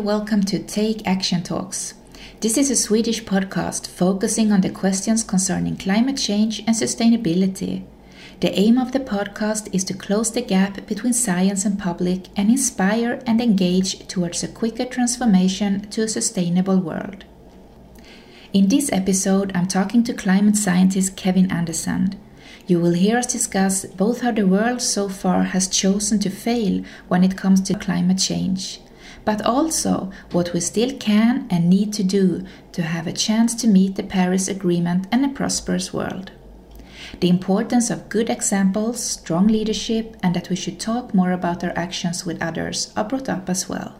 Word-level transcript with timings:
welcome 0.00 0.42
to 0.42 0.58
Take 0.58 1.06
Action 1.06 1.42
Talks. 1.42 1.92
This 2.40 2.56
is 2.56 2.70
a 2.70 2.76
Swedish 2.76 3.22
podcast 3.24 3.86
focusing 3.86 4.50
on 4.50 4.62
the 4.62 4.70
questions 4.70 5.22
concerning 5.22 5.76
climate 5.76 6.16
change 6.16 6.60
and 6.60 6.74
sustainability. 6.74 7.84
The 8.40 8.58
aim 8.58 8.78
of 8.78 8.92
the 8.92 9.00
podcast 9.00 9.68
is 9.74 9.84
to 9.84 9.94
close 9.94 10.32
the 10.32 10.40
gap 10.40 10.86
between 10.86 11.12
science 11.12 11.66
and 11.66 11.78
public 11.78 12.28
and 12.34 12.48
inspire 12.48 13.22
and 13.26 13.42
engage 13.42 14.06
towards 14.06 14.42
a 14.42 14.48
quicker 14.48 14.86
transformation 14.86 15.82
to 15.90 16.04
a 16.04 16.08
sustainable 16.08 16.78
world. 16.78 17.26
In 18.54 18.68
this 18.68 18.90
episode, 18.92 19.52
I'm 19.54 19.68
talking 19.68 20.02
to 20.04 20.14
climate 20.14 20.56
scientist 20.56 21.14
Kevin 21.14 21.52
Anderson. 21.52 22.18
You 22.66 22.80
will 22.80 22.94
hear 22.94 23.18
us 23.18 23.26
discuss 23.26 23.84
both 23.84 24.22
how 24.22 24.32
the 24.32 24.46
world 24.46 24.80
so 24.80 25.10
far 25.10 25.42
has 25.42 25.68
chosen 25.68 26.18
to 26.20 26.30
fail 26.30 26.82
when 27.08 27.22
it 27.22 27.36
comes 27.36 27.60
to 27.62 27.78
climate 27.78 28.18
change, 28.18 28.80
but 29.24 29.42
also 29.42 30.10
what 30.32 30.52
we 30.52 30.60
still 30.60 30.96
can 30.96 31.46
and 31.50 31.68
need 31.68 31.92
to 31.92 32.02
do 32.02 32.44
to 32.72 32.82
have 32.82 33.06
a 33.06 33.12
chance 33.12 33.54
to 33.54 33.68
meet 33.68 33.96
the 33.96 34.02
Paris 34.02 34.48
Agreement 34.48 35.06
and 35.12 35.24
a 35.24 35.28
prosperous 35.28 35.92
world. 35.92 36.32
The 37.18 37.28
importance 37.28 37.90
of 37.90 38.08
good 38.08 38.30
examples, 38.30 39.02
strong 39.02 39.48
leadership, 39.48 40.16
and 40.22 40.34
that 40.34 40.48
we 40.48 40.56
should 40.56 40.78
talk 40.78 41.12
more 41.12 41.32
about 41.32 41.64
our 41.64 41.76
actions 41.76 42.24
with 42.24 42.42
others 42.42 42.92
are 42.96 43.04
brought 43.04 43.28
up 43.28 43.50
as 43.50 43.68
well. 43.68 43.98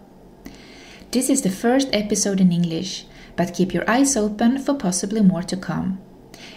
This 1.11 1.29
is 1.29 1.43
the 1.43 1.51
first 1.51 1.89
episode 1.93 2.41
in 2.41 2.53
English, 2.53 3.07
but 3.35 3.55
keep 3.55 3.75
your 3.75 3.89
eyes 3.91 4.17
open 4.17 4.59
for 4.59 4.75
possibly 4.75 5.21
more 5.23 5.43
to 5.43 5.57
come. 5.57 5.99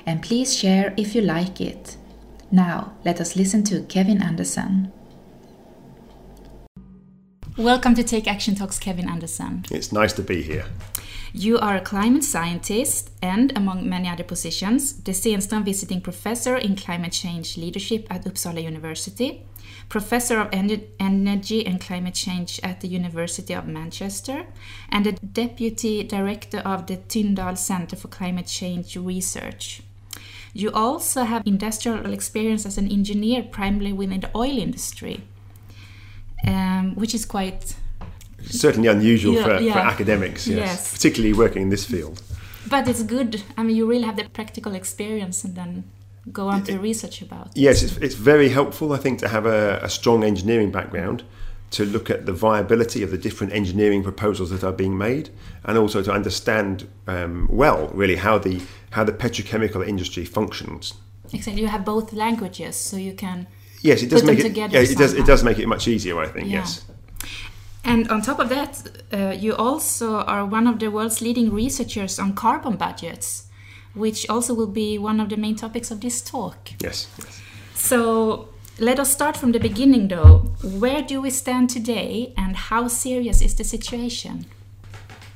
And 0.05 0.21
please 0.21 0.55
share 0.55 0.93
if 0.95 1.15
you 1.15 1.21
like 1.21 1.59
it. 1.59 1.97
Now, 2.51 2.93
let 3.03 3.19
us 3.19 3.35
listen 3.35 3.63
to 3.63 3.81
Kevin 3.83 4.21
Anderson. 4.21 4.91
Welcome 7.57 7.93
to 7.95 8.03
Take 8.03 8.27
Action 8.27 8.55
Talks, 8.55 8.79
Kevin 8.79 9.07
Anderson. 9.07 9.63
It's 9.69 9.91
nice 9.91 10.11
to 10.13 10.23
be 10.23 10.41
here. 10.41 10.65
You 11.33 11.59
are 11.59 11.75
a 11.75 11.81
climate 11.81 12.23
scientist 12.23 13.11
and, 13.21 13.55
among 13.55 13.87
many 13.87 14.09
other 14.09 14.23
positions, 14.23 14.93
the 14.93 15.11
Zennström 15.11 15.63
Visiting 15.63 16.01
Professor 16.01 16.57
in 16.57 16.75
Climate 16.75 17.11
Change 17.11 17.55
Leadership 17.57 18.07
at 18.09 18.25
Uppsala 18.25 18.63
University, 18.63 19.45
Professor 19.87 20.39
of 20.39 20.49
Energy 20.51 21.63
and 21.67 21.79
Climate 21.79 22.15
Change 22.15 22.59
at 22.63 22.81
the 22.81 22.87
University 22.87 23.53
of 23.53 23.67
Manchester, 23.67 24.47
and 24.89 25.05
the 25.05 25.11
Deputy 25.11 26.03
Director 26.03 26.57
of 26.65 26.87
the 26.87 26.97
Tyndall 26.97 27.55
Center 27.55 27.95
for 27.95 28.07
Climate 28.07 28.47
Change 28.47 28.97
Research. 28.97 29.83
You 30.53 30.71
also 30.71 31.23
have 31.23 31.45
industrial 31.45 32.13
experience 32.13 32.65
as 32.65 32.79
an 32.79 32.91
engineer, 32.91 33.43
primarily 33.43 33.93
within 33.93 34.21
the 34.21 34.31
oil 34.35 34.57
industry, 34.57 35.23
um, 36.47 36.95
which 36.95 37.13
is 37.13 37.25
quite 37.25 37.75
certainly 38.45 38.87
unusual 38.87 39.33
yeah, 39.35 39.43
for, 39.43 39.59
yeah. 39.61 39.73
for, 39.73 39.79
academics, 39.79 40.47
yes, 40.47 40.57
yes, 40.57 40.93
particularly 40.93 41.33
working 41.33 41.61
in 41.61 41.69
this 41.69 41.85
field. 41.85 42.21
But 42.69 42.87
it's 42.87 43.03
good. 43.03 43.43
I 43.57 43.63
mean, 43.63 43.75
you 43.75 43.85
really 43.85 44.03
have 44.03 44.15
the 44.15 44.29
practical 44.29 44.73
experience 44.73 45.43
and 45.43 45.55
then 45.55 45.83
go 46.31 46.47
on 46.47 46.63
to 46.63 46.77
research 46.79 47.21
about. 47.21 47.51
Yes, 47.55 47.83
it's, 47.83 47.97
it's, 47.97 48.15
very 48.15 48.49
helpful, 48.49 48.93
I 48.93 48.97
think, 48.97 49.19
to 49.19 49.27
have 49.27 49.45
a, 49.45 49.79
a, 49.83 49.89
strong 49.89 50.23
engineering 50.23 50.71
background 50.71 51.23
to 51.71 51.85
look 51.85 52.09
at 52.09 52.25
the 52.25 52.31
viability 52.31 53.03
of 53.03 53.11
the 53.11 53.17
different 53.17 53.51
engineering 53.51 54.03
proposals 54.03 54.51
that 54.51 54.63
are 54.63 54.71
being 54.71 54.97
made, 54.97 55.29
and 55.65 55.77
also 55.77 56.01
to 56.03 56.11
understand 56.11 56.87
um, 57.07 57.47
well, 57.51 57.89
really, 57.89 58.15
how 58.15 58.37
the 58.37 58.61
how 58.91 59.03
the 59.03 59.11
petrochemical 59.11 59.85
industry 59.85 60.23
functions. 60.23 60.93
Exactly, 61.33 61.61
you 61.61 61.67
have 61.67 61.83
both 61.83 62.13
languages, 62.13 62.75
so 62.75 62.95
you 62.95 63.13
can. 63.13 63.47
Yes, 63.83 64.01
it 64.01 64.09
does 64.09 64.23
make 64.23 64.39
it. 64.39 64.55
Yeah, 64.55 64.79
it 64.79 64.97
does. 64.97 65.13
It 65.13 65.25
does 65.25 65.43
make 65.43 65.59
it 65.59 65.67
much 65.67 65.87
easier, 65.87 66.17
I 66.19 66.27
think. 66.27 66.47
Yeah. 66.47 66.59
Yes. 66.59 66.85
And 67.83 68.09
on 68.09 68.21
top 68.21 68.39
of 68.39 68.47
that, 68.47 68.81
uh, 69.11 69.35
you 69.37 69.53
also 69.55 70.21
are 70.21 70.45
one 70.45 70.67
of 70.67 70.79
the 70.79 70.89
world's 70.89 71.21
leading 71.21 71.51
researchers 71.53 72.17
on 72.17 72.33
carbon 72.33 72.77
budgets, 72.77 73.47
which 73.93 74.29
also 74.29 74.53
will 74.53 74.71
be 74.71 74.97
one 74.97 75.19
of 75.19 75.27
the 75.27 75.35
main 75.35 75.57
topics 75.57 75.91
of 75.91 75.99
this 75.99 76.21
talk. 76.21 76.71
Yes. 76.79 77.07
yes. 77.19 77.41
So 77.75 78.47
let 78.79 78.99
us 78.99 79.11
start 79.11 79.35
from 79.35 79.51
the 79.51 79.59
beginning, 79.59 80.07
though. 80.07 80.53
Where 80.63 81.01
do 81.01 81.21
we 81.21 81.29
stand 81.29 81.69
today, 81.69 82.33
and 82.37 82.55
how 82.55 82.87
serious 82.87 83.41
is 83.41 83.55
the 83.55 83.65
situation? 83.65 84.45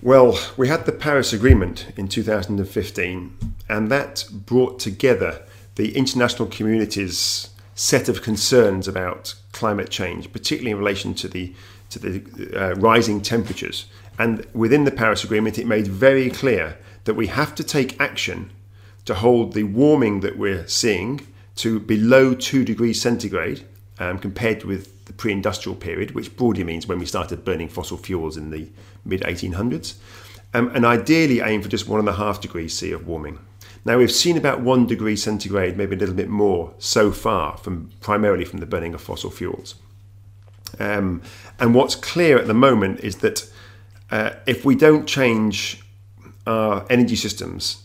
Well, 0.02 0.40
we 0.56 0.70
had 0.70 0.86
the 0.86 0.94
Paris 0.94 1.34
Agreement 1.34 1.88
in 1.98 2.08
2015, 2.08 3.38
and 3.68 3.92
that 3.92 4.24
brought 4.32 4.80
together 4.80 5.44
the 5.76 5.98
international 5.98 6.48
community's 6.48 7.50
set 7.78 8.10
of 8.10 8.24
concerns 8.24 8.88
about 8.88 9.36
climate 9.52 9.90
change, 9.90 10.34
particularly 10.34 10.72
in 10.72 10.78
relation 10.80 11.14
to 11.14 11.28
the 11.28 11.54
to 11.90 12.00
the 12.00 12.62
uh, 12.62 12.74
rising 12.76 13.22
temperatures. 13.22 13.86
And 14.20 14.46
within 14.54 14.84
the 14.84 14.92
Paris 14.92 15.24
Agreement, 15.24 15.58
it 15.58 15.66
made 15.66 15.88
very 15.88 16.30
clear 16.30 16.78
that 17.06 17.14
we 17.14 17.28
have 17.28 17.56
to 17.56 17.64
take 17.64 17.98
action 18.02 18.50
to 19.06 19.14
hold 19.14 19.54
the 19.54 19.64
warming 19.64 20.20
that 20.20 20.38
we're 20.38 20.68
seeing 20.68 21.26
to 21.56 21.80
below 21.80 22.34
2 22.34 22.66
degrees 22.66 23.02
centigrade 23.02 23.64
um, 24.00 24.20
compared 24.20 24.66
with 24.66 25.06
the 25.06 25.14
pre 25.14 25.32
industrial 25.32 25.78
period, 25.78 26.12
which 26.12 26.36
broadly 26.36 26.64
means 26.64 26.88
when 26.88 27.00
we 27.00 27.06
started 27.06 27.46
burning 27.46 27.70
fossil 27.70 27.96
fuels 27.96 28.36
in 28.36 28.50
the 28.50 28.68
mid 29.06 29.22
1800s, 29.22 29.96
um, 30.54 30.70
and 30.76 30.84
ideally 30.84 31.40
aim 31.40 31.62
for 31.62 31.70
just 31.70 31.88
1.5 31.88 32.42
degrees 32.42 32.78
C 32.78 32.92
of 32.92 33.08
warming. 33.08 33.40
Now 33.88 33.98
we've 33.98 34.12
seen 34.12 34.36
about 34.36 34.60
1 34.60 34.86
degree 34.86 35.16
centigrade, 35.16 35.78
maybe 35.78 35.96
a 35.96 35.98
little 35.98 36.14
bit 36.14 36.28
more 36.28 36.74
so 36.78 37.10
far, 37.10 37.56
from 37.56 37.90
primarily 38.02 38.44
from 38.44 38.60
the 38.60 38.66
burning 38.66 38.94
of 38.94 39.00
fossil 39.00 39.32
fuels. 39.32 39.76
Um, 40.78 41.22
and 41.58 41.74
what's 41.74 41.96
clear 41.96 42.38
at 42.38 42.48
the 42.48 42.54
moment 42.54 43.00
is 43.00 43.20
that 43.20 43.50
uh, 44.12 44.32
if 44.46 44.66
we 44.66 44.76
don't 44.76 45.08
change 45.08 45.82
our 46.46 46.86
energy 46.90 47.16
systems 47.16 47.84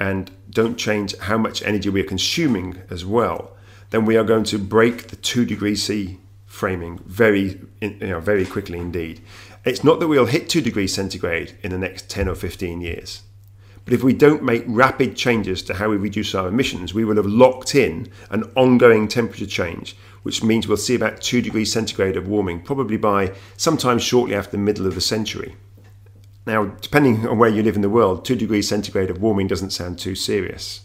and 0.00 0.32
don't 0.50 0.76
change 0.76 1.16
how 1.16 1.38
much 1.38 1.62
energy 1.62 1.90
we 1.90 2.00
are 2.00 2.12
consuming 2.16 2.82
as 2.90 3.04
well, 3.06 3.56
then 3.90 4.04
we 4.04 4.16
are 4.16 4.24
going 4.24 4.42
to 4.44 4.58
break 4.58 5.08
the 5.08 5.16
two 5.16 5.44
degrees 5.44 5.84
C 5.84 6.18
framing 6.44 6.98
very, 7.06 7.60
you 7.80 7.90
know, 8.00 8.18
very 8.18 8.46
quickly 8.46 8.80
indeed. 8.80 9.20
It's 9.64 9.84
not 9.84 10.00
that 10.00 10.08
we'll 10.08 10.26
hit 10.26 10.48
two 10.48 10.60
degrees 10.60 10.92
centigrade 10.92 11.56
in 11.62 11.70
the 11.70 11.78
next 11.78 12.10
10 12.10 12.28
or 12.28 12.34
15 12.34 12.80
years. 12.80 13.22
But 13.86 13.94
if 13.94 14.02
we 14.02 14.12
don't 14.12 14.42
make 14.42 14.64
rapid 14.66 15.16
changes 15.16 15.62
to 15.62 15.74
how 15.74 15.88
we 15.88 15.96
reduce 15.96 16.34
our 16.34 16.48
emissions, 16.48 16.92
we 16.92 17.04
will 17.04 17.16
have 17.16 17.26
locked 17.26 17.76
in 17.76 18.08
an 18.30 18.42
ongoing 18.56 19.06
temperature 19.06 19.46
change, 19.46 19.96
which 20.24 20.42
means 20.42 20.66
we'll 20.66 20.76
see 20.76 20.96
about 20.96 21.20
2 21.20 21.40
degrees 21.40 21.72
centigrade 21.72 22.16
of 22.16 22.26
warming, 22.26 22.60
probably 22.60 22.96
by 22.96 23.32
sometime 23.56 24.00
shortly 24.00 24.34
after 24.34 24.50
the 24.50 24.58
middle 24.58 24.88
of 24.88 24.96
the 24.96 25.00
century. 25.00 25.54
Now, 26.48 26.64
depending 26.64 27.28
on 27.28 27.38
where 27.38 27.48
you 27.48 27.62
live 27.62 27.76
in 27.76 27.82
the 27.82 27.88
world, 27.88 28.24
2 28.24 28.34
degrees 28.34 28.68
centigrade 28.68 29.08
of 29.08 29.22
warming 29.22 29.46
doesn't 29.46 29.70
sound 29.70 30.00
too 30.00 30.16
serious. 30.16 30.80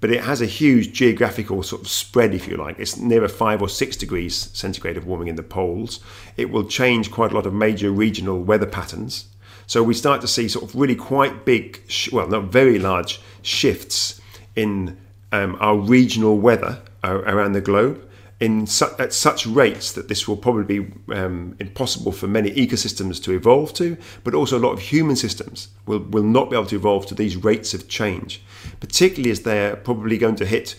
But 0.00 0.10
it 0.10 0.24
has 0.24 0.42
a 0.42 0.46
huge 0.46 0.92
geographical 0.92 1.62
sort 1.62 1.80
of 1.80 1.88
spread, 1.88 2.34
if 2.34 2.46
you 2.46 2.58
like. 2.58 2.78
It's 2.78 2.98
nearer 2.98 3.28
5 3.28 3.62
or 3.62 3.68
6 3.70 3.96
degrees 3.96 4.50
centigrade 4.52 4.98
of 4.98 5.06
warming 5.06 5.28
in 5.28 5.36
the 5.36 5.42
poles. 5.42 6.00
It 6.36 6.50
will 6.50 6.64
change 6.64 7.10
quite 7.10 7.32
a 7.32 7.34
lot 7.34 7.46
of 7.46 7.54
major 7.54 7.90
regional 7.90 8.42
weather 8.42 8.66
patterns. 8.66 9.31
So 9.72 9.82
we 9.82 9.94
start 9.94 10.20
to 10.20 10.28
see 10.28 10.48
sort 10.48 10.66
of 10.66 10.74
really 10.74 10.94
quite 10.94 11.46
big, 11.46 11.80
well, 12.12 12.28
not 12.28 12.52
very 12.52 12.78
large 12.78 13.22
shifts 13.40 14.20
in 14.54 14.98
um, 15.32 15.56
our 15.60 15.78
regional 15.78 16.36
weather 16.36 16.82
around 17.02 17.52
the 17.52 17.62
globe 17.62 18.06
in 18.38 18.66
su- 18.66 18.94
at 18.98 19.14
such 19.14 19.46
rates 19.46 19.92
that 19.92 20.08
this 20.08 20.28
will 20.28 20.36
probably 20.36 20.80
be 20.80 20.92
um, 21.14 21.56
impossible 21.58 22.12
for 22.12 22.26
many 22.26 22.50
ecosystems 22.50 23.22
to 23.22 23.32
evolve 23.32 23.72
to, 23.72 23.96
but 24.24 24.34
also 24.34 24.58
a 24.58 24.60
lot 24.60 24.72
of 24.72 24.80
human 24.80 25.16
systems 25.16 25.68
will, 25.86 26.00
will 26.00 26.22
not 26.22 26.50
be 26.50 26.56
able 26.56 26.66
to 26.66 26.76
evolve 26.76 27.06
to 27.06 27.14
these 27.14 27.38
rates 27.38 27.72
of 27.72 27.88
change, 27.88 28.42
particularly 28.78 29.30
as 29.30 29.40
they're 29.40 29.76
probably 29.76 30.18
going 30.18 30.36
to 30.36 30.44
hit. 30.44 30.74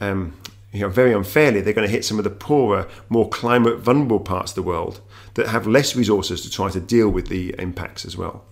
Um, 0.00 0.36
you 0.72 0.80
know, 0.80 0.88
very 0.88 1.12
unfairly, 1.12 1.60
they're 1.60 1.74
going 1.74 1.86
to 1.86 1.92
hit 1.92 2.04
some 2.04 2.18
of 2.18 2.24
the 2.24 2.30
poorer, 2.30 2.88
more 3.08 3.28
climate 3.28 3.78
vulnerable 3.78 4.18
parts 4.18 4.50
of 4.50 4.56
the 4.56 4.62
world 4.62 5.00
that 5.34 5.48
have 5.48 5.66
less 5.66 5.96
resources 5.96 6.42
to 6.42 6.50
try 6.50 6.70
to 6.70 6.80
deal 6.80 7.08
with 7.08 7.28
the 7.28 7.54
impacts 7.58 8.04
as 8.04 8.16
well. 8.16 8.44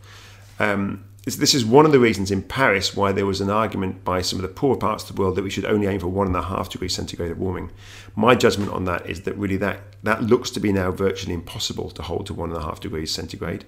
Um, 0.58 1.04
this 1.24 1.54
is 1.54 1.64
one 1.66 1.84
of 1.84 1.92
the 1.92 2.00
reasons 2.00 2.30
in 2.30 2.42
Paris 2.42 2.96
why 2.96 3.12
there 3.12 3.26
was 3.26 3.42
an 3.42 3.50
argument 3.50 4.04
by 4.04 4.22
some 4.22 4.38
of 4.38 4.42
the 4.42 4.48
poorer 4.48 4.76
parts 4.76 5.08
of 5.08 5.14
the 5.14 5.20
world 5.20 5.36
that 5.36 5.44
we 5.44 5.50
should 5.50 5.66
only 5.66 5.86
aim 5.86 6.00
for 6.00 6.08
one 6.08 6.26
and 6.26 6.36
a 6.36 6.42
half 6.42 6.70
degrees 6.70 6.94
centigrade 6.94 7.30
of 7.30 7.38
warming. 7.38 7.70
My 8.16 8.34
judgment 8.34 8.72
on 8.72 8.84
that 8.86 9.08
is 9.08 9.22
that 9.22 9.36
really 9.36 9.58
that 9.58 9.80
that 10.02 10.22
looks 10.22 10.50
to 10.52 10.60
be 10.60 10.72
now 10.72 10.90
virtually 10.90 11.34
impossible 11.34 11.90
to 11.90 12.02
hold 12.02 12.26
to 12.26 12.34
one 12.34 12.50
and 12.50 12.58
a 12.58 12.62
half 12.62 12.80
degrees 12.80 13.12
centigrade, 13.12 13.66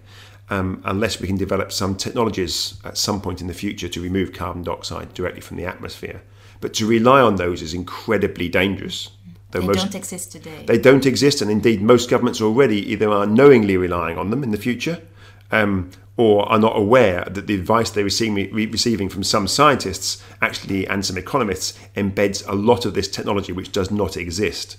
um, 0.49 0.81
unless 0.87 1.21
we 1.21 1.27
can 1.27 1.37
develop 1.37 1.73
some 1.73 1.95
technologies 1.95 2.81
at 2.85 2.97
some 2.97 3.21
point 3.21 3.43
in 3.43 3.49
the 3.49 3.55
future 3.55 3.89
to 3.89 4.01
remove 4.01 4.33
carbon 4.33 4.63
dioxide 4.63 5.13
directly 5.13 5.43
from 5.43 5.59
the 5.59 5.67
atmosphere. 5.67 6.23
But 6.61 6.73
to 6.75 6.87
rely 6.87 7.21
on 7.21 7.37
those 7.37 7.61
is 7.61 7.75
incredibly 7.75 8.49
dangerous 8.49 9.11
they 9.61 9.67
most, 9.67 9.79
don't 9.79 9.95
exist 9.95 10.33
today. 10.33 10.65
They 10.67 10.79
don't 10.79 11.07
exist, 11.07 11.41
and 11.43 11.51
indeed, 11.51 11.83
most 11.83 12.11
governments 12.11 12.41
already 12.41 12.91
either 12.93 13.11
are 13.11 13.27
knowingly 13.27 13.77
relying 13.77 14.19
on 14.19 14.31
them 14.31 14.43
in 14.43 14.51
the 14.51 14.59
future, 14.59 15.01
um, 15.51 15.91
or 16.17 16.49
are 16.51 16.59
not 16.59 16.77
aware 16.77 17.25
that 17.31 17.47
the 17.47 17.55
advice 17.55 17.91
they're 17.91 18.05
receiving, 18.05 18.53
receiving 18.53 19.09
from 19.09 19.23
some 19.23 19.47
scientists, 19.47 20.23
actually, 20.41 20.87
and 20.87 21.05
some 21.05 21.17
economists, 21.17 21.79
embeds 21.97 22.47
a 22.49 22.55
lot 22.55 22.85
of 22.85 22.95
this 22.95 23.09
technology 23.09 23.53
which 23.53 23.73
does 23.73 23.91
not 23.91 24.17
exist. 24.17 24.77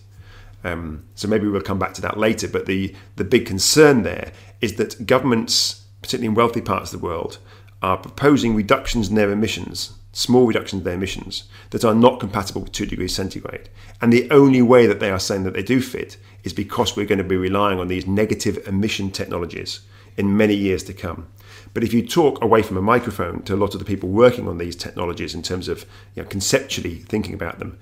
Um, 0.64 1.04
so 1.16 1.28
maybe 1.28 1.48
we'll 1.48 1.62
come 1.62 1.80
back 1.80 1.94
to 1.96 2.02
that 2.02 2.18
later. 2.18 2.48
But 2.48 2.66
the 2.66 2.96
the 3.16 3.26
big 3.26 3.46
concern 3.46 4.04
there 4.04 4.32
is 4.62 4.76
that 4.76 5.06
governments 5.06 5.84
particularly 6.04 6.28
in 6.28 6.36
wealthy 6.36 6.62
parts 6.62 6.94
of 6.94 7.00
the 7.00 7.06
world, 7.06 7.40
are 7.82 7.98
proposing 7.98 8.56
reductions 8.56 9.10
in 9.10 9.16
their 9.16 9.32
emissions, 9.32 9.94
small 10.14 10.46
reductions 10.46 10.80
in 10.80 10.84
their 10.86 10.94
emissions, 10.94 11.44
that 11.72 11.84
are 11.84 11.94
not 11.94 12.20
compatible 12.20 12.62
with 12.62 12.72
2 12.72 12.86
degrees 12.86 13.14
centigrade. 13.14 13.68
And 14.00 14.14
the 14.14 14.30
only 14.32 14.62
way 14.62 14.86
that 14.88 15.00
they 15.00 15.10
are 15.10 15.20
saying 15.20 15.44
that 15.44 15.54
they 15.54 15.64
do 15.64 15.82
fit 15.82 16.18
is 16.44 16.54
because 16.54 16.96
we're 16.96 17.06
going 17.06 17.18
to 17.18 17.24
be 17.24 17.36
relying 17.36 17.80
on 17.80 17.88
these 17.88 18.08
negative 18.08 18.66
emission 18.68 19.12
technologies 19.12 19.82
in 20.16 20.38
many 20.38 20.54
years 20.54 20.84
to 20.84 20.94
come. 20.94 21.28
But 21.74 21.84
if 21.84 21.94
you 21.94 22.06
talk 22.06 22.44
away 22.44 22.62
from 22.62 22.78
a 22.78 22.82
microphone 22.82 23.42
to 23.44 23.56
a 23.56 23.58
lot 23.58 23.74
of 23.74 23.80
the 23.80 23.86
people 23.86 24.10
working 24.10 24.48
on 24.48 24.60
these 24.60 24.76
technologies 24.76 25.34
in 25.34 25.42
terms 25.42 25.68
of 25.68 25.86
you 26.16 26.22
know, 26.22 26.30
conceptually 26.30 27.00
thinking 27.00 27.34
about 27.34 27.58
them, 27.58 27.80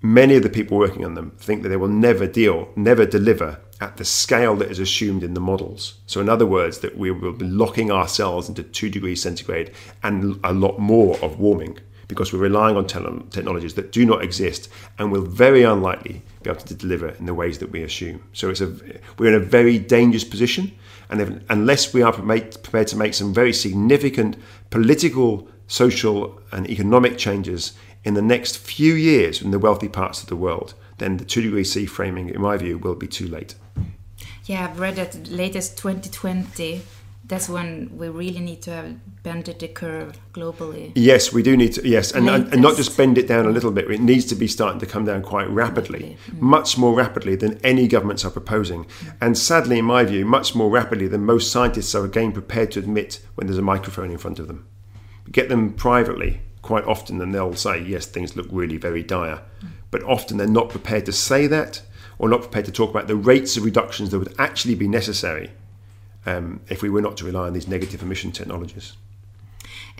many 0.00 0.36
of 0.36 0.42
the 0.42 0.48
people 0.48 0.78
working 0.78 1.04
on 1.04 1.14
them 1.14 1.32
think 1.38 1.62
that 1.62 1.68
they 1.68 1.76
will 1.76 1.88
never 1.88 2.26
deal, 2.26 2.68
never 2.76 3.04
deliver 3.04 3.58
at 3.80 3.96
the 3.96 4.04
scale 4.04 4.56
that 4.56 4.70
is 4.70 4.78
assumed 4.78 5.22
in 5.22 5.34
the 5.34 5.40
models. 5.40 5.94
So, 6.06 6.20
in 6.20 6.28
other 6.28 6.46
words, 6.46 6.80
that 6.80 6.96
we 6.96 7.10
will 7.10 7.32
be 7.32 7.46
locking 7.46 7.90
ourselves 7.90 8.48
into 8.48 8.62
two 8.62 8.90
degrees 8.90 9.22
centigrade 9.22 9.72
and 10.02 10.38
a 10.42 10.52
lot 10.52 10.78
more 10.78 11.16
of 11.20 11.38
warming 11.38 11.78
because 12.08 12.32
we're 12.32 12.38
relying 12.38 12.76
on 12.76 12.86
te- 12.86 13.30
technologies 13.30 13.74
that 13.74 13.92
do 13.92 14.04
not 14.04 14.24
exist 14.24 14.68
and 14.98 15.12
will 15.12 15.24
very 15.24 15.62
unlikely 15.62 16.22
be 16.42 16.50
able 16.50 16.60
to 16.60 16.74
deliver 16.74 17.10
in 17.10 17.26
the 17.26 17.34
ways 17.34 17.58
that 17.58 17.70
we 17.70 17.82
assume. 17.82 18.22
So, 18.32 18.50
it's 18.50 18.60
a, 18.60 18.74
we're 19.18 19.34
in 19.34 19.42
a 19.42 19.44
very 19.44 19.78
dangerous 19.78 20.24
position. 20.24 20.72
And 21.10 21.20
if, 21.20 21.30
unless 21.48 21.94
we 21.94 22.02
are 22.02 22.12
prepared 22.12 22.88
to 22.88 22.96
make 22.96 23.14
some 23.14 23.32
very 23.32 23.52
significant 23.52 24.36
political, 24.70 25.48
social, 25.68 26.40
and 26.50 26.68
economic 26.68 27.16
changes 27.16 27.74
in 28.04 28.14
the 28.14 28.22
next 28.22 28.58
few 28.58 28.94
years 28.94 29.42
in 29.42 29.50
the 29.50 29.58
wealthy 29.58 29.88
parts 29.88 30.22
of 30.22 30.28
the 30.28 30.36
world, 30.36 30.74
then 30.98 31.16
the 31.16 31.24
two 31.24 31.42
degree 31.42 31.64
C 31.64 31.86
framing, 31.86 32.28
in 32.28 32.40
my 32.40 32.56
view, 32.56 32.78
will 32.78 32.94
be 32.94 33.06
too 33.06 33.26
late. 33.26 33.54
Yeah, 34.44 34.64
I've 34.64 34.80
read 34.80 34.96
that 34.96 35.28
latest 35.28 35.76
2020. 35.78 36.82
That's 37.26 37.46
when 37.46 37.90
we 37.98 38.08
really 38.08 38.40
need 38.40 38.62
to 38.62 38.70
have 38.70 39.22
bended 39.22 39.58
the 39.58 39.68
curve 39.68 40.18
globally. 40.32 40.92
Yes, 40.94 41.30
we 41.30 41.42
do 41.42 41.58
need 41.58 41.74
to. 41.74 41.86
Yes, 41.86 42.12
and, 42.12 42.26
and 42.30 42.62
not 42.62 42.76
just 42.76 42.96
bend 42.96 43.18
it 43.18 43.28
down 43.28 43.44
a 43.44 43.50
little 43.50 43.70
bit. 43.70 43.90
It 43.90 44.00
needs 44.00 44.24
to 44.26 44.34
be 44.34 44.48
starting 44.48 44.80
to 44.80 44.86
come 44.86 45.04
down 45.04 45.20
quite 45.20 45.50
rapidly, 45.50 46.16
mm. 46.30 46.40
much 46.40 46.78
more 46.78 46.94
rapidly 46.94 47.36
than 47.36 47.58
any 47.58 47.86
governments 47.86 48.24
are 48.24 48.30
proposing. 48.30 48.84
Mm. 48.84 49.16
And 49.20 49.38
sadly, 49.38 49.78
in 49.78 49.84
my 49.84 50.04
view, 50.04 50.24
much 50.24 50.54
more 50.54 50.70
rapidly 50.70 51.06
than 51.06 51.26
most 51.26 51.52
scientists 51.52 51.94
are 51.94 52.06
again 52.06 52.32
prepared 52.32 52.70
to 52.72 52.78
admit 52.78 53.20
when 53.34 53.46
there's 53.46 53.58
a 53.58 53.62
microphone 53.62 54.10
in 54.10 54.16
front 54.16 54.38
of 54.38 54.48
them. 54.48 54.66
Get 55.30 55.50
them 55.50 55.74
privately 55.74 56.40
quite 56.72 56.84
often, 56.84 57.20
and 57.20 57.34
they'll 57.34 57.54
say, 57.54 57.74
"Yes, 57.82 58.06
things 58.06 58.36
look 58.36 58.48
really 58.50 58.78
very 58.88 59.02
dire." 59.02 59.40
Mm 59.62 59.68
but 59.90 60.02
often 60.02 60.36
they're 60.36 60.46
not 60.46 60.68
prepared 60.68 61.06
to 61.06 61.12
say 61.12 61.46
that 61.46 61.82
or 62.18 62.28
not 62.28 62.42
prepared 62.42 62.64
to 62.66 62.72
talk 62.72 62.90
about 62.90 63.06
the 63.06 63.16
rates 63.16 63.56
of 63.56 63.64
reductions 63.64 64.10
that 64.10 64.18
would 64.18 64.34
actually 64.38 64.74
be 64.74 64.88
necessary 64.88 65.50
um, 66.26 66.60
if 66.68 66.82
we 66.82 66.90
were 66.90 67.00
not 67.00 67.16
to 67.16 67.24
rely 67.24 67.46
on 67.46 67.52
these 67.52 67.68
negative 67.68 68.02
emission 68.02 68.32
technologies. 68.32 68.96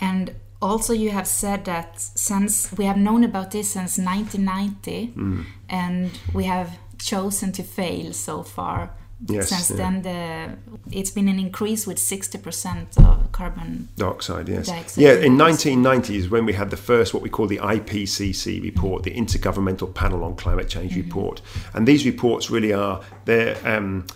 And 0.00 0.34
also, 0.60 0.92
you 0.92 1.10
have 1.10 1.28
said 1.28 1.64
that 1.66 2.00
since 2.00 2.72
we 2.72 2.84
have 2.84 2.96
known 2.96 3.22
about 3.22 3.52
this 3.52 3.70
since 3.70 3.98
1990, 3.98 5.12
mm. 5.16 5.44
and 5.68 6.18
we 6.34 6.44
have 6.44 6.78
chosen 6.98 7.52
to 7.52 7.62
fail 7.62 8.12
so 8.12 8.42
far, 8.42 8.90
Yes, 9.26 9.48
Since 9.48 9.70
yeah. 9.70 9.76
then, 9.76 10.02
the 10.02 10.96
it's 10.96 11.10
been 11.10 11.28
an 11.28 11.40
increase 11.40 11.88
with 11.88 11.98
sixty 11.98 12.38
percent 12.38 12.96
of 12.98 13.32
carbon 13.32 13.88
dioxide. 13.96 14.48
Yes, 14.48 14.68
dioxide 14.68 15.02
yeah. 15.02 15.14
In 15.14 15.36
1990s, 15.36 16.30
when 16.30 16.46
we 16.46 16.52
had 16.52 16.70
the 16.70 16.76
first 16.76 17.12
what 17.14 17.22
we 17.22 17.28
call 17.28 17.48
the 17.48 17.58
IPCC 17.58 18.62
report, 18.62 19.02
the 19.02 19.10
Intergovernmental 19.10 19.92
Panel 19.92 20.22
on 20.22 20.36
Climate 20.36 20.68
Change 20.68 20.92
mm-hmm. 20.92 21.02
report, 21.02 21.42
and 21.74 21.86
these 21.86 22.06
reports 22.06 22.48
really 22.48 22.72
are 22.72 23.02
they're 23.24 23.56
um, 23.64 24.06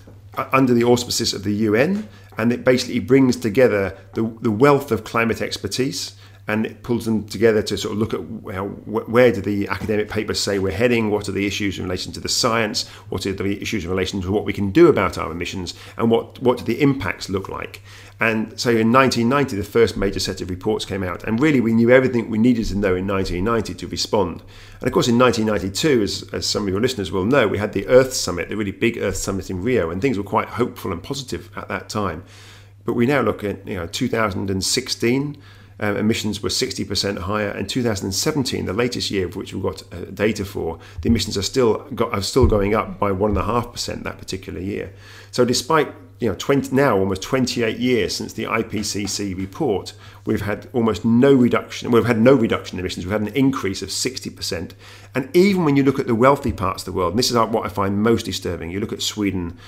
under 0.52 0.72
the 0.72 0.84
auspices 0.84 1.34
of 1.34 1.43
the 1.43 1.52
UN, 1.52 2.08
and 2.38 2.52
it 2.52 2.64
basically 2.64 3.00
brings 3.00 3.37
together 3.37 3.99
the 4.14 4.22
the 4.40 4.52
wealth 4.52 4.93
of 4.93 5.02
climate 5.02 5.43
expertise 5.43 6.14
and 6.49 6.67
it 6.67 6.83
pulls 6.83 7.05
them 7.05 7.25
together 7.29 7.62
to 7.62 7.77
sort 7.77 7.93
of 7.93 7.99
look 7.99 8.12
at 8.12 8.19
where 8.19 9.31
do 9.31 9.41
the 9.41 9.69
academic 9.69 10.09
papers 10.09 10.41
say 10.41 10.59
we're 10.59 10.73
heading, 10.73 11.09
what 11.09 11.29
are 11.29 11.33
the 11.33 11.47
issues 11.47 11.79
in 11.79 11.85
relation 11.85 12.12
to 12.12 12.21
the 12.21 12.29
science, 12.29 12.89
what 13.11 13.25
are 13.27 13.33
the 13.33 13.62
issues 13.62 13.85
in 13.85 13.91
relation 13.91 14.21
to 14.21 14.33
what 14.33 14.44
we 14.44 14.53
can 14.53 14.71
do 14.73 14.89
about 14.89 15.17
our 15.17 15.31
emissions, 15.31 15.75
and 15.97 16.11
what, 16.11 16.43
what 16.43 16.59
do 16.59 16.65
the 16.65 16.83
impacts 16.83 17.29
look 17.29 17.49
like. 17.49 17.81
And 18.19 18.59
so 18.61 18.71
in 18.71 18.93
1990, 18.93 19.56
the 19.56 19.62
first 19.62 19.97
major 19.97 20.19
set 20.19 20.41
of 20.41 20.50
reports 20.50 20.85
came 20.85 21.05
out, 21.05 21.23
and 21.25 21.41
really 21.41 21.61
we 21.61 21.75
knew 21.75 21.91
everything 21.91 22.29
we 22.29 22.39
needed 22.39 22.67
to 22.67 22.77
know 22.77 22.97
in 22.97 23.06
1990 23.06 23.75
to 23.75 23.87
respond. 23.87 24.43
And 24.81 24.88
of 24.88 24.93
course, 24.93 25.06
in 25.06 25.19
1992, 25.19 26.03
as, 26.03 26.29
as 26.33 26.47
some 26.47 26.65
of 26.65 26.69
your 26.69 26.81
listeners 26.81 27.12
will 27.12 27.25
know, 27.25 27.47
we 27.47 27.59
had 27.59 27.73
the 27.73 27.87
Earth 27.87 28.15
Summit, 28.15 28.49
the 28.49 28.56
really 28.56 28.73
big 28.73 28.99
Earth 28.99 29.17
Summit 29.17 29.49
in 29.49 29.62
Rio, 29.62 29.91
and 29.91 30.03
things 30.03 30.19
were 30.19 30.25
quite 30.25 30.49
hopeful 30.49 30.91
and 30.91 31.03
positive 31.03 31.50
at 31.56 31.69
that 31.69 31.88
time. 31.88 32.25
But 32.85 32.95
we 32.95 33.06
now 33.06 33.21
look 33.21 33.45
at 33.45 33.67
you 33.67 33.77
know 33.77 33.87
2016 33.87 35.37
um, 35.82 35.96
emissions 35.96 36.40
were 36.40 36.49
60% 36.49 37.19
higher. 37.19 37.50
In 37.50 37.67
2017, 37.67 38.67
the 38.67 38.73
latest 38.73 39.11
year 39.11 39.26
of 39.26 39.34
which 39.34 39.52
we've 39.52 39.62
got 39.62 39.82
uh, 39.93 40.05
data 40.14 40.44
for, 40.44 40.79
the 41.00 41.08
emissions 41.08 41.37
are 41.37 41.43
still 41.43 41.79
got, 41.94 42.12
are 42.12 42.23
still 42.23 42.46
going 42.46 42.73
up 42.73 43.00
by 43.00 43.11
one 43.11 43.31
and 43.31 43.38
a 43.38 43.43
half 43.43 43.73
percent 43.73 44.05
that 44.05 44.17
particular 44.17 44.61
year. 44.61 44.93
So 45.32 45.44
despite 45.44 45.93
you 46.20 46.29
know 46.29 46.37
20, 46.37 46.73
now 46.73 46.96
almost 46.96 47.20
28 47.23 47.79
years 47.79 48.14
since 48.14 48.32
the 48.34 48.44
IPCC 48.44 49.37
report, 49.37 49.93
we've 50.25 50.43
had 50.43 50.69
almost 50.73 51.05
no 51.05 51.34
reduction. 51.34 51.90
We've 51.90 52.06
had 52.06 52.20
no 52.20 52.35
reduction 52.35 52.78
in 52.78 52.81
emissions. 52.85 53.05
We've 53.05 53.12
had 53.12 53.23
an 53.23 53.35
increase 53.35 53.82
of 53.82 53.88
60%. 53.88 54.75
And 55.17 55.37
even 55.37 55.64
when 55.64 55.75
you 55.75 55.82
look 55.82 55.99
at 55.99 56.06
the 56.06 56.14
wealthy 56.14 56.52
parts 56.52 56.82
of 56.82 56.87
the 56.87 56.96
world, 56.96 57.14
and 57.14 57.19
this 57.19 57.28
is 57.28 57.37
what 57.37 57.67
I 57.67 57.69
find 57.69 58.00
most 58.00 58.26
disturbing, 58.26 58.70
you 58.70 58.78
look 58.78 58.93
at 58.93 59.02
Sweden, 59.02 59.58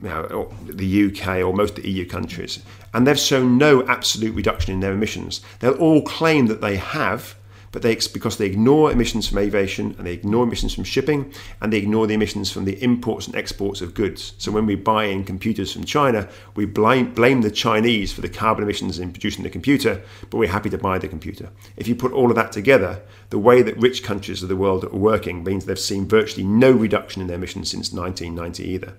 know, 0.00 0.52
the 0.64 1.06
UK 1.06 1.38
or 1.38 1.52
most 1.52 1.78
of 1.78 1.84
the 1.84 1.90
EU 1.90 2.06
countries, 2.06 2.62
and 2.92 3.06
they've 3.06 3.18
shown 3.18 3.58
no 3.58 3.86
absolute 3.86 4.34
reduction 4.34 4.72
in 4.72 4.80
their 4.80 4.92
emissions. 4.92 5.40
They'll 5.60 5.74
all 5.74 6.02
claim 6.02 6.46
that 6.46 6.60
they 6.60 6.76
have, 6.76 7.36
but 7.72 7.82
they 7.82 7.94
because 7.94 8.38
they 8.38 8.46
ignore 8.46 8.90
emissions 8.90 9.28
from 9.28 9.36
aviation 9.36 9.94
and 9.98 10.06
they 10.06 10.14
ignore 10.14 10.44
emissions 10.44 10.72
from 10.74 10.84
shipping 10.84 11.30
and 11.60 11.70
they 11.70 11.76
ignore 11.76 12.06
the 12.06 12.14
emissions 12.14 12.50
from 12.50 12.64
the 12.64 12.82
imports 12.82 13.26
and 13.26 13.36
exports 13.36 13.82
of 13.82 13.92
goods. 13.92 14.32
So 14.38 14.50
when 14.50 14.64
we 14.64 14.76
buy 14.76 15.04
in 15.04 15.24
computers 15.24 15.74
from 15.74 15.84
China, 15.84 16.26
we 16.54 16.64
blame, 16.64 17.12
blame 17.12 17.42
the 17.42 17.50
Chinese 17.50 18.14
for 18.14 18.22
the 18.22 18.30
carbon 18.30 18.64
emissions 18.64 18.98
in 18.98 19.12
producing 19.12 19.44
the 19.44 19.50
computer, 19.50 20.02
but 20.30 20.38
we're 20.38 20.48
happy 20.48 20.70
to 20.70 20.78
buy 20.78 20.98
the 20.98 21.08
computer. 21.08 21.50
If 21.76 21.86
you 21.86 21.94
put 21.94 22.12
all 22.12 22.30
of 22.30 22.36
that 22.36 22.50
together, 22.50 23.02
the 23.28 23.38
way 23.38 23.60
that 23.60 23.76
rich 23.76 24.02
countries 24.02 24.42
of 24.42 24.48
the 24.48 24.56
world 24.56 24.84
are 24.84 24.88
working 24.90 25.44
means 25.44 25.66
they've 25.66 25.78
seen 25.78 26.08
virtually 26.08 26.44
no 26.44 26.72
reduction 26.72 27.20
in 27.20 27.28
their 27.28 27.36
emissions 27.36 27.70
since 27.70 27.92
1990 27.92 28.64
either. 28.64 28.94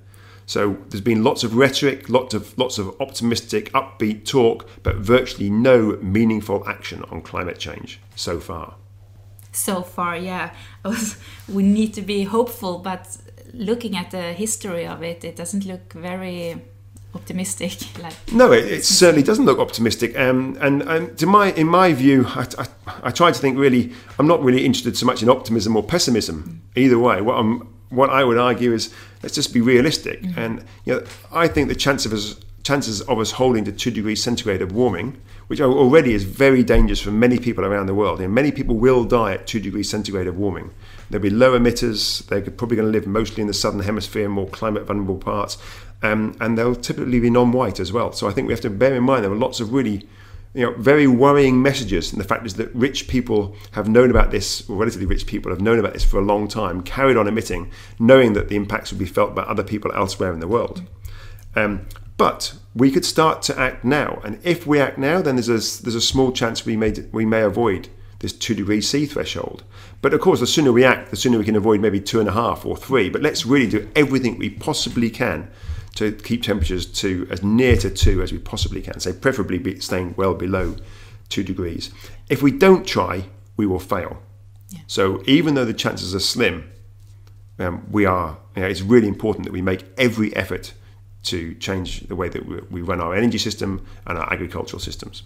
So 0.47 0.77
there's 0.87 1.01
been 1.01 1.25
lots 1.25 1.43
of 1.43 1.55
rhetoric, 1.55 2.09
lots 2.09 2.33
of 2.33 2.57
lots 2.57 2.77
of 2.79 2.95
optimistic, 3.01 3.69
upbeat 3.73 4.25
talk, 4.25 4.67
but 4.81 4.95
virtually 4.95 5.49
no 5.49 5.97
meaningful 6.01 6.63
action 6.65 7.03
on 7.11 7.21
climate 7.21 7.59
change 7.59 7.99
so 8.15 8.39
far. 8.39 8.75
So 9.51 9.81
far, 9.81 10.15
yeah. 10.15 10.53
we 11.49 11.63
need 11.63 11.93
to 11.95 12.01
be 12.01 12.23
hopeful, 12.23 12.79
but 12.79 13.17
looking 13.53 13.97
at 13.97 14.11
the 14.11 14.31
history 14.33 14.87
of 14.87 15.03
it, 15.03 15.25
it 15.25 15.35
doesn't 15.35 15.65
look 15.65 15.91
very 15.91 16.61
optimistic. 17.13 17.79
Like 18.01 18.13
no, 18.31 18.53
it, 18.53 18.65
it 18.65 18.85
certainly 18.85 19.23
doesn't 19.23 19.45
look 19.45 19.59
optimistic. 19.59 20.17
Um, 20.17 20.57
and, 20.61 20.81
and 20.83 21.17
to 21.17 21.25
my, 21.25 21.51
in 21.53 21.67
my 21.67 21.91
view, 21.91 22.25
I, 22.27 22.47
I, 22.57 22.67
I, 23.03 23.11
try 23.11 23.31
to 23.31 23.39
think 23.39 23.57
really. 23.57 23.91
I'm 24.17 24.27
not 24.27 24.41
really 24.43 24.63
interested 24.63 24.95
so 24.95 25.05
much 25.05 25.23
in 25.23 25.29
optimism 25.29 25.75
or 25.75 25.83
pessimism. 25.83 26.61
Mm. 26.75 26.81
Either 26.83 26.99
way, 26.99 27.21
what 27.21 27.35
I'm 27.35 27.76
what 27.89 28.09
I 28.09 28.23
would 28.23 28.37
argue 28.37 28.73
is 28.73 28.93
let's 29.23 29.35
just 29.35 29.53
be 29.53 29.61
realistic. 29.61 30.21
Mm-hmm. 30.21 30.39
And 30.39 30.65
you 30.85 30.95
know, 30.95 31.03
I 31.31 31.47
think 31.47 31.67
the 31.67 31.75
chance 31.75 32.05
of 32.05 32.13
us, 32.13 32.39
chances 32.63 33.01
of 33.01 33.19
us 33.19 33.31
holding 33.31 33.63
to 33.65 33.71
two 33.71 33.91
degrees 33.91 34.21
centigrade 34.21 34.61
of 34.61 34.71
warming, 34.71 35.19
which 35.47 35.61
already 35.61 36.13
is 36.13 36.23
very 36.23 36.63
dangerous 36.63 37.01
for 37.01 37.11
many 37.11 37.39
people 37.39 37.63
around 37.63 37.85
the 37.87 37.95
world, 37.95 38.19
and 38.19 38.33
many 38.33 38.51
people 38.51 38.75
will 38.75 39.05
die 39.05 39.33
at 39.33 39.47
two 39.47 39.59
degrees 39.59 39.89
centigrade 39.89 40.27
of 40.27 40.37
warming. 40.37 40.71
There'll 41.09 41.23
be 41.23 41.29
low 41.29 41.57
emitters. 41.57 42.25
They're 42.27 42.41
probably 42.41 42.75
going 42.75 42.91
to 42.91 42.97
live 42.97 43.07
mostly 43.07 43.41
in 43.41 43.47
the 43.47 43.53
southern 43.53 43.81
hemisphere, 43.81 44.27
more 44.27 44.47
climate 44.47 44.83
vulnerable 44.83 45.17
parts, 45.17 45.57
um, 46.03 46.35
and 46.41 46.57
they'll 46.57 46.75
typically 46.75 47.19
be 47.21 47.29
non-white 47.29 47.79
as 47.79 47.93
well. 47.93 48.11
So 48.11 48.27
I 48.27 48.31
think 48.31 48.47
we 48.47 48.53
have 48.53 48.61
to 48.61 48.69
bear 48.69 48.95
in 48.95 49.03
mind 49.03 49.23
there 49.23 49.31
are 49.31 49.35
lots 49.35 49.61
of 49.61 49.71
really 49.71 50.07
you 50.53 50.65
know, 50.65 50.73
very 50.73 51.07
worrying 51.07 51.61
messages. 51.61 52.11
And 52.11 52.19
the 52.19 52.27
fact 52.27 52.45
is 52.45 52.55
that 52.55 52.73
rich 52.73 53.07
people 53.07 53.55
have 53.71 53.87
known 53.87 54.09
about 54.09 54.31
this, 54.31 54.63
relatively 54.67 55.05
rich 55.05 55.25
people 55.25 55.51
have 55.51 55.61
known 55.61 55.79
about 55.79 55.93
this 55.93 56.03
for 56.03 56.19
a 56.19 56.25
long 56.25 56.47
time, 56.47 56.81
carried 56.81 57.17
on 57.17 57.27
emitting, 57.27 57.71
knowing 57.99 58.33
that 58.33 58.49
the 58.49 58.55
impacts 58.55 58.91
would 58.91 58.99
be 58.99 59.05
felt 59.05 59.35
by 59.35 59.43
other 59.43 59.63
people 59.63 59.91
elsewhere 59.93 60.33
in 60.33 60.39
the 60.39 60.47
world. 60.47 60.83
Um, 61.55 61.87
but 62.17 62.55
we 62.75 62.91
could 62.91 63.05
start 63.05 63.43
to 63.43 63.59
act 63.59 63.85
now, 63.85 64.19
and 64.23 64.39
if 64.43 64.65
we 64.65 64.79
act 64.79 64.97
now, 64.97 65.21
then 65.21 65.35
there's 65.35 65.49
a, 65.49 65.83
there's 65.83 65.95
a 65.95 66.01
small 66.01 66.31
chance 66.31 66.65
we 66.65 66.75
may 66.75 66.91
we 67.11 67.25
may 67.25 67.41
avoid 67.41 67.89
this 68.19 68.33
two 68.33 68.55
degrees 68.55 68.89
C 68.89 69.05
threshold. 69.05 69.63
But 70.01 70.13
of 70.13 70.21
course, 70.21 70.39
the 70.39 70.47
sooner 70.47 70.71
we 70.71 70.83
act, 70.83 71.11
the 71.11 71.15
sooner 71.15 71.37
we 71.37 71.45
can 71.45 71.55
avoid 71.55 71.79
maybe 71.79 71.99
two 71.99 72.19
and 72.19 72.27
a 72.27 72.31
half 72.31 72.65
or 72.65 72.75
three. 72.75 73.09
But 73.09 73.21
let's 73.21 73.45
really 73.45 73.67
do 73.67 73.87
everything 73.95 74.37
we 74.37 74.49
possibly 74.49 75.11
can 75.11 75.49
to 75.97 76.11
keep 76.11 76.43
temperatures 76.43 76.85
to 76.85 77.27
as 77.31 77.41
near 77.41 77.75
to 77.75 77.89
two 77.89 78.21
as 78.21 78.31
we 78.31 78.37
possibly 78.37 78.81
can, 78.81 78.99
say 78.99 79.13
preferably 79.13 79.57
be 79.57 79.79
staying 79.79 80.13
well 80.15 80.35
below 80.35 80.75
two 81.27 81.43
degrees. 81.43 81.91
If 82.29 82.43
we 82.43 82.51
don't 82.51 82.85
try, 82.85 83.25
we 83.57 83.65
will 83.65 83.79
fail. 83.79 84.21
Yeah. 84.69 84.81
So 84.85 85.23
even 85.25 85.55
though 85.55 85.65
the 85.65 85.73
chances 85.73 86.13
are 86.13 86.19
slim, 86.19 86.69
um, 87.57 87.87
we 87.89 88.05
are. 88.05 88.37
You 88.55 88.61
know, 88.61 88.67
it's 88.67 88.81
really 88.81 89.07
important 89.07 89.45
that 89.45 89.53
we 89.53 89.63
make 89.63 89.85
every 89.97 90.35
effort 90.35 90.73
to 91.23 91.55
change 91.55 92.01
the 92.01 92.15
way 92.15 92.29
that 92.29 92.71
we 92.71 92.81
run 92.81 93.01
our 93.01 93.15
energy 93.15 93.39
system 93.39 93.83
and 94.05 94.19
our 94.19 94.31
agricultural 94.31 94.79
systems. 94.79 95.23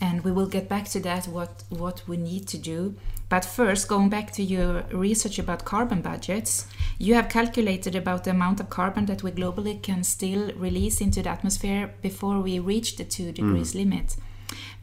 And 0.00 0.24
we 0.24 0.32
will 0.32 0.46
get 0.46 0.68
back 0.68 0.88
to 0.90 1.00
that, 1.00 1.26
what, 1.26 1.64
what 1.68 2.02
we 2.08 2.16
need 2.16 2.48
to 2.48 2.58
do. 2.58 2.94
But 3.28 3.44
first, 3.44 3.88
going 3.88 4.08
back 4.08 4.32
to 4.32 4.42
your 4.42 4.84
research 4.92 5.38
about 5.38 5.64
carbon 5.64 6.00
budgets, 6.00 6.66
you 6.98 7.14
have 7.14 7.28
calculated 7.28 7.94
about 7.94 8.24
the 8.24 8.30
amount 8.30 8.60
of 8.60 8.68
carbon 8.70 9.06
that 9.06 9.22
we 9.22 9.30
globally 9.30 9.80
can 9.80 10.02
still 10.02 10.52
release 10.56 11.00
into 11.00 11.22
the 11.22 11.30
atmosphere 11.30 11.94
before 12.02 12.40
we 12.40 12.58
reach 12.58 12.96
the 12.96 13.04
two 13.04 13.32
degrees 13.32 13.72
mm. 13.72 13.76
limit. 13.76 14.16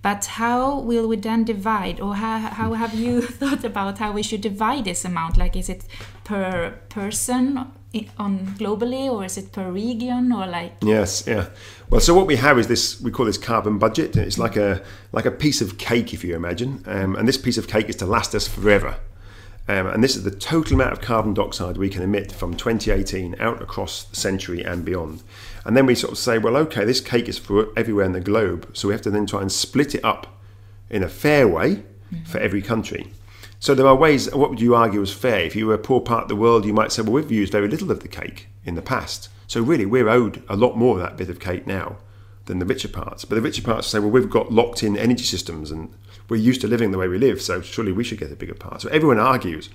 But 0.01 0.25
how 0.25 0.79
will 0.79 1.07
we 1.07 1.17
then 1.17 1.43
divide, 1.43 2.00
or 2.00 2.15
how, 2.15 2.38
how 2.38 2.74
have 2.74 2.93
you 2.93 3.22
thought 3.39 3.63
about 3.63 3.98
how 3.98 4.12
we 4.12 4.24
should 4.24 4.41
divide 4.41 4.86
this 4.86 5.03
amount? 5.03 5.36
Like, 5.38 5.55
is 5.55 5.67
it 5.67 5.86
per 6.24 6.79
person 6.89 7.72
on 8.17 8.39
globally 8.57 9.10
or 9.10 9.24
is 9.24 9.38
it 9.38 9.53
per 9.53 9.72
region 9.72 10.31
or 10.34 10.45
like 10.45 10.74
yes 10.81 11.25
yeah 11.25 11.48
well 11.89 12.01
so 12.01 12.13
what 12.13 12.27
we 12.27 12.36
have 12.36 12.60
is 12.60 12.67
this 12.67 13.00
we 13.00 13.10
call 13.10 13.25
this 13.25 13.38
carbon 13.38 13.77
budget 13.77 14.17
it's 14.17 14.38
like 14.38 14.57
a 14.57 14.84
like 15.13 15.25
a 15.25 15.31
piece 15.31 15.62
of 15.62 15.77
cake 15.77 16.13
if 16.13 16.22
you 16.22 16.36
imagine 16.36 16.84
um, 16.88 17.15
and 17.15 17.25
this 17.25 17.38
piece 17.38 17.57
of 17.57 17.69
cake 17.69 17.88
is 17.88 17.95
to 17.95 18.05
last 18.05 18.36
us 18.36 18.48
forever 18.48 18.98
um, 19.67 19.88
and 19.88 20.03
this 20.03 20.15
is 20.15 20.24
the 20.24 20.31
total 20.31 20.75
amount 20.75 20.93
of 20.93 21.01
carbon 21.01 21.34
dioxide 21.34 21.77
we 21.77 21.89
can 21.89 22.03
emit 22.03 22.31
from 22.31 22.55
2018 22.55 23.36
out 23.39 23.62
across 23.62 24.03
the 24.03 24.15
century 24.15 24.63
and 24.63 24.86
beyond. 24.86 25.24
And 25.65 25.75
then 25.75 25.88
we 25.88 25.95
sort 25.95 26.12
of 26.12 26.19
say, 26.19 26.38
well, 26.38 26.55
okay, 26.57 26.86
this 26.86 27.01
cake 27.01 27.27
is 27.27 27.39
for 27.39 27.69
everywhere 27.75 28.05
in 28.05 28.12
the 28.12 28.19
globe, 28.19 28.69
so 28.74 28.88
we 28.88 28.93
have 28.93 29.01
to 29.01 29.12
then 29.12 29.25
try 29.25 29.41
and 29.41 29.51
split 29.51 29.95
it 29.95 30.05
up 30.05 30.39
in 30.89 31.01
a 31.01 31.10
fair 31.10 31.48
way 31.48 31.75
mm-hmm. 31.75 32.24
for 32.25 32.38
every 32.38 32.62
country. 32.62 33.12
So 33.60 33.74
there 33.74 33.88
are 33.88 33.95
ways, 33.95 34.31
what 34.34 34.51
would 34.51 34.62
you 34.62 34.75
argue 34.75 35.01
is 35.01 35.12
fair? 35.12 35.39
If 35.39 35.55
you 35.55 35.65
were 35.65 35.74
a 35.74 35.79
poor 35.79 36.00
part 36.00 36.24
of 36.24 36.29
the 36.29 36.36
world, 36.36 36.65
you 36.65 36.74
might 36.74 36.91
say, 36.91 37.01
well, 37.01 37.13
we've 37.13 37.31
used 37.31 37.51
very 37.51 37.67
little 37.67 37.89
of 37.89 38.01
the 38.01 38.07
cake 38.07 38.48
in 38.63 38.75
the 38.75 38.81
past. 38.84 39.29
So 39.48 39.62
really, 39.62 39.88
we're 39.88 40.10
owed 40.10 40.43
a 40.48 40.55
lot 40.55 40.77
more 40.77 40.95
of 40.95 41.01
that 41.01 41.17
bit 41.17 41.29
of 41.29 41.39
cake 41.39 41.65
now 41.65 41.98
than 42.45 42.60
the 42.60 42.65
richer 42.65 42.88
parts. 42.88 43.25
But 43.25 43.36
the 43.36 43.41
richer 43.41 43.63
parts 43.63 43.88
say, 43.88 43.98
well, 43.98 44.12
we've 44.12 44.29
got 44.29 44.51
locked 44.51 44.84
in 44.84 44.95
energy 44.95 45.24
systems 45.24 45.72
and 45.72 45.91
we're 46.29 46.38
used 46.38 46.62
to 46.62 46.67
living 46.67 46.91
the 46.91 46.98
way 46.98 47.08
we 47.08 47.17
live, 47.17 47.41
so 47.41 47.62
surely 47.62 47.91
we 47.91 48.03
should 48.03 48.20
get 48.20 48.32
a 48.32 48.36
bigger 48.36 48.55
part. 48.55 48.82
So 48.82 48.89
everyone 48.89 49.20
argues 49.20 49.70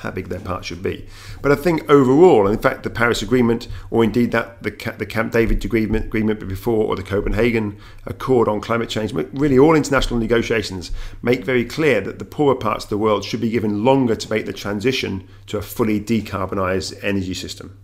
how 0.00 0.10
big 0.10 0.28
their 0.28 0.40
part 0.40 0.64
should 0.64 0.82
be. 0.82 1.06
But 1.42 1.52
I 1.52 1.56
think 1.56 1.88
overall, 1.90 2.46
and 2.46 2.54
in 2.54 2.62
fact, 2.62 2.82
the 2.82 2.90
Paris 2.90 3.22
Agreement, 3.22 3.68
or 3.90 4.04
indeed 4.04 4.30
that 4.32 4.62
the, 4.62 4.70
the 4.96 5.06
Camp 5.06 5.32
David 5.32 5.64
agreement, 5.64 6.06
agreement 6.06 6.46
before, 6.48 6.84
or 6.84 6.96
the 6.96 7.02
Copenhagen 7.02 7.78
Accord 8.06 8.48
on 8.48 8.60
climate 8.60 8.88
change, 8.88 9.12
really 9.12 9.58
all 9.58 9.74
international 9.74 10.20
negotiations 10.20 10.92
make 11.22 11.44
very 11.44 11.64
clear 11.64 12.00
that 12.00 12.18
the 12.18 12.24
poorer 12.24 12.54
parts 12.54 12.84
of 12.84 12.90
the 12.90 12.98
world 12.98 13.24
should 13.24 13.40
be 13.40 13.50
given 13.50 13.84
longer 13.84 14.14
to 14.14 14.30
make 14.30 14.46
the 14.46 14.52
transition 14.52 15.26
to 15.46 15.58
a 15.58 15.62
fully 15.62 16.00
decarbonised 16.00 16.98
energy 17.02 17.34
system, 17.34 17.76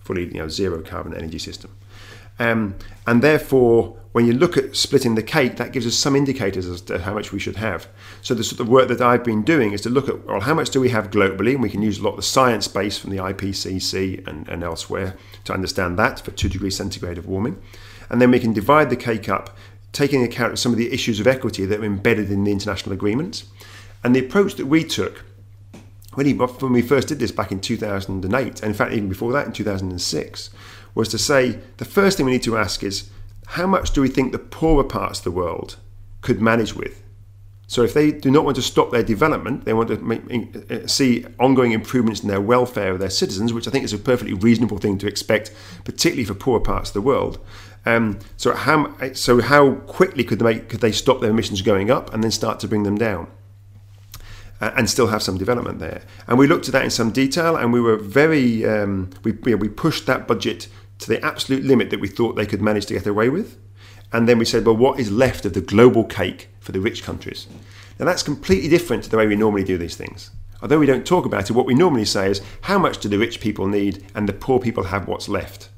fully 0.00 0.26
you 0.26 0.34
know, 0.34 0.48
zero 0.48 0.82
carbon 0.82 1.14
energy 1.14 1.38
system. 1.38 1.76
Um, 2.40 2.74
and 3.06 3.22
therefore, 3.22 3.96
when 4.12 4.26
you 4.26 4.32
look 4.32 4.56
at 4.56 4.74
splitting 4.74 5.14
the 5.14 5.22
cake, 5.22 5.56
that 5.56 5.72
gives 5.72 5.86
us 5.86 5.94
some 5.94 6.16
indicators 6.16 6.66
as 6.66 6.80
to 6.82 6.98
how 6.98 7.14
much 7.14 7.32
we 7.32 7.38
should 7.38 7.56
have. 7.56 7.86
So 8.22 8.34
the 8.34 8.42
sort 8.42 8.60
of 8.60 8.68
work 8.68 8.88
that 8.88 9.00
I've 9.00 9.22
been 9.22 9.42
doing 9.42 9.72
is 9.72 9.82
to 9.82 9.90
look 9.90 10.08
at 10.08 10.26
well, 10.26 10.40
how 10.40 10.54
much 10.54 10.70
do 10.70 10.80
we 10.80 10.88
have 10.88 11.10
globally, 11.10 11.52
and 11.52 11.62
we 11.62 11.70
can 11.70 11.82
use 11.82 11.98
a 11.98 12.02
lot 12.02 12.12
of 12.12 12.16
the 12.16 12.22
science 12.22 12.66
base 12.66 12.98
from 12.98 13.10
the 13.10 13.18
IPCC 13.18 14.26
and, 14.26 14.48
and 14.48 14.64
elsewhere 14.64 15.16
to 15.44 15.52
understand 15.52 15.98
that 15.98 16.18
for 16.18 16.32
two 16.32 16.48
degrees 16.48 16.76
centigrade 16.76 17.18
of 17.18 17.26
warming, 17.26 17.60
and 18.08 18.20
then 18.20 18.30
we 18.30 18.40
can 18.40 18.52
divide 18.52 18.90
the 18.90 18.96
cake 18.96 19.28
up, 19.28 19.56
taking 19.92 20.24
account 20.24 20.52
of 20.52 20.58
some 20.58 20.72
of 20.72 20.78
the 20.78 20.92
issues 20.92 21.20
of 21.20 21.26
equity 21.26 21.64
that 21.66 21.78
are 21.78 21.84
embedded 21.84 22.32
in 22.32 22.42
the 22.42 22.52
international 22.52 22.92
agreements. 22.92 23.44
And 24.02 24.16
the 24.16 24.20
approach 24.20 24.54
that 24.54 24.66
we 24.66 24.82
took 24.82 25.24
when, 26.14 26.26
when 26.38 26.72
we 26.72 26.82
first 26.82 27.08
did 27.08 27.18
this 27.18 27.30
back 27.30 27.52
in 27.52 27.60
2008, 27.60 28.60
and 28.60 28.64
in 28.64 28.74
fact 28.74 28.92
even 28.92 29.08
before 29.08 29.32
that 29.32 29.46
in 29.46 29.52
2006 29.52 30.50
was 30.94 31.08
to 31.08 31.18
say 31.18 31.58
the 31.76 31.84
first 31.84 32.16
thing 32.16 32.26
we 32.26 32.32
need 32.32 32.42
to 32.42 32.56
ask 32.56 32.82
is 32.82 33.10
how 33.48 33.66
much 33.66 33.92
do 33.92 34.00
we 34.00 34.08
think 34.08 34.32
the 34.32 34.38
poorer 34.38 34.84
parts 34.84 35.18
of 35.18 35.24
the 35.24 35.30
world 35.30 35.76
could 36.20 36.40
manage 36.40 36.74
with? 36.74 37.02
So 37.66 37.82
if 37.82 37.94
they 37.94 38.10
do 38.10 38.32
not 38.32 38.44
want 38.44 38.56
to 38.56 38.62
stop 38.62 38.90
their 38.90 39.04
development, 39.04 39.64
they 39.64 39.72
want 39.72 39.90
to 39.90 39.96
make, 39.98 40.56
uh, 40.72 40.88
see 40.88 41.24
ongoing 41.38 41.70
improvements 41.70 42.20
in 42.20 42.28
their 42.28 42.40
welfare 42.40 42.92
of 42.92 42.98
their 42.98 43.10
citizens, 43.10 43.52
which 43.52 43.68
I 43.68 43.70
think 43.70 43.84
is 43.84 43.92
a 43.92 43.98
perfectly 43.98 44.34
reasonable 44.34 44.78
thing 44.78 44.98
to 44.98 45.06
expect, 45.06 45.52
particularly 45.84 46.24
for 46.24 46.34
poorer 46.34 46.58
parts 46.58 46.90
of 46.90 46.94
the 46.94 47.00
world. 47.00 47.38
Um, 47.86 48.18
so 48.36 48.54
how 48.54 48.92
so 49.12 49.40
how 49.40 49.74
quickly 49.86 50.24
could 50.24 50.40
they 50.40 50.44
make, 50.44 50.68
could 50.68 50.80
they 50.80 50.90
stop 50.90 51.20
their 51.20 51.30
emissions 51.30 51.62
going 51.62 51.92
up 51.92 52.12
and 52.12 52.24
then 52.24 52.32
start 52.32 52.58
to 52.60 52.68
bring 52.68 52.82
them 52.82 52.98
down? 52.98 53.28
and 54.60 54.90
still 54.90 55.06
have 55.06 55.22
some 55.22 55.38
development 55.38 55.78
there. 55.78 56.02
And 56.26 56.38
we 56.38 56.46
looked 56.46 56.68
at 56.68 56.72
that 56.72 56.84
in 56.84 56.90
some 56.90 57.10
detail, 57.10 57.56
and 57.56 57.72
we 57.72 57.80
were 57.80 57.96
very 57.96 58.66
um, 58.66 59.08
we 59.24 59.32
we 59.32 59.68
pushed 59.68 60.04
that 60.06 60.28
budget 60.28 60.68
to 61.00 61.08
the 61.08 61.24
absolute 61.24 61.64
limit 61.64 61.90
that 61.90 62.00
we 62.00 62.08
thought 62.08 62.36
they 62.36 62.46
could 62.46 62.62
manage 62.62 62.86
to 62.86 62.94
get 62.94 63.06
away 63.06 63.28
with. 63.28 63.58
And 64.12 64.28
then 64.28 64.38
we 64.38 64.44
said, 64.44 64.64
well, 64.64 64.76
what 64.76 64.98
is 64.98 65.10
left 65.10 65.44
of 65.44 65.52
the 65.52 65.60
global 65.60 66.04
cake 66.04 66.48
for 66.60 66.72
the 66.72 66.80
rich 66.80 67.02
countries? 67.02 67.46
Now, 67.98 68.06
that's 68.06 68.22
completely 68.22 68.68
different 68.68 69.04
to 69.04 69.10
the 69.10 69.16
way 69.16 69.26
we 69.26 69.36
normally 69.36 69.64
do 69.64 69.78
these 69.78 69.96
things. 69.96 70.30
Although 70.62 70.78
we 70.78 70.86
don't 70.86 71.06
talk 71.06 71.24
about 71.24 71.48
it, 71.48 71.54
what 71.54 71.66
we 71.66 71.74
normally 71.74 72.04
say 72.04 72.30
is, 72.30 72.42
how 72.62 72.78
much 72.78 72.98
do 72.98 73.08
the 73.08 73.18
rich 73.18 73.40
people 73.40 73.66
need 73.66 74.04
and 74.14 74.28
the 74.28 74.32
poor 74.32 74.58
people 74.58 74.84
have 74.84 75.08
what's 75.08 75.28
left? 75.28 75.70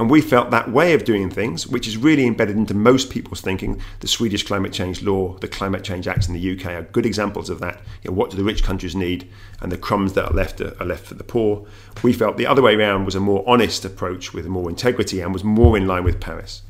And 0.00 0.08
we 0.08 0.22
felt 0.22 0.50
that 0.50 0.72
way 0.72 0.94
of 0.94 1.04
doing 1.04 1.28
things, 1.28 1.66
which 1.66 1.86
is 1.86 1.98
really 1.98 2.26
embedded 2.26 2.56
into 2.56 2.72
most 2.72 3.10
people's 3.10 3.42
thinking, 3.42 3.82
the 4.00 4.08
Swedish 4.08 4.42
climate 4.42 4.72
change 4.72 5.02
law, 5.02 5.36
the 5.40 5.46
climate 5.46 5.84
change 5.84 6.08
acts 6.08 6.26
in 6.26 6.32
the 6.32 6.58
UK 6.58 6.68
are 6.68 6.82
good 6.84 7.04
examples 7.04 7.50
of 7.50 7.60
that. 7.60 7.82
You 8.02 8.10
know, 8.10 8.16
what 8.16 8.30
do 8.30 8.38
the 8.38 8.42
rich 8.42 8.62
countries 8.62 8.96
need, 8.96 9.28
and 9.60 9.70
the 9.70 9.76
crumbs 9.76 10.14
that 10.14 10.24
are 10.24 10.32
left 10.32 10.58
are, 10.62 10.74
are 10.80 10.86
left 10.86 11.04
for 11.04 11.12
the 11.12 11.22
poor. 11.22 11.66
We 12.02 12.14
felt 12.14 12.38
the 12.38 12.46
other 12.46 12.62
way 12.62 12.76
around 12.76 13.04
was 13.04 13.14
a 13.14 13.20
more 13.20 13.44
honest 13.46 13.84
approach 13.84 14.32
with 14.32 14.46
more 14.46 14.70
integrity 14.70 15.20
and 15.20 15.34
was 15.34 15.44
more 15.44 15.76
in 15.76 15.86
line 15.86 16.04
with 16.04 16.18
Paris. 16.18 16.62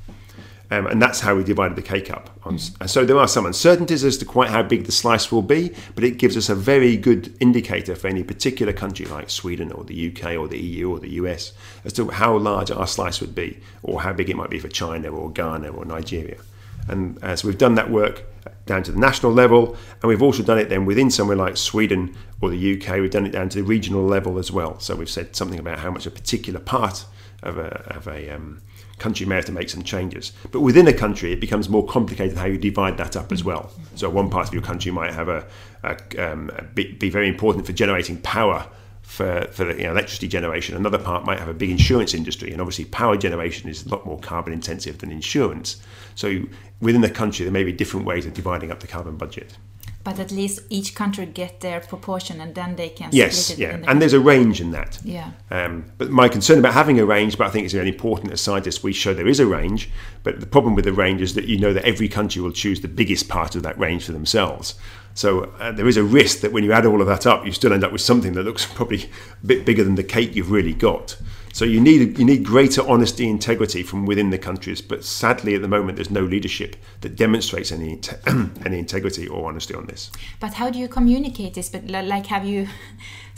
Um, 0.72 0.86
and 0.86 1.02
that's 1.02 1.20
how 1.20 1.34
we 1.34 1.42
divided 1.42 1.76
the 1.76 1.82
cake 1.82 2.10
up. 2.10 2.30
On, 2.44 2.58
so 2.58 3.04
there 3.04 3.18
are 3.18 3.26
some 3.26 3.44
uncertainties 3.44 4.04
as 4.04 4.16
to 4.18 4.24
quite 4.24 4.50
how 4.50 4.62
big 4.62 4.84
the 4.84 4.92
slice 4.92 5.32
will 5.32 5.42
be, 5.42 5.74
but 5.96 6.04
it 6.04 6.16
gives 6.16 6.36
us 6.36 6.48
a 6.48 6.54
very 6.54 6.96
good 6.96 7.34
indicator 7.40 7.96
for 7.96 8.06
any 8.06 8.22
particular 8.22 8.72
country 8.72 9.06
like 9.06 9.30
Sweden 9.30 9.72
or 9.72 9.82
the 9.82 10.10
UK 10.10 10.36
or 10.36 10.46
the 10.46 10.58
EU 10.58 10.92
or 10.92 11.00
the 11.00 11.10
US 11.10 11.52
as 11.84 11.92
to 11.94 12.08
how 12.08 12.36
large 12.36 12.70
our 12.70 12.86
slice 12.86 13.20
would 13.20 13.34
be, 13.34 13.58
or 13.82 14.02
how 14.02 14.12
big 14.12 14.30
it 14.30 14.36
might 14.36 14.50
be 14.50 14.60
for 14.60 14.68
China 14.68 15.08
or 15.08 15.30
Ghana 15.30 15.70
or 15.70 15.84
Nigeria. 15.84 16.38
And 16.86 17.22
uh, 17.22 17.34
so 17.34 17.48
we've 17.48 17.58
done 17.58 17.74
that 17.74 17.90
work 17.90 18.24
down 18.66 18.84
to 18.84 18.92
the 18.92 18.98
national 18.98 19.32
level, 19.32 19.76
and 20.00 20.08
we've 20.08 20.22
also 20.22 20.44
done 20.44 20.58
it 20.58 20.68
then 20.68 20.86
within 20.86 21.10
somewhere 21.10 21.36
like 21.36 21.56
Sweden 21.56 22.16
or 22.40 22.48
the 22.48 22.80
UK. 22.80 23.00
We've 23.00 23.10
done 23.10 23.26
it 23.26 23.32
down 23.32 23.48
to 23.50 23.58
the 23.58 23.64
regional 23.64 24.04
level 24.04 24.38
as 24.38 24.52
well. 24.52 24.78
So 24.78 24.94
we've 24.94 25.10
said 25.10 25.34
something 25.34 25.58
about 25.58 25.80
how 25.80 25.90
much 25.90 26.06
a 26.06 26.10
particular 26.10 26.60
part 26.60 27.06
of 27.42 27.58
a, 27.58 27.82
of 27.96 28.06
a 28.06 28.30
um, 28.30 28.62
country 29.00 29.26
may 29.26 29.34
have 29.36 29.46
to 29.46 29.52
make 29.52 29.68
some 29.68 29.82
changes. 29.82 30.32
But 30.52 30.60
within 30.60 30.86
a 30.86 30.92
country, 30.92 31.32
it 31.32 31.40
becomes 31.40 31.68
more 31.68 31.84
complicated 31.86 32.36
how 32.36 32.46
you 32.46 32.58
divide 32.58 32.96
that 32.98 33.16
up 33.16 33.32
as 33.32 33.42
well. 33.42 33.72
So 33.96 34.08
one 34.08 34.30
part 34.30 34.46
of 34.46 34.54
your 34.54 34.62
country 34.62 34.92
might 34.92 35.12
have 35.12 35.28
a, 35.28 35.46
a, 35.82 36.32
um, 36.32 36.50
a 36.56 36.62
be, 36.62 36.92
be, 36.92 37.10
very 37.10 37.28
important 37.28 37.66
for 37.66 37.72
generating 37.72 38.18
power 38.18 38.68
for, 39.02 39.48
for 39.50 39.64
the, 39.64 39.74
you 39.74 39.82
know, 39.84 39.90
electricity 39.90 40.28
generation. 40.28 40.76
Another 40.76 40.98
part 40.98 41.24
might 41.24 41.40
have 41.40 41.48
a 41.48 41.54
big 41.54 41.70
insurance 41.70 42.14
industry, 42.14 42.52
and 42.52 42.60
obviously 42.60 42.84
power 42.84 43.16
generation 43.16 43.68
is 43.68 43.84
a 43.84 43.88
lot 43.88 44.06
more 44.06 44.18
carbon 44.20 44.52
intensive 44.52 44.98
than 44.98 45.10
insurance. 45.10 45.82
So 46.14 46.42
within 46.80 47.00
the 47.00 47.10
country, 47.10 47.44
there 47.44 47.52
may 47.52 47.64
be 47.64 47.72
different 47.72 48.06
ways 48.06 48.26
of 48.26 48.34
dividing 48.34 48.70
up 48.70 48.80
the 48.80 48.86
carbon 48.86 49.16
budget. 49.16 49.56
But 50.02 50.18
at 50.18 50.30
least 50.30 50.60
each 50.70 50.94
country 50.94 51.26
get 51.26 51.60
their 51.60 51.80
proportion 51.80 52.40
and 52.40 52.54
then 52.54 52.76
they 52.76 52.88
can 52.88 53.10
yes 53.12 53.56
yeah 53.58 53.70
and 53.70 53.84
country. 53.84 54.00
there's 54.00 54.12
a 54.12 54.20
range 54.20 54.60
in 54.60 54.70
that. 54.70 54.98
Yeah. 55.04 55.32
Um, 55.50 55.84
but 55.98 56.10
my 56.10 56.28
concern 56.28 56.58
about 56.58 56.74
having 56.74 56.98
a 56.98 57.04
range 57.04 57.36
but 57.36 57.46
i 57.46 57.50
think 57.50 57.64
it's 57.64 57.74
really 57.74 57.90
important 57.90 58.32
as 58.32 58.40
scientists 58.40 58.82
we 58.82 58.92
show 58.92 59.12
there 59.14 59.28
is 59.28 59.40
a 59.40 59.46
range 59.46 59.90
but 60.22 60.40
the 60.40 60.46
problem 60.46 60.74
with 60.74 60.84
the 60.84 60.92
range 60.92 61.20
is 61.20 61.34
that 61.34 61.44
you 61.44 61.58
know 61.58 61.72
that 61.72 61.84
every 61.84 62.08
country 62.08 62.40
will 62.40 62.52
choose 62.52 62.80
the 62.80 62.88
biggest 62.88 63.28
part 63.28 63.54
of 63.54 63.62
that 63.62 63.78
range 63.78 64.04
for 64.04 64.12
themselves 64.12 64.74
so 65.14 65.44
uh, 65.60 65.72
there 65.72 65.88
is 65.88 65.96
a 65.96 66.04
risk 66.04 66.40
that 66.40 66.52
when 66.52 66.64
you 66.64 66.72
add 66.72 66.86
all 66.86 67.00
of 67.00 67.06
that 67.06 67.26
up 67.26 67.44
you 67.44 67.52
still 67.52 67.72
end 67.72 67.84
up 67.84 67.92
with 67.92 68.00
something 68.00 68.32
that 68.32 68.44
looks 68.44 68.66
probably 68.74 69.04
a 69.42 69.46
bit 69.46 69.64
bigger 69.64 69.84
than 69.84 69.94
the 69.94 70.04
cake 70.04 70.34
you've 70.34 70.50
really 70.50 70.74
got 70.74 71.16
so 71.52 71.64
you 71.64 71.80
need 71.80 72.18
you 72.18 72.24
need 72.24 72.44
greater 72.44 72.86
honesty, 72.88 73.28
integrity 73.28 73.82
from 73.82 74.06
within 74.06 74.30
the 74.30 74.38
countries. 74.38 74.80
But 74.80 75.04
sadly, 75.04 75.54
at 75.54 75.62
the 75.62 75.68
moment, 75.68 75.96
there's 75.96 76.10
no 76.10 76.22
leadership 76.22 76.76
that 77.00 77.16
demonstrates 77.16 77.72
any 77.72 78.00
any 78.64 78.78
integrity 78.78 79.26
or 79.26 79.48
honesty 79.48 79.74
on 79.74 79.86
this. 79.86 80.10
But 80.38 80.54
how 80.54 80.70
do 80.70 80.78
you 80.78 80.88
communicate 80.88 81.54
this? 81.54 81.68
But 81.68 81.86
like, 81.88 82.26
have 82.26 82.44
you 82.44 82.68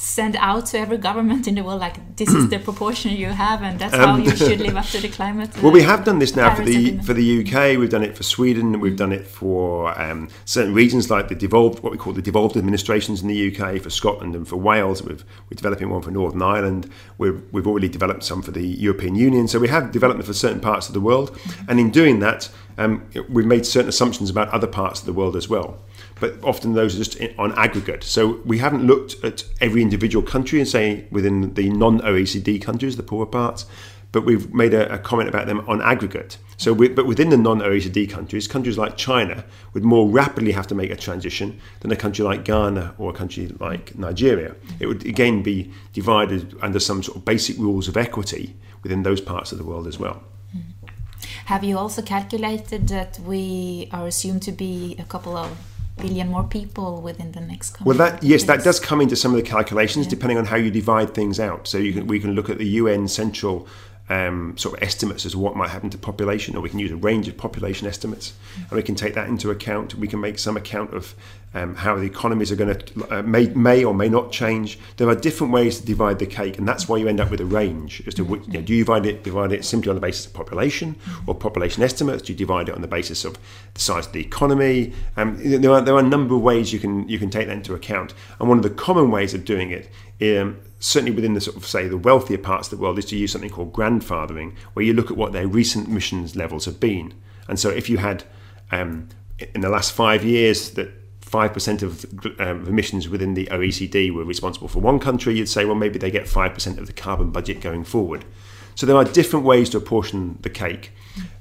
send 0.02 0.34
out 0.36 0.66
to 0.66 0.78
every 0.78 0.98
government 0.98 1.46
in 1.46 1.54
the 1.54 1.62
world 1.62 1.80
like 1.80 2.16
this 2.16 2.28
is 2.34 2.48
the 2.48 2.58
proportion 2.68 3.12
you 3.12 3.28
have 3.28 3.62
and 3.62 3.78
that's 3.78 3.94
um, 3.94 4.00
how 4.00 4.16
you 4.16 4.34
should 4.34 4.60
live 4.60 4.76
up 4.76 4.86
to 4.86 5.00
the 5.00 5.08
climate 5.08 5.50
well 5.62 5.70
we 5.70 5.82
have 5.82 6.04
done 6.04 6.18
this 6.18 6.34
now 6.34 6.48
Paris 6.48 6.58
for 6.58 6.64
the 6.64 6.78
agreement. 6.78 7.04
for 7.06 7.14
the 7.14 7.40
UK 7.40 7.78
we've 7.78 7.90
done 7.90 8.02
it 8.02 8.16
for 8.16 8.22
Sweden. 8.22 8.80
We've 8.80 8.96
done 8.96 9.12
it 9.12 9.26
for 9.26 9.98
um, 10.00 10.28
certain 10.44 10.74
regions 10.74 11.10
like 11.10 11.28
the 11.28 11.34
devolved 11.34 11.82
what 11.82 11.92
we 11.92 11.98
call 11.98 12.12
the 12.12 12.22
devolved 12.22 12.56
administrations 12.56 13.22
in 13.22 13.28
the 13.28 13.54
UK 13.54 13.80
for 13.80 13.90
Scotland 13.90 14.34
and 14.34 14.46
for 14.48 14.56
Wales. 14.56 15.02
We've, 15.02 15.24
we're 15.48 15.56
developing 15.56 15.90
one 15.90 16.02
for 16.02 16.10
Northern 16.10 16.42
Ireland. 16.42 16.90
We've, 17.18 17.42
we've 17.52 17.66
already 17.66 17.88
developed 17.88 18.24
some 18.24 18.42
for 18.42 18.50
the 18.50 18.66
European 18.66 19.14
Union. 19.14 19.48
So 19.48 19.58
we 19.58 19.68
have 19.68 19.92
development 19.92 20.26
for 20.26 20.32
certain 20.32 20.60
parts 20.60 20.88
of 20.88 20.94
the 20.94 21.00
world. 21.00 21.38
And 21.68 21.78
in 21.78 21.90
doing 21.90 22.20
that 22.20 22.48
um, 22.78 23.06
we've 23.28 23.46
made 23.46 23.66
certain 23.66 23.88
assumptions 23.88 24.30
about 24.30 24.48
other 24.48 24.66
parts 24.66 25.00
of 25.00 25.06
the 25.06 25.12
world 25.12 25.36
as 25.36 25.48
well 25.48 25.78
but 26.22 26.38
often 26.44 26.74
those 26.74 26.94
are 26.94 26.98
just 26.98 27.18
on 27.36 27.52
aggregate. 27.58 28.04
So 28.04 28.40
we 28.44 28.58
haven't 28.58 28.86
looked 28.86 29.16
at 29.24 29.44
every 29.60 29.82
individual 29.82 30.24
country 30.24 30.60
and 30.60 30.68
say 30.68 31.04
within 31.10 31.54
the 31.54 31.68
non-OECD 31.68 32.62
countries, 32.62 32.96
the 32.96 33.02
poorer 33.02 33.26
parts, 33.26 33.66
but 34.12 34.24
we've 34.24 34.54
made 34.54 34.72
a, 34.72 34.94
a 34.94 34.98
comment 34.98 35.28
about 35.28 35.48
them 35.48 35.64
on 35.66 35.82
aggregate. 35.82 36.38
So, 36.58 36.72
we, 36.72 36.90
but 36.90 37.06
within 37.06 37.30
the 37.30 37.36
non-OECD 37.36 38.08
countries, 38.08 38.46
countries 38.46 38.78
like 38.78 38.96
China 38.96 39.44
would 39.72 39.84
more 39.84 40.08
rapidly 40.08 40.52
have 40.52 40.68
to 40.68 40.76
make 40.76 40.92
a 40.92 40.96
transition 40.96 41.58
than 41.80 41.90
a 41.90 41.96
country 41.96 42.24
like 42.24 42.44
Ghana 42.44 42.94
or 42.98 43.10
a 43.10 43.14
country 43.14 43.48
like 43.58 43.98
Nigeria. 43.98 44.54
It 44.78 44.86
would 44.86 45.04
again 45.04 45.42
be 45.42 45.72
divided 45.92 46.54
under 46.62 46.78
some 46.78 47.02
sort 47.02 47.16
of 47.16 47.24
basic 47.24 47.58
rules 47.58 47.88
of 47.88 47.96
equity 47.96 48.54
within 48.84 49.02
those 49.02 49.20
parts 49.20 49.50
of 49.50 49.58
the 49.58 49.64
world 49.64 49.88
as 49.88 49.98
well. 49.98 50.22
Mm-hmm. 50.56 50.86
Have 51.46 51.64
you 51.64 51.76
also 51.78 52.00
calculated 52.00 52.86
that 52.88 53.18
we 53.18 53.88
are 53.90 54.06
assumed 54.06 54.42
to 54.42 54.52
be 54.52 54.94
a 55.00 55.04
couple 55.04 55.36
of 55.36 55.50
billion 55.96 56.28
more 56.28 56.44
people 56.44 57.00
within 57.00 57.32
the 57.32 57.40
next 57.40 57.70
couple 57.70 57.86
well 57.86 57.98
that 57.98 58.22
yes 58.22 58.44
that 58.44 58.64
does 58.64 58.80
come 58.80 59.00
into 59.00 59.14
some 59.14 59.32
of 59.32 59.36
the 59.36 59.42
calculations 59.42 60.06
yeah. 60.06 60.10
depending 60.10 60.38
on 60.38 60.44
how 60.44 60.56
you 60.56 60.70
divide 60.70 61.14
things 61.14 61.38
out 61.38 61.68
so 61.68 61.78
you 61.78 61.92
can, 61.92 62.06
we 62.06 62.18
can 62.18 62.32
look 62.32 62.48
at 62.48 62.58
the 62.58 62.66
un 62.66 63.06
central 63.06 63.66
um, 64.12 64.56
sort 64.58 64.76
of 64.76 64.82
estimates 64.82 65.24
as 65.24 65.32
to 65.32 65.38
what 65.38 65.56
might 65.56 65.70
happen 65.70 65.88
to 65.90 65.98
population, 65.98 66.54
or 66.54 66.60
we 66.60 66.68
can 66.68 66.78
use 66.78 66.90
a 66.90 66.96
range 66.96 67.28
of 67.28 67.36
population 67.36 67.86
estimates, 67.86 68.34
and 68.56 68.72
we 68.72 68.82
can 68.82 68.94
take 68.94 69.14
that 69.14 69.28
into 69.28 69.50
account. 69.50 69.94
We 69.94 70.06
can 70.06 70.20
make 70.20 70.38
some 70.38 70.56
account 70.56 70.92
of 70.92 71.14
um, 71.54 71.74
how 71.74 71.96
the 71.96 72.04
economies 72.04 72.50
are 72.52 72.56
going 72.56 72.74
to 72.74 73.18
uh, 73.18 73.22
may, 73.22 73.46
may 73.48 73.84
or 73.84 73.94
may 73.94 74.08
not 74.08 74.30
change. 74.32 74.78
There 74.96 75.08
are 75.08 75.14
different 75.14 75.52
ways 75.52 75.80
to 75.80 75.86
divide 75.86 76.18
the 76.18 76.26
cake, 76.26 76.58
and 76.58 76.68
that's 76.68 76.88
why 76.88 76.98
you 76.98 77.08
end 77.08 77.20
up 77.20 77.30
with 77.30 77.40
a 77.40 77.46
range 77.46 78.02
as 78.06 78.14
to 78.14 78.24
you 78.24 78.52
know, 78.52 78.60
do 78.60 78.74
you 78.74 78.84
divide 78.84 79.06
it 79.06 79.22
divide 79.22 79.52
it 79.52 79.64
simply 79.64 79.88
on 79.88 79.94
the 79.94 80.00
basis 80.00 80.26
of 80.26 80.34
population 80.34 80.96
or 81.26 81.34
population 81.34 81.82
estimates? 81.82 82.22
Do 82.22 82.32
you 82.32 82.38
divide 82.38 82.68
it 82.68 82.74
on 82.74 82.82
the 82.82 82.88
basis 82.88 83.24
of 83.24 83.38
the 83.74 83.80
size 83.80 84.06
of 84.06 84.12
the 84.12 84.20
economy? 84.20 84.92
Um, 85.16 85.38
there 85.42 85.70
are 85.70 85.80
there 85.80 85.94
are 85.94 86.00
a 86.00 86.14
number 86.16 86.34
of 86.34 86.42
ways 86.42 86.72
you 86.72 86.78
can 86.78 87.08
you 87.08 87.18
can 87.18 87.30
take 87.30 87.46
that 87.46 87.56
into 87.56 87.74
account, 87.74 88.12
and 88.38 88.48
one 88.48 88.58
of 88.58 88.64
the 88.64 88.70
common 88.70 89.10
ways 89.10 89.32
of 89.32 89.44
doing 89.46 89.70
it. 89.70 89.88
Um, 90.22 90.60
certainly 90.78 91.12
within 91.12 91.34
the 91.34 91.40
sort 91.40 91.56
of 91.56 91.66
say 91.66 91.88
the 91.88 91.96
wealthier 91.96 92.38
parts 92.38 92.70
of 92.70 92.78
the 92.78 92.82
world 92.82 92.98
is 92.98 93.06
to 93.06 93.16
use 93.16 93.32
something 93.32 93.50
called 93.50 93.72
grandfathering 93.72 94.54
where 94.72 94.84
you 94.84 94.92
look 94.92 95.10
at 95.10 95.16
what 95.16 95.32
their 95.32 95.46
recent 95.46 95.88
emissions 95.88 96.36
levels 96.36 96.64
have 96.64 96.78
been 96.78 97.14
and 97.48 97.58
so 97.58 97.70
if 97.70 97.88
you 97.88 97.98
had 97.98 98.24
um, 98.70 99.08
in 99.54 99.60
the 99.60 99.68
last 99.68 99.92
five 99.92 100.24
years 100.24 100.70
that 100.72 100.90
5% 101.32 101.82
of 101.82 102.04
um, 102.40 102.66
emissions 102.68 103.08
within 103.08 103.32
the 103.32 103.46
OECD 103.46 104.12
were 104.12 104.24
responsible 104.24 104.68
for 104.68 104.80
one 104.80 104.98
country, 104.98 105.34
you'd 105.34 105.48
say, 105.48 105.64
well, 105.64 105.74
maybe 105.74 105.98
they 105.98 106.10
get 106.10 106.24
5% 106.24 106.78
of 106.78 106.86
the 106.86 106.92
carbon 106.92 107.30
budget 107.30 107.62
going 107.62 107.84
forward. 107.84 108.26
So 108.74 108.84
there 108.84 108.96
are 108.96 109.04
different 109.04 109.46
ways 109.46 109.70
to 109.70 109.78
apportion 109.78 110.38
the 110.42 110.50
cake. 110.50 110.92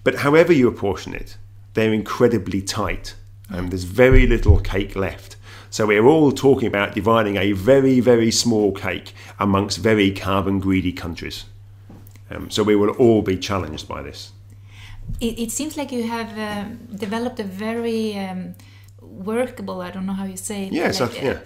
But 0.03 0.15
however 0.15 0.53
you 0.53 0.69
apportion 0.69 1.13
it, 1.13 1.37
they're 1.73 1.93
incredibly 1.93 2.61
tight. 2.61 3.15
Um, 3.49 3.67
there's 3.67 3.83
very 3.83 4.25
little 4.27 4.59
cake 4.59 4.95
left. 4.95 5.35
So 5.71 5.87
we're 5.87 6.05
all 6.05 6.31
talking 6.31 6.67
about 6.67 6.93
dividing 6.93 7.37
a 7.37 7.53
very, 7.53 8.01
very 8.01 8.29
small 8.29 8.71
cake 8.73 9.13
amongst 9.39 9.79
very 9.79 10.11
carbon 10.11 10.59
greedy 10.59 10.91
countries. 10.91 11.45
Um, 12.29 12.51
so 12.51 12.61
we 12.61 12.75
will 12.75 12.91
all 12.91 13.21
be 13.21 13.37
challenged 13.37 13.87
by 13.87 14.03
this. 14.03 14.31
It, 15.19 15.39
it 15.39 15.51
seems 15.51 15.77
like 15.77 15.91
you 15.91 16.03
have 16.03 16.37
uh, 16.37 16.65
developed 16.95 17.39
a 17.39 17.43
very 17.43 18.17
um, 18.17 18.55
workable 19.01 19.81
i 19.81 19.91
don't 19.91 20.05
know 20.05 20.13
how 20.13 20.25
you 20.25 20.37
say 20.37 20.67
it 20.67 20.73
yes 20.73 20.99
like, 20.99 21.21
yeah. 21.21 21.39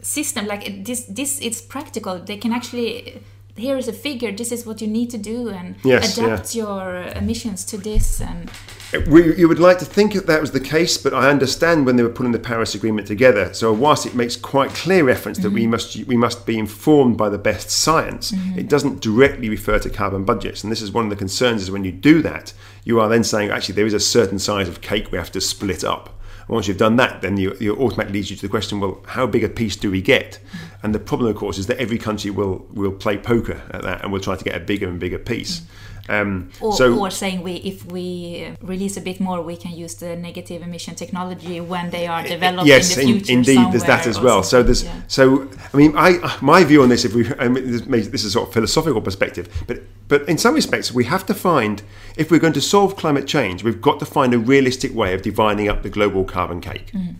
system 0.00 0.46
like 0.46 0.84
this 0.84 1.04
this 1.04 1.38
it's 1.40 1.60
practical 1.60 2.18
they 2.18 2.36
can 2.36 2.52
actually 2.52 3.20
here 3.56 3.76
is 3.76 3.88
a 3.88 3.92
figure 3.92 4.32
this 4.32 4.52
is 4.52 4.64
what 4.64 4.80
you 4.80 4.86
need 4.86 5.10
to 5.10 5.18
do 5.18 5.48
and 5.48 5.76
yes, 5.84 6.16
adapt 6.16 6.54
yeah. 6.54 6.62
your 6.62 6.96
emissions 7.16 7.64
to 7.64 7.76
this 7.76 8.20
and 8.20 8.50
you 8.92 9.48
would 9.48 9.58
like 9.58 9.78
to 9.78 9.84
think 9.84 10.14
that 10.14 10.26
that 10.26 10.40
was 10.40 10.52
the 10.52 10.60
case, 10.60 10.96
but 10.96 11.12
I 11.12 11.28
understand 11.28 11.84
when 11.84 11.96
they 11.96 12.02
were 12.02 12.08
putting 12.08 12.32
the 12.32 12.38
Paris 12.38 12.74
Agreement 12.74 13.06
together. 13.06 13.52
So 13.52 13.72
whilst 13.72 14.06
it 14.06 14.14
makes 14.14 14.36
quite 14.36 14.70
clear 14.70 15.04
reference 15.04 15.38
mm-hmm. 15.38 15.48
that 15.48 15.54
we 15.54 15.62
mm-hmm. 15.62 15.70
must 15.72 15.96
we 16.06 16.16
must 16.16 16.46
be 16.46 16.58
informed 16.58 17.18
by 17.18 17.28
the 17.28 17.38
best 17.38 17.70
science, 17.70 18.32
mm-hmm. 18.32 18.58
it 18.58 18.68
doesn't 18.68 19.00
directly 19.00 19.48
refer 19.48 19.78
to 19.78 19.90
carbon 19.90 20.24
budgets. 20.24 20.62
And 20.62 20.72
this 20.72 20.82
is 20.82 20.92
one 20.92 21.04
of 21.04 21.10
the 21.10 21.16
concerns: 21.16 21.62
is 21.62 21.70
when 21.70 21.84
you 21.84 21.92
do 21.92 22.22
that, 22.22 22.52
you 22.84 22.98
are 23.00 23.08
then 23.08 23.24
saying 23.24 23.50
actually 23.50 23.74
there 23.74 23.86
is 23.86 23.94
a 23.94 24.00
certain 24.00 24.38
size 24.38 24.68
of 24.68 24.80
cake 24.80 25.12
we 25.12 25.18
have 25.18 25.32
to 25.32 25.40
split 25.40 25.84
up 25.84 26.18
once 26.48 26.66
you've 26.66 26.78
done 26.78 26.96
that, 26.96 27.20
then 27.20 27.36
you, 27.36 27.54
you 27.60 27.76
automatically 27.76 28.14
leads 28.14 28.30
you 28.30 28.36
to 28.36 28.42
the 28.42 28.48
question: 28.48 28.80
Well, 28.80 29.02
how 29.06 29.26
big 29.26 29.44
a 29.44 29.48
piece 29.48 29.76
do 29.76 29.90
we 29.90 30.00
get? 30.00 30.38
And 30.82 30.94
the 30.94 30.98
problem, 30.98 31.30
of 31.30 31.36
course, 31.36 31.58
is 31.58 31.66
that 31.66 31.78
every 31.78 31.98
country 31.98 32.30
will 32.30 32.66
will 32.72 32.92
play 32.92 33.18
poker 33.18 33.62
at 33.70 33.82
that, 33.82 34.02
and 34.02 34.12
will 34.12 34.20
try 34.20 34.36
to 34.36 34.44
get 34.44 34.56
a 34.56 34.60
bigger 34.60 34.88
and 34.88 34.98
bigger 34.98 35.18
piece. 35.18 35.62
Um, 36.08 36.50
or, 36.60 36.72
so, 36.72 36.98
or 36.98 37.10
saying 37.10 37.42
we, 37.42 37.56
if 37.56 37.84
we 37.84 38.54
release 38.62 38.96
a 38.96 39.00
bit 39.02 39.20
more, 39.20 39.42
we 39.42 39.56
can 39.56 39.72
use 39.72 39.94
the 39.96 40.16
negative 40.16 40.62
emission 40.62 40.94
technology 40.94 41.60
when 41.60 41.90
they 41.90 42.06
are 42.06 42.22
developed 42.22 42.66
yes, 42.66 42.96
in 42.96 43.06
the 43.06 43.12
future. 43.12 43.32
In, 43.32 43.38
indeed, 43.38 43.72
there's 43.72 43.84
that 43.84 44.06
as 44.06 44.18
well. 44.18 44.42
So 44.42 44.62
there's 44.62 44.84
yeah. 44.84 45.02
so 45.06 45.48
I 45.72 45.76
mean, 45.76 45.92
I 45.96 46.38
my 46.40 46.64
view 46.64 46.82
on 46.82 46.88
this, 46.88 47.04
if 47.04 47.14
we 47.14 47.30
I 47.38 47.48
mean, 47.48 47.70
this, 47.70 48.08
this 48.08 48.24
is 48.24 48.32
sort 48.32 48.48
of 48.48 48.54
philosophical 48.54 49.02
perspective, 49.02 49.48
but 49.66 49.82
but 50.08 50.26
in 50.28 50.38
some 50.38 50.54
respects, 50.54 50.92
we 50.92 51.04
have 51.04 51.26
to 51.26 51.34
find 51.34 51.82
if 52.16 52.30
we're 52.30 52.40
going 52.40 52.54
to 52.54 52.62
solve 52.62 52.96
climate 52.96 53.26
change, 53.26 53.62
we've 53.62 53.82
got 53.82 53.98
to 54.00 54.06
find 54.06 54.32
a 54.32 54.38
realistic 54.38 54.94
way 54.94 55.12
of 55.12 55.20
dividing 55.20 55.68
up 55.68 55.82
the 55.82 55.90
global 55.90 56.24
carbon 56.24 56.60
cake. 56.60 56.90
Mm. 56.92 57.16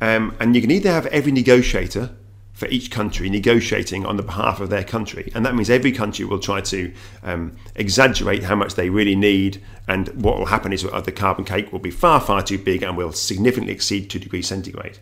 Um, 0.00 0.36
and 0.40 0.54
you 0.54 0.60
can 0.60 0.70
either 0.70 0.90
have 0.90 1.06
every 1.06 1.32
negotiator 1.32 2.10
for 2.56 2.66
each 2.68 2.90
country 2.90 3.28
negotiating 3.28 4.06
on 4.06 4.16
the 4.16 4.22
behalf 4.22 4.60
of 4.60 4.70
their 4.70 4.82
country. 4.82 5.30
And 5.34 5.44
that 5.44 5.54
means 5.54 5.68
every 5.68 5.92
country 5.92 6.24
will 6.24 6.38
try 6.38 6.62
to 6.62 6.90
um, 7.22 7.54
exaggerate 7.74 8.44
how 8.44 8.54
much 8.54 8.76
they 8.76 8.88
really 8.88 9.14
need. 9.14 9.62
And 9.86 10.08
what 10.24 10.38
will 10.38 10.46
happen 10.46 10.72
is 10.72 10.82
the 10.82 11.12
carbon 11.12 11.44
cake 11.44 11.70
will 11.70 11.80
be 11.80 11.90
far, 11.90 12.18
far 12.18 12.42
too 12.42 12.56
big 12.56 12.82
and 12.82 12.96
will 12.96 13.12
significantly 13.12 13.74
exceed 13.74 14.08
2 14.08 14.18
degrees 14.18 14.46
centigrade. 14.46 14.98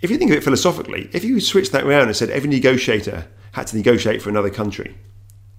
If 0.00 0.10
you 0.10 0.18
think 0.18 0.32
of 0.32 0.38
it 0.38 0.42
philosophically, 0.42 1.08
if 1.12 1.22
you 1.22 1.40
switched 1.40 1.70
that 1.70 1.84
around 1.84 2.08
and 2.08 2.16
said 2.16 2.30
every 2.30 2.50
negotiator 2.50 3.28
had 3.52 3.68
to 3.68 3.76
negotiate 3.76 4.20
for 4.20 4.28
another 4.28 4.50
country, 4.50 4.96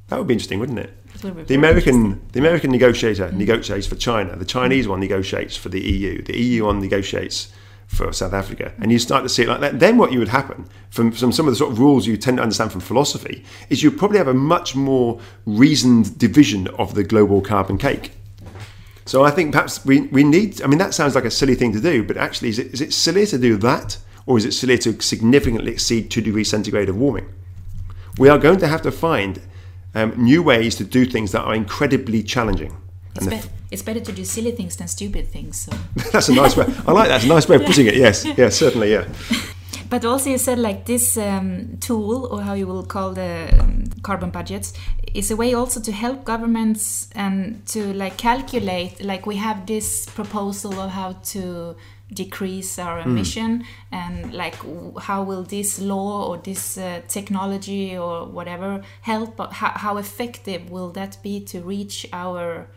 that 0.10 0.20
would 0.20 0.28
be 0.28 0.34
interesting, 0.34 0.60
wouldn't 0.60 0.80
it? 0.80 1.48
The 1.48 1.56
American, 1.56 2.22
the 2.34 2.40
American 2.40 2.70
negotiator 2.70 3.30
mm-hmm. 3.30 3.38
negotiates 3.38 3.88
for 3.88 3.96
China. 3.96 4.36
The 4.36 4.46
Chinese 4.46 4.90
one 4.90 5.00
negotiates 5.00 5.56
for 5.56 5.70
the 5.70 5.80
EU. 5.80 6.22
The 6.22 6.38
EU 6.38 6.66
one 6.66 6.82
negotiates 6.82 7.54
for 7.88 8.12
South 8.12 8.34
Africa, 8.34 8.74
and 8.80 8.92
you 8.92 9.00
start 9.00 9.24
to 9.24 9.30
see 9.30 9.44
it 9.44 9.48
like 9.48 9.62
that, 9.62 9.80
then 9.80 9.98
what 9.98 10.12
you 10.12 10.20
would 10.20 10.28
happen 10.28 10.68
from, 10.90 11.12
from 11.12 11.32
some 11.32 11.48
of 11.48 11.54
the 11.54 11.56
sort 11.58 11.72
of 11.72 11.80
rules 11.80 12.06
you 12.06 12.18
tend 12.18 12.38
to 12.38 12.44
understand 12.44 12.72
from 12.72 12.82
philosophy 12.82 13.44
is 13.70 13.82
you 13.82 13.90
probably 13.90 14.18
have 14.18 14.28
a 14.28 14.34
much 14.34 14.76
more 14.76 15.20
reasoned 15.46 16.18
division 16.20 16.68
of 16.80 16.94
the 16.94 17.04
global 17.04 17.42
carbon 17.42 17.78
cake. 17.78 18.12
So 19.06 19.24
I 19.24 19.32
think 19.32 19.54
perhaps 19.54 19.86
we, 19.86 20.02
we 20.08 20.24
need, 20.24 20.62
I 20.62 20.68
mean, 20.68 20.80
that 20.80 20.94
sounds 20.94 21.16
like 21.16 21.24
a 21.24 21.32
silly 21.32 21.56
thing 21.56 21.72
to 21.74 21.80
do, 21.80 22.04
but 22.04 22.18
actually, 22.18 22.50
is 22.50 22.60
it, 22.60 22.74
is 22.74 22.82
it 22.82 22.94
sillier 22.94 23.26
to 23.28 23.38
do 23.38 23.56
that, 23.58 23.98
or 24.26 24.38
is 24.38 24.44
it 24.44 24.52
sillier 24.52 24.78
to 24.80 25.02
significantly 25.02 25.72
exceed 25.72 26.12
2 26.12 26.22
degrees 26.22 26.50
centigrade 26.50 26.90
of 26.90 26.98
warming? 26.98 27.34
We 28.18 28.28
are 28.28 28.38
going 28.38 28.60
to 28.60 28.68
have 28.68 28.82
to 28.82 28.92
find 28.92 29.42
um, 29.96 30.14
new 30.18 30.44
ways 30.44 30.76
to 30.76 30.84
do 30.84 31.06
things 31.06 31.32
that 31.32 31.44
are 31.44 31.56
incredibly 31.56 32.22
challenging. 32.22 32.76
It's, 33.18 33.28
be- 33.28 33.52
it's, 33.72 33.82
better 33.82 34.00
to 34.00 34.12
do 34.12 34.24
silly 34.26 34.52
things 34.52 34.76
than 34.78 34.88
stupid 34.88 35.28
things. 35.28 35.62
So. 35.62 35.72
That's 36.12 36.30
a 36.30 36.34
nice 36.34 36.56
way. 36.56 36.66
I 36.88 36.92
like 36.92 37.10
that. 37.10 37.18
It's 37.18 37.26
a 37.26 37.28
nice 37.28 37.48
way 37.48 37.56
of 37.58 37.66
putting 37.66 37.88
it. 37.88 37.96
Yes, 37.96 38.26
yes, 38.38 38.58
certainly, 38.58 38.92
yeah. 38.92 39.08
But 39.90 40.04
also, 40.04 40.30
you 40.30 40.38
said 40.38 40.60
like 40.60 40.86
this 40.86 41.18
um, 41.18 41.78
tool, 41.80 42.26
or 42.26 42.42
how 42.42 42.54
you 42.54 42.68
will 42.68 42.84
call 42.84 43.14
the 43.14 43.58
um, 43.58 43.86
carbon 44.04 44.32
budgets, 44.32 44.74
is 45.14 45.32
a 45.32 45.36
way 45.38 45.54
also 45.54 45.80
to 45.80 45.92
help 45.94 46.26
governments 46.26 47.10
and 47.16 47.66
to 47.68 47.94
like 47.94 48.18
calculate. 48.18 49.02
Like 49.02 49.26
we 49.26 49.38
have 49.38 49.66
this 49.66 50.06
proposal 50.08 50.78
of 50.80 50.92
how 50.92 51.14
to 51.32 51.78
decrease 52.14 52.80
our 52.80 53.02
hmm. 53.02 53.10
emission 53.10 53.60
mm. 53.60 53.66
and 53.92 54.34
like 54.34 54.56
how 55.02 55.24
will 55.24 55.44
this 55.44 55.80
law 55.80 56.30
or 56.30 56.38
this 56.38 56.78
uh, 56.78 57.02
technology 57.10 57.98
or 57.98 58.26
whatever 58.26 58.82
help 59.02 59.38
how, 59.52 59.72
how 59.76 59.98
effective 59.98 60.70
will 60.70 60.90
that 60.90 61.18
be 61.22 61.42
to 61.42 61.60
reach 61.62 62.08
our 62.14 62.68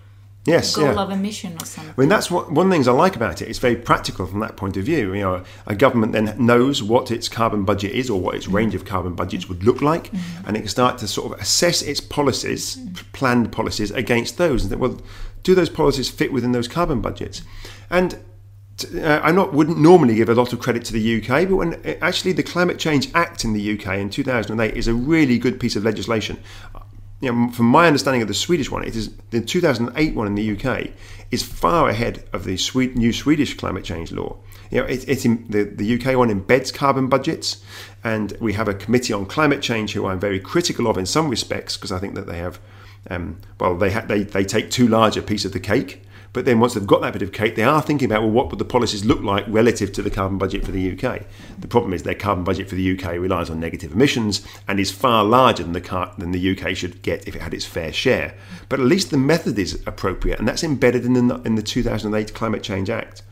yes, 0.45 0.75
goal 0.75 0.87
yeah. 0.87 1.01
of 1.01 1.11
emission 1.11 1.55
or 1.61 1.65
something. 1.65 1.95
I 1.97 2.01
mean, 2.01 2.09
that's 2.09 2.31
what 2.31 2.51
one 2.51 2.67
of 2.67 2.71
the 2.71 2.75
things 2.75 2.89
I 2.89 2.93
like 2.93 3.17
about 3.17 3.43
it. 3.43 3.49
It's 3.49 3.59
very 3.59 3.77
practical 3.77 4.27
from 4.27 4.41
that 4.41 4.57
point 4.57 4.77
of 4.77 4.85
view. 4.85 5.15
You 5.15 5.23
know, 5.23 5.45
a 5.67 5.75
government 5.75 6.13
then 6.13 6.35
knows 6.39 6.83
what 6.83 7.11
its 7.11 7.29
carbon 7.29 7.65
budget 7.65 7.93
is 7.93 8.11
or 8.11 8.21
what 8.21 8.35
its 8.35 8.49
range 8.49 8.75
of 8.75 8.85
carbon 8.85 9.15
budgets 9.15 9.49
would 9.49 9.65
look 9.65 9.83
like, 9.83 10.11
mm-hmm. 10.11 10.47
and 10.47 10.57
it 10.57 10.61
can 10.61 10.69
start 10.69 10.99
to 10.99 11.09
sort 11.09 11.33
of 11.33 11.41
assess 11.41 11.83
its 11.83 12.01
policies, 12.01 12.77
mm-hmm. 12.77 13.11
planned 13.13 13.53
policies 13.53 13.91
against 13.91 14.39
those, 14.39 14.63
and 14.63 14.71
think, 14.71 14.81
well, 14.81 15.01
do 15.43 15.55
those 15.55 15.71
policies 15.71 16.09
fit 16.09 16.33
within 16.33 16.53
those 16.53 16.69
carbon 16.69 17.01
budgets? 17.01 17.43
And 17.89 18.19
uh, 18.95 19.21
I 19.23 19.31
not 19.33 19.53
wouldn't 19.53 19.79
normally 19.79 20.15
give 20.15 20.29
a 20.29 20.35
lot 20.35 20.53
of 20.53 20.61
credit 20.61 20.85
to 20.87 20.93
the 20.93 21.23
UK, 21.23 21.49
but 21.49 21.57
when 21.57 21.75
uh, 21.75 21.95
actually 22.01 22.33
the 22.33 22.43
Climate 22.43 22.79
Change 22.79 23.11
Act 23.15 23.45
in 23.45 23.53
the 23.53 23.79
UK 23.79 23.99
in 23.99 24.11
2008 24.11 24.77
is 24.77 24.89
a 24.89 24.95
really 24.95 25.39
good 25.39 25.61
piece 25.61 25.77
of 25.77 25.85
legislation 25.85 26.39
you 27.21 27.33
know, 27.33 27.51
from 27.51 27.67
my 27.67 27.87
understanding 27.87 28.23
of 28.23 28.29
the 28.29 28.35
Swedish 28.35 28.71
one, 28.71 28.83
it 28.83 28.97
is 28.97 29.11
the 29.31 29.41
2008 29.41 30.15
one 30.15 30.27
in 30.27 30.35
the 30.35 30.57
UK 30.57 30.91
is 31.31 31.43
far 31.43 31.89
ahead 31.89 32.25
of 32.33 32.45
the 32.45 32.59
new 32.95 33.13
Swedish 33.13 33.57
climate 33.57 33.85
change 33.85 34.11
law. 34.11 34.37
You 34.71 34.81
know, 34.81 34.87
it, 34.87 35.07
the, 35.07 35.65
the 35.65 35.95
UK 36.01 36.17
one 36.17 36.31
embeds 36.31 36.73
carbon 36.73 37.09
budgets, 37.09 37.63
and 38.03 38.33
we 38.41 38.53
have 38.55 38.69
a 38.69 38.75
committee 38.75 39.13
on 39.13 39.27
climate 39.27 39.63
change 39.63 39.93
who 39.93 40.07
I'm 40.07 40.21
very 40.21 40.41
critical 40.41 40.87
of 40.87 40.97
in 40.97 41.07
some 41.07 41.29
respects 41.29 41.77
because 41.77 41.93
I 41.93 41.99
think 41.99 42.15
that 42.15 42.27
they 42.27 42.39
have, 42.39 42.59
um, 43.11 43.39
well, 43.59 43.77
they, 43.77 43.91
ha- 43.91 44.05
they 44.07 44.23
they 44.23 44.45
take 44.45 44.71
too 44.71 44.89
large 44.89 45.17
a 45.17 45.23
piece 45.23 45.45
of 45.45 45.53
the 45.53 45.61
cake 45.61 46.03
But 46.33 46.45
then 46.45 46.61
once 46.61 46.75
they've 46.75 46.87
got 46.87 47.01
that 47.03 47.13
bit 47.13 47.23
of 47.23 47.33
cake, 47.33 47.57
they 47.57 47.65
are 47.65 47.83
thinking 47.83 48.07
about 48.07 48.23
well, 48.23 48.31
what 48.31 48.51
would 48.51 48.59
the 48.59 48.65
policies 48.65 49.05
look 49.05 49.21
like 49.21 49.45
relative 49.49 49.93
to 49.95 50.03
the 50.03 50.11
carbon 50.11 50.39
budget 50.39 50.65
for 50.65 50.71
the 50.71 50.93
UK? 50.93 51.23
The 51.59 51.69
problem 51.69 51.93
is 51.93 52.05
their 52.05 52.15
carbon 52.15 52.45
budget 52.45 52.69
for 52.69 52.77
the 52.77 52.99
UK 52.99 53.13
relies 53.15 53.51
on 53.51 53.59
negative 53.59 53.93
emissions 53.93 54.47
and 54.69 54.79
is 54.79 54.93
far 54.93 55.25
larger 55.25 55.65
than 55.65 55.73
the 55.73 55.81
car- 55.81 56.15
than 56.19 56.31
the 56.31 56.51
UK 56.51 56.77
should 56.77 57.03
get 57.03 57.27
if 57.27 57.35
it 57.35 57.43
had 57.43 57.55
its 57.55 57.65
fair 57.65 57.93
share. 57.93 58.35
But 58.69 58.79
at 58.81 58.87
least 58.87 59.11
the 59.11 59.19
method 59.19 59.59
is 59.59 59.83
appropriate, 59.87 60.39
and 60.39 60.47
that's 60.47 60.63
embedded 60.63 61.05
in 61.05 61.15
the 61.15 61.41
in 61.43 61.57
the 61.57 61.63
2008 61.63 62.33
Climate 62.33 62.63
Change 62.63 62.91
Act. 62.91 63.23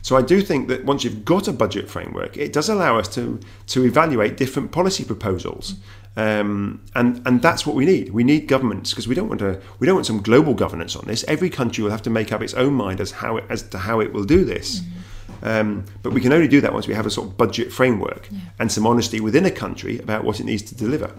So 0.00 0.16
I 0.16 0.22
do 0.22 0.40
think 0.40 0.68
that 0.68 0.84
once 0.84 1.02
you've 1.02 1.24
got 1.24 1.48
a 1.48 1.52
budget 1.52 1.90
framework, 1.90 2.36
it 2.36 2.52
does 2.52 2.68
allow 2.68 2.98
us 2.98 3.08
to 3.16 3.38
to 3.66 3.84
evaluate 3.84 4.36
different 4.36 4.72
policy 4.72 5.04
proposals, 5.04 5.74
um, 6.16 6.82
and 6.94 7.20
and 7.26 7.42
that's 7.42 7.66
what 7.66 7.76
we 7.76 7.84
need. 7.84 8.10
We 8.10 8.24
need 8.24 8.48
governments 8.48 8.90
because 8.90 9.06
we 9.06 9.14
don't 9.14 9.28
want 9.28 9.40
to 9.40 9.60
we 9.78 9.86
don't 9.86 9.96
want 9.96 10.06
some 10.06 10.22
global 10.22 10.54
governance 10.54 10.96
on 10.96 11.04
this. 11.06 11.24
Every 11.28 11.50
country 11.50 11.84
will 11.84 11.90
have 11.90 12.02
to 12.02 12.10
make 12.10 12.32
up 12.32 12.42
its 12.42 12.54
own 12.54 12.72
mind 12.72 13.00
as 13.00 13.10
how 13.10 13.36
it, 13.36 13.44
as 13.50 13.62
to 13.68 13.78
how 13.78 14.00
it 14.00 14.12
will 14.12 14.24
do 14.24 14.44
this. 14.44 14.80
Mm-hmm. 14.80 14.92
Um, 15.42 15.84
but 16.02 16.12
we 16.12 16.20
can 16.20 16.32
only 16.32 16.48
do 16.48 16.60
that 16.62 16.72
once 16.72 16.86
we 16.88 16.94
have 16.94 17.04
a 17.06 17.10
sort 17.10 17.28
of 17.28 17.36
budget 17.36 17.70
framework 17.70 18.28
yeah. 18.30 18.38
and 18.58 18.72
some 18.72 18.86
honesty 18.86 19.20
within 19.20 19.44
a 19.44 19.50
country 19.50 19.98
about 19.98 20.24
what 20.24 20.40
it 20.40 20.44
needs 20.44 20.62
to 20.62 20.74
deliver 20.74 21.12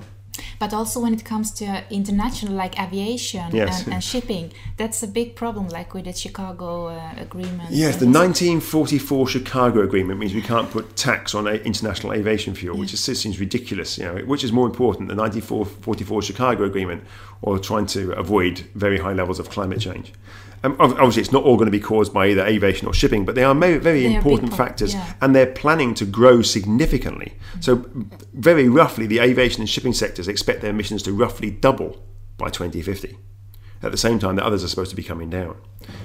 but 0.60 0.74
also 0.74 1.00
when 1.00 1.14
it 1.14 1.24
comes 1.24 1.52
to 1.52 1.84
international 1.90 2.54
like 2.54 2.80
aviation 2.80 3.56
yes. 3.56 3.84
and, 3.84 3.94
and, 3.94 4.04
shipping 4.04 4.52
that's 4.78 5.04
a 5.04 5.08
big 5.08 5.36
problem 5.36 5.68
like 5.70 5.94
with 5.94 6.06
the 6.06 6.14
chicago 6.14 6.88
uh, 6.88 7.14
agreement 7.18 7.70
yes 7.70 7.96
the 7.98 8.06
1944 8.06 9.28
chicago 9.28 9.82
agreement 9.82 10.20
means 10.20 10.34
we 10.34 10.42
can't 10.42 10.70
put 10.72 10.96
tax 10.96 11.36
on 11.36 11.48
international 11.48 12.14
aviation 12.14 12.54
fuel 12.54 12.76
yeah. 12.76 12.80
which 12.80 12.94
is, 12.94 13.04
seems 13.20 13.40
ridiculous 13.40 13.98
you 13.98 14.06
know 14.06 14.16
which 14.26 14.44
is 14.44 14.52
more 14.52 14.66
important 14.66 15.08
the 15.08 15.16
1944 15.16 16.22
chicago 16.22 16.64
agreement 16.64 17.04
or 17.42 17.60
trying 17.60 17.86
to 17.86 18.12
avoid 18.14 18.60
very 18.76 18.98
high 18.98 19.14
levels 19.14 19.40
of 19.40 19.50
climate 19.50 19.80
change 19.80 20.14
um, 20.64 20.76
obviously, 20.80 21.22
it's 21.22 21.32
not 21.32 21.44
all 21.44 21.56
going 21.56 21.68
to 21.68 21.72
be 21.72 21.80
caused 21.80 22.14
by 22.14 22.28
either 22.28 22.46
aviation 22.46 22.88
or 22.88 22.94
shipping, 22.94 23.26
but 23.26 23.36
they 23.36 23.44
are 23.44 23.54
very, 23.54 23.78
very 23.78 24.04
they 24.04 24.16
important 24.16 24.56
factors, 24.56 24.94
yeah. 24.94 25.14
and 25.22 25.36
they're 25.36 25.46
planning 25.46 25.94
to 25.96 26.06
grow 26.06 26.42
significantly. 26.42 27.34
Mm-hmm. 27.52 27.62
So, 27.62 27.86
very 28.34 28.68
roughly, 28.68 29.06
the 29.06 29.20
aviation 29.20 29.62
and 29.62 29.70
shipping 29.70 29.94
sectors 29.94 30.28
expect 30.28 30.62
their 30.62 30.72
emissions 30.72 31.04
to 31.04 31.14
roughly 31.14 31.52
double 31.52 31.98
by 32.38 32.50
2050 32.50 33.18
at 33.82 33.92
the 33.92 33.98
same 33.98 34.20
time 34.20 34.36
that 34.36 34.46
others 34.46 34.64
are 34.64 34.68
supposed 34.68 34.90
to 34.90 34.96
be 34.96 35.04
coming 35.04 35.30
down. 35.30 35.56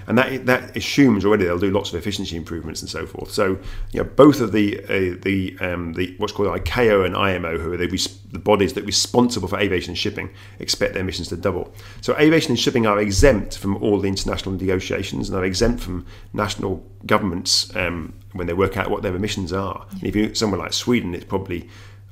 And 0.07 0.19
that 0.19 0.47
that 0.47 0.77
assumes 0.77 1.25
already 1.25 1.45
they'll 1.45 1.59
do 1.59 1.71
lots 1.71 1.91
of 1.91 1.97
efficiency 1.97 2.37
improvements 2.37 2.83
and 2.83 2.91
so 2.91 3.07
forth. 3.07 3.33
So 3.33 3.59
you 3.93 4.03
know, 4.03 4.05
both 4.05 4.41
of 4.41 4.53
the 4.53 4.79
uh, 4.85 5.17
the 5.23 5.57
um, 5.61 5.95
the 5.95 6.15
what's 6.19 6.33
called 6.33 6.49
ICAO 6.49 7.05
and 7.05 7.17
IMO, 7.17 7.59
who 7.59 7.73
are 7.73 7.77
the, 7.77 7.87
the 8.31 8.39
bodies 8.39 8.75
that 8.75 8.83
are 8.83 8.87
responsible 8.87 9.49
for 9.49 9.59
aviation 9.59 9.93
and 9.93 9.99
shipping, 9.99 10.31
expect 10.59 10.95
their 10.95 11.03
emissions 11.03 11.29
to 11.29 11.37
double. 11.37 11.73
So 12.01 12.17
aviation 12.19 12.53
and 12.53 12.61
shipping 12.61 12.87
are 12.87 13.01
exempt 13.01 13.59
from 13.59 13.77
all 13.83 13.99
the 14.01 14.09
international 14.09 14.55
negotiations 14.55 15.29
and 15.29 15.39
are 15.39 15.45
exempt 15.45 15.83
from 15.83 16.07
national 16.33 16.85
governments 17.07 17.75
um, 17.77 18.15
when 18.33 18.47
they 18.47 18.55
work 18.55 18.77
out 18.77 18.91
what 18.91 19.03
their 19.03 19.17
emissions 19.17 19.53
are. 19.53 19.87
And 19.91 20.05
if 20.05 20.15
you 20.15 20.35
somewhere 20.35 20.61
like 20.61 20.73
Sweden, 20.73 21.15
it's 21.15 21.25
probably 21.25 21.69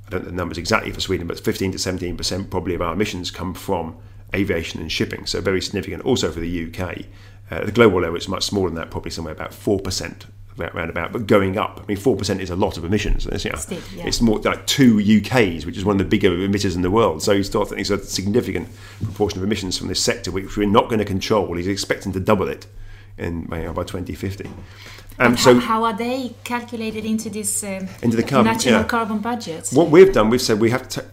I 0.07 0.11
don't 0.11 0.25
know 0.25 0.31
the 0.31 0.37
numbers 0.37 0.59
exactly 0.59 0.91
for 0.91 1.01
Sweden, 1.01 1.27
but 1.27 1.39
15 1.39 1.73
to 1.73 1.79
17 1.79 2.17
percent 2.17 2.51
probably 2.51 2.75
of 2.75 2.83
our 2.83 2.95
emissions 2.95 3.31
come 3.31 3.55
from 3.55 3.97
aviation 4.35 4.81
and 4.81 4.91
shipping, 4.91 5.27
so 5.27 5.41
very 5.41 5.61
significant. 5.61 6.05
Also 6.05 6.31
for 6.31 6.41
the 6.41 6.67
UK, 6.67 7.05
uh, 7.51 7.65
the 7.65 7.73
global 7.73 8.01
level 8.01 8.17
it's 8.17 8.29
much 8.29 8.45
smaller 8.45 8.69
than 8.69 8.77
that, 8.77 8.91
probably 8.91 9.11
somewhere 9.11 9.33
about 9.35 9.53
four 9.53 9.81
percent 9.81 10.27
round 10.75 10.91
about, 10.91 11.13
but 11.13 11.27
going 11.27 11.57
up. 11.57 11.81
I 11.83 11.87
mean, 11.87 11.97
four 11.97 12.17
percent 12.17 12.41
is 12.41 12.51
a 12.51 12.57
lot 12.57 12.77
of 12.77 12.85
emissions. 12.85 13.27
It's, 13.27 13.45
you 13.45 13.51
know, 13.51 13.59
Still, 13.59 13.81
yeah. 13.95 14.07
it's 14.07 14.21
more 14.21 14.39
like 14.41 14.67
two 14.67 14.97
UKs, 14.97 15.65
which 15.65 15.77
is 15.77 15.85
one 15.85 15.95
of 15.95 15.99
the 15.99 16.05
bigger 16.05 16.31
emitters 16.31 16.75
in 16.75 16.83
the 16.83 16.91
world. 16.91 17.23
So 17.23 17.33
you 17.33 17.43
start 17.43 17.69
thinking 17.69 17.81
it's 17.81 17.91
a 17.91 17.99
significant 18.05 18.69
proportion 19.03 19.39
of 19.39 19.45
emissions 19.45 19.79
from 19.79 19.89
this 19.89 20.03
sector, 20.03 20.31
which 20.31 20.57
we're 20.57 20.69
not 20.69 20.89
going 20.89 20.99
to 20.99 21.05
control. 21.05 21.55
He's 21.57 21.67
expecting 21.67 22.13
to 22.13 22.21
double 22.21 22.49
it 22.49 22.67
in 23.19 23.49
you 23.53 23.65
know, 23.65 23.73
by 23.73 23.85
2050. 23.85 24.49
Um, 25.19 25.37
so 25.37 25.55
how, 25.55 25.61
how, 25.61 25.85
are 25.85 25.93
they 25.93 26.35
calculated 26.45 27.05
into 27.05 27.29
this 27.29 27.63
um, 27.63 27.89
into 28.01 28.17
the 28.17 28.23
carbon, 28.23 28.53
national 28.53 28.81
yeah. 28.81 28.85
carbon 28.85 29.19
budget? 29.19 29.69
What 29.73 29.91
we've 29.91 30.13
done, 30.13 30.31
we've 30.31 30.41
said 30.41 30.61
we 30.61 30.71
have 30.71 30.89
to. 30.91 31.05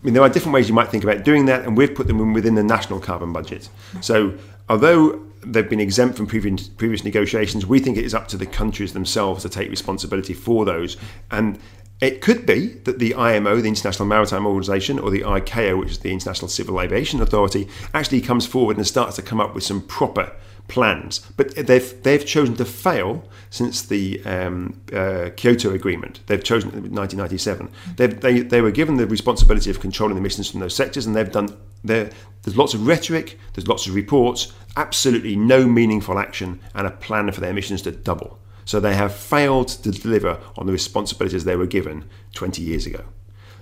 I 0.00 0.06
mean, 0.06 0.14
there 0.14 0.22
are 0.22 0.28
different 0.28 0.54
ways 0.54 0.68
you 0.68 0.74
might 0.74 0.88
think 0.88 1.04
about 1.04 1.24
doing 1.24 1.46
that, 1.46 1.64
and 1.64 1.76
we've 1.76 1.94
put 1.94 2.06
them 2.06 2.32
within 2.32 2.54
the 2.54 2.62
national 2.62 3.00
carbon 3.00 3.32
budget. 3.32 3.68
So, 4.00 4.34
although 4.68 5.20
they've 5.44 5.68
been 5.68 5.80
exempt 5.80 6.16
from 6.16 6.26
previous, 6.26 6.68
previous 6.68 7.04
negotiations, 7.04 7.66
we 7.66 7.80
think 7.80 7.98
it 7.98 8.04
is 8.04 8.14
up 8.14 8.28
to 8.28 8.38
the 8.38 8.46
countries 8.46 8.94
themselves 8.94 9.42
to 9.42 9.50
take 9.50 9.68
responsibility 9.68 10.32
for 10.32 10.64
those. 10.64 10.96
And 11.30 11.58
it 12.00 12.22
could 12.22 12.46
be 12.46 12.68
that 12.84 12.98
the 12.98 13.14
IMO, 13.14 13.60
the 13.60 13.68
International 13.68 14.06
Maritime 14.06 14.46
Organization, 14.46 14.98
or 14.98 15.10
the 15.10 15.20
ICAO, 15.20 15.78
which 15.78 15.90
is 15.90 15.98
the 15.98 16.12
International 16.12 16.48
Civil 16.48 16.80
Aviation 16.80 17.20
Authority, 17.20 17.68
actually 17.92 18.22
comes 18.22 18.46
forward 18.46 18.78
and 18.78 18.86
starts 18.86 19.16
to 19.16 19.22
come 19.22 19.38
up 19.38 19.54
with 19.54 19.64
some 19.64 19.82
proper 19.82 20.32
plans. 20.70 21.18
But 21.36 21.54
they've 21.54 22.02
they've 22.02 22.24
chosen 22.24 22.54
to 22.56 22.64
fail 22.64 23.28
since 23.50 23.82
the 23.82 24.24
um, 24.24 24.80
uh, 24.92 25.30
Kyoto 25.36 25.74
Agreement. 25.74 26.20
They've 26.26 26.42
chosen 26.42 26.70
in 26.70 26.94
1997. 26.94 27.68
They've, 27.96 28.20
they 28.20 28.40
they 28.40 28.60
were 28.62 28.70
given 28.70 28.96
the 28.96 29.06
responsibility 29.06 29.70
of 29.70 29.80
controlling 29.80 30.16
emissions 30.16 30.50
from 30.50 30.60
those 30.60 30.74
sectors, 30.74 31.04
and 31.04 31.14
they've 31.14 31.30
done. 31.30 31.56
There's 31.82 32.56
lots 32.56 32.74
of 32.74 32.86
rhetoric. 32.86 33.38
There's 33.54 33.68
lots 33.68 33.86
of 33.86 33.94
reports. 33.94 34.52
Absolutely 34.76 35.34
no 35.36 35.66
meaningful 35.66 36.18
action, 36.18 36.60
and 36.74 36.86
a 36.86 36.90
plan 36.90 37.30
for 37.32 37.40
their 37.40 37.50
emissions 37.50 37.82
to 37.82 37.90
double. 37.90 38.38
So 38.64 38.78
they 38.78 38.94
have 38.94 39.14
failed 39.14 39.68
to 39.68 39.90
deliver 39.90 40.38
on 40.56 40.66
the 40.66 40.72
responsibilities 40.72 41.44
they 41.44 41.56
were 41.56 41.66
given 41.66 42.04
20 42.34 42.62
years 42.62 42.86
ago. 42.86 43.04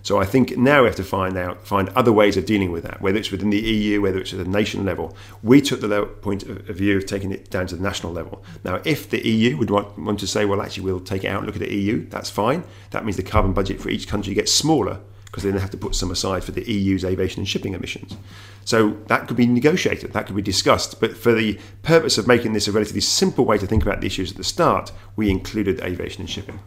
So 0.02 0.20
I 0.20 0.24
think 0.24 0.56
now 0.56 0.82
we 0.82 0.87
have 0.87 0.96
to 0.96 1.04
find 1.04 1.37
out, 1.37 1.66
find 1.66 1.88
other 1.90 2.12
ways 2.12 2.37
of 2.37 2.46
dealing 2.46 2.72
with 2.72 2.84
that, 2.84 3.00
whether 3.00 3.18
it's 3.18 3.30
within 3.30 3.50
the 3.50 3.61
EU, 3.61 4.00
whether 4.00 4.18
it's 4.18 4.32
at 4.32 4.38
the 4.38 4.44
nation 4.44 4.84
level. 4.84 5.16
We 5.42 5.61
took 5.61 5.80
the 5.80 6.06
point 6.22 6.44
of 6.44 6.66
view 6.68 6.96
of 6.96 7.06
taking 7.06 7.32
it 7.32 7.50
down 7.50 7.66
to 7.68 7.76
the 7.76 7.82
national 7.82 8.12
level. 8.12 8.42
Now, 8.64 8.80
if 8.84 9.11
the 9.11 9.26
EU 9.26 9.56
would 9.58 9.70
want, 9.70 9.98
want 9.98 10.20
to 10.20 10.26
say, 10.26 10.44
well, 10.44 10.62
actually, 10.62 10.84
we'll 10.84 11.00
take 11.00 11.24
it 11.24 11.28
out 11.28 11.38
and 11.38 11.46
look 11.46 11.56
at 11.56 11.68
the 11.68 11.74
EU, 11.74 12.08
that's 12.08 12.30
fine. 12.30 12.64
That 12.90 13.04
means 13.04 13.16
the 13.16 13.22
carbon 13.22 13.52
budget 13.52 13.80
for 13.80 13.90
each 13.90 14.08
country 14.08 14.34
gets 14.34 14.52
smaller 14.52 15.00
because 15.26 15.42
then 15.42 15.52
they 15.52 15.61
have 15.61 15.70
to 15.70 15.76
put 15.76 15.94
some 15.94 16.11
aside 16.11 16.42
for 16.42 16.52
the 16.52 16.70
EU's 16.70 17.04
aviation 17.04 17.40
and 17.40 17.48
shipping 17.48 17.74
emissions. 17.74 18.16
So 18.64 18.96
that 19.08 19.28
could 19.28 19.37
be 19.37 19.46
negotiated, 19.46 20.12
that 20.12 20.26
could 20.26 20.37
be 20.37 20.42
discussed. 20.42 21.00
But 21.00 21.16
for 21.16 21.34
the 21.34 21.58
purpose 21.82 22.16
of 22.16 22.26
making 22.26 22.54
this 22.54 22.66
a 22.66 22.72
relatively 22.72 23.02
simple 23.02 23.44
way 23.44 23.58
to 23.58 23.66
think 23.66 23.82
about 23.82 24.00
the 24.00 24.06
issues 24.06 24.30
at 24.30 24.38
the 24.38 24.44
start, 24.44 24.90
we 25.16 25.30
included 25.30 25.80
aviation 25.80 26.22
and 26.22 26.30
shipping 26.30 26.61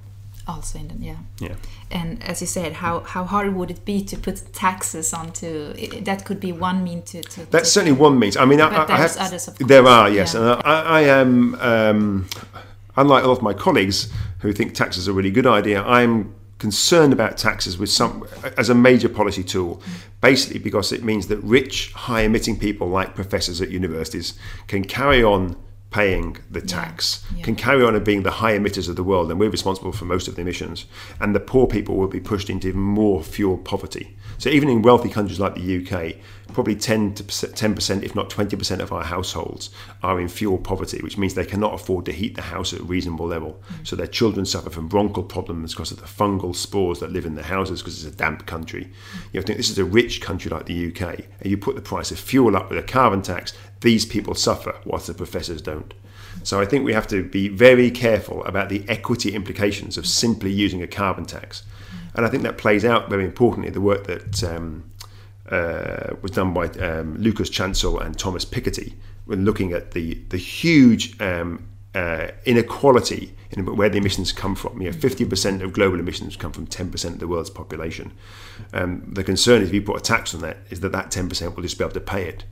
all 0.47 0.61
Sweden, 0.61 0.97
yeah. 1.01 1.17
Yeah. 1.39 1.55
And 1.91 2.23
as 2.23 2.41
you 2.41 2.47
said, 2.47 2.73
how, 2.73 3.01
how 3.01 3.23
hard 3.25 3.53
would 3.55 3.69
it 3.69 3.85
be 3.85 4.03
to 4.05 4.17
put 4.17 4.53
taxes 4.53 5.13
onto? 5.13 5.73
That 6.01 6.25
could 6.25 6.39
be 6.39 6.51
one 6.51 6.83
mean 6.83 7.03
to. 7.03 7.21
to 7.21 7.45
That's 7.51 7.69
to, 7.69 7.73
certainly 7.73 7.97
one 7.97 8.17
means. 8.17 8.37
I 8.37 8.45
mean, 8.45 8.61
I, 8.61 8.85
I 8.87 8.97
have, 8.97 9.17
others. 9.17 9.45
There 9.59 9.85
are, 9.87 10.09
yes, 10.09 10.33
yeah. 10.33 10.39
and 10.39 10.61
I, 10.65 10.81
I 10.81 11.01
am. 11.01 11.55
Um, 11.55 12.27
unlike 12.97 13.23
a 13.23 13.27
lot 13.27 13.37
of 13.37 13.43
my 13.43 13.53
colleagues 13.53 14.11
who 14.39 14.51
think 14.53 14.73
taxes 14.73 15.07
are 15.07 15.11
a 15.11 15.13
really 15.13 15.31
good 15.31 15.47
idea, 15.47 15.81
I'm 15.83 16.35
concerned 16.59 17.11
about 17.11 17.37
taxes 17.37 17.77
with 17.77 17.89
some 17.89 18.27
as 18.55 18.69
a 18.69 18.75
major 18.75 19.09
policy 19.09 19.43
tool 19.43 19.81
basically 20.21 20.59
because 20.59 20.91
it 20.91 21.03
means 21.03 21.25
that 21.25 21.37
rich 21.37 21.91
high 21.93 22.21
emitting 22.21 22.55
people 22.59 22.87
like 22.87 23.15
professors 23.15 23.59
at 23.61 23.71
universities 23.71 24.37
can 24.67 24.83
carry 24.83 25.23
on 25.23 25.55
paying 25.91 26.37
the 26.49 26.61
tax 26.61 27.23
yeah, 27.31 27.37
yeah. 27.37 27.43
can 27.43 27.55
carry 27.55 27.83
on 27.83 28.01
being 28.03 28.23
the 28.23 28.31
high 28.31 28.57
emitters 28.57 28.89
of 28.89 28.95
the 28.95 29.03
world, 29.03 29.29
and 29.29 29.39
we're 29.39 29.49
responsible 29.49 29.91
for 29.91 30.05
most 30.05 30.27
of 30.27 30.35
the 30.35 30.41
emissions. 30.41 30.85
And 31.19 31.35
the 31.35 31.39
poor 31.39 31.67
people 31.67 31.97
will 31.97 32.07
be 32.07 32.21
pushed 32.21 32.49
into 32.49 32.69
even 32.69 32.79
more 32.79 33.21
fuel 33.21 33.57
poverty. 33.57 34.15
So 34.37 34.49
even 34.49 34.69
in 34.69 34.81
wealthy 34.81 35.09
countries 35.09 35.39
like 35.39 35.55
the 35.55 35.85
UK, 35.85 36.15
probably 36.51 36.75
10 36.75 37.15
to 37.15 37.23
10%, 37.23 38.03
if 38.03 38.15
not 38.15 38.29
20% 38.29 38.79
of 38.79 38.91
our 38.91 39.03
households 39.03 39.69
are 40.03 40.19
in 40.19 40.27
fuel 40.27 40.57
poverty, 40.57 40.99
which 41.01 41.17
means 41.17 41.33
they 41.33 41.45
cannot 41.45 41.73
afford 41.73 42.05
to 42.05 42.11
heat 42.11 42.35
the 42.35 42.41
house 42.41 42.73
at 42.73 42.79
a 42.79 42.83
reasonable 42.83 43.27
level. 43.27 43.61
Mm. 43.73 43.87
So 43.87 43.95
their 43.95 44.07
children 44.07 44.45
suffer 44.45 44.69
from 44.69 44.87
bronchial 44.87 45.23
problems 45.23 45.73
because 45.73 45.91
of 45.91 45.99
the 45.99 46.07
fungal 46.07 46.55
spores 46.55 46.99
that 46.99 47.11
live 47.11 47.25
in 47.25 47.35
the 47.35 47.43
houses 47.43 47.81
because 47.81 48.03
it's 48.03 48.13
a 48.13 48.17
damp 48.17 48.45
country. 48.45 48.89
You 49.33 49.39
know, 49.39 49.45
think 49.45 49.57
this 49.57 49.69
is 49.69 49.77
a 49.77 49.85
rich 49.85 50.21
country 50.21 50.49
like 50.51 50.65
the 50.65 50.87
UK, 50.87 51.19
and 51.39 51.49
you 51.49 51.57
put 51.57 51.75
the 51.75 51.81
price 51.81 52.11
of 52.11 52.19
fuel 52.19 52.55
up 52.55 52.69
with 52.69 52.79
a 52.79 52.83
carbon 52.83 53.21
tax, 53.21 53.53
these 53.81 54.05
people 54.05 54.35
suffer 54.35 54.75
whilst 54.85 55.07
the 55.07 55.13
professors 55.13 55.61
don't. 55.61 55.93
So 56.43 56.59
I 56.59 56.65
think 56.65 56.85
we 56.85 56.93
have 56.93 57.07
to 57.07 57.23
be 57.23 57.49
very 57.49 57.91
careful 57.91 58.43
about 58.45 58.69
the 58.69 58.83
equity 58.87 59.33
implications 59.35 59.97
of 59.97 60.07
simply 60.07 60.51
using 60.51 60.81
a 60.81 60.87
carbon 60.87 61.25
tax. 61.25 61.63
And 62.15 62.25
I 62.25 62.29
think 62.29 62.43
that 62.43 62.57
plays 62.57 62.83
out 62.83 63.09
very 63.09 63.25
importantly 63.25 63.71
the 63.71 63.81
work 63.81 64.07
that 64.07 64.43
um, 64.43 64.91
uh, 65.51 66.15
was 66.21 66.31
done 66.31 66.53
by 66.53 66.67
um, 66.67 67.17
Lucas 67.17 67.49
Chancel 67.49 67.99
and 67.99 68.17
Thomas 68.17 68.45
Piketty 68.45 68.93
when 69.25 69.45
looking 69.45 69.73
at 69.73 69.91
the, 69.91 70.15
the 70.29 70.37
huge 70.37 71.19
um, 71.21 71.67
uh, 71.93 72.27
inequality 72.45 73.35
in 73.51 73.65
where 73.75 73.89
the 73.89 73.97
emissions 73.97 74.31
come 74.31 74.55
from. 74.55 74.81
You 74.81 74.91
know, 74.91 74.97
50% 74.97 75.61
of 75.61 75.73
global 75.73 75.99
emissions 75.99 76.35
come 76.35 76.51
from 76.51 76.67
10% 76.67 77.05
of 77.05 77.19
the 77.19 77.27
world's 77.27 77.49
population. 77.49 78.13
Um, 78.73 79.03
the 79.13 79.23
concern 79.23 79.61
is 79.61 79.69
if 79.69 79.73
you 79.73 79.81
put 79.81 79.97
a 79.97 80.01
tax 80.01 80.33
on 80.33 80.41
that, 80.41 80.57
is 80.69 80.79
that 80.79 80.93
that 80.93 81.11
10% 81.11 81.55
will 81.55 81.63
just 81.63 81.77
be 81.77 81.83
able 81.83 81.93
to 81.93 81.99
pay 81.99 82.23
it 82.27 82.45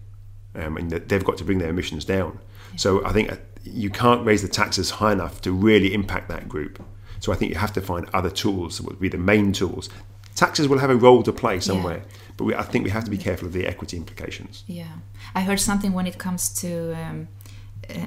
um, 0.55 0.77
and 0.77 0.91
that 0.91 1.09
they've 1.09 1.23
got 1.23 1.37
to 1.37 1.43
bring 1.43 1.59
their 1.59 1.69
emissions 1.69 2.05
down. 2.05 2.39
So 2.75 3.05
I 3.05 3.13
think 3.13 3.31
uh, 3.31 3.37
you 3.63 3.89
can't 3.89 4.25
raise 4.25 4.41
the 4.41 4.47
taxes 4.47 4.89
high 4.91 5.13
enough 5.13 5.41
to 5.41 5.51
really 5.51 5.93
impact 5.93 6.27
that 6.29 6.49
group. 6.49 6.83
So 7.19 7.31
I 7.31 7.35
think 7.35 7.51
you 7.51 7.57
have 7.57 7.73
to 7.73 7.81
find 7.81 8.07
other 8.13 8.29
tools 8.29 8.77
that 8.77 8.85
would 8.85 8.99
be 8.99 9.09
the 9.09 9.17
main 9.17 9.51
tools. 9.51 9.89
Taxes 10.35 10.67
will 10.67 10.79
have 10.79 10.89
a 10.89 10.95
role 10.95 11.23
to 11.23 11.33
play 11.33 11.59
somewhere, 11.59 11.97
yeah. 11.97 12.17
But 12.39 12.45
we, 12.45 12.55
I 12.55 12.63
think 12.63 12.85
we 12.85 12.89
have 12.91 13.03
to 13.03 13.11
be 13.11 13.17
careful 13.17 13.47
of 13.49 13.53
the 13.53 13.67
equity 13.67 13.97
implications. 13.97 14.63
Yeah, 14.65 14.93
I 15.35 15.41
heard 15.41 15.59
something 15.59 15.91
when 15.91 16.07
it 16.07 16.17
comes 16.17 16.53
to 16.61 16.93
um, 16.93 17.27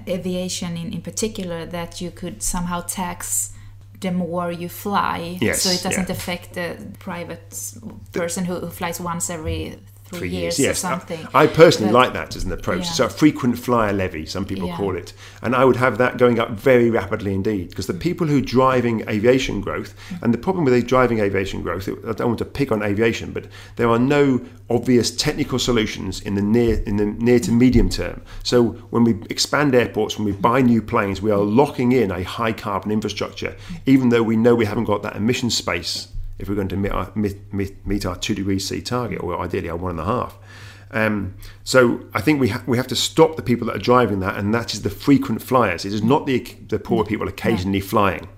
aviation 0.08 0.74
in, 0.78 0.90
in 0.90 1.02
particular 1.02 1.66
that 1.66 2.00
you 2.00 2.10
could 2.10 2.42
somehow 2.42 2.80
tax 2.80 3.52
the 4.00 4.10
more 4.10 4.50
you 4.50 4.68
fly 4.68 5.38
Yes, 5.40 5.62
so 5.62 5.68
it 5.70 5.82
doesn't 5.82 6.08
yeah. 6.08 6.16
affect 6.16 6.54
the 6.54 6.66
private 6.98 7.72
person 8.12 8.46
who, 8.46 8.54
who 8.54 8.70
flies 8.70 8.98
once 9.00 9.28
every 9.28 9.78
three, 10.18 10.28
years, 10.28 10.58
years. 10.58 10.58
Yes, 10.58 10.78
something 10.80 11.26
I, 11.34 11.44
I 11.44 11.46
personally 11.46 11.92
But- 11.92 11.98
like 11.98 12.12
that 12.14 12.36
as 12.36 12.44
an 12.44 12.52
approach. 12.52 12.84
Yeah. 12.86 12.92
So 12.92 13.04
a 13.06 13.08
frequent 13.08 13.58
flyer 13.58 13.92
levy, 13.92 14.26
some 14.26 14.44
people 14.44 14.68
Yeah. 14.68 14.76
call 14.76 14.96
it, 14.96 15.12
and 15.42 15.54
I 15.54 15.64
would 15.64 15.76
have 15.76 15.98
that 15.98 16.18
going 16.18 16.38
up 16.38 16.50
very 16.50 16.90
rapidly 16.90 17.34
indeed 17.34 17.70
because 17.70 17.86
the 17.86 17.94
people 17.94 18.26
who 18.26 18.38
are 18.38 18.42
driving 18.42 19.02
aviation 19.08 19.60
growth, 19.60 19.94
and 20.20 20.32
the 20.32 20.38
problem 20.38 20.64
with 20.64 20.86
driving 20.86 21.20
aviation 21.20 21.62
growth, 21.62 21.88
I 21.88 22.12
don't 22.12 22.28
want 22.28 22.38
to 22.38 22.44
pick 22.44 22.72
on 22.72 22.82
aviation, 22.82 23.32
but 23.32 23.46
there 23.76 23.88
are 23.88 23.98
no 23.98 24.40
obvious 24.70 25.10
technical 25.10 25.58
solutions 25.58 26.20
in 26.22 26.34
the 26.34 26.42
near 26.42 26.82
in 26.86 26.96
the 26.96 27.06
near 27.06 27.38
to 27.40 27.52
medium 27.52 27.88
term. 27.88 28.22
So 28.42 28.70
when 28.90 29.04
we 29.04 29.14
expand 29.30 29.74
airports, 29.74 30.18
when 30.18 30.24
we 30.24 30.32
buy 30.32 30.62
new 30.62 30.80
planes, 30.82 31.20
we 31.20 31.30
are 31.30 31.38
locking 31.38 31.92
in 31.92 32.10
a 32.10 32.22
high 32.22 32.52
carbon 32.52 32.90
infrastructure, 32.90 33.54
even 33.86 34.08
though 34.08 34.22
we 34.22 34.36
know 34.36 34.54
we 34.54 34.64
haven't 34.64 34.84
got 34.84 35.02
that 35.02 35.16
emission 35.16 35.50
space 35.50 36.08
if 36.42 36.48
we're 36.48 36.56
going 36.56 36.68
to 36.68 36.76
meet 36.76 36.92
our, 36.92 37.10
meet, 37.14 37.54
meet, 37.54 37.86
meet 37.86 38.04
our 38.04 38.16
two 38.16 38.34
degrees 38.34 38.68
C 38.68 38.82
target, 38.82 39.22
or 39.22 39.38
ideally 39.40 39.70
our 39.70 39.76
one 39.76 39.92
and 39.92 40.00
a 40.00 40.04
half. 40.04 40.36
Um, 40.90 41.34
so 41.64 42.04
I 42.12 42.20
think 42.20 42.40
we 42.40 42.48
ha- 42.48 42.64
we 42.66 42.76
have 42.76 42.88
to 42.88 42.96
stop 42.96 43.36
the 43.36 43.42
people 43.42 43.66
that 43.68 43.76
are 43.76 43.86
driving 43.92 44.20
that, 44.20 44.36
and 44.36 44.52
that 44.52 44.74
is 44.74 44.82
the 44.82 44.90
frequent 44.90 45.40
flyers. 45.40 45.84
It 45.84 45.92
is 45.94 46.02
not 46.02 46.26
the 46.26 46.40
the 46.68 46.78
poor 46.78 47.04
people 47.04 47.28
occasionally 47.28 47.80
flying. 47.80 48.28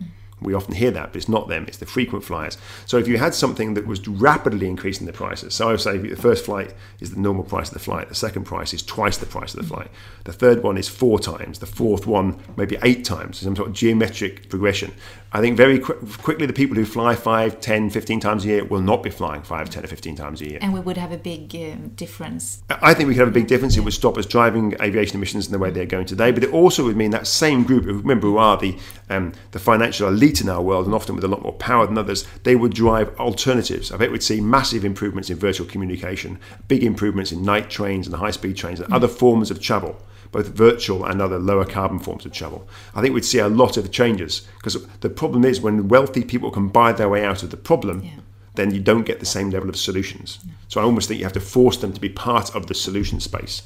We 0.40 0.52
often 0.52 0.74
hear 0.74 0.90
that, 0.90 1.12
but 1.12 1.16
it's 1.16 1.28
not 1.28 1.48
them. 1.48 1.64
It's 1.66 1.78
the 1.78 1.86
frequent 1.86 2.22
flyers. 2.22 2.58
So 2.84 2.98
if 2.98 3.08
you 3.08 3.16
had 3.16 3.34
something 3.34 3.74
that 3.74 3.86
was 3.86 4.06
rapidly 4.06 4.68
increasing 4.68 5.06
the 5.06 5.12
prices, 5.12 5.54
so 5.54 5.68
I 5.68 5.70
would 5.70 5.80
say 5.80 5.96
the 5.96 6.16
first 6.16 6.44
flight 6.44 6.74
is 7.00 7.12
the 7.12 7.20
normal 7.20 7.44
price 7.44 7.68
of 7.68 7.74
the 7.74 7.80
flight. 7.80 8.08
The 8.10 8.14
second 8.14 8.44
price 8.44 8.74
is 8.74 8.82
twice 8.82 9.16
the 9.16 9.26
price 9.26 9.54
of 9.54 9.60
the 9.62 9.66
flight. 9.74 9.88
The 10.24 10.32
third 10.34 10.62
one 10.62 10.76
is 10.76 10.88
four 10.88 11.18
times. 11.18 11.60
The 11.60 11.66
fourth 11.66 12.06
one 12.06 12.38
maybe 12.56 12.76
eight 12.82 13.04
times. 13.06 13.38
Some 13.38 13.56
sort 13.56 13.68
of 13.68 13.74
geometric 13.74 14.50
progression. 14.50 14.92
I 15.34 15.40
think 15.40 15.56
very 15.56 15.80
quick, 15.80 15.98
quickly 16.22 16.46
the 16.46 16.52
people 16.52 16.76
who 16.76 16.84
fly 16.84 17.16
5, 17.16 17.60
10, 17.60 17.90
15 17.90 18.20
times 18.20 18.44
a 18.44 18.48
year 18.48 18.64
will 18.64 18.80
not 18.80 19.02
be 19.02 19.10
flying 19.10 19.42
5, 19.42 19.68
10 19.68 19.82
or 19.82 19.86
15 19.88 20.14
times 20.14 20.40
a 20.40 20.48
year. 20.48 20.58
and 20.62 20.72
we 20.72 20.78
would 20.78 20.96
have 20.96 21.10
a 21.10 21.18
big 21.18 21.54
um, 21.56 21.88
difference 21.96 22.62
I 22.70 22.94
think 22.94 23.08
we 23.08 23.14
could 23.14 23.20
have 23.20 23.28
a 23.28 23.32
big 23.32 23.48
difference. 23.48 23.76
It 23.76 23.80
would 23.80 23.92
stop 23.92 24.16
us 24.16 24.26
driving 24.26 24.76
aviation 24.80 25.16
emissions 25.16 25.46
in 25.46 25.52
the 25.52 25.58
way 25.58 25.70
they're 25.70 25.86
going 25.86 26.06
today. 26.06 26.30
But 26.30 26.44
it 26.44 26.52
also 26.52 26.84
would 26.84 26.96
mean 26.96 27.10
that 27.10 27.26
same 27.26 27.64
group, 27.64 27.84
remember, 27.84 28.28
who 28.28 28.36
are 28.36 28.56
the 28.56 28.78
um, 29.10 29.32
the 29.50 29.58
financial 29.58 30.08
elite 30.08 30.40
in 30.40 30.48
our 30.48 30.62
world, 30.62 30.86
and 30.86 30.94
often 30.94 31.14
with 31.14 31.24
a 31.24 31.28
lot 31.28 31.42
more 31.42 31.52
power 31.52 31.86
than 31.86 31.98
others, 31.98 32.26
they 32.44 32.54
would 32.54 32.72
drive 32.72 33.18
alternatives. 33.18 33.90
I 33.90 33.96
bet 33.96 34.12
we'd 34.12 34.22
see 34.22 34.40
massive 34.40 34.84
improvements 34.84 35.30
in 35.30 35.36
virtual 35.36 35.66
communication, 35.66 36.38
big 36.68 36.84
improvements 36.84 37.32
in 37.32 37.42
night 37.42 37.70
trains 37.70 38.06
and 38.06 38.16
high 38.16 38.30
speed 38.30 38.56
trains, 38.56 38.80
and 38.80 38.92
other 38.92 39.08
forms 39.08 39.50
of 39.50 39.60
travel. 39.60 40.00
Both 40.34 40.48
virtual 40.68 41.00
and 41.08 41.20
other 41.22 41.38
lower 41.38 41.64
carbon 41.64 41.98
forms 42.00 42.24
of 42.26 42.32
travel. 42.32 42.60
I 42.96 43.00
think 43.00 43.14
we'd 43.14 43.24
see 43.24 43.38
a 43.42 43.48
lot 43.48 43.76
of 43.76 43.84
changes 44.00 44.42
because 44.58 44.76
the 45.00 45.08
problem 45.22 45.44
is 45.44 45.60
when 45.60 45.88
wealthy 45.88 46.24
people 46.24 46.50
can 46.50 46.68
buy 46.68 46.92
their 46.92 47.08
way 47.08 47.24
out 47.30 47.42
of 47.44 47.48
the 47.50 47.56
problem, 47.70 47.96
Yeah. 48.02 48.10
then 48.54 48.74
you 48.74 48.80
don't 48.90 49.06
get 49.06 49.18
the 49.20 49.26
same 49.26 49.48
level 49.50 49.68
of 49.68 49.76
solutions. 49.76 50.38
So 50.68 50.80
I 50.80 50.84
almost 50.84 51.06
think 51.08 51.18
you 51.20 51.24
have 51.26 51.40
to 51.40 51.50
force 51.56 51.78
them 51.80 51.92
to 51.92 52.00
be 52.00 52.08
part 52.08 52.54
of 52.56 52.66
the 52.66 52.74
solution 52.74 53.20
space. 53.20 53.62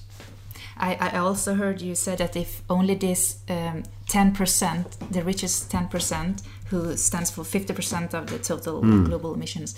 I, 0.81 0.90
I 1.16 1.18
also 1.18 1.54
heard 1.54 1.81
you 1.81 1.94
said 1.94 2.18
that 2.18 2.37
if 2.37 2.62
only 2.68 2.94
this 2.96 3.38
um, 3.48 3.83
10%, 4.11 4.85
the 5.11 5.22
richest 5.22 5.70
10%, 5.72 6.42
who 6.70 6.96
stands 6.96 7.31
for 7.31 7.42
50% 7.44 8.14
of 8.14 8.26
the 8.26 8.38
total 8.38 8.81
Hmm. 8.81 9.04
global 9.04 9.35
emissions, 9.35 9.74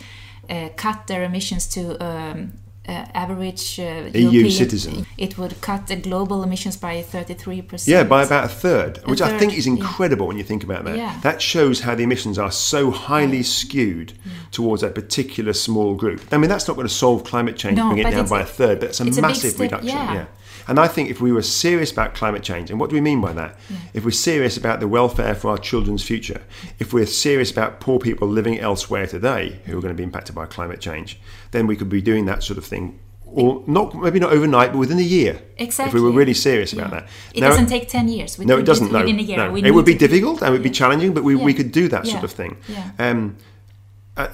uh, 0.49 0.69
cut 0.77 1.07
their 1.07 1.23
emissions 1.25 1.67
to 1.69 1.81
um, 2.05 2.53
uh, 2.91 3.07
average 3.25 3.79
uh, 3.79 3.85
EU 4.15 4.31
European- 4.31 4.51
citizen. 4.51 5.07
it 5.17 5.33
would 5.39 5.55
cut 5.61 5.87
the 5.87 5.97
global 5.97 6.43
emissions 6.43 6.77
by 6.77 6.95
33%. 7.03 7.87
Yeah, 7.87 8.05
by 8.05 8.23
about 8.25 8.45
a 8.45 8.49
third, 8.49 8.99
which 9.07 9.21
I 9.21 9.39
think 9.39 9.57
is 9.57 9.67
yeah. 9.67 9.75
incredible 9.75 10.27
when 10.27 10.37
you 10.37 10.45
think 10.45 10.63
about 10.65 10.83
that. 10.85 10.97
Yeah. 10.97 11.13
That 11.23 11.41
shows 11.41 11.81
how 11.81 11.95
the 11.95 12.03
emissions 12.03 12.39
are 12.39 12.51
so 12.53 12.91
highly 12.91 13.43
skewed 13.43 14.13
towards 14.51 14.83
a 14.83 14.91
particular 14.91 15.53
small 15.53 15.95
group. 15.95 16.21
I 16.33 16.37
mean, 16.39 16.51
that's 16.51 16.67
not 16.69 16.75
going 16.75 16.89
to 16.89 16.95
solve 17.05 17.25
climate 17.25 17.57
change, 17.57 17.77
No, 17.77 17.89
bring 17.91 17.99
it 18.07 18.11
down 18.11 18.29
by 18.29 18.41
a- 18.41 18.43
a 18.43 18.47
third, 18.47 18.81
but 18.81 18.89
it's 18.91 19.01
a 19.01 19.05
a 19.05 19.23
massive 19.23 19.53
step, 19.53 19.61
reduction. 19.61 19.89
yeah. 19.89 20.27
And 20.69 20.79
I 20.79 20.89
think 20.89 21.11
if 21.11 21.21
we 21.21 21.33
were 21.33 21.43
serious 21.43 21.91
about 21.93 22.15
climate 22.15 22.43
change, 22.43 22.71
and 22.71 22.79
what 22.81 22.91
do 22.91 22.95
we 22.95 23.01
mean 23.01 23.21
by 23.21 23.33
that? 23.33 23.57
If 23.95 24.05
we're 24.05 24.11
serious 24.11 24.57
about 24.57 24.81
the 24.81 24.89
welfare 24.89 25.35
for 25.35 25.51
our 25.51 25.59
children's 25.59 26.03
future, 26.03 26.43
if 26.79 26.93
we're 26.93 27.07
serious 27.07 27.51
about 27.51 27.81
poor 27.81 27.99
people 27.99 28.29
living 28.29 28.59
elsewhere 28.61 29.07
today 29.07 29.61
who 29.67 29.77
are 29.79 29.81
going 29.81 29.95
to 29.95 29.97
be 29.99 30.03
impacted 30.05 30.35
by 30.35 30.47
climate 30.47 30.81
change, 30.81 31.19
then 31.51 31.67
we 31.67 31.77
could 31.77 31.89
be 31.89 32.01
doing 32.03 32.27
that 32.27 32.43
sort 32.43 32.59
of 32.59 32.65
thing. 32.65 32.99
Or 33.33 33.63
not, 33.69 33.95
maybe 33.95 34.19
not 34.19 34.33
overnight, 34.33 34.73
but 34.73 34.79
within 34.79 34.99
a 34.99 35.03
year. 35.03 35.41
Exactly. 35.57 35.91
If 35.91 35.95
we 35.95 36.01
were 36.01 36.11
really 36.17 36.35
serious 36.35 36.73
about 36.73 36.91
Yeah. 36.93 37.01
that. 37.01 37.09
It 37.33 37.41
Now- 37.43 37.51
doesn't 37.51 37.67
take 37.67 37.89
10 37.89 38.09
years. 38.09 38.37
We 38.39 38.45
no, 38.45 38.59
it 38.59 38.65
doesn't. 38.65 38.91
No, 38.91 39.03
no. 39.05 39.57
It 39.57 39.71
would 39.73 39.85
be 39.85 39.95
difficult 39.95 40.41
and 40.43 40.49
it 40.49 40.53
would 40.53 40.65
be 40.65 40.71
challenging, 40.71 41.13
but 41.15 41.23
we, 41.23 41.37
we 41.37 41.55
could 41.55 41.71
do 41.71 41.87
that 41.89 42.07
Yeah. 42.07 42.13
sort 42.13 42.25
of 42.25 42.33
thing. 42.33 42.57
Yeah. 42.69 42.91
Um, 42.99 43.37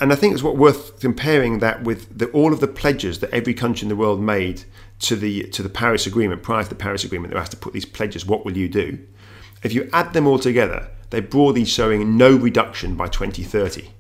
and 0.01 0.13
I 0.13 0.17
think 0.17 0.33
it's 0.33 0.43
what 0.43 0.57
worth 0.57 0.99
comparing 0.99 1.59
that 1.59 1.85
with 1.85 2.19
the, 2.19 2.27
all 2.29 2.53
of 2.55 2.61
the 2.61 2.67
pledges 2.67 3.19
that 3.19 3.31
every 3.31 3.53
country 3.53 3.85
in 3.85 3.89
the 3.91 3.97
world 3.97 4.21
made 4.21 4.63
to 5.01 5.17
the 5.17 5.45
to 5.49 5.63
the 5.63 5.69
Paris 5.69 6.07
Agreement 6.07 6.43
prior 6.43 6.63
to 6.63 6.69
the 6.69 6.75
Paris 6.75 7.05
Agreement. 7.05 7.31
They 7.31 7.37
were 7.37 7.41
asked 7.41 7.53
to 7.53 7.57
put 7.57 7.73
these 7.73 7.85
pledges. 7.85 8.27
What 8.27 8.45
will 8.45 8.57
you 8.57 8.69
do? 8.69 8.99
If 9.63 9.73
you 9.73 9.89
add 9.93 10.13
them 10.13 10.27
all 10.27 10.39
together, 10.39 10.89
they're 11.11 11.23
broadly 11.23 11.65
showing 11.65 12.17
no 12.17 12.35
reduction 12.35 12.95
by 12.95 13.09
2030. 13.09 13.91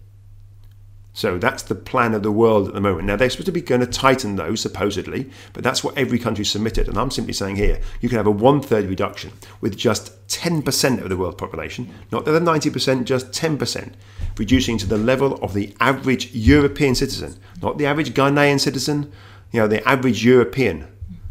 So 1.16 1.38
that's 1.38 1.62
the 1.62 1.74
plan 1.74 2.12
of 2.12 2.22
the 2.22 2.30
world 2.30 2.68
at 2.68 2.74
the 2.74 2.80
moment. 2.82 3.06
Now 3.06 3.16
they're 3.16 3.30
supposed 3.30 3.46
to 3.46 3.52
be 3.52 3.62
going 3.62 3.80
to 3.80 3.86
tighten 3.86 4.36
those 4.36 4.60
supposedly, 4.60 5.30
but 5.54 5.64
that's 5.64 5.82
what 5.82 5.96
every 5.96 6.18
country 6.18 6.44
submitted. 6.44 6.88
And 6.88 6.98
I'm 6.98 7.10
simply 7.10 7.32
saying 7.32 7.56
here, 7.56 7.80
you 8.02 8.10
can 8.10 8.18
have 8.18 8.26
a 8.26 8.30
one 8.30 8.60
third 8.60 8.84
reduction 8.84 9.32
with 9.62 9.78
just 9.78 10.28
10% 10.28 11.00
of 11.00 11.08
the 11.08 11.16
world 11.16 11.38
population, 11.38 11.90
not 12.12 12.26
the 12.26 12.36
other 12.36 12.44
90%, 12.44 13.04
just 13.04 13.32
10%, 13.32 13.94
reducing 14.36 14.76
to 14.76 14.86
the 14.86 14.98
level 14.98 15.42
of 15.42 15.54
the 15.54 15.74
average 15.80 16.34
European 16.34 16.94
citizen, 16.94 17.36
not 17.62 17.78
the 17.78 17.86
average 17.86 18.12
Ghanaian 18.12 18.60
citizen, 18.60 19.10
you 19.52 19.60
know, 19.60 19.68
the 19.68 19.86
average 19.88 20.24
European. 20.24 20.86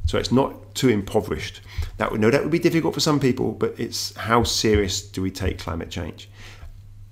So 0.05 0.17
it's 0.17 0.31
not 0.31 0.75
too 0.75 0.89
impoverished. 0.89 1.61
That 1.97 2.11
would 2.11 2.21
no 2.21 2.29
doubt 2.29 2.43
would 2.43 2.51
be 2.51 2.59
difficult 2.59 2.93
for 2.93 2.99
some 2.99 3.19
people, 3.19 3.53
but 3.53 3.79
it's 3.79 4.15
how 4.15 4.43
serious 4.43 5.01
do 5.01 5.21
we 5.21 5.31
take 5.31 5.57
climate 5.57 5.89
change? 5.89 6.29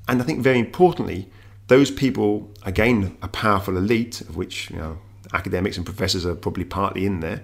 And 0.08 0.22
I 0.22 0.26
think 0.26 0.42
very 0.42 0.60
importantly, 0.60 1.30
those 1.68 1.90
people, 1.90 2.52
again, 2.64 3.18
a 3.22 3.28
powerful 3.28 3.78
elite, 3.78 4.22
of 4.22 4.36
which 4.36 4.70
you 4.70 4.78
know 4.78 4.98
academics 5.34 5.78
and 5.78 5.86
professors 5.86 6.26
are 6.26 6.36
probably 6.36 6.66
partly 6.66 7.06
in 7.06 7.22
there. 7.22 7.42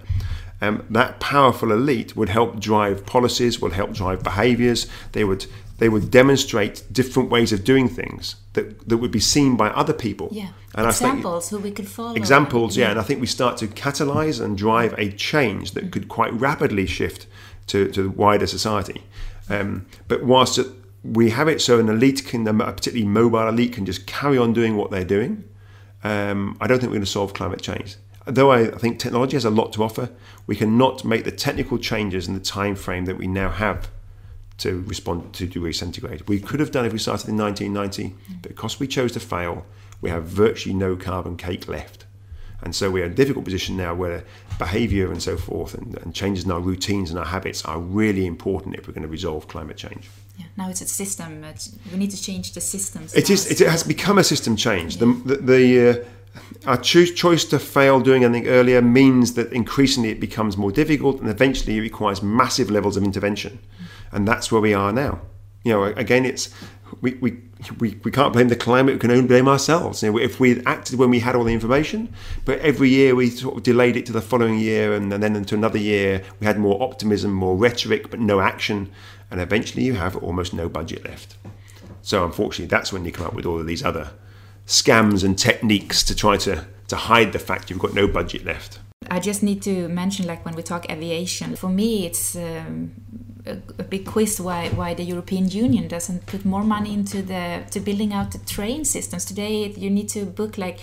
Um, 0.60 0.84
that 0.90 1.20
powerful 1.20 1.72
elite 1.72 2.14
would 2.16 2.28
help 2.28 2.60
drive 2.60 3.06
policies, 3.06 3.60
would 3.60 3.72
help 3.72 3.92
drive 3.92 4.22
behaviours. 4.22 4.86
They 5.12 5.24
would 5.24 5.46
they 5.80 5.88
would 5.88 6.10
demonstrate 6.10 6.84
different 6.92 7.30
ways 7.30 7.52
of 7.52 7.64
doing 7.64 7.88
things 7.88 8.36
that, 8.52 8.86
that 8.86 8.98
would 8.98 9.10
be 9.10 9.18
seen 9.18 9.56
by 9.56 9.70
other 9.70 9.94
people. 9.94 10.28
Yeah. 10.30 10.48
And 10.74 10.86
I 10.86 10.92
think- 10.92 11.14
Examples 11.14 11.48
who 11.48 11.58
we 11.58 11.70
could 11.70 11.88
follow. 11.88 12.14
examples, 12.14 12.76
yeah. 12.76 12.90
and 12.90 13.00
I 13.00 13.02
think 13.02 13.18
we 13.20 13.26
start 13.26 13.56
to 13.56 13.66
catalyse 13.66 14.44
and 14.44 14.58
drive 14.58 14.94
a 14.98 15.10
change 15.10 15.72
that 15.72 15.90
could 15.90 16.08
quite 16.08 16.32
rapidly 16.34 16.86
shift 16.86 17.26
to, 17.68 17.90
to 17.92 18.02
the 18.04 18.10
wider 18.10 18.46
society. 18.46 19.02
Um, 19.48 19.86
but 20.06 20.22
whilst 20.22 20.60
we 21.02 21.30
have 21.30 21.48
it 21.48 21.62
so 21.62 21.80
an 21.80 21.88
elite 21.88 22.26
can, 22.26 22.46
a 22.46 22.52
particularly 22.52 23.06
mobile 23.06 23.48
elite, 23.48 23.72
can 23.72 23.86
just 23.86 24.06
carry 24.06 24.36
on 24.36 24.52
doing 24.52 24.76
what 24.76 24.90
they're 24.90 25.02
doing, 25.02 25.44
um, 26.04 26.58
I 26.60 26.66
don't 26.66 26.78
think 26.78 26.90
we're 26.90 26.96
going 26.96 27.06
to 27.06 27.10
solve 27.10 27.32
climate 27.32 27.62
change. 27.62 27.96
Though 28.26 28.52
I, 28.52 28.60
I 28.66 28.78
think 28.78 28.98
technology 28.98 29.34
has 29.34 29.46
a 29.46 29.50
lot 29.50 29.72
to 29.72 29.82
offer, 29.82 30.10
we 30.46 30.56
cannot 30.56 31.06
make 31.06 31.24
the 31.24 31.32
technical 31.32 31.78
changes 31.78 32.28
in 32.28 32.34
the 32.34 32.40
time 32.40 32.74
frame 32.74 33.06
that 33.06 33.16
we 33.16 33.26
now 33.26 33.50
have 33.50 33.88
to 34.60 34.82
respond 34.86 35.32
to 35.34 35.46
degree 35.46 35.72
centigrade. 35.72 36.28
We 36.28 36.40
could 36.40 36.60
have 36.60 36.70
done 36.70 36.84
if 36.84 36.92
we 36.92 36.98
started 36.98 37.28
in 37.28 37.36
1990, 37.36 38.14
but 38.42 38.48
because 38.48 38.78
we 38.78 38.86
chose 38.86 39.12
to 39.12 39.20
fail, 39.20 39.66
we 40.00 40.10
have 40.10 40.24
virtually 40.24 40.74
no 40.74 40.96
carbon 40.96 41.36
cake 41.36 41.68
left. 41.68 42.06
And 42.62 42.74
so 42.74 42.90
we're 42.90 43.06
in 43.06 43.12
a 43.12 43.14
difficult 43.14 43.44
position 43.46 43.76
now 43.76 43.94
where 43.94 44.24
behaviour 44.58 45.10
and 45.10 45.22
so 45.22 45.38
forth 45.38 45.74
and, 45.74 45.96
and 45.98 46.14
changes 46.14 46.44
in 46.44 46.50
our 46.50 46.60
routines 46.60 47.10
and 47.10 47.18
our 47.18 47.24
habits 47.24 47.64
are 47.64 47.78
really 47.78 48.26
important 48.26 48.74
if 48.76 48.86
we're 48.86 48.92
going 48.92 49.02
to 49.02 49.08
resolve 49.08 49.48
climate 49.48 49.78
change. 49.78 50.10
Yeah. 50.38 50.46
Now 50.56 50.68
it's 50.68 50.82
a 50.82 50.86
system. 50.86 51.42
It's, 51.44 51.74
we 51.90 51.98
need 51.98 52.10
to 52.10 52.22
change 52.22 52.52
the 52.52 52.60
systems. 52.60 53.14
It 53.14 53.30
is. 53.30 53.50
It 53.50 53.66
has 53.66 53.82
become 53.82 54.18
a 54.18 54.24
system 54.24 54.56
change. 54.56 54.98
The 54.98 55.06
the, 55.24 55.36
the 55.36 55.90
uh, 55.90 56.04
our 56.66 56.76
choose, 56.76 57.12
choice 57.12 57.44
to 57.46 57.58
fail 57.58 58.00
doing 58.00 58.24
anything 58.24 58.48
earlier 58.48 58.82
means 58.82 59.34
that 59.34 59.52
increasingly 59.52 60.10
it 60.10 60.20
becomes 60.20 60.56
more 60.56 60.70
difficult, 60.70 61.20
and 61.20 61.28
eventually 61.28 61.78
it 61.78 61.80
requires 61.80 62.22
massive 62.22 62.70
levels 62.70 62.96
of 62.96 63.02
intervention, 63.02 63.58
and 64.12 64.26
that's 64.26 64.50
where 64.50 64.60
we 64.60 64.74
are 64.74 64.92
now. 64.92 65.20
You 65.64 65.72
know, 65.72 65.84
again, 65.84 66.24
it's 66.24 66.52
we. 67.00 67.14
we 67.14 67.42
we, 67.78 68.00
we 68.04 68.10
can't 68.10 68.32
blame 68.32 68.48
the 68.48 68.56
climate, 68.56 68.94
we 68.94 68.98
can 68.98 69.10
only 69.10 69.26
blame 69.26 69.46
ourselves. 69.46 70.02
You 70.02 70.12
know, 70.12 70.18
if 70.18 70.40
we 70.40 70.64
acted 70.64 70.98
when 70.98 71.10
we 71.10 71.20
had 71.20 71.36
all 71.36 71.44
the 71.44 71.52
information, 71.52 72.10
but 72.46 72.58
every 72.60 72.88
year 72.88 73.14
we 73.14 73.28
sort 73.28 73.58
of 73.58 73.62
delayed 73.62 73.98
it 73.98 74.06
to 74.06 74.12
the 74.12 74.22
following 74.22 74.58
year 74.58 74.94
and, 74.94 75.12
and 75.12 75.22
then 75.22 75.36
into 75.36 75.56
another 75.56 75.76
year, 75.76 76.22
we 76.40 76.46
had 76.46 76.58
more 76.58 76.82
optimism, 76.82 77.34
more 77.34 77.58
rhetoric, 77.58 78.10
but 78.10 78.18
no 78.18 78.40
action, 78.40 78.90
and 79.30 79.42
eventually 79.42 79.84
you 79.84 79.92
have 79.92 80.16
almost 80.16 80.54
no 80.54 80.70
budget 80.70 81.04
left. 81.04 81.36
So 82.00 82.24
unfortunately, 82.24 82.66
that's 82.66 82.94
when 82.94 83.04
you 83.04 83.12
come 83.12 83.26
up 83.26 83.34
with 83.34 83.44
all 83.44 83.60
of 83.60 83.66
these 83.66 83.84
other 83.84 84.10
scams 84.66 85.22
and 85.22 85.38
techniques 85.38 86.02
to 86.04 86.14
try 86.14 86.38
to, 86.38 86.66
to 86.88 86.96
hide 86.96 87.34
the 87.34 87.38
fact 87.38 87.68
you've 87.68 87.78
got 87.78 87.92
no 87.92 88.08
budget 88.08 88.46
left. 88.46 88.78
I 89.10 89.20
just 89.20 89.42
need 89.42 89.60
to 89.62 89.86
mention, 89.88 90.26
like 90.26 90.46
when 90.46 90.54
we 90.54 90.62
talk 90.62 90.90
aviation, 90.90 91.56
for 91.56 91.68
me, 91.68 92.06
it's 92.06 92.36
um, 92.36 92.92
a, 93.46 93.82
big 93.84 94.06
quiz 94.06 94.40
why 94.40 94.68
why 94.68 94.94
the 94.94 95.02
European 95.02 95.48
Union 95.48 95.88
doesn't 95.88 96.26
put 96.26 96.44
more 96.44 96.64
money 96.64 96.92
into 96.92 97.22
the 97.22 97.64
to 97.70 97.80
building 97.80 98.12
out 98.12 98.32
the 98.32 98.38
train 98.38 98.84
systems. 98.84 99.24
Today 99.24 99.68
you 99.76 99.90
need 99.90 100.08
to 100.10 100.24
book 100.24 100.58
like 100.58 100.80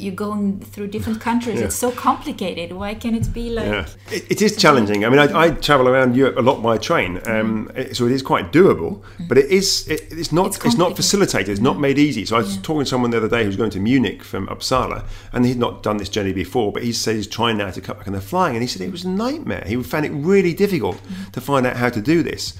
you're 0.00 0.14
going 0.14 0.60
through 0.60 0.88
different 0.88 1.20
countries. 1.20 1.58
Yeah. 1.58 1.66
It's 1.66 1.76
so 1.76 1.90
complicated. 1.90 2.72
Why 2.72 2.94
can 2.94 3.14
it 3.14 3.32
be 3.32 3.50
like? 3.50 3.66
Yeah. 3.66 3.86
It, 4.10 4.30
it 4.30 4.42
is 4.42 4.56
challenging. 4.56 5.04
I 5.04 5.08
mean, 5.08 5.18
I, 5.18 5.40
I, 5.40 5.50
travel 5.50 5.88
around 5.88 6.16
Europe 6.16 6.36
a 6.36 6.42
lot 6.42 6.62
by 6.62 6.78
train, 6.78 7.16
um, 7.26 7.68
mm. 7.68 7.94
so 7.94 8.06
it 8.06 8.12
is 8.12 8.22
quite 8.22 8.52
doable. 8.52 9.02
Mm. 9.18 9.28
But 9.28 9.38
it 9.38 9.46
is 9.46 9.86
it, 9.88 10.02
it's 10.10 10.32
not 10.32 10.46
it's, 10.46 10.64
it's, 10.64 10.76
not 10.76 10.96
facilitated. 10.96 11.50
It's 11.50 11.60
not 11.60 11.78
made 11.78 11.98
easy. 11.98 12.24
So 12.24 12.36
I 12.36 12.40
was 12.40 12.56
yeah. 12.56 12.62
talking 12.62 12.84
to 12.84 12.86
someone 12.86 13.10
the 13.10 13.18
other 13.18 13.28
day 13.28 13.44
who's 13.44 13.56
going 13.56 13.70
to 13.70 13.80
Munich 13.80 14.22
from 14.22 14.46
Uppsala, 14.48 15.04
and 15.32 15.44
he'd 15.44 15.58
not 15.58 15.82
done 15.82 15.96
this 15.96 16.08
journey 16.08 16.32
before, 16.32 16.72
but 16.72 16.82
he 16.82 16.92
said 16.92 17.16
he's 17.16 17.26
trying 17.26 17.58
now 17.58 17.70
to 17.70 17.80
cut 17.80 17.98
back 17.98 18.06
on 18.06 18.14
the 18.14 18.20
flying, 18.20 18.56
and 18.56 18.62
he 18.62 18.68
said 18.68 18.82
it 18.82 18.92
was 18.92 19.04
a 19.04 19.08
nightmare. 19.08 19.64
He 19.66 19.82
found 19.82 20.06
it 20.06 20.10
really 20.10 20.54
difficult 20.54 20.96
mm. 20.96 21.32
to 21.32 21.40
find 21.40 21.66
out 21.66 21.76
how 21.76 21.88
to 21.88 22.00
do 22.00 22.22
this. 22.22 22.56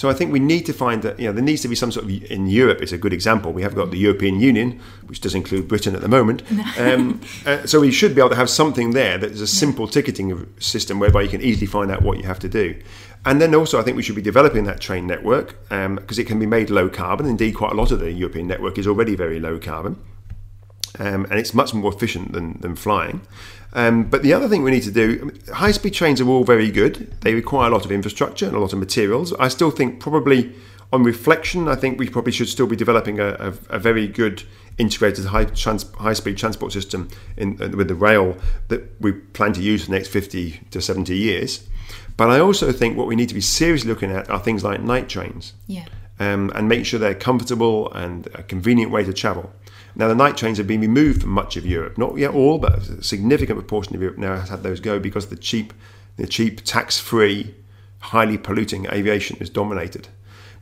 So 0.00 0.08
I 0.08 0.14
think 0.14 0.32
we 0.32 0.40
need 0.40 0.64
to 0.64 0.72
find 0.72 1.02
that 1.02 1.20
you 1.20 1.26
know 1.26 1.32
there 1.34 1.44
needs 1.44 1.60
to 1.60 1.68
be 1.68 1.74
some 1.74 1.92
sort 1.92 2.06
of 2.06 2.10
in 2.32 2.46
Europe. 2.46 2.80
It's 2.80 2.90
a 2.90 2.96
good 2.96 3.12
example. 3.12 3.52
We 3.52 3.60
have 3.60 3.74
got 3.74 3.90
the 3.90 3.98
European 3.98 4.40
Union, 4.40 4.80
which 5.04 5.20
does 5.20 5.34
include 5.34 5.68
Britain 5.68 5.94
at 5.94 6.00
the 6.00 6.08
moment. 6.08 6.42
Um, 6.78 7.20
uh, 7.44 7.66
so 7.66 7.80
we 7.80 7.90
should 7.90 8.14
be 8.14 8.20
able 8.22 8.30
to 8.30 8.36
have 8.36 8.48
something 8.48 8.92
there 8.92 9.18
that 9.18 9.30
is 9.32 9.42
a 9.42 9.46
simple 9.46 9.86
ticketing 9.86 10.46
system 10.58 10.98
whereby 10.98 11.20
you 11.20 11.28
can 11.28 11.42
easily 11.42 11.66
find 11.66 11.90
out 11.90 12.00
what 12.00 12.16
you 12.16 12.24
have 12.24 12.38
to 12.38 12.48
do. 12.48 12.74
And 13.26 13.38
then 13.40 13.54
also, 13.54 13.78
I 13.78 13.82
think 13.82 13.96
we 13.96 14.02
should 14.02 14.14
be 14.14 14.22
developing 14.22 14.64
that 14.64 14.80
train 14.80 15.06
network 15.06 15.48
because 15.68 16.18
um, 16.18 16.22
it 16.22 16.26
can 16.26 16.38
be 16.38 16.46
made 16.46 16.70
low 16.70 16.88
carbon. 16.88 17.26
Indeed, 17.26 17.52
quite 17.52 17.72
a 17.72 17.74
lot 17.74 17.90
of 17.90 17.98
the 18.00 18.12
European 18.12 18.46
network 18.46 18.78
is 18.78 18.86
already 18.86 19.14
very 19.16 19.40
low 19.40 19.58
carbon. 19.58 19.98
Um, 20.98 21.26
and 21.30 21.34
it's 21.34 21.52
much 21.52 21.74
more 21.74 21.92
efficient 21.92 22.32
than, 22.32 22.60
than 22.60 22.76
flying. 22.76 23.20
Um, 23.72 24.04
but 24.04 24.22
the 24.22 24.32
other 24.32 24.48
thing 24.48 24.62
we 24.62 24.70
need 24.70 24.82
to 24.82 24.90
do, 24.90 25.30
high 25.52 25.70
speed 25.70 25.94
trains 25.94 26.20
are 26.20 26.28
all 26.28 26.44
very 26.44 26.70
good. 26.70 27.12
They 27.20 27.34
require 27.34 27.68
a 27.68 27.72
lot 27.72 27.84
of 27.84 27.92
infrastructure 27.92 28.46
and 28.46 28.56
a 28.56 28.58
lot 28.58 28.72
of 28.72 28.78
materials. 28.78 29.32
I 29.34 29.48
still 29.48 29.70
think, 29.70 30.00
probably 30.00 30.52
on 30.92 31.04
reflection, 31.04 31.68
I 31.68 31.76
think 31.76 31.98
we 31.98 32.08
probably 32.08 32.32
should 32.32 32.48
still 32.48 32.66
be 32.66 32.76
developing 32.76 33.20
a, 33.20 33.28
a, 33.28 33.76
a 33.76 33.78
very 33.78 34.08
good 34.08 34.42
integrated 34.78 35.26
high, 35.26 35.44
trans, 35.44 35.90
high 35.92 36.14
speed 36.14 36.36
transport 36.36 36.72
system 36.72 37.08
in, 37.36 37.62
uh, 37.62 37.68
with 37.76 37.88
the 37.88 37.94
rail 37.94 38.36
that 38.68 39.00
we 39.00 39.12
plan 39.12 39.52
to 39.52 39.62
use 39.62 39.84
for 39.84 39.90
the 39.90 39.96
next 39.96 40.08
50 40.08 40.60
to 40.70 40.80
70 40.80 41.16
years. 41.16 41.68
But 42.16 42.30
I 42.30 42.40
also 42.40 42.72
think 42.72 42.96
what 42.96 43.06
we 43.06 43.16
need 43.16 43.28
to 43.28 43.34
be 43.34 43.40
seriously 43.40 43.88
looking 43.88 44.10
at 44.10 44.28
are 44.30 44.40
things 44.40 44.64
like 44.64 44.82
night 44.82 45.08
trains. 45.08 45.54
Yeah. 45.66 45.86
Um, 46.18 46.52
and 46.54 46.68
make 46.68 46.84
sure 46.84 47.00
they're 47.00 47.14
comfortable 47.14 47.90
and 47.92 48.26
a 48.34 48.42
convenient 48.42 48.90
way 48.90 49.04
to 49.04 49.12
travel. 49.12 49.52
Now, 49.94 50.08
the 50.08 50.14
night 50.14 50.36
trains 50.36 50.58
have 50.58 50.66
been 50.66 50.80
removed 50.80 51.22
from 51.22 51.30
much 51.30 51.56
of 51.56 51.66
Europe, 51.66 51.98
not 51.98 52.16
yet 52.16 52.32
all, 52.32 52.58
but 52.58 52.88
a 52.88 53.02
significant 53.02 53.58
proportion 53.58 53.94
of 53.94 54.00
Europe 54.00 54.18
now 54.18 54.36
has 54.36 54.48
had 54.48 54.62
those 54.62 54.80
go 54.80 54.98
because 54.98 55.26
the 55.26 55.36
cheap, 55.36 55.72
the 56.16 56.26
cheap, 56.26 56.62
tax-free, 56.64 57.54
highly 58.00 58.38
polluting 58.38 58.86
aviation 58.86 59.36
is 59.38 59.50
dominated. 59.50 60.08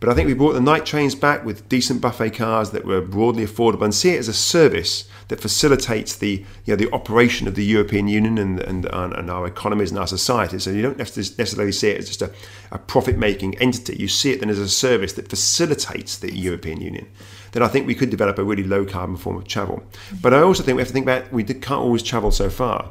But 0.00 0.08
I 0.08 0.14
think 0.14 0.28
we 0.28 0.34
brought 0.34 0.52
the 0.52 0.60
night 0.60 0.86
trains 0.86 1.16
back 1.16 1.44
with 1.44 1.68
decent 1.68 2.00
buffet 2.00 2.30
cars 2.30 2.70
that 2.70 2.84
were 2.84 3.00
broadly 3.00 3.44
affordable 3.44 3.82
and 3.82 3.94
see 3.94 4.10
it 4.10 4.18
as 4.18 4.28
a 4.28 4.32
service 4.32 5.08
that 5.26 5.40
facilitates 5.40 6.14
the 6.14 6.44
you 6.64 6.72
know, 6.72 6.76
the 6.76 6.92
operation 6.92 7.48
of 7.48 7.56
the 7.56 7.64
European 7.64 8.06
Union 8.06 8.38
and, 8.38 8.60
and, 8.60 8.86
and 8.86 9.30
our 9.30 9.46
economies 9.46 9.90
and 9.90 9.98
our 9.98 10.06
societies. 10.06 10.62
So 10.62 10.70
you 10.70 10.82
don't 10.82 10.98
necessarily 10.98 11.72
see 11.72 11.88
it 11.88 11.98
as 11.98 12.06
just 12.06 12.22
a, 12.22 12.32
a 12.70 12.78
profit 12.78 13.18
making 13.18 13.58
entity. 13.58 13.96
You 13.96 14.08
see 14.08 14.30
it 14.32 14.40
then 14.40 14.50
as 14.50 14.58
a 14.58 14.68
service 14.68 15.14
that 15.14 15.28
facilitates 15.28 16.16
the 16.18 16.32
European 16.32 16.80
Union 16.80 17.08
then 17.52 17.62
I 17.62 17.68
think 17.68 17.86
we 17.86 17.94
could 17.94 18.10
develop 18.10 18.38
a 18.38 18.44
really 18.44 18.62
low 18.62 18.84
carbon 18.84 19.16
form 19.16 19.36
of 19.36 19.46
travel. 19.46 19.82
But 20.20 20.34
I 20.34 20.40
also 20.40 20.62
think 20.62 20.76
we 20.76 20.82
have 20.82 20.88
to 20.88 20.92
think 20.92 21.06
about 21.06 21.32
we 21.32 21.44
can't 21.44 21.80
always 21.80 22.02
travel 22.02 22.30
so 22.30 22.50
far. 22.50 22.90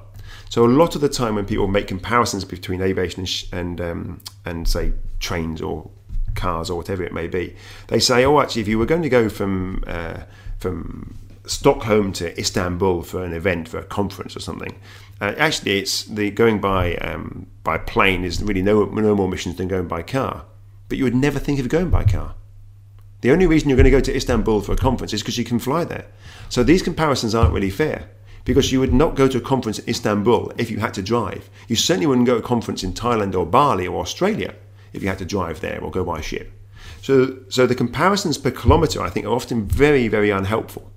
So 0.49 0.65
a 0.65 0.67
lot 0.67 0.95
of 0.95 1.01
the 1.01 1.09
time 1.09 1.35
when 1.35 1.45
people 1.45 1.67
make 1.67 1.87
comparisons 1.87 2.45
between 2.45 2.81
aviation 2.81 3.25
and 3.51 3.81
um, 3.81 4.21
and 4.45 4.67
say 4.67 4.93
trains 5.19 5.61
or 5.61 5.89
cars 6.37 6.69
or 6.69 6.77
whatever 6.77 7.03
it 7.03 7.11
may 7.11 7.27
be, 7.27 7.55
they 7.87 7.99
say, 7.99 8.23
oh, 8.23 8.39
actually, 8.39 8.61
if 8.61 8.67
you 8.69 8.79
were 8.79 8.85
going 8.85 9.01
to 9.01 9.09
go 9.09 9.27
from 9.27 9.83
uh, 9.85 10.21
from 10.57 11.17
Stockholm 11.45 12.13
to 12.13 12.39
Istanbul 12.39 13.03
for 13.03 13.23
an 13.23 13.33
event, 13.33 13.67
for 13.67 13.79
a 13.79 13.83
conference 13.83 14.35
or 14.35 14.39
something, 14.39 14.79
uh, 15.19 15.33
actually, 15.37 15.79
it's 15.79 16.03
the 16.03 16.31
going 16.31 16.61
by 16.61 16.95
um, 16.95 17.47
by 17.63 17.77
plane 17.77 18.23
is 18.23 18.41
really 18.41 18.61
no 18.61 18.85
no 18.85 19.15
more 19.15 19.27
missions 19.27 19.55
than 19.55 19.67
going 19.67 19.87
by 19.87 20.01
car. 20.01 20.45
But 20.87 20.97
you 20.97 21.03
would 21.03 21.15
never 21.15 21.39
think 21.39 21.59
of 21.59 21.67
going 21.67 21.89
by 21.89 22.05
car. 22.05 22.35
The 23.21 23.31
only 23.31 23.47
reason 23.47 23.67
you're 23.67 23.77
going 23.77 23.91
to 23.91 23.99
go 23.99 23.99
to 23.99 24.15
Istanbul 24.15 24.61
for 24.61 24.73
a 24.73 24.77
conference 24.77 25.11
is 25.11 25.21
because 25.21 25.37
you 25.37 25.43
can 25.43 25.59
fly 25.59 25.83
there. 25.83 26.05
So 26.49 26.63
these 26.63 26.83
comparisons 26.83 27.33
aren't 27.33 27.53
really 27.53 27.71
fair 27.71 28.09
because 28.45 28.71
you 28.71 28.79
would 28.79 28.93
not 28.93 29.15
go 29.15 29.27
to 29.27 29.39
a 29.39 29.41
conference 29.41 29.79
in 29.79 29.89
Istanbul 29.89 30.53
if 30.57 30.69
you 30.71 30.77
had 30.77 30.93
to 30.93 31.01
drive. 31.01 31.49
You 31.67 31.75
certainly 31.75 32.05
wouldn't 32.05 32.27
go 32.27 32.35
to 32.35 32.43
a 32.43 32.47
conference 32.47 32.83
in 32.83 32.93
Thailand 32.93 33.35
or 33.35 33.45
Bali 33.45 33.87
or 33.87 33.99
Australia 34.01 34.53
if 34.97 35.03
you 35.03 35.09
had 35.09 35.19
to 35.19 35.25
drive 35.25 35.61
there 35.61 35.79
or 35.81 35.91
go 35.91 36.03
by 36.03 36.21
ship. 36.21 36.51
So, 37.01 37.37
so 37.49 37.65
the 37.65 37.75
comparisons 37.75 38.37
per 38.37 38.51
kilometre, 38.51 39.01
I 39.01 39.09
think, 39.09 39.25
are 39.25 39.33
often 39.33 39.65
very, 39.65 40.07
very 40.07 40.29
unhelpful 40.29 40.91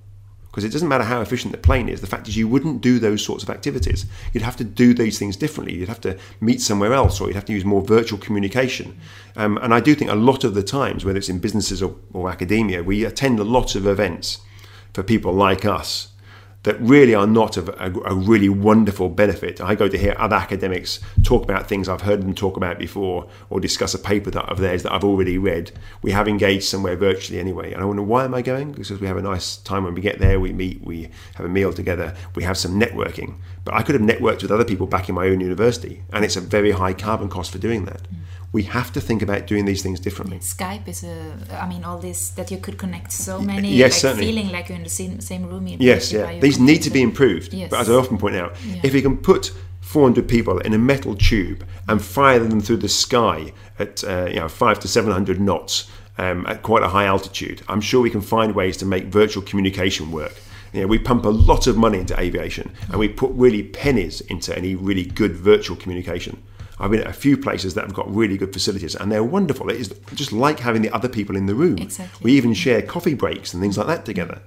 because 0.51 0.65
it 0.65 0.71
doesn't 0.73 0.89
matter 0.89 1.05
how 1.05 1.21
efficient 1.21 1.53
the 1.53 1.57
plane 1.57 1.87
is. 1.87 2.01
The 2.01 2.07
fact 2.07 2.27
is, 2.27 2.35
you 2.35 2.45
wouldn't 2.45 2.81
do 2.81 2.99
those 2.99 3.23
sorts 3.23 3.41
of 3.41 3.49
activities. 3.49 4.05
You'd 4.33 4.43
have 4.43 4.57
to 4.57 4.65
do 4.65 4.93
these 4.93 5.17
things 5.17 5.37
differently. 5.37 5.73
You'd 5.75 5.87
have 5.87 6.01
to 6.01 6.17
meet 6.41 6.59
somewhere 6.59 6.91
else, 6.93 7.21
or 7.21 7.27
you'd 7.27 7.35
have 7.35 7.45
to 7.45 7.53
use 7.53 7.63
more 7.63 7.81
virtual 7.81 8.19
communication. 8.19 8.99
Um, 9.37 9.57
and 9.59 9.73
I 9.73 9.79
do 9.79 9.95
think 9.95 10.11
a 10.11 10.15
lot 10.15 10.43
of 10.43 10.53
the 10.53 10.63
times, 10.63 11.05
whether 11.05 11.17
it's 11.17 11.29
in 11.29 11.39
businesses 11.39 11.81
or, 11.81 11.95
or 12.11 12.29
academia, 12.29 12.83
we 12.83 13.05
attend 13.05 13.39
a 13.39 13.45
lot 13.45 13.75
of 13.75 13.87
events 13.87 14.39
for 14.93 15.03
people 15.03 15.31
like 15.31 15.63
us 15.63 16.10
that 16.63 16.79
really 16.79 17.15
are 17.15 17.25
not 17.25 17.57
of 17.57 17.69
a, 17.69 17.91
a, 18.05 18.13
really 18.13 18.49
wonderful 18.49 19.09
benefit. 19.09 19.59
I 19.59 19.73
go 19.73 19.87
to 19.87 19.97
hear 19.97 20.15
other 20.17 20.35
academics 20.35 20.99
talk 21.23 21.43
about 21.43 21.67
things 21.67 21.89
I've 21.89 22.01
heard 22.01 22.21
them 22.21 22.35
talk 22.35 22.55
about 22.55 22.77
before 22.77 23.27
or 23.49 23.59
discuss 23.59 23.95
a 23.95 23.99
paper 23.99 24.29
that 24.31 24.45
of 24.45 24.59
theirs 24.59 24.83
that 24.83 24.91
I've 24.91 25.03
already 25.03 25.37
read. 25.37 25.71
We 26.03 26.11
have 26.11 26.27
engaged 26.27 26.65
somewhere 26.65 26.95
virtually 26.95 27.39
anyway. 27.39 27.73
And 27.73 27.81
I 27.81 27.85
wonder, 27.85 28.03
why 28.03 28.25
am 28.25 28.35
I 28.35 28.43
going? 28.43 28.73
Because 28.73 28.91
we 28.91 29.07
have 29.07 29.17
a 29.17 29.21
nice 29.21 29.57
time 29.57 29.83
when 29.83 29.95
we 29.95 30.01
get 30.01 30.19
there, 30.19 30.39
we 30.39 30.53
meet, 30.53 30.83
we 30.83 31.09
have 31.35 31.45
a 31.45 31.49
meal 31.49 31.73
together, 31.73 32.15
we 32.35 32.43
have 32.43 32.57
some 32.57 32.79
networking. 32.79 33.37
But 33.65 33.73
I 33.73 33.81
could 33.81 33.95
have 33.95 34.03
networked 34.03 34.43
with 34.43 34.51
other 34.51 34.65
people 34.65 34.85
back 34.85 35.09
in 35.09 35.15
my 35.15 35.27
own 35.27 35.39
university, 35.39 36.03
and 36.13 36.23
it's 36.23 36.35
a 36.35 36.41
very 36.41 36.71
high 36.71 36.93
carbon 36.93 37.29
cost 37.29 37.51
for 37.51 37.57
doing 37.57 37.85
that. 37.85 38.03
Mm 38.03 38.17
we 38.53 38.63
have 38.63 38.91
to 38.91 39.01
think 39.01 39.21
about 39.21 39.47
doing 39.47 39.65
these 39.65 39.81
things 39.81 39.99
differently. 39.99 40.39
Skype 40.39 40.87
is 40.87 41.03
a, 41.03 41.33
I 41.51 41.67
mean, 41.67 41.85
all 41.85 41.97
this 41.97 42.29
that 42.31 42.51
you 42.51 42.57
could 42.57 42.77
connect 42.77 43.13
so 43.13 43.41
many, 43.41 43.73
yes, 43.73 43.91
like 43.91 44.01
certainly. 44.01 44.25
feeling 44.25 44.51
like 44.51 44.67
you're 44.67 44.77
in 44.77 44.83
the 44.83 44.89
same, 44.89 45.21
same 45.21 45.47
room. 45.47 45.67
Yes, 45.67 46.11
yeah. 46.11 46.39
These 46.39 46.59
need 46.59 46.81
to 46.81 46.89
be 46.89 47.01
improved. 47.01 47.53
Yes. 47.53 47.69
But 47.69 47.81
as 47.81 47.89
I 47.89 47.93
often 47.93 48.17
point 48.17 48.35
out, 48.35 48.55
yeah. 48.65 48.81
if 48.83 48.93
we 48.93 49.01
can 49.01 49.17
put 49.17 49.53
400 49.79 50.27
people 50.27 50.59
in 50.59 50.73
a 50.73 50.77
metal 50.77 51.15
tube 51.15 51.65
and 51.87 52.01
fire 52.01 52.39
them 52.39 52.61
through 52.61 52.77
the 52.77 52.89
sky 52.89 53.53
at 53.79 54.03
uh, 54.03 54.25
you 54.29 54.35
know 54.35 54.49
five 54.49 54.79
to 54.81 54.87
700 54.87 55.39
knots 55.39 55.89
um, 56.17 56.45
at 56.47 56.61
quite 56.61 56.83
a 56.83 56.89
high 56.89 57.05
altitude, 57.05 57.61
I'm 57.69 57.81
sure 57.81 58.01
we 58.01 58.09
can 58.09 58.21
find 58.21 58.53
ways 58.53 58.75
to 58.77 58.85
make 58.85 59.05
virtual 59.05 59.43
communication 59.43 60.11
work. 60.11 60.33
You 60.73 60.81
know, 60.81 60.87
we 60.87 60.99
pump 60.99 61.25
a 61.25 61.29
lot 61.29 61.67
of 61.67 61.77
money 61.77 61.99
into 61.99 62.17
aviation 62.19 62.71
and 62.89 62.97
we 62.97 63.09
put 63.09 63.31
really 63.31 63.63
pennies 63.63 64.21
into 64.21 64.57
any 64.57 64.75
really 64.75 65.03
good 65.03 65.35
virtual 65.35 65.75
communication. 65.75 66.41
I've 66.81 66.89
been 66.89 67.01
at 67.01 67.07
a 67.07 67.13
few 67.13 67.37
places 67.37 67.75
that 67.75 67.85
have 67.85 67.93
got 67.93 68.13
really 68.13 68.37
good 68.37 68.51
facilities 68.51 68.95
and 68.95 69.11
they're 69.11 69.23
wonderful. 69.23 69.69
It 69.69 69.79
is 69.79 69.93
just 70.15 70.31
like 70.31 70.59
having 70.59 70.81
the 70.81 70.89
other 70.89 71.07
people 71.07 71.35
in 71.35 71.45
the 71.45 71.53
room. 71.53 71.77
Exactly. 71.77 72.23
We 72.23 72.35
even 72.37 72.55
share 72.55 72.81
coffee 72.81 73.13
breaks 73.13 73.53
and 73.53 73.61
things 73.61 73.77
like 73.77 73.85
that 73.87 74.03
together. 74.03 74.41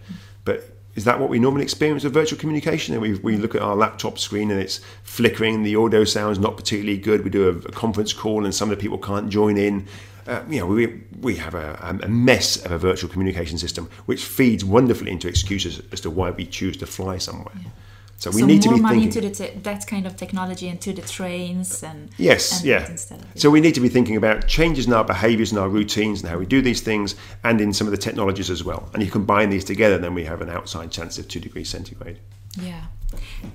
But 0.44 0.74
is 0.96 1.04
that 1.04 1.20
what 1.20 1.28
we 1.28 1.38
normally 1.38 1.62
experience 1.62 2.02
with 2.02 2.12
virtual 2.12 2.38
communication? 2.38 2.92
And 2.92 3.00
we, 3.00 3.14
we 3.14 3.36
look 3.36 3.54
at 3.54 3.62
our 3.62 3.76
laptop 3.76 4.18
screen 4.18 4.50
and 4.50 4.60
it's 4.60 4.80
flickering, 5.04 5.62
the 5.62 5.76
audio 5.76 6.02
sound's 6.02 6.40
not 6.40 6.56
particularly 6.56 6.98
good. 6.98 7.22
We 7.22 7.30
do 7.30 7.48
a, 7.48 7.52
a 7.52 7.72
conference 7.72 8.12
call 8.12 8.44
and 8.44 8.52
some 8.52 8.68
of 8.68 8.76
the 8.76 8.82
people 8.82 8.98
can't 8.98 9.28
join 9.28 9.56
in. 9.56 9.86
Uh, 10.26 10.42
you 10.48 10.58
know, 10.58 10.66
we, 10.66 11.02
we 11.20 11.36
have 11.36 11.54
a, 11.54 11.98
a, 12.02 12.08
mess 12.08 12.64
of 12.64 12.72
a 12.72 12.78
virtual 12.78 13.10
communication 13.10 13.58
system 13.58 13.90
which 14.06 14.24
feeds 14.24 14.64
wonderfully 14.64 15.10
into 15.10 15.28
excuses 15.28 15.82
as 15.92 16.00
to 16.00 16.10
why 16.10 16.30
we 16.30 16.46
choose 16.46 16.76
to 16.78 16.86
fly 16.86 17.18
somewhere. 17.18 17.54
Yeah. 17.62 17.68
So 18.16 18.30
we 18.30 18.40
so 18.40 18.46
need 18.46 18.62
to 18.62 18.70
be 18.70 18.80
money 18.80 19.10
thinking 19.10 19.32
to 19.32 19.50
te- 19.50 19.58
that 19.60 19.86
kind 19.86 20.06
of 20.06 20.16
technology 20.16 20.68
and 20.68 20.80
to 20.80 20.92
the 20.92 21.02
trains 21.02 21.82
and 21.82 22.10
yes, 22.16 22.60
and 22.60 22.66
yeah. 22.66 22.96
So 23.34 23.50
we 23.50 23.60
need 23.60 23.74
to 23.74 23.80
be 23.80 23.88
thinking 23.88 24.16
about 24.16 24.46
changes 24.46 24.86
in 24.86 24.92
our 24.92 25.04
behaviours 25.04 25.52
and 25.52 25.58
our 25.58 25.68
routines 25.68 26.22
and 26.22 26.30
how 26.30 26.38
we 26.38 26.46
do 26.46 26.62
these 26.62 26.80
things, 26.80 27.16
and 27.42 27.60
in 27.60 27.72
some 27.72 27.86
of 27.86 27.90
the 27.90 27.98
technologies 27.98 28.50
as 28.50 28.64
well. 28.64 28.88
And 28.94 29.02
you 29.02 29.10
combine 29.10 29.50
these 29.50 29.64
together, 29.64 29.98
then 29.98 30.14
we 30.14 30.24
have 30.24 30.40
an 30.40 30.48
outside 30.48 30.90
chance 30.90 31.18
of 31.18 31.28
two 31.28 31.40
degrees 31.40 31.68
centigrade. 31.68 32.18
Yeah, 32.60 32.84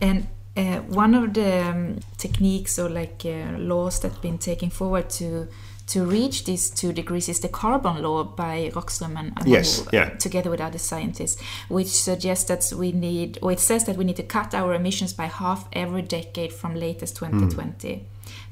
and 0.01 0.27
uh, 0.57 0.79
one 0.79 1.15
of 1.15 1.33
the 1.33 1.63
um, 1.65 1.99
techniques 2.17 2.77
or 2.77 2.89
like 2.89 3.23
uh, 3.25 3.57
laws 3.57 3.99
that 4.01 4.11
have 4.11 4.21
been 4.21 4.37
taken 4.37 4.69
forward 4.69 5.09
to 5.09 5.47
to 5.89 6.05
reach 6.05 6.45
these 6.45 6.69
two 6.69 6.93
degrees 6.93 7.27
is 7.27 7.39
the 7.39 7.47
carbon 7.47 8.03
law 8.03 8.23
by 8.23 8.71
Rockström 8.75 9.17
and 9.17 9.33
yes, 9.47 9.87
yeah. 9.91 10.09
together 10.09 10.51
with 10.51 10.61
other 10.61 10.77
scientists, 10.77 11.41
which 11.67 11.87
suggests 11.87 12.45
that 12.45 12.77
we 12.77 12.91
need, 12.91 13.39
or 13.41 13.51
it 13.51 13.59
says 13.59 13.85
that 13.85 13.97
we 13.97 14.05
need 14.05 14.15
to 14.17 14.23
cut 14.23 14.53
our 14.53 14.75
emissions 14.75 15.13
by 15.13 15.25
half 15.25 15.67
every 15.73 16.03
decade 16.03 16.53
from 16.53 16.75
latest 16.75 17.15
2020. 17.17 17.87
Mm. 17.87 18.03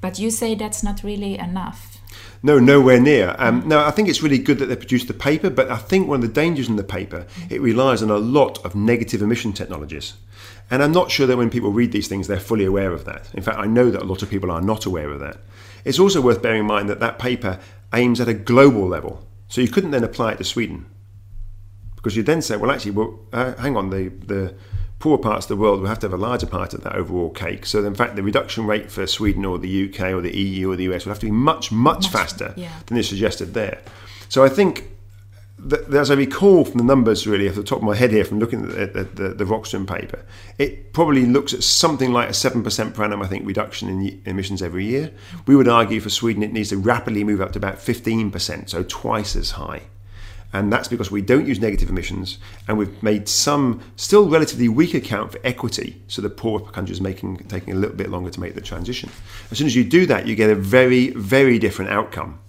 But 0.02 0.18
you 0.18 0.32
say 0.32 0.56
that's 0.56 0.84
not 0.84 1.04
really 1.04 1.38
enough. 1.38 2.00
No, 2.42 2.58
nowhere 2.58 3.00
near. 3.00 3.36
Um, 3.38 3.68
no, 3.68 3.86
I 3.86 3.92
think 3.92 4.10
it's 4.10 4.24
really 4.24 4.40
good 4.40 4.58
that 4.58 4.66
they 4.66 4.76
produced 4.76 5.08
the 5.08 5.14
paper, 5.14 5.52
but 5.52 5.70
I 5.70 5.78
think 5.78 6.08
one 6.08 6.24
of 6.24 6.28
the 6.28 6.42
dangers 6.42 6.70
in 6.70 6.76
the 6.76 6.84
paper, 6.84 7.28
mm. 7.36 7.52
it 7.52 7.62
relies 7.62 8.02
on 8.02 8.10
a 8.10 8.18
lot 8.18 8.64
of 8.66 8.76
negative 8.76 9.22
emission 9.22 9.54
technologies. 9.54 10.14
And 10.72 10.82
I'm 10.82 10.92
not 10.92 11.12
sure 11.12 11.28
that 11.28 11.38
when 11.38 11.52
people 11.52 11.72
read 11.72 11.92
these 11.92 12.08
things, 12.08 12.28
they're 12.28 12.40
fully 12.40 12.66
aware 12.66 12.92
of 12.92 13.06
that. 13.06 13.30
In 13.36 13.44
fact, 13.44 13.60
I 13.60 13.68
know 13.68 13.92
that 13.92 14.02
a 14.02 14.06
lot 14.06 14.24
of 14.24 14.30
people 14.30 14.52
are 14.52 14.62
not 14.62 14.86
aware 14.86 15.12
of 15.12 15.20
that. 15.20 15.38
It's 15.88 16.00
also 16.00 16.20
worth 16.20 16.42
bearing 16.42 16.60
in 16.60 16.66
mind 16.66 16.90
that 16.90 17.00
that 17.00 17.18
paper 17.18 17.60
aims 17.94 18.20
at 18.20 18.28
a 18.28 18.34
global 18.34 18.86
level. 18.86 19.26
So 19.48 19.62
you 19.62 19.70
couldn't 19.70 19.92
then 19.92 20.04
apply 20.04 20.34
it 20.34 20.38
to 20.40 20.44
Sweden. 20.44 20.86
Because 21.96 22.18
you'd 22.18 22.26
then 22.26 22.42
say, 22.42 22.58
well, 22.58 22.72
actually, 22.72 22.92
well, 22.92 23.20
uh, 23.32 23.54
hang 23.54 23.78
on, 23.78 23.90
the, 23.90 24.10
the 24.10 24.54
poor 25.00 25.18
parts 25.18 25.46
of 25.46 25.50
the 25.50 25.56
world 25.56 25.80
will 25.80 25.88
have 25.88 26.00
to 26.00 26.06
have 26.06 26.14
a 26.14 26.18
larger 26.18 26.46
part 26.46 26.74
of 26.74 26.84
that 26.84 26.94
overall 26.96 27.30
cake. 27.30 27.66
So, 27.66 27.86
in 27.86 27.96
fact, 27.96 28.18
the 28.18 28.22
reduction 28.22 28.68
rate 28.68 28.92
for 28.92 29.08
Sweden 29.08 29.46
or 29.46 29.58
the 29.58 29.90
UK 29.90 30.12
or 30.12 30.20
the 30.20 30.38
EU 30.38 30.72
or 30.72 30.76
the 30.76 30.94
US 30.94 31.06
will 31.06 31.12
have 31.12 31.20
to 31.20 31.26
be 31.26 31.32
much, 31.32 31.72
much, 31.72 32.04
much 32.04 32.12
faster 32.12 32.54
yeah. 32.58 32.72
than 32.88 32.98
is 32.98 33.08
suggested 33.08 33.54
there. 33.54 33.82
So, 34.28 34.44
I 34.44 34.50
think 34.50 34.90
as 35.92 36.12
I 36.12 36.14
recall 36.14 36.66
from 36.66 36.78
the 36.78 36.84
numbers, 36.84 37.26
really, 37.26 37.50
off 37.50 37.56
the 37.56 37.64
top 37.64 37.80
of 37.80 37.84
my 37.84 37.96
head 37.96 38.12
here, 38.12 38.24
from 38.24 38.40
looking 38.40 38.70
at 38.78 38.94
the, 38.94 39.04
the, 39.04 39.30
the 39.30 39.44
Rockström 39.44 39.88
paper, 39.88 40.24
it 40.58 40.94
probably 40.94 41.26
looks 41.26 41.54
at 41.54 41.64
something 41.64 42.14
like 42.14 42.30
a 42.30 42.34
7% 42.34 42.94
per 42.94 43.04
annum, 43.04 43.22
I 43.22 43.28
think, 43.28 43.46
reduction 43.46 43.90
in 43.90 44.22
emissions 44.26 44.62
every 44.62 44.86
year. 44.86 45.12
We 45.48 45.56
would 45.56 45.68
argue 45.68 46.00
for 46.00 46.10
Sweden 46.10 46.44
it 46.44 46.54
needs 46.54 46.70
to 46.70 46.78
rapidly 46.78 47.24
move 47.24 47.42
up 47.42 47.54
to 47.54 47.60
about 47.60 47.78
15%, 47.78 48.70
so 48.70 48.84
twice 48.84 49.36
as 49.36 49.52
high. 49.52 49.84
And 50.54 50.72
that's 50.72 50.88
because 50.88 51.12
we 51.12 51.22
don't 51.22 51.46
use 51.46 51.60
negative 51.60 51.90
emissions 51.90 52.38
and 52.68 52.78
we've 52.78 53.04
made 53.04 53.28
some 53.28 53.82
still 53.98 54.30
relatively 54.30 54.70
weak 54.70 54.94
account 54.94 55.34
for 55.34 55.40
equity 55.44 56.02
so 56.08 56.22
the 56.22 56.30
poor 56.30 56.62
countries 56.62 57.02
making 57.02 57.38
taking 57.50 57.74
a 57.74 57.76
little 57.76 57.96
bit 57.96 58.10
longer 58.10 58.30
to 58.30 58.40
make 58.40 58.56
the 58.56 58.62
transition. 58.62 59.10
As 59.52 59.58
soon 59.58 59.68
as 59.68 59.76
you 59.76 59.84
do 59.84 60.06
that 60.06 60.26
you 60.26 60.36
get 60.36 60.50
a 60.50 60.56
very 60.56 61.10
very 61.10 61.60
different 61.60 61.92
outcome 61.92 62.40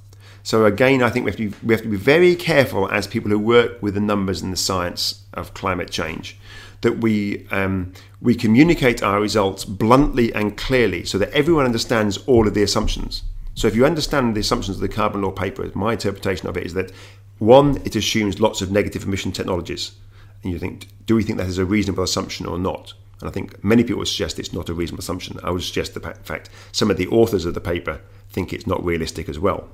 so 0.43 0.65
again 0.65 1.03
i 1.03 1.11
think 1.11 1.25
we 1.25 1.31
have 1.31 1.37
to 1.37 1.51
be, 1.51 1.57
we 1.67 1.75
have 1.75 1.83
to 1.83 1.89
be 1.89 1.97
very 1.97 2.35
careful 2.35 2.89
as 2.91 3.07
people 3.07 3.31
who 3.31 3.39
work 3.39 3.83
with 3.83 3.95
the 3.95 4.01
numbers 4.01 4.43
and 4.43 4.53
the 4.53 4.57
science 4.57 5.25
of 5.35 5.55
climate 5.55 5.91
change 5.91 6.37
that 6.81 6.99
we 6.99 7.47
um, 7.51 7.93
we 8.21 8.35
communicate 8.35 9.03
our 9.03 9.21
results 9.21 9.65
bluntly 9.65 10.33
and 10.33 10.57
clearly 10.57 11.05
so 11.05 11.19
that 11.19 11.31
everyone 11.31 11.65
understands 11.65 12.19
all 12.27 12.47
of 12.47 12.55
the 12.55 12.63
assumptions 12.63 13.23
so 13.59 13.67
if 13.67 13.75
you 13.75 13.85
understand 13.85 14.37
the 14.37 14.41
assumptions 14.41 14.77
of 14.77 14.81
the 14.81 14.89
carbon 14.89 15.23
law 15.23 15.33
paper, 15.33 15.69
my 15.75 15.91
interpretation 15.91 16.47
of 16.47 16.57
it 16.57 16.65
is 16.65 16.75
that 16.75 16.93
one, 17.39 17.79
it 17.79 17.97
assumes 17.97 18.41
lots 18.41 18.63
of 18.63 18.71
negative 18.71 19.03
emission 19.03 19.33
technologies. 19.33 19.97
And 20.45 20.53
you 20.53 20.61
think, 20.61 20.87
do 21.07 21.17
we 21.17 21.25
think 21.25 21.39
that 21.39 21.49
is 21.49 21.59
a 21.59 21.65
reasonable 21.65 22.05
assumption 22.05 22.47
or 22.47 22.57
not? 22.57 22.95
And 23.19 23.29
I 23.29 23.33
think 23.33 23.65
many 23.65 23.83
people 23.83 24.07
suggest 24.07 24.39
it's 24.39 24.53
not 24.53 24.69
a 24.69 24.75
reasonable 24.75 25.01
assumption. 25.01 25.41
I 25.43 25.51
would 25.51 25.65
suggest 25.65 25.95
the 25.95 26.01
fact 26.01 26.51
some 26.71 26.89
of 26.89 26.99
the 26.99 27.09
authors 27.09 27.47
of 27.47 27.55
the 27.55 27.61
paper 27.61 28.01
think 28.31 28.53
it's 28.53 28.69
not 28.69 28.85
realistic 28.85 29.29
as 29.29 29.41
well. 29.41 29.69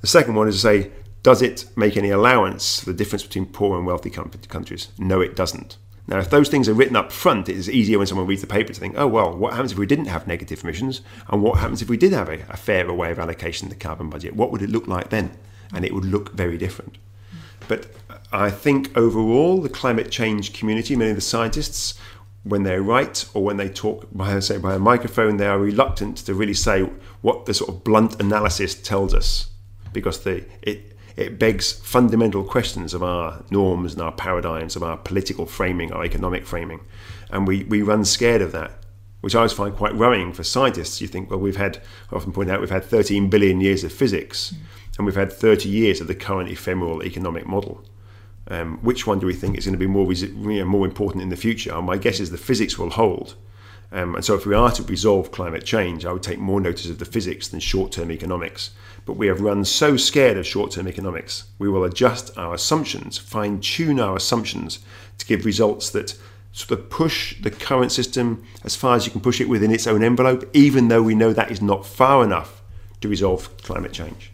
The 0.00 0.06
second 0.06 0.34
one 0.34 0.48
is 0.48 0.56
to 0.56 0.60
say, 0.60 0.90
does 1.22 1.42
it 1.42 1.66
make 1.76 1.96
any 1.96 2.10
allowance 2.10 2.80
for 2.80 2.86
the 2.86 2.96
difference 2.96 3.22
between 3.22 3.46
poor 3.46 3.76
and 3.76 3.86
wealthy 3.86 4.10
countries? 4.10 4.88
No, 4.98 5.20
it 5.20 5.36
doesn't. 5.36 5.76
Now, 6.06 6.18
if 6.18 6.30
those 6.30 6.48
things 6.48 6.68
are 6.68 6.74
written 6.74 6.96
up 6.96 7.12
front, 7.12 7.48
it 7.48 7.56
is 7.56 7.70
easier 7.70 7.98
when 7.98 8.06
someone 8.06 8.26
reads 8.26 8.40
the 8.40 8.46
paper 8.46 8.72
to 8.72 8.80
think, 8.80 8.94
oh, 8.96 9.06
well, 9.06 9.36
what 9.36 9.52
happens 9.52 9.72
if 9.72 9.78
we 9.78 9.86
didn't 9.86 10.06
have 10.06 10.26
negative 10.26 10.64
emissions? 10.64 11.02
And 11.28 11.42
what 11.42 11.58
happens 11.58 11.82
if 11.82 11.88
we 11.88 11.96
did 11.96 12.12
have 12.12 12.28
a, 12.28 12.40
a 12.48 12.56
fairer 12.56 12.92
way 12.92 13.10
of 13.12 13.18
allocation 13.18 13.66
of 13.66 13.70
the 13.70 13.78
carbon 13.78 14.10
budget? 14.10 14.34
What 14.34 14.50
would 14.50 14.62
it 14.62 14.70
look 14.70 14.88
like 14.88 15.10
then? 15.10 15.36
and 15.72 15.84
it 15.84 15.94
would 15.94 16.04
look 16.04 16.32
very 16.32 16.58
different. 16.58 16.98
But 17.68 17.86
I 18.32 18.50
think 18.50 18.96
overall, 18.96 19.60
the 19.60 19.68
climate 19.68 20.10
change 20.10 20.52
community, 20.52 20.96
many 20.96 21.10
of 21.10 21.16
the 21.16 21.22
scientists, 21.22 21.94
when 22.42 22.62
they 22.62 22.78
write 22.78 23.26
or 23.34 23.44
when 23.44 23.58
they 23.58 23.68
talk 23.68 24.08
by 24.12 24.38
say 24.40 24.56
by 24.56 24.74
a 24.74 24.78
microphone, 24.78 25.36
they 25.36 25.46
are 25.46 25.58
reluctant 25.58 26.16
to 26.18 26.34
really 26.34 26.54
say 26.54 26.88
what 27.20 27.46
the 27.46 27.54
sort 27.54 27.70
of 27.70 27.84
blunt 27.84 28.20
analysis 28.20 28.74
tells 28.74 29.12
us, 29.12 29.49
because 29.92 30.24
they, 30.24 30.44
it 30.62 30.96
it 31.16 31.38
begs 31.38 31.72
fundamental 31.72 32.44
questions 32.44 32.94
of 32.94 33.02
our 33.02 33.44
norms 33.50 33.92
and 33.92 34.02
our 34.02 34.12
paradigms, 34.12 34.76
of 34.76 34.82
our 34.82 34.96
political 34.96 35.44
framing, 35.44 35.92
our 35.92 36.04
economic 36.04 36.46
framing, 36.46 36.80
and 37.30 37.46
we, 37.46 37.64
we 37.64 37.82
run 37.82 38.04
scared 38.04 38.40
of 38.40 38.52
that, 38.52 38.70
which 39.20 39.34
I 39.34 39.38
always 39.38 39.52
find 39.52 39.74
quite 39.74 39.96
worrying 39.96 40.32
for 40.32 40.44
scientists. 40.44 41.00
You 41.00 41.08
think, 41.08 41.28
well, 41.28 41.40
we've 41.40 41.56
had 41.56 41.82
I 42.10 42.16
often 42.16 42.32
point 42.32 42.50
out 42.50 42.60
we've 42.60 42.70
had 42.70 42.84
13 42.84 43.28
billion 43.28 43.60
years 43.60 43.84
of 43.84 43.92
physics. 43.92 44.52
Mm 44.52 44.58
and 45.00 45.06
we've 45.06 45.16
had 45.16 45.32
30 45.32 45.66
years 45.66 46.02
of 46.02 46.08
the 46.08 46.14
current 46.14 46.50
ephemeral 46.50 47.02
economic 47.02 47.46
model. 47.46 47.82
Um, 48.48 48.76
which 48.82 49.06
one 49.06 49.18
do 49.18 49.26
we 49.26 49.32
think 49.32 49.56
is 49.56 49.64
going 49.64 49.72
to 49.72 49.78
be 49.78 49.86
more, 49.86 50.04
more 50.66 50.84
important 50.84 51.22
in 51.22 51.30
the 51.30 51.36
future? 51.36 51.72
And 51.74 51.86
my 51.86 51.96
guess 51.96 52.20
is 52.20 52.30
the 52.30 52.36
physics 52.36 52.78
will 52.78 52.90
hold. 52.90 53.34
Um, 53.92 54.14
and 54.14 54.24
so, 54.24 54.34
if 54.34 54.46
we 54.46 54.54
are 54.54 54.70
to 54.70 54.82
resolve 54.84 55.32
climate 55.32 55.64
change, 55.64 56.04
I 56.04 56.12
would 56.12 56.22
take 56.22 56.38
more 56.38 56.60
notice 56.60 56.88
of 56.88 56.98
the 56.98 57.04
physics 57.04 57.48
than 57.48 57.60
short 57.60 57.92
term 57.92 58.12
economics. 58.12 58.70
But 59.04 59.14
we 59.14 59.26
have 59.26 59.40
run 59.40 59.64
so 59.64 59.96
scared 59.96 60.36
of 60.36 60.46
short 60.46 60.72
term 60.72 60.86
economics, 60.86 61.44
we 61.58 61.68
will 61.68 61.84
adjust 61.84 62.36
our 62.38 62.54
assumptions, 62.54 63.18
fine 63.18 63.60
tune 63.60 63.98
our 63.98 64.16
assumptions 64.16 64.78
to 65.18 65.26
give 65.26 65.44
results 65.44 65.90
that 65.90 66.16
sort 66.52 66.78
of 66.78 66.90
push 66.90 67.40
the 67.42 67.50
current 67.50 67.92
system 67.92 68.44
as 68.64 68.76
far 68.76 68.96
as 68.96 69.06
you 69.06 69.12
can 69.12 69.20
push 69.20 69.40
it 69.40 69.48
within 69.48 69.70
its 69.70 69.86
own 69.86 70.02
envelope, 70.02 70.48
even 70.52 70.88
though 70.88 71.02
we 71.02 71.14
know 71.14 71.32
that 71.32 71.50
is 71.50 71.62
not 71.62 71.86
far 71.86 72.24
enough 72.24 72.62
to 73.00 73.08
resolve 73.08 73.56
climate 73.58 73.92
change. 73.92 74.30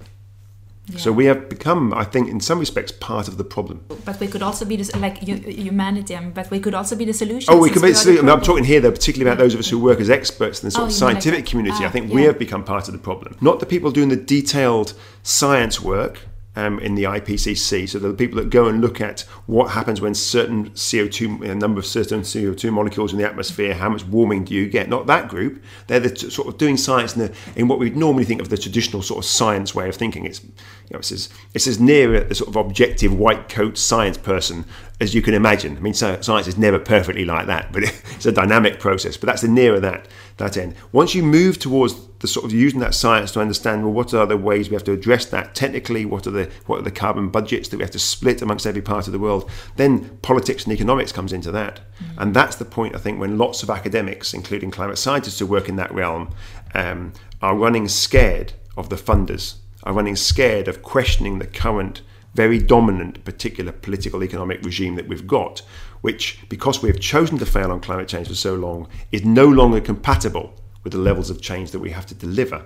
So 0.96 1.10
we 1.10 1.24
have 1.24 1.48
become, 1.48 1.92
I 1.92 2.04
think, 2.04 2.28
in 2.28 2.40
some 2.40 2.60
respects, 2.60 2.92
part 2.92 3.26
of 3.26 3.38
the 3.38 3.44
problem. 3.44 3.84
But 4.04 4.20
we 4.20 4.28
could 4.28 4.42
also 4.42 4.64
be 4.64 4.76
this, 4.76 4.94
like 4.94 5.18
humanity. 5.18 6.16
I 6.16 6.20
mean, 6.20 6.30
but 6.30 6.48
we 6.50 6.60
could 6.60 6.74
also 6.74 6.94
be 6.94 7.04
the 7.04 7.12
solution. 7.12 7.52
Oh, 7.52 7.58
we 7.58 7.70
could 7.70 7.82
be. 7.82 7.88
the 7.88 7.94
solution. 7.94 8.28
I'm 8.28 8.40
talking 8.40 8.64
here, 8.64 8.80
though, 8.80 8.92
particularly 8.92 9.28
about 9.28 9.42
those 9.42 9.52
of 9.54 9.60
us 9.60 9.68
who 9.68 9.80
work 9.80 9.98
as 10.00 10.10
experts 10.10 10.62
in 10.62 10.68
the 10.68 10.70
sort 10.70 10.84
oh, 10.84 10.86
of 10.86 10.92
scientific 10.92 11.40
like 11.40 11.46
community. 11.46 11.78
Ah, 11.80 11.88
I 11.88 11.90
think 11.90 12.08
yeah. 12.08 12.14
we 12.14 12.22
have 12.22 12.38
become 12.38 12.62
part 12.62 12.86
of 12.86 12.92
the 12.92 13.00
problem, 13.00 13.36
not 13.40 13.58
the 13.58 13.66
people 13.66 13.90
doing 13.90 14.10
the 14.10 14.16
detailed 14.16 14.94
science 15.24 15.80
work 15.80 16.20
um, 16.56 16.78
in 16.80 16.94
the 16.94 17.04
IPCC. 17.04 17.88
So 17.88 17.98
the 17.98 18.12
people 18.14 18.38
that 18.38 18.50
go 18.50 18.66
and 18.66 18.80
look 18.80 19.00
at 19.00 19.20
what 19.46 19.70
happens 19.70 20.00
when 20.00 20.14
certain 20.14 20.70
CO2, 20.70 21.48
a 21.48 21.54
number 21.54 21.78
of 21.78 21.86
certain 21.86 22.22
CO2 22.22 22.72
molecules 22.72 23.12
in 23.12 23.18
the 23.18 23.26
atmosphere, 23.26 23.74
how 23.74 23.90
much 23.90 24.04
warming 24.04 24.44
do 24.44 24.54
you 24.54 24.68
get? 24.68 24.88
Not 24.88 25.06
that 25.06 25.28
group. 25.28 25.62
They're 25.86 26.00
the 26.00 26.10
t- 26.10 26.30
sort 26.30 26.48
of 26.48 26.58
doing 26.58 26.76
science 26.76 27.14
in, 27.14 27.22
the, 27.22 27.34
in 27.54 27.68
what 27.68 27.78
we'd 27.78 27.96
normally 27.96 28.24
think 28.24 28.40
of 28.40 28.48
the 28.48 28.58
traditional 28.58 29.02
sort 29.02 29.18
of 29.18 29.24
science 29.24 29.74
way 29.74 29.88
of 29.88 29.94
thinking. 29.94 30.24
It's, 30.24 30.42
you 30.42 30.50
know, 30.92 30.98
it's, 30.98 31.12
as, 31.12 31.28
it's 31.54 31.66
as 31.66 31.78
near 31.78 32.24
the 32.24 32.34
sort 32.34 32.48
of 32.48 32.56
objective 32.56 33.12
white 33.16 33.48
coat 33.48 33.76
science 33.78 34.16
person 34.16 34.64
as 34.98 35.14
you 35.14 35.20
can 35.20 35.34
imagine. 35.34 35.76
I 35.76 35.80
mean, 35.80 35.92
science 35.92 36.46
is 36.46 36.56
never 36.56 36.78
perfectly 36.78 37.26
like 37.26 37.46
that, 37.46 37.70
but 37.70 37.82
it's 38.14 38.24
a 38.24 38.32
dynamic 38.32 38.80
process. 38.80 39.16
But 39.16 39.26
that's 39.26 39.42
the 39.42 39.48
nearer 39.48 39.78
that 39.80 40.08
that 40.38 40.56
end. 40.56 40.74
Once 40.92 41.14
you 41.14 41.22
move 41.22 41.58
towards 41.58 42.06
the 42.18 42.26
sort 42.26 42.46
of 42.46 42.52
using 42.52 42.80
that 42.80 42.94
science 42.94 43.32
to 43.32 43.40
understand 43.40 43.82
well 43.82 43.92
what 43.92 44.14
are 44.14 44.26
the 44.26 44.36
ways 44.36 44.70
we 44.70 44.74
have 44.74 44.84
to 44.84 44.92
address 44.92 45.26
that 45.26 45.54
technically, 45.54 46.06
what 46.06 46.26
are 46.26 46.30
the 46.30 46.50
what 46.64 46.78
are 46.78 46.82
the 46.82 46.90
carbon 46.90 47.28
budgets 47.28 47.68
that 47.68 47.76
we 47.76 47.82
have 47.82 47.90
to 47.90 47.98
split 47.98 48.40
amongst 48.40 48.66
every 48.66 48.80
part 48.80 49.06
of 49.06 49.12
the 49.12 49.18
world, 49.18 49.50
then 49.76 50.16
politics 50.22 50.64
and 50.64 50.72
economics 50.72 51.12
comes 51.12 51.32
into 51.32 51.50
that. 51.50 51.80
Mm-hmm. 52.02 52.22
And 52.22 52.34
that's 52.34 52.56
the 52.56 52.64
point 52.64 52.94
I 52.94 52.98
think 52.98 53.20
when 53.20 53.36
lots 53.36 53.62
of 53.62 53.68
academics, 53.68 54.32
including 54.32 54.70
climate 54.70 54.98
scientists 54.98 55.38
who 55.38 55.46
work 55.46 55.68
in 55.68 55.76
that 55.76 55.92
realm, 55.92 56.34
um, 56.74 57.12
are 57.42 57.54
running 57.54 57.86
scared 57.88 58.54
of 58.78 58.88
the 58.88 58.96
funders, 58.96 59.56
are 59.82 59.92
running 59.92 60.16
scared 60.16 60.68
of 60.68 60.82
questioning 60.82 61.38
the 61.38 61.46
current 61.46 62.00
very 62.36 62.58
dominant 62.58 63.24
particular 63.24 63.72
political 63.72 64.22
economic 64.22 64.62
regime 64.64 64.94
that 64.94 65.08
we've 65.08 65.26
got 65.26 65.62
which, 66.06 66.38
because 66.48 66.82
we 66.82 66.88
have 66.88 67.00
chosen 67.00 67.38
to 67.38 67.46
fail 67.46 67.72
on 67.72 67.80
climate 67.80 68.06
change 68.06 68.28
for 68.28 68.34
so 68.34 68.54
long, 68.54 68.86
is 69.10 69.24
no 69.24 69.46
longer 69.46 69.80
compatible 69.80 70.54
with 70.84 70.92
the 70.92 70.98
levels 71.00 71.30
of 71.30 71.42
change 71.42 71.72
that 71.72 71.80
we 71.80 71.90
have 71.90 72.06
to 72.06 72.14
deliver 72.14 72.64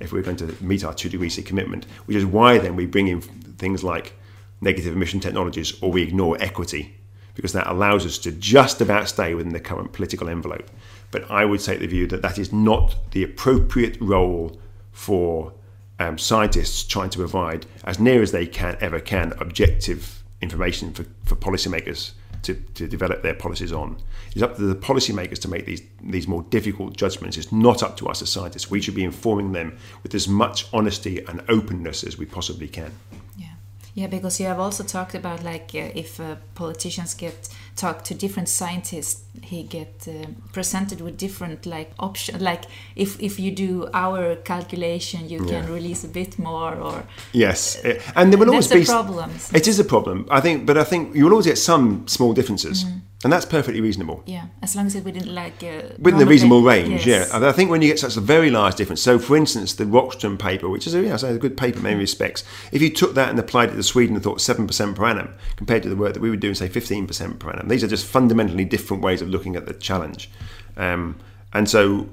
if 0.00 0.12
we're 0.12 0.22
going 0.22 0.36
to 0.36 0.54
meet 0.62 0.82
our 0.82 0.94
two 0.94 1.10
degree 1.10 1.28
C 1.28 1.42
commitment, 1.42 1.84
which 2.06 2.16
is 2.16 2.24
why 2.24 2.56
then 2.56 2.76
we 2.76 2.86
bring 2.86 3.08
in 3.08 3.20
things 3.20 3.84
like 3.84 4.14
negative 4.62 4.94
emission 4.94 5.20
technologies 5.20 5.78
or 5.82 5.90
we 5.90 6.02
ignore 6.02 6.38
equity, 6.40 6.94
because 7.34 7.52
that 7.52 7.66
allows 7.66 8.06
us 8.06 8.16
to 8.18 8.32
just 8.32 8.80
about 8.80 9.08
stay 9.08 9.34
within 9.34 9.52
the 9.52 9.60
current 9.60 9.92
political 9.92 10.30
envelope. 10.30 10.70
But 11.10 11.30
I 11.30 11.44
would 11.44 11.60
take 11.60 11.80
the 11.80 11.86
view 11.86 12.06
that 12.06 12.22
that 12.22 12.38
is 12.38 12.50
not 12.52 12.96
the 13.10 13.22
appropriate 13.22 13.98
role 14.00 14.58
for 14.90 15.52
um, 16.00 16.18
scientists 16.18 16.82
trying 16.82 17.10
to 17.10 17.18
provide, 17.18 17.66
as 17.84 18.00
near 18.00 18.22
as 18.22 18.32
they 18.32 18.46
can 18.46 18.76
ever 18.80 18.98
can, 18.98 19.34
objective 19.38 20.24
information 20.40 20.92
for, 20.92 21.04
for 21.24 21.36
policymakers 21.36 22.12
to, 22.42 22.54
to 22.74 22.88
develop 22.88 23.22
their 23.22 23.34
policies 23.34 23.70
on. 23.70 23.98
It's 24.32 24.42
up 24.42 24.56
to 24.56 24.62
the 24.62 24.74
policymakers 24.74 25.38
to 25.40 25.48
make 25.48 25.66
these, 25.66 25.82
these 26.02 26.26
more 26.26 26.42
difficult 26.44 26.96
judgments. 26.96 27.36
It's 27.36 27.52
not 27.52 27.82
up 27.82 27.98
to 27.98 28.08
us 28.08 28.22
as 28.22 28.30
scientists. 28.30 28.70
We 28.70 28.80
should 28.80 28.94
be 28.94 29.04
informing 29.04 29.52
them 29.52 29.76
with 30.02 30.14
as 30.14 30.26
much 30.26 30.66
honesty 30.72 31.22
and 31.26 31.42
openness 31.48 32.02
as 32.02 32.16
we 32.16 32.24
possibly 32.24 32.68
can. 32.68 32.92
Yeah, 33.36 33.48
yeah, 33.94 34.06
because 34.06 34.40
you 34.40 34.46
have 34.46 34.58
also 34.58 34.84
talked 34.84 35.14
about 35.14 35.44
like 35.44 35.70
uh, 35.74 35.90
if 35.94 36.18
uh, 36.18 36.36
politicians 36.54 37.12
get 37.12 37.50
talk 37.76 38.04
to 38.04 38.14
different 38.14 38.48
scientists 38.48 39.24
he 39.42 39.62
get 39.62 40.06
uh, 40.08 40.26
presented 40.52 41.00
with 41.00 41.16
different 41.16 41.66
like 41.66 41.90
options 41.98 42.42
like 42.42 42.64
if 42.96 43.20
if 43.20 43.38
you 43.38 43.50
do 43.50 43.88
our 43.94 44.36
calculation 44.36 45.28
you 45.28 45.44
yeah. 45.44 45.62
can 45.62 45.72
release 45.72 46.04
a 46.04 46.08
bit 46.08 46.38
more 46.38 46.74
or 46.74 47.04
yes. 47.32 47.76
and 48.16 48.32
there 48.32 48.38
will 48.38 48.50
always 48.50 48.68
be 48.68 48.84
problems 48.84 49.52
it 49.54 49.66
is 49.66 49.78
a 49.78 49.84
problem. 49.84 50.26
I 50.30 50.40
think 50.40 50.66
but 50.66 50.76
i 50.76 50.84
think 50.84 51.14
you 51.14 51.24
will 51.24 51.32
always 51.32 51.46
get 51.46 51.58
some 51.58 52.06
small 52.06 52.32
differences. 52.32 52.84
Mm. 52.84 53.00
and 53.24 53.32
that's 53.32 53.46
perfectly 53.46 53.80
reasonable. 53.80 54.22
Yeah 54.26 54.40
as 54.62 54.76
long 54.76 54.86
as 54.86 54.94
it 54.94 55.04
within 55.04 55.34
like 55.34 55.62
uh, 55.62 55.82
within 55.98 56.18
the 56.18 56.26
reasonable 56.26 56.62
range 56.62 57.06
yes. 57.06 57.30
yeah 57.32 57.48
i 57.48 57.52
think 57.52 57.70
when 57.70 57.82
you 57.82 57.88
get 57.88 57.98
such 57.98 58.16
a 58.16 58.20
very 58.20 58.50
large 58.50 58.76
difference 58.76 59.02
so 59.02 59.18
for 59.18 59.36
instance 59.36 59.74
the 59.74 59.84
rockström 59.84 60.38
paper 60.38 60.68
which 60.68 60.86
is 60.86 60.94
a, 60.94 61.02
yeah, 61.02 61.16
a 61.22 61.38
good 61.38 61.56
paper 61.56 61.78
in 61.78 61.82
many 61.82 61.96
respects 61.96 62.44
if 62.72 62.80
you 62.80 62.90
took 62.90 63.14
that 63.14 63.30
and 63.30 63.38
applied 63.38 63.70
it 63.70 63.74
to 63.74 63.82
sweden 63.82 64.14
and 64.14 64.22
thought 64.22 64.38
7% 64.38 64.94
per 64.94 65.04
annum 65.06 65.34
compared 65.56 65.82
to 65.82 65.88
the 65.88 65.96
work 65.96 66.14
that 66.14 66.20
we 66.20 66.30
would 66.30 66.40
do 66.40 66.48
and 66.48 66.56
say 66.56 66.68
15% 66.68 67.38
per 67.38 67.50
annum 67.50 67.59
these 67.68 67.84
are 67.84 67.88
just 67.88 68.06
fundamentally 68.06 68.64
different 68.64 69.02
ways 69.02 69.22
of 69.22 69.28
looking 69.28 69.56
at 69.56 69.66
the 69.66 69.74
challenge. 69.74 70.30
Um, 70.76 71.18
and 71.52 71.68
so 71.68 72.08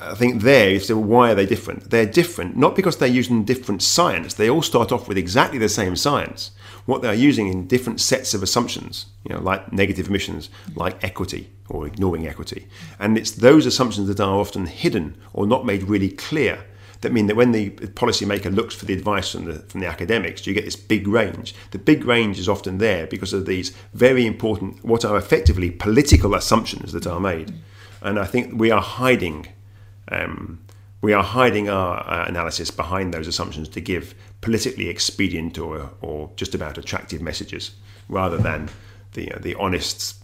I 0.00 0.14
think 0.14 0.42
there 0.42 0.70
is 0.70 0.86
so 0.86 0.96
why 0.98 1.30
are 1.30 1.34
they 1.34 1.46
different? 1.46 1.90
They're 1.90 2.06
different 2.06 2.56
not 2.56 2.76
because 2.76 2.96
they're 2.96 3.08
using 3.08 3.44
different 3.44 3.82
science. 3.82 4.34
They 4.34 4.50
all 4.50 4.62
start 4.62 4.92
off 4.92 5.08
with 5.08 5.18
exactly 5.18 5.58
the 5.58 5.68
same 5.68 5.96
science. 5.96 6.50
What 6.86 7.02
they're 7.02 7.14
using 7.14 7.48
in 7.48 7.66
different 7.66 8.00
sets 8.00 8.32
of 8.32 8.42
assumptions, 8.42 9.06
you 9.24 9.34
know, 9.34 9.40
like 9.40 9.72
negative 9.72 10.08
emissions, 10.08 10.50
like 10.76 11.02
equity 11.02 11.50
or 11.68 11.86
ignoring 11.86 12.26
equity. 12.26 12.68
And 12.98 13.18
it's 13.18 13.32
those 13.32 13.66
assumptions 13.66 14.06
that 14.08 14.20
are 14.20 14.38
often 14.38 14.66
hidden 14.66 15.16
or 15.32 15.46
not 15.46 15.66
made 15.66 15.82
really 15.82 16.10
clear 16.10 16.64
that 17.00 17.12
mean 17.12 17.26
that 17.26 17.36
when 17.36 17.52
the 17.52 17.70
policymaker 17.70 18.54
looks 18.54 18.74
for 18.74 18.86
the 18.86 18.94
advice 18.94 19.32
from 19.32 19.44
the 19.44 19.54
from 19.60 19.80
the 19.80 19.86
academics, 19.86 20.46
you 20.46 20.54
get 20.54 20.64
this 20.64 20.76
big 20.76 21.06
range. 21.06 21.54
The 21.70 21.78
big 21.78 22.04
range 22.04 22.38
is 22.38 22.48
often 22.48 22.78
there 22.78 23.06
because 23.06 23.32
of 23.32 23.46
these 23.46 23.74
very 23.92 24.26
important, 24.26 24.84
what 24.84 25.04
are 25.04 25.16
effectively 25.16 25.70
political 25.70 26.34
assumptions 26.34 26.92
that 26.92 27.06
are 27.06 27.20
made. 27.20 27.54
And 28.02 28.18
I 28.18 28.24
think 28.24 28.58
we 28.58 28.70
are 28.70 28.82
hiding 28.82 29.48
um, 30.10 30.60
we 31.02 31.12
are 31.12 31.22
hiding 31.22 31.68
our 31.68 31.98
uh, 32.08 32.26
analysis 32.26 32.70
behind 32.70 33.12
those 33.12 33.28
assumptions 33.28 33.68
to 33.70 33.80
give 33.80 34.14
politically 34.40 34.88
expedient 34.88 35.58
or, 35.58 35.90
or 36.00 36.30
just 36.36 36.54
about 36.54 36.78
attractive 36.78 37.20
messages 37.20 37.72
rather 38.08 38.38
than 38.38 38.68
the, 39.12 39.30
uh, 39.32 39.38
the 39.38 39.54
honest, 39.56 40.22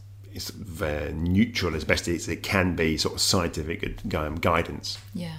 uh, 0.81 1.09
neutral 1.13 1.75
as 1.77 1.85
best 1.85 2.09
as 2.09 2.29
it 2.29 2.43
can 2.43 2.75
be 2.75 2.97
sort 2.97 3.15
of 3.15 3.21
scientific 3.21 3.97
guidance. 4.41 4.99
Yeah. 5.15 5.37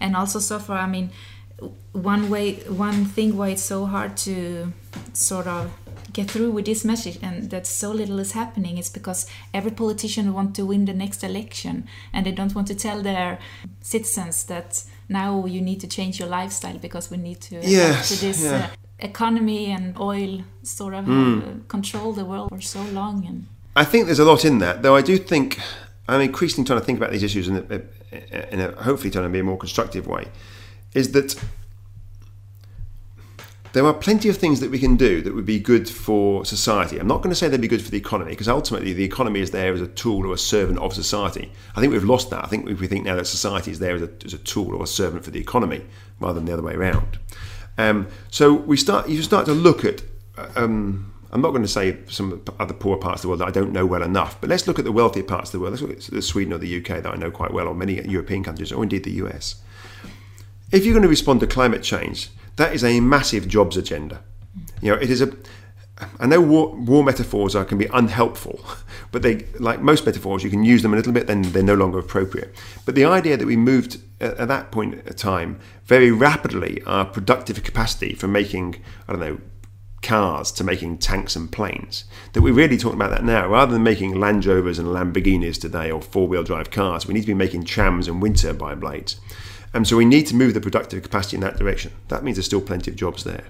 And 0.00 0.16
also, 0.16 0.38
so 0.38 0.58
far, 0.58 0.78
I 0.78 0.86
mean, 0.86 1.10
one 1.92 2.30
way, 2.30 2.54
one 2.54 3.04
thing 3.04 3.36
why 3.36 3.50
it's 3.50 3.62
so 3.62 3.86
hard 3.86 4.16
to 4.18 4.72
sort 5.12 5.46
of 5.46 5.70
get 6.12 6.30
through 6.30 6.50
with 6.50 6.64
this 6.64 6.84
message 6.84 7.18
and 7.22 7.50
that 7.50 7.66
so 7.66 7.90
little 7.92 8.18
is 8.18 8.32
happening 8.32 8.78
is 8.78 8.88
because 8.88 9.26
every 9.54 9.70
politician 9.70 10.34
want 10.34 10.56
to 10.56 10.66
win 10.66 10.84
the 10.84 10.92
next 10.92 11.22
election 11.22 11.86
and 12.12 12.26
they 12.26 12.32
don't 12.32 12.54
want 12.54 12.66
to 12.68 12.74
tell 12.74 13.02
their 13.02 13.38
citizens 13.80 14.44
that 14.44 14.82
now 15.08 15.46
you 15.46 15.60
need 15.60 15.80
to 15.80 15.86
change 15.86 16.18
your 16.18 16.28
lifestyle 16.28 16.78
because 16.78 17.10
we 17.10 17.16
need 17.16 17.40
to 17.40 17.60
yes, 17.62 18.08
to 18.08 18.26
this 18.26 18.42
yeah. 18.42 18.70
uh, 18.72 18.76
economy 18.98 19.70
and 19.70 19.98
oil 19.98 20.42
sort 20.62 20.94
of 20.94 21.04
mm. 21.04 21.66
control 21.68 22.12
the 22.12 22.24
world 22.24 22.50
for 22.50 22.60
so 22.60 22.82
long 22.92 23.24
and 23.26 23.46
I 23.76 23.84
think 23.84 24.06
there's 24.06 24.18
a 24.18 24.24
lot 24.24 24.44
in 24.44 24.58
that 24.58 24.82
though 24.82 24.96
I 24.96 25.02
do 25.02 25.16
think 25.16 25.60
I'm 26.08 26.20
increasingly 26.20 26.66
trying 26.66 26.80
to 26.80 26.84
think 26.84 26.98
about 26.98 27.12
these 27.12 27.22
issues 27.22 27.46
in 27.48 27.56
a, 27.56 27.80
in 28.12 28.60
a 28.60 28.72
hopefully 28.82 29.10
trying 29.10 29.24
to 29.24 29.30
be 29.30 29.38
a 29.38 29.44
more 29.44 29.58
constructive 29.58 30.06
way 30.06 30.28
is 30.94 31.12
that 31.12 31.42
there 33.72 33.86
are 33.86 33.94
plenty 33.94 34.28
of 34.28 34.36
things 34.36 34.58
that 34.60 34.70
we 34.70 34.80
can 34.80 34.96
do 34.96 35.22
that 35.22 35.32
would 35.32 35.46
be 35.46 35.60
good 35.60 35.88
for 35.88 36.44
society. 36.44 36.98
I'm 36.98 37.06
not 37.06 37.18
going 37.18 37.30
to 37.30 37.36
say 37.36 37.48
they'd 37.48 37.60
be 37.60 37.68
good 37.68 37.82
for 37.82 37.90
the 37.90 37.98
economy 37.98 38.32
because 38.32 38.48
ultimately 38.48 38.92
the 38.92 39.04
economy 39.04 39.40
is 39.40 39.52
there 39.52 39.72
as 39.72 39.80
a 39.80 39.86
tool 39.86 40.26
or 40.26 40.34
a 40.34 40.38
servant 40.38 40.80
of 40.80 40.92
society. 40.92 41.52
I 41.76 41.80
think 41.80 41.92
we've 41.92 42.02
lost 42.02 42.30
that. 42.30 42.44
I 42.44 42.48
think 42.48 42.66
we 42.66 42.88
think 42.88 43.04
now 43.04 43.14
that 43.14 43.26
society 43.26 43.70
is 43.70 43.78
there 43.78 43.94
as 43.94 44.02
a, 44.02 44.10
as 44.24 44.34
a 44.34 44.38
tool 44.38 44.74
or 44.74 44.82
a 44.82 44.88
servant 44.88 45.24
for 45.24 45.30
the 45.30 45.38
economy 45.38 45.86
rather 46.18 46.34
than 46.34 46.46
the 46.46 46.52
other 46.52 46.62
way 46.62 46.74
around. 46.74 47.18
Um, 47.78 48.08
so 48.28 48.52
we 48.52 48.76
start. 48.76 49.08
You 49.08 49.22
start 49.22 49.46
to 49.46 49.52
look 49.52 49.84
at. 49.84 50.02
Um, 50.56 51.09
I'm 51.32 51.40
not 51.40 51.50
going 51.50 51.62
to 51.62 51.68
say 51.68 51.98
some 52.08 52.42
other 52.58 52.74
poor 52.74 52.96
parts 52.96 53.20
of 53.20 53.22
the 53.22 53.28
world 53.28 53.40
that 53.40 53.48
I 53.48 53.52
don't 53.52 53.72
know 53.72 53.86
well 53.86 54.02
enough, 54.02 54.40
but 54.40 54.50
let's 54.50 54.66
look 54.66 54.78
at 54.78 54.84
the 54.84 54.92
wealthier 54.92 55.22
parts 55.22 55.50
of 55.50 55.52
the 55.52 55.60
world. 55.60 55.80
Let's 55.80 56.10
look 56.10 56.18
at 56.18 56.24
Sweden 56.24 56.52
or 56.52 56.58
the 56.58 56.78
UK 56.78 57.02
that 57.02 57.06
I 57.06 57.16
know 57.16 57.30
quite 57.30 57.52
well, 57.52 57.68
or 57.68 57.74
many 57.74 58.00
European 58.02 58.42
countries, 58.42 58.72
or 58.72 58.82
indeed 58.82 59.04
the 59.04 59.12
US. 59.12 59.62
If 60.72 60.84
you're 60.84 60.94
going 60.94 61.02
to 61.02 61.08
respond 61.08 61.40
to 61.40 61.46
climate 61.46 61.82
change, 61.82 62.30
that 62.56 62.74
is 62.74 62.82
a 62.82 63.00
massive 63.00 63.46
jobs 63.46 63.76
agenda. 63.76 64.22
You 64.82 64.92
know, 64.92 65.00
it 65.00 65.10
is 65.10 65.22
a. 65.22 65.32
I 66.18 66.26
know 66.26 66.40
war, 66.40 66.74
war 66.74 67.04
metaphors 67.04 67.54
are, 67.54 67.64
can 67.64 67.76
be 67.76 67.86
unhelpful, 67.92 68.64
but 69.12 69.22
they, 69.22 69.46
like 69.58 69.82
most 69.82 70.06
metaphors, 70.06 70.42
you 70.42 70.48
can 70.48 70.64
use 70.64 70.82
them 70.82 70.94
a 70.94 70.96
little 70.96 71.12
bit, 71.12 71.26
then 71.26 71.42
they're 71.42 71.62
no 71.62 71.74
longer 71.74 71.98
appropriate. 71.98 72.54
But 72.86 72.94
the 72.94 73.04
idea 73.04 73.36
that 73.36 73.46
we 73.46 73.56
moved 73.56 74.00
at, 74.18 74.36
at 74.38 74.48
that 74.48 74.72
point 74.72 74.94
in 74.94 75.14
time 75.14 75.60
very 75.84 76.10
rapidly 76.10 76.80
our 76.86 77.04
productive 77.04 77.62
capacity 77.62 78.14
for 78.14 78.28
making, 78.28 78.82
I 79.08 79.12
don't 79.12 79.20
know, 79.20 79.40
cars 80.02 80.50
to 80.52 80.64
making 80.64 80.98
tanks 80.98 81.36
and 81.36 81.50
planes. 81.50 82.04
That 82.32 82.42
we're 82.42 82.54
really 82.54 82.76
talking 82.76 82.98
about 82.98 83.10
that 83.10 83.24
now. 83.24 83.48
Rather 83.48 83.72
than 83.72 83.82
making 83.82 84.18
Land 84.18 84.46
Rovers 84.46 84.78
and 84.78 84.88
Lamborghinis 84.88 85.60
today 85.60 85.90
or 85.90 86.00
four 86.00 86.26
wheel 86.26 86.42
drive 86.42 86.70
cars, 86.70 87.06
we 87.06 87.14
need 87.14 87.22
to 87.22 87.26
be 87.26 87.34
making 87.34 87.64
trams 87.64 88.08
and 88.08 88.22
wind 88.22 88.38
turbine 88.38 88.80
blades. 88.80 89.20
And 89.72 89.86
so 89.86 89.96
we 89.96 90.04
need 90.04 90.26
to 90.26 90.34
move 90.34 90.54
the 90.54 90.60
productive 90.60 91.02
capacity 91.02 91.36
in 91.36 91.42
that 91.42 91.56
direction. 91.56 91.92
That 92.08 92.24
means 92.24 92.36
there's 92.36 92.46
still 92.46 92.60
plenty 92.60 92.90
of 92.90 92.96
jobs 92.96 93.22
there. 93.22 93.44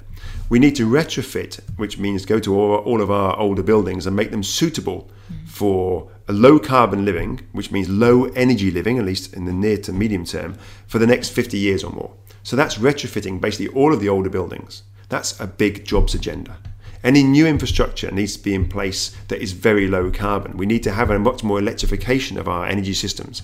We 0.50 0.58
need 0.58 0.76
to 0.76 0.86
retrofit, 0.86 1.60
which 1.78 1.98
means 1.98 2.26
go 2.26 2.38
to 2.40 2.60
all, 2.60 3.00
of 3.00 3.10
our 3.10 3.38
older 3.38 3.62
buildings 3.62 4.06
and 4.06 4.14
make 4.14 4.30
them 4.30 4.42
suitable 4.42 5.10
mm-hmm. 5.32 5.46
for 5.46 6.10
a 6.28 6.32
low 6.32 6.58
carbon 6.58 7.06
living, 7.06 7.40
which 7.52 7.70
means 7.70 7.88
low 7.88 8.24
energy 8.24 8.70
living, 8.70 8.98
at 8.98 9.06
least 9.06 9.32
in 9.32 9.46
the 9.46 9.52
near 9.52 9.78
to 9.78 9.92
medium 9.92 10.26
term, 10.26 10.58
for 10.86 10.98
the 10.98 11.06
next 11.06 11.30
50 11.30 11.56
years 11.56 11.82
or 11.82 11.92
more. 11.92 12.12
So 12.42 12.54
that's 12.54 12.76
retrofitting 12.76 13.40
basically 13.40 13.68
all 13.68 13.94
of 13.94 14.00
the 14.00 14.08
older 14.08 14.30
buildings. 14.30 14.82
That's 15.10 15.38
a 15.38 15.46
big 15.46 15.84
jobs 15.84 16.14
agenda. 16.14 16.56
Any 17.04 17.22
new 17.22 17.46
infrastructure 17.46 18.10
needs 18.10 18.36
to 18.36 18.42
be 18.42 18.54
in 18.54 18.68
place 18.68 19.14
that 19.28 19.40
is 19.40 19.52
very 19.52 19.86
low 19.86 20.10
carbon. 20.10 20.56
We 20.56 20.66
need 20.66 20.82
to 20.84 20.92
have 20.92 21.10
a 21.10 21.18
much 21.18 21.44
more 21.44 21.58
electrification 21.58 22.38
of 22.38 22.48
our 22.48 22.66
energy 22.66 22.94
systems 22.94 23.42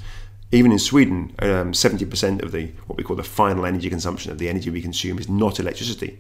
even 0.53 0.71
in 0.71 0.79
Sweden, 0.79 1.35
um, 1.41 1.73
70% 1.73 2.43
of 2.43 2.53
the 2.53 2.67
what 2.87 2.97
we 2.97 3.05
call 3.05 3.17
the 3.17 3.25
final 3.25 3.67
energy 3.67 3.91
consumption 3.91 4.31
of 4.31 4.39
the 4.39 4.49
energy 4.49 4.71
we 4.71 4.81
consume 4.81 5.19
is 5.19 5.29
not 5.29 5.59
electricity, 5.59 6.19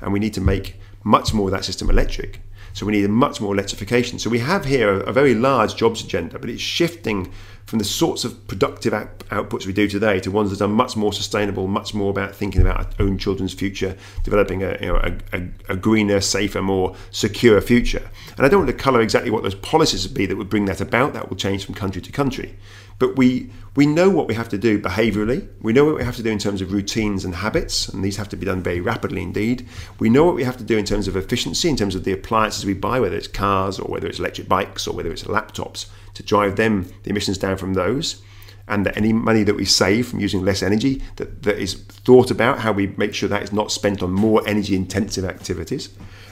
and 0.00 0.12
we 0.12 0.20
need 0.20 0.34
to 0.34 0.40
make 0.40 0.80
much 1.02 1.34
more 1.34 1.48
of 1.48 1.52
that 1.52 1.64
system 1.64 1.90
electric. 1.90 2.40
So 2.74 2.86
we 2.86 2.92
need 2.92 3.04
a 3.04 3.08
much 3.08 3.40
more 3.40 3.54
electrification. 3.54 4.18
So 4.18 4.28
we 4.28 4.38
have 4.40 4.66
here 4.66 4.90
a, 4.90 4.98
a 5.06 5.12
very 5.12 5.34
large 5.34 5.76
jobs 5.76 6.04
agenda, 6.04 6.38
but 6.38 6.50
it's 6.50 6.60
shifting 6.60 7.32
from 7.66 7.80
the 7.80 7.84
sorts 7.84 8.24
of 8.24 8.46
productive 8.46 8.94
out- 8.94 9.18
outputs 9.30 9.66
we 9.66 9.72
do 9.72 9.88
today 9.88 10.20
to 10.20 10.30
ones 10.30 10.50
that 10.50 10.64
are 10.64 10.68
much 10.68 10.96
more 10.96 11.12
sustainable, 11.12 11.66
much 11.66 11.94
more 11.94 12.10
about 12.10 12.34
thinking 12.34 12.60
about 12.60 12.78
our 12.78 13.06
own 13.06 13.18
children's 13.18 13.52
future, 13.52 13.96
developing 14.22 14.62
a, 14.62 14.78
you 14.80 14.86
know, 14.86 14.96
a, 14.96 15.36
a, 15.36 15.48
a 15.70 15.76
greener, 15.76 16.20
safer, 16.20 16.62
more 16.62 16.94
secure 17.10 17.60
future. 17.60 18.08
And 18.36 18.46
I 18.46 18.48
don't 18.48 18.60
want 18.60 18.70
to 18.70 18.82
colour 18.82 19.00
exactly 19.00 19.30
what 19.30 19.42
those 19.42 19.56
policies 19.56 20.06
would 20.06 20.16
be 20.16 20.26
that 20.26 20.36
would 20.36 20.48
bring 20.48 20.66
that 20.66 20.80
about. 20.80 21.12
That 21.12 21.28
will 21.28 21.36
change 21.36 21.64
from 21.64 21.74
country 21.74 22.00
to 22.02 22.12
country. 22.12 22.56
But 22.98 23.16
we 23.16 23.50
we 23.76 23.84
know 23.84 24.08
what 24.08 24.26
we 24.26 24.34
have 24.34 24.48
to 24.48 24.58
do 24.58 24.80
behaviourally. 24.80 25.46
We 25.60 25.74
know 25.74 25.84
what 25.84 25.96
we 25.96 26.04
have 26.04 26.16
to 26.16 26.22
do 26.22 26.30
in 26.30 26.38
terms 26.38 26.62
of 26.62 26.72
routines 26.72 27.26
and 27.26 27.34
habits, 27.34 27.88
and 27.88 28.02
these 28.02 28.16
have 28.16 28.28
to 28.30 28.36
be 28.36 28.46
done 28.46 28.62
very 28.62 28.80
rapidly 28.80 29.22
indeed. 29.22 29.68
We 29.98 30.08
know 30.08 30.24
what 30.24 30.34
we 30.34 30.44
have 30.44 30.56
to 30.56 30.64
do 30.64 30.78
in 30.78 30.86
terms 30.86 31.06
of 31.06 31.16
efficiency, 31.16 31.68
in 31.68 31.76
terms 31.76 31.94
of 31.94 32.04
the 32.04 32.12
appliances 32.12 32.64
we 32.64 32.72
buy, 32.72 32.98
whether 32.98 33.16
it's 33.16 33.28
cars 33.28 33.78
or 33.78 33.86
whether 33.88 34.06
it's 34.06 34.18
electric 34.18 34.48
bikes 34.48 34.86
or 34.86 34.96
whether 34.96 35.12
it's 35.12 35.24
laptops, 35.24 35.86
to 36.14 36.22
drive 36.22 36.56
them 36.56 36.90
the 37.02 37.10
emissions 37.10 37.36
down 37.36 37.58
from 37.58 37.74
those. 37.74 38.22
And 38.68 38.84
that 38.84 38.96
any 38.96 39.12
money 39.12 39.44
that 39.44 39.54
we 39.54 39.64
save 39.64 40.08
from 40.08 40.18
using 40.18 40.44
less 40.44 40.62
energy, 40.62 41.02
that, 41.16 41.44
that 41.44 41.58
is 41.58 41.74
thought 41.74 42.32
about 42.32 42.60
how 42.60 42.72
we 42.72 42.88
make 42.88 43.14
sure 43.14 43.28
that 43.28 43.44
is 43.44 43.52
not 43.52 43.70
spent 43.70 44.02
on 44.02 44.10
more 44.10 44.42
energy 44.48 44.74
intensive 44.74 45.24
activities. 45.24 45.90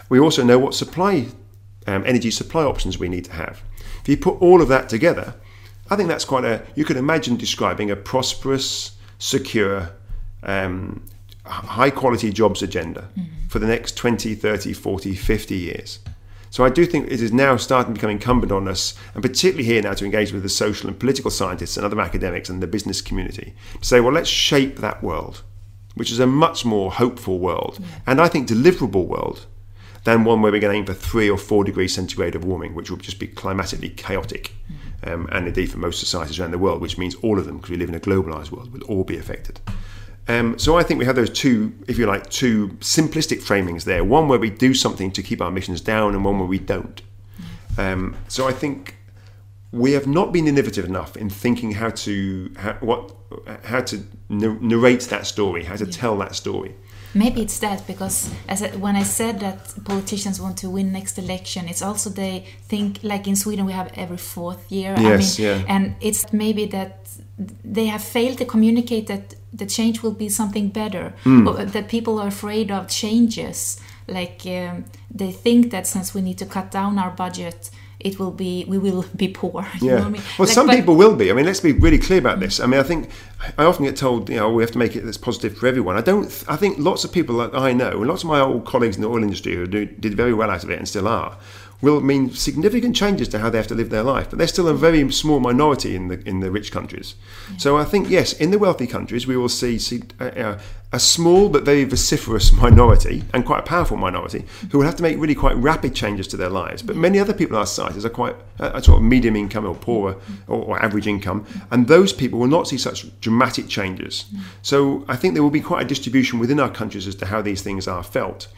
We 0.09 0.19
also 0.19 0.43
know 0.43 0.59
what 0.59 0.75
supply 0.75 1.27
um, 1.87 2.03
energy 2.07 2.31
supply 2.31 2.65
options 2.65 2.99
we 2.99 3.09
need 3.09 3.27
to 3.27 3.33
have. 3.33 3.63
If 4.01 4.09
you 4.09 4.17
put 4.17 4.41
all 4.41 4.63
of 4.63 4.69
that 4.69 4.89
together, 4.89 5.35
I 5.91 5.97
think 5.97 6.09
that's 6.09 6.25
quite 6.25 6.45
a, 6.45 6.63
you 6.75 6.85
could 6.85 6.97
imagine 6.97 7.37
describing 7.37 7.91
a 7.91 7.97
prosperous, 7.97 8.97
secure, 9.19 9.91
um, 10.43 11.05
high 11.45 11.91
quality 11.91 12.33
jobs 12.33 12.63
agenda 12.63 13.09
mm-hmm. 13.17 13.49
for 13.49 13.59
the 13.59 13.67
next 13.67 13.97
20, 13.97 14.35
30, 14.35 14.73
40, 14.73 15.15
50 15.15 15.55
years. 15.55 15.99
So 16.51 16.65
I 16.65 16.71
do 16.71 16.87
think 16.87 17.11
it 17.11 17.21
is 17.21 17.33
now 17.33 17.57
starting 17.57 17.93
to 17.93 17.99
become 17.99 18.11
incumbent 18.11 18.53
on 18.53 18.69
us, 18.69 18.95
and 19.15 19.23
particularly 19.23 19.65
here 19.65 19.83
now 19.83 19.93
to 19.95 20.05
engage 20.05 20.33
with 20.33 20.43
the 20.43 20.49
social 20.49 20.89
and 20.89 20.99
political 20.99 21.31
scientists 21.31 21.77
and 21.77 21.85
other 21.85 22.01
academics 22.01 22.49
and 22.49 22.63
the 22.63 22.67
business 22.69 23.01
community, 23.01 23.55
to 23.81 23.85
say, 23.85 24.01
well, 24.01 24.13
let's 24.13 24.29
shape 24.29 24.77
that 24.77 25.03
world, 25.03 25.43
which 25.97 26.13
is 26.13 26.21
a 26.21 26.27
much 26.27 26.65
more 26.65 26.93
hopeful 26.93 27.41
world, 27.41 27.79
yeah. 27.81 27.87
and 28.07 28.21
I 28.21 28.29
think 28.29 28.49
deliverable 28.49 29.07
world, 29.07 29.47
than 30.05 30.23
one 30.23 30.43
where 30.43 30.53
we're 30.53 30.61
going 30.61 30.73
to 30.73 30.79
aim 30.79 30.87
for 30.87 30.95
three 30.95 31.29
or 31.29 31.39
four 31.39 31.65
degrees 31.65 31.95
centigrade 31.95 32.37
of 32.37 32.45
warming, 32.45 32.75
which 32.75 32.89
will 32.89 32.99
just 32.99 33.19
be 33.19 33.27
climatically 33.27 33.89
chaotic. 33.89 34.53
Mm-hmm 34.71 34.74
um, 35.07 35.29
and 35.33 35.47
indeed 35.47 35.71
for 35.71 35.79
most 35.79 36.01
societies 36.01 36.39
around 36.39 36.51
the 36.51 36.59
world, 36.59 36.81
which 36.81 36.99
means 36.99 37.15
all 37.17 37.39
of 37.39 37.47
them, 37.47 37.57
because 37.57 37.71
we 37.71 37.77
live 37.77 37.89
in 37.89 37.95
a 37.95 38.01
globalized 38.01 38.51
world, 38.51 38.73
will 38.73 38.83
all 38.85 39.05
be 39.05 39.17
affected. 39.17 39.61
Um, 40.27 40.59
so 40.59 40.79
I 40.79 40.83
think 40.83 40.99
we 40.99 41.05
have 41.05 41.17
those 41.17 41.31
two, 41.31 41.75
if 41.87 41.99
you 41.99 42.07
like, 42.07 42.31
two 42.31 42.69
simplistic 42.81 43.43
framings 43.43 43.85
there. 43.85 44.03
One 44.03 44.29
where 44.29 44.39
we 44.39 44.51
do 44.51 44.73
something 44.73 45.11
to 45.13 45.23
keep 45.23 45.41
our 45.43 45.49
emissions 45.49 45.81
down, 45.81 46.15
and 46.15 46.25
one 46.25 46.39
where 46.39 46.49
we 46.49 46.59
don't. 46.59 47.03
Um, 47.77 48.17
so 48.29 48.49
I 48.49 48.53
think 48.53 48.97
we 49.73 49.93
have 49.93 50.07
not 50.07 50.33
been 50.33 50.47
innovative 50.47 50.85
enough 50.85 51.17
in 51.17 51.29
thinking 51.29 51.73
how 51.73 51.91
to 51.91 52.53
how, 52.57 52.75
what 52.75 53.13
how 53.65 53.81
to 53.81 54.03
narrate 54.29 55.03
that 55.03 55.27
story, 55.27 55.65
how 55.65 55.77
to 55.77 55.85
yeah. 55.85 55.91
tell 55.91 56.17
that 56.19 56.35
story. 56.35 56.75
Maybe 57.15 57.43
it's 57.43 57.59
that 57.61 57.87
because 57.87 58.31
as 58.49 58.63
I, 58.63 58.69
when 58.77 58.97
I 58.97 59.05
said 59.05 59.41
that 59.41 59.73
politicians 59.85 60.41
want 60.41 60.59
to 60.59 60.71
win 60.71 60.93
next 60.93 61.19
election, 61.19 61.69
it's 61.69 61.83
also 61.83 62.11
they 62.11 62.47
think 62.69 63.01
like 63.03 63.29
in 63.29 63.37
Sweden 63.37 63.67
we 63.67 63.73
have 63.73 63.93
every 63.95 64.17
fourth 64.17 64.71
year. 64.71 64.95
Yes, 64.99 65.39
I 65.39 65.43
mean, 65.43 65.61
yeah. 65.61 65.65
And 65.75 65.97
it's 66.01 66.33
maybe 66.33 66.67
that 66.67 67.09
they 67.65 67.87
have 67.87 68.03
failed 68.03 68.39
to 68.39 68.45
communicate 68.45 69.07
that 69.07 69.35
the 69.53 69.67
change 69.67 70.03
will 70.03 70.13
be 70.13 70.29
something 70.29 70.69
better, 70.69 71.15
mm. 71.25 71.73
that 71.73 71.89
people 71.89 72.19
are 72.19 72.29
afraid 72.29 72.71
of 72.71 72.89
changes. 72.89 73.81
Like 74.07 74.43
um, 74.47 74.85
they 75.11 75.33
think 75.33 75.71
that 75.71 75.87
since 75.87 76.15
we 76.15 76.21
need 76.21 76.39
to 76.39 76.47
cut 76.47 76.71
down 76.71 76.99
our 76.99 77.11
budget, 77.11 77.71
it 78.05 78.19
will 78.19 78.31
be 78.31 78.65
we 78.69 78.79
will 78.79 79.05
be 79.17 79.29
poor. 79.29 79.67
You 79.81 79.91
Yeah. 79.91 80.05
I 80.07 80.09
mean? 80.09 80.23
Well, 80.39 80.47
Like, 80.47 80.55
some 80.55 80.69
people 80.69 80.95
will 80.95 81.17
be. 81.17 81.31
I 81.31 81.35
mean, 81.35 81.47
let's 81.47 81.61
be 81.61 81.73
really 81.73 81.99
clear 81.99 82.19
about 82.19 82.39
this. 82.41 82.61
I 82.61 82.67
mean, 82.67 82.79
I 82.79 82.83
think 82.85 83.11
I 83.59 83.65
often 83.65 83.85
get 83.85 83.97
told, 83.97 84.29
you 84.31 84.37
know, 84.37 84.51
we 84.51 84.63
have 84.63 84.71
to 84.73 84.79
make 84.79 84.95
it 84.97 85.05
that's 85.05 85.19
positive 85.19 85.57
for 85.59 85.67
everyone. 85.67 85.97
I 85.97 86.01
don't. 86.01 86.27
I 86.49 86.57
think 86.57 86.79
lots 86.79 87.05
of 87.05 87.13
people 87.13 87.37
that 87.39 87.55
I 87.55 87.73
know, 87.73 87.91
and 88.01 88.07
lots 88.07 88.23
of 88.23 88.29
my 88.29 88.41
old 88.41 88.65
colleagues 88.65 88.97
in 88.97 89.03
the 89.03 89.09
oil 89.09 89.23
industry 89.23 89.55
who 89.57 89.67
do, 89.67 89.85
did 89.87 90.15
very 90.15 90.33
well 90.35 90.51
out 90.51 90.65
of 90.65 90.71
it 90.71 90.79
and 90.79 90.89
still 90.89 91.09
are, 91.09 91.37
will 91.85 92.01
mean 92.01 92.31
significant 92.31 92.97
changes 92.97 93.29
to 93.29 93.39
how 93.39 93.51
they 93.51 93.59
have 93.59 93.69
to 93.69 93.75
live 93.75 93.91
their 93.91 94.03
life. 94.03 94.31
But 94.31 94.39
they're 94.39 94.49
still 94.49 94.69
a 94.69 94.75
very 94.75 95.11
small 95.13 95.39
minority 95.39 95.95
in 95.95 96.09
the 96.09 96.21
in 96.29 96.41
the 96.41 96.51
rich 96.51 96.73
countries. 96.73 97.15
So 97.59 97.77
I 97.77 97.85
think 97.85 98.11
yes, 98.11 98.33
in 98.33 98.51
the 98.51 98.59
wealthy 98.59 98.87
countries, 98.87 99.27
we 99.27 99.37
will 99.37 99.49
see, 99.49 99.79
see 99.79 100.03
uh, 100.21 100.25
uh, 100.25 100.59
a 100.93 100.99
small 100.99 101.49
but 101.49 101.65
very 101.65 101.85
vociferous 101.85 102.53
minority 102.65 103.25
and 103.33 103.45
quite 103.45 103.61
a 103.61 103.63
powerful 103.63 103.97
minority 103.97 104.45
who 104.71 104.79
will 104.79 104.87
have 104.87 104.97
to 104.97 105.03
make 105.03 105.19
really 105.19 105.35
quite 105.35 105.57
rapid 105.57 105.95
changes 105.95 106.29
to 106.29 106.37
their 106.37 106.49
lives. 106.49 106.83
But 106.83 106.97
many 106.97 107.19
other 107.19 107.35
people 107.35 107.57
in 107.57 107.61
our 107.61 107.67
societies 107.67 108.05
are 108.05 108.11
quite 108.11 108.37
a 108.59 108.83
sort 108.83 108.99
of 108.99 109.03
medium 109.03 109.35
income 109.37 109.67
or 109.67 109.75
poorer 109.75 110.17
or, 110.47 110.63
or 110.63 110.83
average 110.83 111.09
income, 111.09 111.47
and 111.71 111.89
those 111.89 112.13
people 112.13 112.39
will 112.39 112.47
not 112.47 112.69
see 112.69 112.79
such 112.79 112.99
dramatic 113.21 113.69
changes. 113.69 114.25
So 114.63 115.05
I 115.09 115.17
think 115.17 115.35
there 115.35 115.43
will 115.43 115.51
be 115.51 115.61
quite 115.61 115.83
a 115.83 115.89
distribution 115.89 116.39
within 116.39 116.61
our 116.61 116.71
countries 116.71 117.07
as 117.07 117.17
to 117.17 117.27
how 117.27 117.43
these 117.43 117.63
things 117.63 117.89
are 117.89 118.03
felt. 118.03 118.49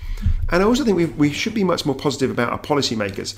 And 0.50 0.62
I 0.62 0.66
also 0.66 0.84
think 0.84 0.96
we, 0.96 1.06
we 1.06 1.32
should 1.32 1.54
be 1.54 1.64
much 1.64 1.84
more 1.84 1.94
positive 1.94 2.30
about 2.30 2.50
our 2.52 2.58
policymakers. 2.58 3.36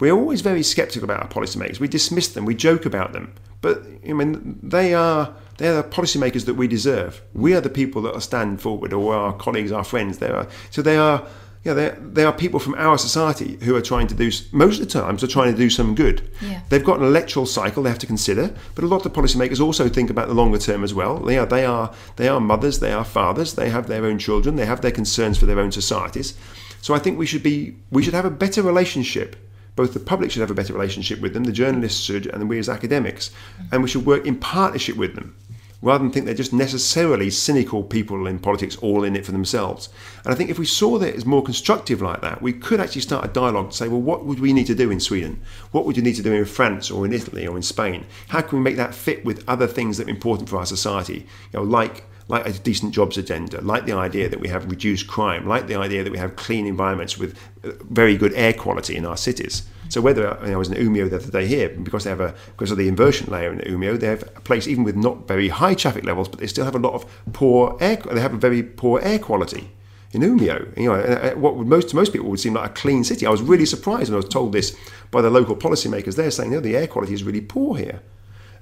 We're 0.00 0.12
always 0.12 0.40
very 0.40 0.62
sceptical 0.62 1.04
about 1.04 1.22
our 1.22 1.28
policymakers. 1.28 1.80
We 1.80 1.88
dismiss 1.88 2.28
them, 2.28 2.44
we 2.44 2.54
joke 2.54 2.84
about 2.86 3.12
them, 3.12 3.32
but 3.60 3.82
I 4.08 4.12
mean 4.12 4.58
they 4.62 4.94
are 4.94 5.34
they're 5.58 5.82
the 5.82 5.88
policymakers 5.88 6.44
that 6.46 6.54
we 6.54 6.68
deserve. 6.68 7.20
We 7.34 7.54
are 7.54 7.60
the 7.60 7.70
people 7.70 8.02
that 8.02 8.14
are 8.14 8.20
stand 8.20 8.60
forward, 8.60 8.92
or 8.92 9.14
our 9.14 9.32
colleagues, 9.32 9.72
our 9.72 9.84
friends. 9.84 10.18
They 10.18 10.28
are 10.28 10.46
so 10.70 10.82
they 10.82 10.96
are. 10.96 11.26
Yeah, 11.68 11.74
they 11.74 11.94
they 12.00 12.24
are 12.24 12.32
people 12.32 12.60
from 12.60 12.76
our 12.78 12.96
society 12.96 13.58
who 13.60 13.76
are 13.76 13.82
trying 13.82 14.06
to 14.06 14.14
do 14.14 14.30
most 14.52 14.80
of 14.80 14.86
the 14.86 15.00
times 15.00 15.22
are 15.22 15.26
trying 15.26 15.52
to 15.52 15.58
do 15.58 15.68
some 15.68 15.94
good. 15.94 16.22
Yeah. 16.40 16.62
They've 16.70 16.82
got 16.82 16.98
an 16.98 17.04
electoral 17.04 17.44
cycle 17.44 17.82
they 17.82 17.90
have 17.90 17.98
to 17.98 18.06
consider, 18.06 18.54
but 18.74 18.84
a 18.84 18.86
lot 18.86 19.04
of 19.04 19.12
the 19.12 19.20
policymakers 19.20 19.60
also 19.60 19.86
think 19.86 20.08
about 20.08 20.28
the 20.28 20.34
longer 20.34 20.56
term 20.56 20.82
as 20.82 20.94
well. 20.94 21.18
They 21.18 21.36
are 21.36 21.44
they 21.44 21.66
are 21.66 21.92
they 22.16 22.26
are 22.26 22.40
mothers, 22.40 22.80
they 22.80 22.90
are 22.90 23.04
fathers, 23.04 23.52
they 23.52 23.68
have 23.68 23.86
their 23.86 24.06
own 24.06 24.18
children, 24.18 24.56
they 24.56 24.64
have 24.64 24.80
their 24.80 24.90
concerns 24.90 25.36
for 25.36 25.44
their 25.44 25.60
own 25.60 25.70
societies. 25.70 26.32
So 26.80 26.94
I 26.94 27.00
think 27.00 27.18
we 27.18 27.26
should 27.26 27.42
be 27.42 27.76
we 27.90 28.02
should 28.02 28.14
have 28.14 28.24
a 28.24 28.30
better 28.30 28.62
relationship. 28.62 29.36
Both 29.76 29.92
the 29.92 30.00
public 30.00 30.30
should 30.30 30.40
have 30.40 30.50
a 30.50 30.54
better 30.54 30.72
relationship 30.72 31.20
with 31.20 31.34
them, 31.34 31.44
the 31.44 31.52
journalists 31.52 32.00
should, 32.00 32.28
and 32.28 32.48
we 32.48 32.58
as 32.58 32.70
academics, 32.70 33.30
and 33.70 33.82
we 33.82 33.90
should 33.90 34.06
work 34.06 34.24
in 34.24 34.36
partnership 34.36 34.96
with 34.96 35.16
them 35.16 35.36
rather 35.80 36.02
than 36.02 36.10
think 36.10 36.26
they're 36.26 36.34
just 36.34 36.52
necessarily 36.52 37.30
cynical 37.30 37.84
people 37.84 38.26
in 38.26 38.38
politics 38.38 38.76
all 38.76 39.04
in 39.04 39.14
it 39.14 39.24
for 39.24 39.32
themselves. 39.32 39.88
And 40.24 40.32
I 40.32 40.36
think 40.36 40.50
if 40.50 40.58
we 40.58 40.66
saw 40.66 40.98
that 40.98 41.14
as 41.14 41.24
more 41.24 41.42
constructive 41.42 42.02
like 42.02 42.20
that, 42.20 42.42
we 42.42 42.52
could 42.52 42.80
actually 42.80 43.02
start 43.02 43.24
a 43.24 43.28
dialogue 43.28 43.70
to 43.70 43.76
say, 43.76 43.88
well, 43.88 44.00
what 44.00 44.24
would 44.24 44.40
we 44.40 44.52
need 44.52 44.66
to 44.66 44.74
do 44.74 44.90
in 44.90 45.00
Sweden? 45.00 45.40
What 45.70 45.86
would 45.86 45.96
you 45.96 46.02
need 46.02 46.16
to 46.16 46.22
do 46.22 46.32
in 46.32 46.44
France 46.44 46.90
or 46.90 47.06
in 47.06 47.12
Italy 47.12 47.46
or 47.46 47.56
in 47.56 47.62
Spain? 47.62 48.06
How 48.28 48.40
can 48.40 48.58
we 48.58 48.64
make 48.64 48.76
that 48.76 48.94
fit 48.94 49.24
with 49.24 49.44
other 49.48 49.66
things 49.66 49.98
that 49.98 50.08
are 50.08 50.10
important 50.10 50.48
for 50.48 50.58
our 50.58 50.66
society? 50.66 51.26
You 51.52 51.60
know, 51.60 51.62
like 51.62 52.04
like 52.28 52.46
a 52.46 52.52
decent 52.52 52.94
jobs 52.94 53.16
agenda, 53.16 53.60
like 53.62 53.86
the 53.86 53.92
idea 53.92 54.28
that 54.28 54.38
we 54.38 54.48
have 54.48 54.70
reduced 54.70 55.08
crime, 55.08 55.48
like 55.48 55.66
the 55.66 55.74
idea 55.76 56.04
that 56.04 56.12
we 56.12 56.18
have 56.18 56.36
clean 56.36 56.66
environments 56.66 57.18
with 57.18 57.36
uh, 57.64 57.70
very 57.90 58.16
good 58.16 58.32
air 58.34 58.52
quality 58.52 58.96
in 58.96 59.06
our 59.06 59.16
cities. 59.16 59.62
So 59.88 60.02
whether 60.02 60.22
know, 60.22 60.52
I 60.52 60.56
was 60.56 60.68
in 60.68 60.74
Umeå 60.74 61.08
the 61.08 61.16
other 61.16 61.30
day 61.30 61.46
here, 61.46 61.70
because 61.70 62.04
they 62.04 62.10
have 62.10 62.20
a 62.20 62.34
because 62.48 62.70
of 62.70 62.76
the 62.76 62.88
inversion 62.88 63.32
layer 63.32 63.50
in 63.52 63.60
Umeå, 63.60 63.98
they 63.98 64.06
have 64.06 64.22
a 64.36 64.40
place 64.40 64.68
even 64.68 64.84
with 64.84 64.96
not 64.96 65.26
very 65.26 65.48
high 65.48 65.74
traffic 65.74 66.04
levels, 66.04 66.28
but 66.28 66.40
they 66.40 66.46
still 66.46 66.66
have 66.66 66.74
a 66.76 66.78
lot 66.78 66.92
of 66.92 67.06
poor 67.32 67.76
air. 67.80 67.96
They 67.96 68.20
have 68.20 68.34
a 68.34 68.38
very 68.38 68.62
poor 68.62 69.00
air 69.00 69.18
quality 69.18 69.70
in 70.12 70.20
Umeå. 70.20 70.76
You 70.76 70.92
know, 70.92 70.94
uh, 70.94 71.30
what 71.30 71.56
most 71.56 71.94
most 71.94 72.12
people 72.12 72.28
would 72.28 72.40
seem 72.40 72.54
like 72.54 72.70
a 72.70 72.74
clean 72.74 73.04
city. 73.04 73.26
I 73.26 73.30
was 73.30 73.40
really 73.40 73.66
surprised 73.66 74.10
when 74.10 74.16
I 74.16 74.24
was 74.24 74.28
told 74.28 74.52
this 74.52 74.76
by 75.10 75.22
the 75.22 75.30
local 75.30 75.56
policymakers. 75.56 76.16
They're 76.16 76.30
saying, 76.30 76.50
no, 76.50 76.60
the 76.60 76.76
air 76.76 76.86
quality 76.86 77.14
is 77.14 77.24
really 77.24 77.40
poor 77.40 77.78
here. 77.78 78.02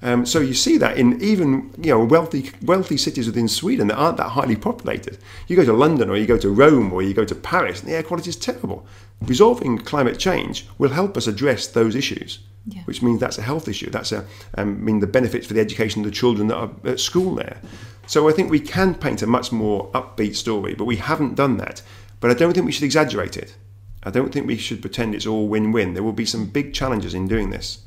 Um, 0.03 0.26
so 0.26 0.40
you 0.40 0.55
see 0.55 0.76
that 0.78 0.99
in 0.99 1.20
even 1.22 1.72
you 1.80 1.90
know 1.90 2.05
wealthy 2.05 2.51
wealthy 2.62 2.97
cities 2.97 3.26
within 3.26 3.49
Sweden 3.49 3.88
that 3.88 3.97
aren't 3.97 4.18
that 4.18 4.30
highly 4.30 4.57
populated. 4.57 5.18
You 5.49 5.57
go 5.57 5.64
to 5.64 5.72
London 5.72 6.11
or 6.11 6.16
you 6.16 6.26
go 6.26 6.38
to 6.38 6.51
Rome 6.51 6.92
or 6.92 7.03
you 7.03 7.14
go 7.14 7.24
to 7.24 7.34
Paris, 7.34 7.80
and 7.80 7.88
the 7.88 7.94
air 7.94 8.03
quality 8.03 8.28
is 8.30 8.36
terrible. 8.36 8.86
Resolving 9.22 9.78
climate 9.78 10.18
change 10.18 10.66
will 10.78 10.90
help 10.90 11.16
us 11.16 11.26
address 11.26 11.66
those 11.66 11.94
issues, 11.94 12.40
Yeah. 12.66 12.82
which 12.84 13.03
means 13.03 13.20
that's 13.20 13.38
a 13.38 13.42
health 13.42 13.68
issue. 13.68 13.88
That's 13.90 14.12
a 14.12 14.24
um, 14.59 14.84
mean 14.84 15.01
the 15.01 15.07
benefits 15.07 15.47
for 15.47 15.55
the 15.55 15.61
education 15.61 16.03
of 16.03 16.11
the 16.11 16.16
children 16.16 16.49
that 16.49 16.57
are 16.57 16.70
at 16.84 17.01
school 17.01 17.34
there. 17.34 17.59
So 18.07 18.28
I 18.28 18.32
think 18.32 18.51
we 18.51 18.61
can 18.61 18.94
paint 18.94 19.22
a 19.22 19.26
much 19.26 19.51
more 19.51 19.90
upbeat 19.92 20.36
story, 20.36 20.74
but 20.74 20.84
we 20.84 20.97
haven't 20.97 21.34
done 21.34 21.57
that. 21.57 21.82
But 22.20 22.30
I 22.30 22.34
don't 22.34 22.53
think 22.53 22.66
we 22.66 22.72
should 22.72 22.84
exaggerate 22.84 23.36
it. 23.36 23.57
I 24.05 24.11
don't 24.11 24.32
think 24.32 24.47
we 24.47 24.57
should 24.57 24.80
pretend 24.80 25.14
it's 25.14 25.26
all 25.26 25.49
win-win. 25.49 25.94
There 25.94 26.03
will 26.05 26.12
be 26.12 26.26
some 26.26 26.47
big 26.47 26.72
challenges 26.72 27.14
in 27.14 27.26
doing 27.26 27.51
this. 27.51 27.78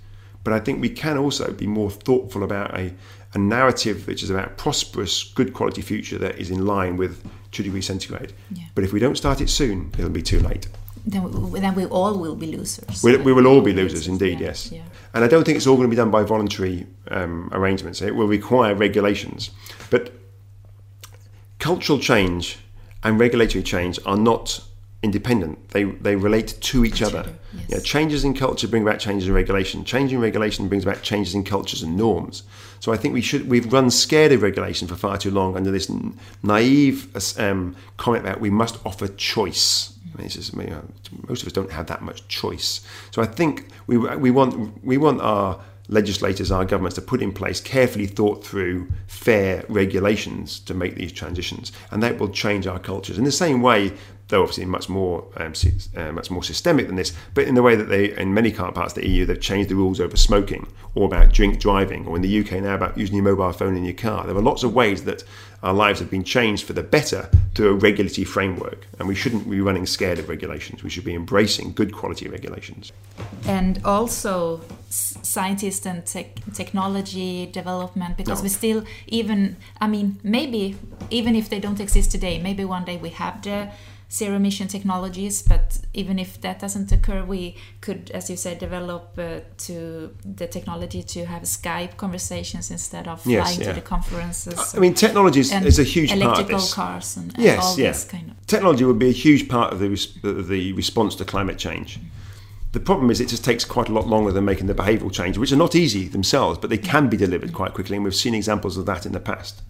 But 0.43 0.53
I 0.53 0.59
think 0.59 0.81
we 0.81 0.89
can 0.89 1.17
also 1.17 1.51
be 1.51 1.67
more 1.67 1.91
thoughtful 1.91 2.43
about 2.43 2.73
a, 2.77 2.93
a 3.33 3.37
narrative 3.37 4.07
which 4.07 4.23
is 4.23 4.29
about 4.29 4.57
prosperous, 4.57 5.23
good 5.35 5.53
quality 5.53 5.81
future 5.81 6.17
that 6.17 6.37
is 6.39 6.49
in 6.49 6.65
line 6.65 6.97
with 6.97 7.21
two 7.51 7.63
degrees 7.63 7.85
centigrade. 7.85 8.33
Yeah. 8.51 8.63
But 8.75 8.83
if 8.83 8.93
we 8.93 8.99
don't 8.99 9.17
start 9.17 9.41
it 9.41 9.49
soon, 9.49 9.91
it'll 9.97 10.09
be 10.09 10.21
too 10.21 10.39
late. 10.39 10.67
then 11.05 11.51
we, 11.51 11.59
then 11.59 11.75
we 11.75 11.85
all 11.85 12.17
will 12.17 12.35
be 12.35 12.47
losers. 12.57 13.03
We, 13.03 13.17
we 13.17 13.33
will 13.33 13.47
all 13.47 13.61
be 13.61 13.73
losers, 13.73 14.07
indeed, 14.07 14.39
Yeah, 14.39 14.47
yes. 14.47 14.71
yeah. 14.71 14.81
And 15.13 15.23
I 15.23 15.27
don't 15.27 15.43
think 15.43 15.57
it's 15.57 15.67
all 15.67 15.75
going 15.75 15.89
to 15.89 15.95
be 15.95 15.95
done 15.95 16.11
by 16.11 16.23
voluntary 16.23 16.85
um, 17.11 17.49
arrangements. 17.51 18.01
It 18.01 18.15
will 18.15 18.27
require 18.27 18.75
regulations. 18.75 19.51
But 19.89 20.11
cultural 21.59 21.99
change 21.99 22.59
and 23.03 23.19
regulatory 23.19 23.63
change 23.63 23.99
are 24.05 24.17
not 24.17 24.63
independent. 25.01 25.69
They, 25.69 25.85
they 25.85 26.15
relate 26.15 26.55
to 26.59 26.83
each, 26.83 27.01
other. 27.01 27.33
yes. 27.53 27.69
You 27.69 27.75
know, 27.77 27.81
changes 27.81 28.25
in 28.25 28.33
culture 28.33 28.67
bring 28.67 28.83
about 28.83 28.99
changes 28.99 29.29
in 29.29 29.33
regulation. 29.33 29.85
Change 29.85 30.11
in 30.11 30.19
regulation 30.19 30.67
brings 30.67 30.83
about 30.83 31.01
changes 31.03 31.33
in 31.33 31.43
cultures 31.43 31.81
and 31.81 31.95
norms. 31.95 32.43
So 32.79 32.91
I 32.91 32.97
think 32.97 33.13
we 33.13 33.21
should 33.21 33.49
we've 33.49 33.71
run 33.71 33.91
scared 33.91 34.31
of 34.31 34.41
regulation 34.41 34.87
for 34.87 34.95
far 34.95 35.17
too 35.17 35.31
long 35.31 35.55
under 35.55 35.71
this 35.71 35.91
naive 36.43 37.39
um, 37.39 37.75
comment 37.97 38.25
about 38.25 38.39
we 38.39 38.49
must 38.49 38.77
offer 38.85 39.07
choice. 39.07 39.93
I 40.13 40.21
mean, 40.21 40.29
just, 40.29 40.53
you 40.53 40.63
know, 40.63 40.83
most 41.27 41.43
of 41.43 41.47
us 41.47 41.53
don't 41.53 41.71
have 41.71 41.87
that 41.87 42.01
much 42.01 42.27
choice. 42.27 42.81
So 43.11 43.21
I 43.21 43.25
think 43.25 43.67
we 43.87 43.97
we 43.97 44.31
want 44.31 44.83
we 44.83 44.97
want 44.97 45.21
our 45.21 45.61
legislators, 45.89 46.51
our 46.51 46.65
governments 46.65 46.95
to 46.95 47.01
put 47.01 47.21
in 47.21 47.31
place 47.31 47.59
carefully 47.59 48.05
thought 48.05 48.45
through, 48.45 48.87
fair 49.07 49.65
regulations 49.69 50.59
to 50.59 50.73
make 50.73 50.95
these 50.95 51.11
transitions, 51.11 51.71
and 51.91 52.01
that 52.03 52.19
will 52.19 52.29
change 52.29 52.67
our 52.67 52.79
cultures. 52.79 53.17
In 53.17 53.23
the 53.23 53.31
same 53.31 53.61
way, 53.61 53.93
though 54.29 54.41
obviously 54.41 54.65
much 54.65 54.87
more 54.89 55.25
um, 55.37 55.53
uh, 55.95 56.11
much 56.11 56.31
more 56.31 56.43
systemic 56.43 56.87
than 56.87 56.95
this, 56.95 57.13
but 57.33 57.45
in 57.45 57.55
the 57.55 57.61
way 57.63 57.75
that 57.75 57.89
they 57.89 58.15
in 58.17 58.33
many 58.33 58.51
parts 58.51 58.93
of 58.93 58.95
the 58.95 59.07
EU 59.07 59.25
they've 59.25 59.41
changed 59.41 59.69
the 59.69 59.75
rules 59.75 59.99
over 59.99 60.15
smoking 60.17 60.67
or 60.95 61.05
about 61.05 61.31
drink 61.33 61.59
driving, 61.59 62.07
or 62.07 62.15
in 62.15 62.21
the 62.21 62.39
UK 62.39 62.53
now 62.63 62.73
about 62.75 62.97
using 62.97 63.15
your 63.15 63.23
mobile 63.23 63.51
phone 63.51 63.75
in 63.75 63.85
your 63.85 63.93
car. 63.93 64.25
There 64.25 64.35
are 64.35 64.41
lots 64.41 64.63
of 64.63 64.73
ways 64.73 65.03
that 65.03 65.23
our 65.61 65.73
lives 65.73 65.99
have 65.99 66.09
been 66.09 66.23
changed 66.23 66.65
for 66.65 66.73
the 66.73 66.81
better 66.83 67.29
through 67.53 67.69
a 67.71 67.73
regulatory 67.73 68.25
framework, 68.25 68.87
and 68.97 69.07
we 69.07 69.13
shouldn't 69.15 69.49
be 69.49 69.61
running 69.61 69.85
scared 69.85 70.17
of 70.19 70.29
regulations. 70.29 70.83
We 70.83 70.89
should 70.89 71.03
be 71.05 71.13
embracing 71.13 71.73
good 71.73 71.91
quality 71.93 72.27
regulations. 72.27 72.91
and 73.45 73.79
also 73.85 74.61
scientists 74.89 75.85
and 75.85 76.05
tech 76.05 76.27
technology 76.53 77.45
development 77.45 78.17
because 78.17 78.39
No. 78.39 78.43
we 78.43 78.49
still 78.49 78.83
even 79.07 79.55
i 79.79 79.87
mean 79.87 80.07
maybe 80.23 80.75
even 81.09 81.35
if 81.35 81.47
they 81.51 81.59
don't 81.59 81.79
exist 81.79 82.11
today 82.11 82.39
maybe 82.39 82.63
one 82.65 82.85
day 82.85 82.97
we 82.97 83.09
have 83.09 83.35
the 83.43 83.69
zero 84.11 84.35
emission 84.37 84.67
technologies 84.67 85.43
but 85.43 85.79
even 85.93 86.17
if 86.17 86.41
that 86.41 86.59
doesn't 86.59 86.91
occur 86.91 87.23
we 87.23 87.55
could 87.79 88.09
as 88.11 88.29
you 88.29 88.35
said 88.35 88.57
develop 88.57 89.13
uh, 89.19 89.39
to 89.57 90.15
the 90.25 90.47
technology 90.47 91.03
to 91.03 91.25
have 91.25 91.43
skype 91.43 91.95
conversations 91.95 92.71
instead 92.71 93.07
of 93.07 93.23
Yes, 93.25 93.43
flying 93.47 93.59
yeah. 93.61 93.67
to 93.67 93.73
the 93.73 93.85
conferences 93.85 94.73
I 94.75 94.79
mean, 94.79 94.95
technology 94.95 95.41
is, 95.41 95.51
is 95.53 95.77
a 95.79 95.83
huge 95.83 96.09
part 96.09 96.21
of 96.21 96.25
electrical 96.27 96.59
this. 96.59 96.73
cars 96.73 97.17
and, 97.17 97.33
and 97.35 97.43
Yes, 97.43 97.63
all 97.63 97.77
yeah. 97.79 97.91
this 97.91 98.05
kind 98.05 98.31
of 98.31 98.47
Technology 98.47 98.83
would 98.83 98.97
be 98.97 99.09
a 99.09 99.19
huge 99.25 99.47
part 99.47 99.71
of 99.73 99.79
the, 99.79 99.89
res- 99.89 100.13
the 100.23 100.73
response 100.73 101.13
to 101.17 101.23
climate 101.25 101.59
change. 101.59 101.99
The 102.71 102.79
problem 102.79 103.11
is 103.11 103.19
it 103.21 103.27
just 103.29 103.43
takes 103.45 103.63
quite 103.63 103.89
a 103.89 103.93
lot 103.93 104.07
longer 104.07 104.31
than 104.31 104.43
making 104.45 104.65
the 104.67 104.73
behavioural 104.73 105.11
change, 105.11 105.37
which 105.37 105.51
are 105.51 105.55
not 105.55 105.75
easy 105.75 106.07
themselves, 106.07 106.57
but 106.59 106.69
they 106.71 106.77
can 106.77 107.09
be 107.09 107.17
delivered 107.17 107.53
quite 107.53 107.73
quickly, 107.75 107.95
and 107.95 108.03
we've 108.03 108.15
seen 108.15 108.33
examples 108.33 108.75
of 108.77 108.85
that 108.87 109.05
in 109.05 109.11
the 109.11 109.19
past. 109.19 109.61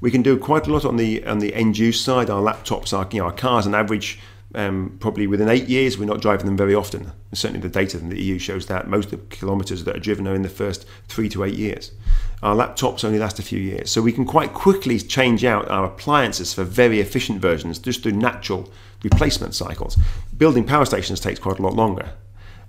We 0.00 0.10
can 0.10 0.22
do 0.22 0.38
quite 0.38 0.66
a 0.66 0.72
lot 0.72 0.84
on 0.84 0.96
the 0.96 1.24
on 1.24 1.40
the 1.40 1.54
end 1.54 1.78
use 1.78 2.00
side. 2.00 2.30
Our 2.30 2.42
laptops, 2.42 2.96
our 2.96 3.06
you 3.10 3.20
know, 3.20 3.26
our 3.26 3.32
cars, 3.32 3.66
on 3.66 3.74
average, 3.74 4.18
um, 4.54 4.96
probably 4.98 5.26
within 5.26 5.48
eight 5.48 5.68
years, 5.68 5.98
we're 5.98 6.06
not 6.06 6.20
driving 6.20 6.46
them 6.46 6.56
very 6.56 6.74
often. 6.74 7.12
And 7.30 7.38
certainly, 7.38 7.60
the 7.60 7.68
data 7.68 7.98
from 7.98 8.08
the 8.08 8.20
EU 8.20 8.38
shows 8.38 8.66
that 8.66 8.88
most 8.88 9.12
of 9.12 9.20
the 9.20 9.36
kilometres 9.36 9.84
that 9.84 9.96
are 9.96 10.00
driven 10.00 10.26
are 10.26 10.34
in 10.34 10.42
the 10.42 10.48
first 10.48 10.86
three 11.08 11.28
to 11.30 11.44
eight 11.44 11.54
years. 11.54 11.92
Our 12.42 12.56
laptops 12.56 13.04
only 13.04 13.18
last 13.18 13.38
a 13.38 13.42
few 13.42 13.60
years, 13.60 13.90
so 13.90 14.00
we 14.00 14.12
can 14.12 14.24
quite 14.24 14.54
quickly 14.54 14.98
change 14.98 15.44
out 15.44 15.68
our 15.68 15.84
appliances 15.84 16.54
for 16.54 16.64
very 16.64 17.00
efficient 17.00 17.40
versions 17.40 17.78
just 17.78 18.02
through 18.02 18.12
natural 18.12 18.70
replacement 19.02 19.54
cycles. 19.54 19.98
Building 20.36 20.64
power 20.64 20.86
stations 20.86 21.20
takes 21.20 21.38
quite 21.38 21.58
a 21.58 21.62
lot 21.62 21.74
longer. 21.74 22.12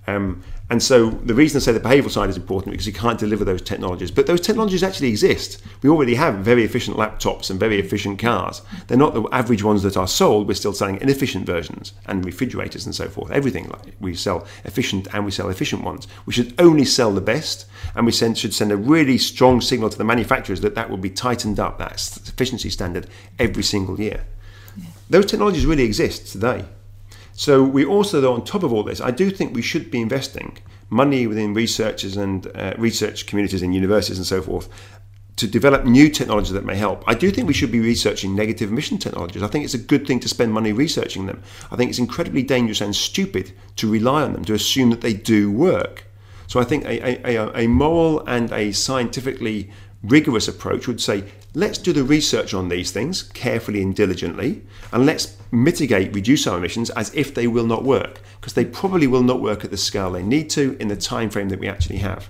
Um, 0.08 0.44
and 0.72 0.82
so 0.82 1.10
the 1.10 1.34
reason 1.34 1.58
I 1.58 1.60
say 1.60 1.74
the 1.74 1.82
behavioural 1.82 2.10
side 2.10 2.30
is 2.30 2.38
important 2.38 2.72
because 2.72 2.88
you 2.88 2.94
can't 2.94 3.20
deliver 3.20 3.44
those 3.44 3.62
technologies. 3.62 4.10
But 4.10 4.26
those 4.26 4.40
technologies 4.40 4.84
actually 4.84 5.10
exist. 5.10 5.62
We 5.84 5.90
already 5.90 6.16
have 6.16 6.36
very 6.36 6.64
efficient 6.64 6.96
laptops 6.96 7.50
and 7.50 7.60
very 7.60 7.78
efficient 7.78 8.20
cars. 8.20 8.62
They're 8.88 8.98
not 8.98 9.14
the 9.14 9.28
average 9.34 9.64
ones 9.64 9.84
that 9.84 9.98
are 9.98 10.08
sold. 10.08 10.48
We're 10.48 10.54
still 10.54 10.72
selling 10.72 11.02
inefficient 11.02 11.46
versions 11.46 11.92
and 12.06 12.24
refrigerators 12.24 12.86
and 12.86 12.96
so 12.96 13.10
forth. 13.10 13.32
Everything 13.32 13.68
like 13.68 13.96
we 14.00 14.16
sell 14.16 14.48
efficient 14.64 15.10
and 15.14 15.26
we 15.26 15.32
sell 15.32 15.50
efficient 15.50 15.84
ones. 15.84 16.08
We 16.26 16.32
should 16.32 16.56
only 16.58 16.86
sell 16.86 17.12
the 17.12 17.20
best, 17.20 17.66
and 17.94 18.06
we 18.06 18.14
send, 18.14 18.38
should 18.38 18.54
send 18.54 18.72
a 18.72 18.78
really 18.78 19.18
strong 19.18 19.60
signal 19.60 19.90
to 19.90 19.98
the 19.98 20.06
manufacturers 20.06 20.62
that 20.62 20.76
that 20.76 20.90
will 20.90 20.96
be 20.96 21.10
tightened 21.10 21.60
up 21.60 21.80
that 21.80 21.96
efficiency 22.30 22.70
standard 22.70 23.08
every 23.38 23.64
single 23.64 24.00
year. 24.00 24.24
Yeah. 24.78 24.86
Those 25.10 25.26
technologies 25.26 25.66
really 25.66 25.84
exist 25.84 26.32
today. 26.32 26.64
So 27.42 27.64
we 27.64 27.84
also, 27.84 28.22
though, 28.22 28.36
on 28.36 28.44
top 28.44 28.62
of 28.62 28.72
all 28.72 28.84
this, 28.84 29.02
I 29.02 29.10
do 29.10 29.32
think 29.32 29.56
we 29.56 29.64
should 29.64 29.90
be 29.90 30.00
investing 30.00 30.60
money 30.92 31.26
within 31.26 31.56
researchers 31.56 32.16
and 32.16 32.46
uh, 32.56 32.76
research 32.78 33.26
communities 33.26 33.64
and 33.64 33.74
universities 33.74 34.20
and 34.20 34.28
so 34.28 34.44
forth 34.44 34.70
to 35.38 35.48
develop 35.48 35.84
new 35.84 36.08
technology 36.08 36.54
that 36.54 36.66
may 36.66 36.76
help. 36.76 37.04
I 37.08 37.16
do 37.16 37.32
think 37.32 37.48
we 37.48 37.56
should 37.56 37.72
be 37.72 37.80
researching 37.80 38.36
negative 38.36 38.70
emission 38.70 39.00
technologies. 39.00 39.42
I 39.42 39.48
think 39.48 39.66
it's 39.66 39.74
a 39.74 39.80
good 39.80 40.06
thing 40.06 40.20
to 40.20 40.30
spend 40.30 40.54
money 40.54 40.72
researching 40.72 41.26
them. 41.26 41.42
I 41.72 41.76
think 41.78 41.90
it's 41.90 41.98
incredibly 41.98 42.44
dangerous 42.44 42.80
and 42.80 42.96
stupid 42.96 43.54
to 43.78 43.90
rely 43.90 44.22
on 44.22 44.34
them, 44.34 44.46
to 44.46 44.54
assume 44.54 44.92
that 44.92 45.02
they 45.02 45.14
do 45.16 45.52
work. 45.52 46.06
So 46.46 46.60
I 46.60 46.64
think 46.64 46.86
a, 46.86 47.28
a, 47.28 47.64
a 47.64 47.68
moral 47.68 48.24
and 48.28 48.52
a 48.52 48.72
scientifically 48.72 49.72
rigorous 50.04 50.48
approach 50.48 50.88
would 50.88 51.02
say 51.02 51.24
let's 51.54 51.78
do 51.78 51.94
the 51.94 52.04
research 52.04 52.54
on 52.54 52.70
these 52.70 52.92
things 52.92 53.24
carefully 53.24 53.82
and 53.82 53.96
diligently, 53.96 54.64
and 54.92 55.06
let's 55.06 55.38
mitigate, 55.52 56.16
reduce 56.16 56.48
our 56.48 56.58
emissions 56.58 56.90
as 56.92 57.14
if 57.14 57.34
they 57.34 57.48
will 57.48 57.68
not 57.68 57.84
work, 57.84 58.22
because 58.40 58.54
they 58.54 58.66
probably 58.66 59.08
will 59.08 59.24
not 59.24 59.42
work 59.42 59.64
at 59.64 59.72
the 59.72 59.78
scale 59.78 60.12
they 60.12 60.24
need 60.24 60.50
to 60.50 60.78
in 60.80 60.88
the 60.88 60.96
time 60.96 61.30
frame 61.30 61.50
that 61.50 61.60
we 61.60 61.68
actually 61.68 61.98
have. 61.98 62.30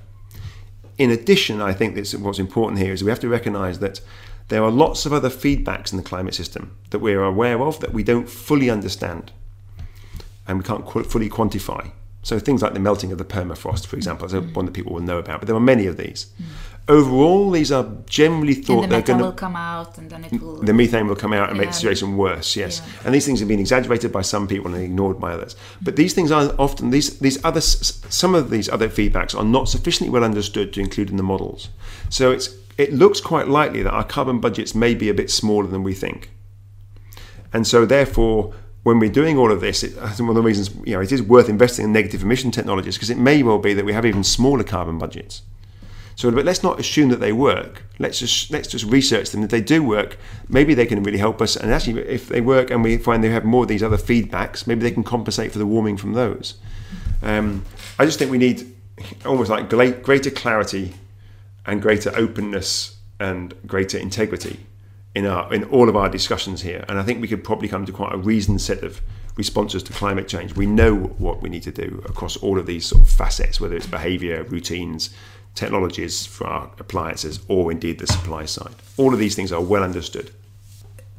In 0.97 1.11
addition, 1.11 1.61
I 1.61 1.73
think 1.73 1.95
that 1.95 2.11
what's 2.19 2.39
important 2.39 2.79
here 2.79 2.93
is 2.93 3.03
we 3.03 3.09
have 3.11 3.19
to 3.21 3.29
recognise 3.29 3.79
that 3.79 4.01
there 4.49 4.63
are 4.63 4.71
lots 4.71 5.05
of 5.05 5.13
other 5.13 5.29
feedbacks 5.29 5.91
in 5.91 5.97
the 5.97 6.03
climate 6.03 6.35
system 6.35 6.75
that 6.89 6.99
we're 6.99 7.23
aware 7.23 7.61
of 7.61 7.79
that 7.79 7.93
we 7.93 8.03
don't 8.03 8.29
fully 8.29 8.69
understand 8.69 9.31
and 10.47 10.57
we 10.57 10.63
can't 10.63 10.87
fully 11.07 11.29
quantify. 11.29 11.91
So 12.23 12.37
things 12.37 12.61
like 12.61 12.73
the 12.73 12.79
melting 12.79 13.11
of 13.11 13.17
the 13.17 13.25
permafrost, 13.25 13.87
for 13.87 13.95
example, 13.95 14.27
is 14.27 14.33
one 14.33 14.65
that 14.65 14.73
people 14.73 14.93
will 14.93 15.01
know 15.01 15.17
about, 15.17 15.39
but 15.39 15.47
there 15.47 15.55
are 15.55 15.61
many 15.61 15.87
of 15.87 15.97
these. 15.97 16.27
Mm 16.39 16.45
overall, 16.87 17.51
these 17.51 17.71
are 17.71 17.89
generally 18.05 18.53
thought 18.53 18.81
the 18.81 18.87
they're 18.87 19.01
going 19.01 19.19
to 19.19 19.31
come 19.31 19.55
out, 19.55 19.97
and 19.97 20.09
then 20.09 20.23
it 20.23 20.31
mm, 20.31 20.39
will. 20.39 20.61
The 20.61 20.73
methane 20.73 21.07
will 21.07 21.15
come 21.15 21.33
out 21.33 21.49
and 21.49 21.57
yeah. 21.57 21.61
make 21.61 21.69
the 21.69 21.75
situation 21.75 22.17
worse. 22.17 22.55
Yes, 22.55 22.81
yeah. 22.81 23.01
and 23.05 23.13
these 23.13 23.25
things 23.25 23.39
have 23.39 23.47
been 23.47 23.59
exaggerated 23.59 24.11
by 24.11 24.21
some 24.21 24.47
people 24.47 24.73
and 24.73 24.83
ignored 24.83 25.19
by 25.19 25.33
others. 25.33 25.55
But 25.81 25.95
these 25.95 26.13
things 26.13 26.31
are 26.31 26.53
often 26.59 26.89
these 26.89 27.19
these 27.19 27.43
other 27.43 27.61
some 27.61 28.35
of 28.35 28.49
these 28.49 28.69
other 28.69 28.89
feedbacks 28.89 29.35
are 29.35 29.45
not 29.45 29.69
sufficiently 29.69 30.11
well 30.11 30.23
understood 30.23 30.73
to 30.73 30.81
include 30.81 31.09
in 31.09 31.17
the 31.17 31.23
models. 31.23 31.69
So 32.09 32.31
it's 32.31 32.49
it 32.77 32.93
looks 32.93 33.21
quite 33.21 33.47
likely 33.47 33.83
that 33.83 33.93
our 33.93 34.03
carbon 34.03 34.39
budgets 34.39 34.73
may 34.75 34.95
be 34.95 35.09
a 35.09 35.13
bit 35.13 35.29
smaller 35.29 35.67
than 35.67 35.83
we 35.83 35.93
think, 35.93 36.31
and 37.53 37.65
so 37.65 37.85
therefore 37.85 38.53
when 38.83 38.97
we're 38.97 39.11
doing 39.11 39.37
all 39.37 39.51
of 39.51 39.61
this, 39.61 39.83
it, 39.83 39.91
one 40.19 40.29
of 40.29 40.35
the 40.35 40.41
reasons 40.41 40.71
you 40.85 40.95
know 40.95 41.01
it 41.01 41.11
is 41.11 41.21
worth 41.21 41.49
investing 41.49 41.85
in 41.85 41.93
negative 41.93 42.23
emission 42.23 42.51
technologies 42.51 42.95
because 42.95 43.09
it 43.09 43.17
may 43.17 43.43
well 43.43 43.59
be 43.59 43.73
that 43.73 43.85
we 43.85 43.93
have 43.93 44.05
even 44.05 44.23
smaller 44.23 44.63
carbon 44.63 44.97
budgets. 44.97 45.43
So, 46.21 46.29
but 46.29 46.45
let's 46.45 46.61
not 46.61 46.79
assume 46.79 47.09
that 47.09 47.19
they 47.19 47.33
work. 47.33 47.81
Let's 47.97 48.19
just 48.19 48.51
let's 48.51 48.67
just 48.67 48.85
research 48.85 49.31
them. 49.31 49.41
If 49.41 49.49
they 49.49 49.59
do 49.59 49.81
work, 49.81 50.19
maybe 50.47 50.75
they 50.75 50.85
can 50.85 51.01
really 51.01 51.17
help 51.17 51.41
us. 51.41 51.55
And 51.55 51.73
actually, 51.73 51.99
if 52.03 52.29
they 52.29 52.41
work 52.41 52.69
and 52.69 52.83
we 52.83 52.97
find 52.97 53.23
they 53.23 53.29
have 53.29 53.43
more 53.43 53.63
of 53.63 53.69
these 53.69 53.81
other 53.81 53.97
feedbacks, 53.97 54.67
maybe 54.67 54.81
they 54.81 54.91
can 54.91 55.03
compensate 55.03 55.51
for 55.51 55.57
the 55.57 55.65
warming 55.65 55.97
from 55.97 56.13
those. 56.13 56.59
Um, 57.23 57.65
I 57.97 58.05
just 58.05 58.19
think 58.19 58.29
we 58.29 58.37
need 58.37 58.71
almost 59.25 59.49
like 59.49 59.67
greater 59.67 60.29
clarity 60.29 60.93
and 61.65 61.81
greater 61.81 62.15
openness 62.15 62.97
and 63.19 63.55
greater 63.65 63.97
integrity 63.97 64.59
in 65.15 65.25
our 65.25 65.51
in 65.51 65.63
all 65.63 65.89
of 65.89 65.95
our 65.95 66.07
discussions 66.07 66.61
here. 66.61 66.85
And 66.87 66.99
I 66.99 67.03
think 67.03 67.19
we 67.19 67.27
could 67.27 67.43
probably 67.43 67.67
come 67.67 67.83
to 67.87 67.91
quite 67.91 68.13
a 68.13 68.17
reasoned 68.17 68.61
set 68.61 68.83
of 68.83 69.01
responses 69.37 69.81
to 69.81 69.93
climate 69.93 70.27
change. 70.27 70.55
We 70.55 70.67
know 70.67 70.95
what 70.95 71.41
we 71.41 71.49
need 71.49 71.63
to 71.63 71.71
do 71.71 72.03
across 72.05 72.37
all 72.37 72.59
of 72.59 72.67
these 72.67 72.85
sort 72.85 73.01
of 73.01 73.09
facets, 73.09 73.59
whether 73.59 73.75
it's 73.75 73.87
behaviour, 73.87 74.43
routines, 74.43 75.09
technologies 75.55 76.25
for 76.25 76.47
our 76.47 76.71
appliances, 76.79 77.39
or 77.47 77.71
indeed 77.71 77.99
the 77.99 78.07
supply 78.07 78.45
side. 78.45 78.75
All 78.97 79.13
of 79.13 79.19
these 79.19 79.35
things 79.35 79.51
are 79.51 79.61
well 79.61 79.83
understood. 79.83 80.31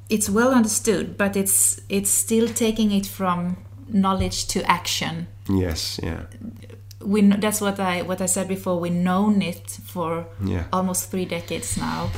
It's 0.08 0.28
well 0.28 0.52
understood, 0.52 1.16
but 1.16 1.36
it's 1.36 1.80
it's 1.88 2.10
still 2.10 2.48
taking 2.48 2.92
it 2.92 3.06
from 3.06 3.56
knowledge 3.88 4.46
to 4.48 4.62
action. 4.70 5.26
Yes, 5.48 6.00
yeah. 6.02 6.22
We 7.00 7.22
that's 7.22 7.60
what 7.60 7.80
I 7.80 8.02
what 8.02 8.20
I 8.20 8.26
said 8.26 8.48
before. 8.48 8.78
We've 8.78 8.92
known 8.92 9.42
it 9.42 9.70
for 9.84 10.26
yeah. 10.44 10.64
almost 10.72 11.10
three 11.10 11.24
decades 11.24 11.76
now, 11.76 12.10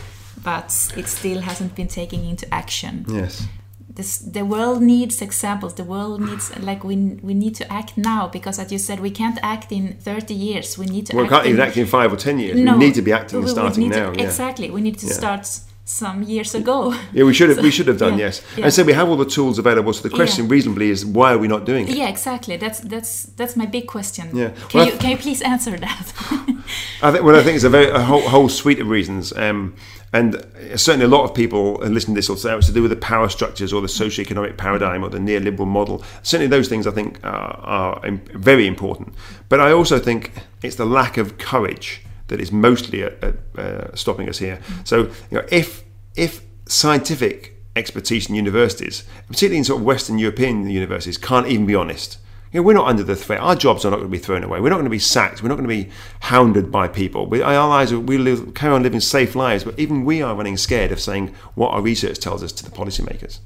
but 0.42 0.92
it 0.96 1.06
still 1.08 1.40
hasn't 1.40 1.74
been 1.74 1.88
taken 1.88 2.24
into 2.24 2.52
action. 2.52 3.04
Yes 3.08 3.46
this, 3.94 4.18
the 4.18 4.44
world 4.44 4.82
needs 4.82 5.22
examples 5.22 5.74
the 5.74 5.84
world 5.84 6.20
needs 6.20 6.56
like 6.58 6.82
we 6.82 6.96
we 7.22 7.32
need 7.32 7.54
to 7.54 7.72
act 7.72 7.96
now 7.96 8.26
because 8.26 8.58
as 8.58 8.72
you 8.72 8.78
said 8.78 8.98
we 8.98 9.10
can't 9.10 9.38
act 9.42 9.70
in 9.70 9.94
30 9.94 10.34
years 10.34 10.76
we 10.76 10.86
need 10.86 11.06
to 11.06 11.16
well, 11.16 11.24
act 11.24 11.32
we 11.32 11.36
can't 11.36 11.46
even 11.48 11.60
act 11.60 11.76
in 11.76 11.86
5 11.86 12.12
or 12.12 12.16
10 12.16 12.38
years 12.38 12.58
no, 12.58 12.72
we 12.72 12.86
need 12.86 12.94
to 12.94 13.02
be 13.02 13.12
acting 13.12 13.38
and 13.38 13.48
starting 13.48 13.88
now 13.88 14.10
to, 14.10 14.18
yeah. 14.18 14.24
exactly 14.24 14.70
we 14.70 14.80
need 14.80 14.98
to 14.98 15.06
yeah. 15.06 15.12
start 15.12 15.60
some 15.84 16.22
years 16.22 16.54
ago. 16.54 16.94
Yeah 17.12 17.24
we 17.24 17.34
should 17.34 17.50
have 17.50 17.58
so, 17.62 17.62
we 17.62 17.70
should 17.70 17.88
have 17.88 17.98
done 17.98 18.18
yeah, 18.18 18.26
yes. 18.26 18.42
Yeah. 18.56 18.64
and 18.64 18.72
so 18.72 18.84
we 18.84 18.94
have 18.94 19.08
all 19.08 19.16
the 19.16 19.26
tools 19.26 19.58
available. 19.58 19.92
So 19.92 20.08
the 20.08 20.14
question 20.14 20.48
reasonably 20.48 20.90
is 20.90 21.04
why 21.04 21.34
are 21.34 21.38
we 21.38 21.48
not 21.48 21.64
doing 21.64 21.88
it? 21.88 21.96
Yeah 21.96 22.08
exactly. 22.08 22.56
That's 22.56 22.80
that's 22.80 23.24
that's 23.24 23.56
my 23.56 23.66
big 23.66 23.86
question. 23.86 24.34
Yeah. 24.34 24.50
Can, 24.68 24.78
well, 24.78 24.86
you, 24.86 24.98
can 24.98 25.10
you 25.10 25.18
please 25.18 25.42
answer 25.42 25.76
that? 25.76 26.12
I 27.02 27.12
think 27.12 27.24
well 27.24 27.36
I 27.36 27.42
think 27.42 27.56
it's 27.56 27.64
a 27.64 27.70
very 27.70 27.90
a 27.90 28.00
whole, 28.00 28.22
whole 28.28 28.48
suite 28.48 28.80
of 28.80 28.88
reasons. 28.88 29.32
Um, 29.32 29.74
and 30.14 30.46
certainly, 30.76 31.06
a 31.06 31.08
lot 31.08 31.24
of 31.24 31.34
people 31.34 31.74
listening 31.78 32.14
to 32.14 32.18
this 32.20 32.28
will 32.28 32.36
say 32.36 32.56
it's 32.56 32.68
to 32.68 32.72
do 32.72 32.82
with 32.82 32.92
the 32.92 32.96
power 32.96 33.28
structures 33.28 33.72
or 33.72 33.82
the 33.82 33.88
socio-economic 33.88 34.56
paradigm 34.56 35.02
or 35.02 35.08
the 35.08 35.18
neoliberal 35.18 35.66
model. 35.66 36.04
Certainly, 36.22 36.50
those 36.50 36.68
things 36.68 36.86
I 36.86 36.92
think 36.92 37.18
are, 37.24 37.58
are 38.04 38.10
very 38.32 38.68
important. 38.68 39.12
But 39.48 39.58
I 39.58 39.72
also 39.72 39.98
think 39.98 40.30
it's 40.62 40.76
the 40.76 40.86
lack 40.86 41.16
of 41.16 41.38
courage 41.38 42.00
that 42.28 42.40
is 42.40 42.50
mostly 42.50 43.02
at, 43.02 43.22
at, 43.22 43.34
uh, 43.58 43.94
stopping 43.94 44.28
us 44.28 44.38
here. 44.38 44.60
So, 44.84 45.02
you 45.30 45.38
know, 45.38 45.44
if 45.50 45.84
if 46.14 46.42
scientific 46.66 47.56
expertise 47.76 48.28
in 48.28 48.34
universities, 48.34 49.04
particularly 49.26 49.58
in 49.58 49.64
sort 49.64 49.80
of 49.80 49.86
Western 49.86 50.18
European 50.18 50.68
universities, 50.70 51.18
can't 51.18 51.46
even 51.46 51.66
be 51.66 51.74
honest 51.74 52.18
you 52.54 52.60
know, 52.60 52.66
we're 52.66 52.74
not 52.74 52.86
under 52.86 53.02
the 53.02 53.16
threat. 53.16 53.40
Our 53.40 53.56
jobs 53.56 53.84
are 53.84 53.90
not 53.90 53.96
going 53.96 54.08
to 54.08 54.12
be 54.12 54.18
thrown 54.18 54.44
away. 54.44 54.60
We're 54.60 54.68
not 54.68 54.76
going 54.76 54.84
to 54.84 54.90
be 54.90 55.00
sacked. 55.00 55.42
We're 55.42 55.48
not 55.48 55.56
going 55.56 55.68
to 55.68 55.84
be 55.84 55.90
hounded 56.20 56.70
by 56.70 56.86
people. 56.86 57.26
We, 57.26 57.42
our 57.42 57.68
lives, 57.68 57.92
we 57.92 58.16
live, 58.16 58.54
carry 58.54 58.72
on 58.72 58.84
living 58.84 59.00
safe 59.00 59.34
lives, 59.34 59.64
but 59.64 59.76
even 59.76 60.04
we 60.04 60.22
are 60.22 60.36
running 60.36 60.56
scared 60.56 60.92
of 60.92 61.00
saying 61.00 61.34
what 61.56 61.70
our 61.70 61.82
research 61.82 62.20
tells 62.20 62.44
us 62.44 62.52
to 62.52 62.64
the 62.64 62.70
policymakers. 62.70 63.40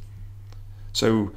So, 0.93 1.33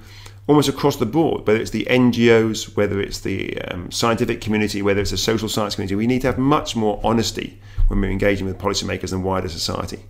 almost 0.51 0.67
across 0.67 0.97
the 0.97 1.05
board, 1.05 1.47
whether 1.47 1.61
it's 1.61 1.71
the 1.71 1.87
NGOs, 1.89 2.75
whether 2.75 2.99
it's 2.99 3.21
the 3.21 3.57
um, 3.61 3.89
scientific 3.89 4.41
community, 4.41 4.81
whether 4.81 4.99
it's 4.99 5.11
the 5.11 5.17
social 5.17 5.47
science 5.47 5.75
community, 5.75 5.95
we 5.95 6.05
need 6.05 6.19
to 6.19 6.27
have 6.27 6.37
much 6.37 6.75
more 6.75 6.99
honesty 7.05 7.57
when 7.87 8.01
we're 8.01 8.11
engaging 8.11 8.45
with 8.45 8.57
policymakers 8.57 9.13
and 9.13 9.23
wider 9.23 9.47
society. 9.47 10.03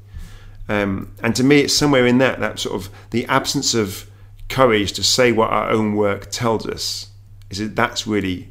Um, 0.67 1.13
and 1.21 1.35
to 1.35 1.43
me, 1.43 1.59
it's 1.59 1.77
somewhere 1.77 2.07
in 2.07 2.17
that, 2.17 2.39
that 2.39 2.57
sort 2.57 2.73
of 2.73 2.89
the 3.11 3.23
absence 3.27 3.75
of 3.75 4.09
courage 4.49 4.93
to 4.93 5.03
say 5.03 5.31
what 5.31 5.51
our 5.51 5.69
own 5.69 5.95
work 5.95 6.31
tells 6.31 6.65
us 6.65 7.11
is 7.51 7.59
that 7.59 7.75
that's 7.75 8.07
really, 8.07 8.49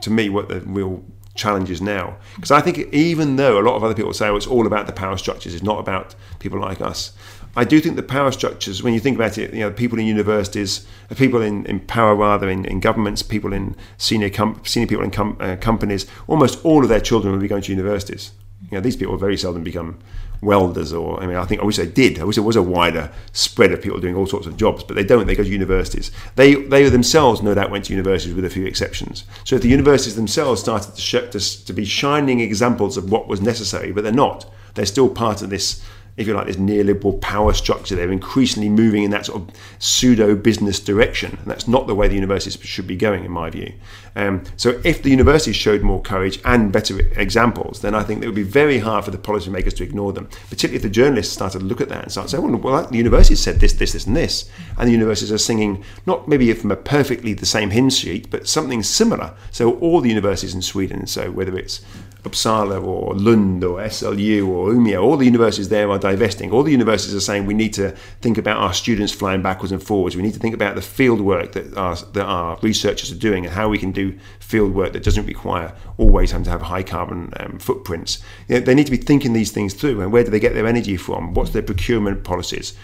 to 0.00 0.08
me, 0.08 0.30
what 0.30 0.48
the 0.48 0.60
real 0.62 1.04
challenge 1.34 1.70
is 1.70 1.82
now. 1.82 2.16
Because 2.36 2.50
I 2.50 2.62
think 2.62 2.78
even 2.94 3.36
though 3.36 3.60
a 3.60 3.64
lot 3.68 3.76
of 3.76 3.84
other 3.84 3.94
people 3.94 4.14
say, 4.14 4.28
oh, 4.28 4.36
it's 4.36 4.46
all 4.46 4.66
about 4.66 4.86
the 4.86 4.94
power 4.94 5.18
structures, 5.18 5.52
it's 5.52 5.62
not 5.62 5.80
about 5.80 6.14
people 6.38 6.58
like 6.58 6.80
us. 6.80 7.12
I 7.56 7.64
do 7.64 7.80
think 7.80 7.96
the 7.96 8.02
power 8.02 8.30
structures, 8.32 8.82
when 8.82 8.92
you 8.92 9.00
think 9.00 9.16
about 9.16 9.38
it, 9.38 9.54
you 9.54 9.60
know, 9.60 9.70
people 9.70 9.98
in 9.98 10.06
universities, 10.06 10.86
people 11.16 11.40
in, 11.40 11.64
in 11.66 11.80
power 11.80 12.14
rather, 12.14 12.50
in, 12.50 12.66
in 12.66 12.80
governments, 12.80 13.22
people 13.22 13.52
in 13.54 13.74
senior 13.96 14.28
com- 14.28 14.60
senior 14.64 14.86
people 14.86 15.04
in 15.04 15.10
com- 15.10 15.38
uh, 15.40 15.56
companies, 15.56 16.06
almost 16.26 16.62
all 16.64 16.82
of 16.82 16.90
their 16.90 17.00
children 17.00 17.32
will 17.32 17.40
be 17.40 17.48
going 17.48 17.62
to 17.62 17.72
universities. 17.72 18.32
You 18.70 18.76
know, 18.76 18.80
these 18.80 18.96
people 18.96 19.16
very 19.16 19.38
seldom 19.38 19.62
become 19.64 19.98
welders 20.42 20.92
or 20.92 21.18
I 21.22 21.26
mean 21.26 21.36
I 21.36 21.44
think 21.44 21.62
I 21.62 21.64
wish 21.64 21.76
they 21.76 21.86
did. 21.86 22.18
I 22.18 22.24
wish 22.24 22.36
there 22.36 22.44
was 22.44 22.56
a 22.56 22.62
wider 22.62 23.10
spread 23.32 23.72
of 23.72 23.80
people 23.80 24.00
doing 24.00 24.14
all 24.14 24.26
sorts 24.26 24.46
of 24.46 24.56
jobs, 24.56 24.84
but 24.84 24.94
they 24.94 25.04
don't. 25.04 25.26
They 25.26 25.34
go 25.34 25.42
to 25.42 25.48
universities. 25.48 26.10
They 26.34 26.54
they 26.54 26.88
themselves 26.88 27.42
no 27.42 27.54
doubt 27.54 27.70
went 27.70 27.86
to 27.86 27.94
universities 27.94 28.34
with 28.34 28.44
a 28.44 28.50
few 28.50 28.66
exceptions. 28.66 29.24
So 29.44 29.56
if 29.56 29.62
the 29.62 29.68
universities 29.68 30.16
themselves 30.16 30.60
started 30.60 30.94
to, 30.94 31.00
sh- 31.00 31.30
to, 31.30 31.64
to 31.66 31.72
be 31.72 31.84
shining 31.84 32.40
examples 32.40 32.96
of 32.96 33.10
what 33.10 33.28
was 33.28 33.40
necessary, 33.40 33.92
but 33.92 34.04
they're 34.04 34.12
not. 34.12 34.50
They're 34.74 34.84
still 34.84 35.08
part 35.08 35.40
of 35.40 35.48
this 35.48 35.82
if 36.16 36.26
you 36.26 36.34
like, 36.34 36.46
this 36.46 36.56
neoliberal 36.56 37.20
power 37.20 37.52
structure. 37.52 37.94
They're 37.94 38.10
increasingly 38.10 38.70
moving 38.70 39.04
in 39.04 39.10
that 39.10 39.26
sort 39.26 39.42
of 39.42 39.54
pseudo 39.78 40.34
business 40.34 40.80
direction. 40.80 41.36
And 41.40 41.50
that's 41.50 41.68
not 41.68 41.86
the 41.86 41.94
way 41.94 42.08
the 42.08 42.14
universities 42.14 42.58
should 42.62 42.86
be 42.86 42.96
going, 42.96 43.24
in 43.24 43.30
my 43.30 43.50
view. 43.50 43.74
Um, 44.14 44.44
so 44.56 44.80
if 44.82 45.02
the 45.02 45.10
universities 45.10 45.56
showed 45.56 45.82
more 45.82 46.00
courage 46.00 46.40
and 46.44 46.72
better 46.72 46.98
examples, 47.20 47.82
then 47.82 47.94
I 47.94 48.02
think 48.02 48.22
it 48.22 48.26
would 48.26 48.34
be 48.34 48.42
very 48.42 48.78
hard 48.78 49.04
for 49.04 49.10
the 49.10 49.18
policymakers 49.18 49.76
to 49.76 49.84
ignore 49.84 50.12
them, 50.14 50.28
particularly 50.48 50.76
if 50.76 50.82
the 50.82 50.88
journalists 50.88 51.34
started 51.34 51.58
to 51.58 51.64
look 51.66 51.82
at 51.82 51.90
that 51.90 52.04
and 52.04 52.10
start 52.10 52.30
saying, 52.30 52.42
well, 52.42 52.60
well 52.60 52.86
the 52.86 52.96
universities 52.96 53.42
said 53.42 53.60
this, 53.60 53.74
this, 53.74 53.92
this, 53.92 54.06
and 54.06 54.16
this. 54.16 54.50
And 54.78 54.88
the 54.88 54.92
universities 54.92 55.32
are 55.32 55.38
singing, 55.38 55.84
not 56.06 56.28
maybe 56.28 56.50
from 56.54 56.70
a 56.70 56.76
perfectly 56.76 57.34
the 57.34 57.44
same 57.44 57.70
hymn 57.70 57.90
sheet, 57.90 58.30
but 58.30 58.48
something 58.48 58.82
similar. 58.82 59.34
So 59.50 59.78
all 59.80 60.00
the 60.00 60.08
universities 60.08 60.54
in 60.54 60.62
Sweden, 60.62 61.06
so 61.06 61.30
whether 61.30 61.56
it's 61.58 61.84
Uppsala 62.26 62.82
or 62.82 63.14
Lund 63.14 63.62
or 63.64 63.78
SLU 63.80 64.48
or 64.48 64.70
Umeå, 64.70 65.02
all 65.02 65.16
the 65.16 65.24
universities 65.24 65.68
there 65.68 65.90
are 65.90 65.98
divesting. 65.98 66.50
All 66.50 66.62
the 66.62 66.72
universities 66.72 67.14
are 67.14 67.20
saying 67.20 67.46
we 67.46 67.54
need 67.54 67.72
to 67.74 67.92
think 68.20 68.38
about 68.38 68.58
our 68.58 68.72
students 68.72 69.12
flying 69.12 69.42
backwards 69.42 69.72
and 69.72 69.82
forwards. 69.82 70.16
We 70.16 70.22
need 70.22 70.34
to 70.34 70.40
think 70.40 70.54
about 70.54 70.74
the 70.74 70.82
field 70.82 71.20
work 71.20 71.52
that 71.52 71.76
our, 71.76 71.96
that 71.96 72.24
our 72.24 72.58
researchers 72.62 73.12
are 73.12 73.18
doing 73.18 73.46
and 73.46 73.54
how 73.54 73.68
we 73.68 73.78
can 73.78 73.92
do 73.92 74.18
field 74.40 74.74
work 74.74 74.92
that 74.92 75.02
doesn't 75.02 75.26
require 75.26 75.74
always 75.98 76.30
having 76.32 76.44
to 76.44 76.50
have 76.50 76.62
high 76.62 76.82
carbon 76.82 77.32
um, 77.38 77.58
footprints. 77.58 78.22
You 78.48 78.56
know, 78.56 78.60
they 78.60 78.74
need 78.74 78.86
to 78.86 78.92
be 78.92 78.96
thinking 78.96 79.32
these 79.32 79.52
things 79.52 79.74
through 79.74 80.00
and 80.00 80.12
where 80.12 80.24
do 80.24 80.30
they 80.30 80.40
get 80.40 80.54
their 80.54 80.66
energy 80.66 80.96
from? 80.96 81.34
What's 81.34 81.50
their 81.50 81.62
procurement 81.62 82.24
policies? 82.24 82.74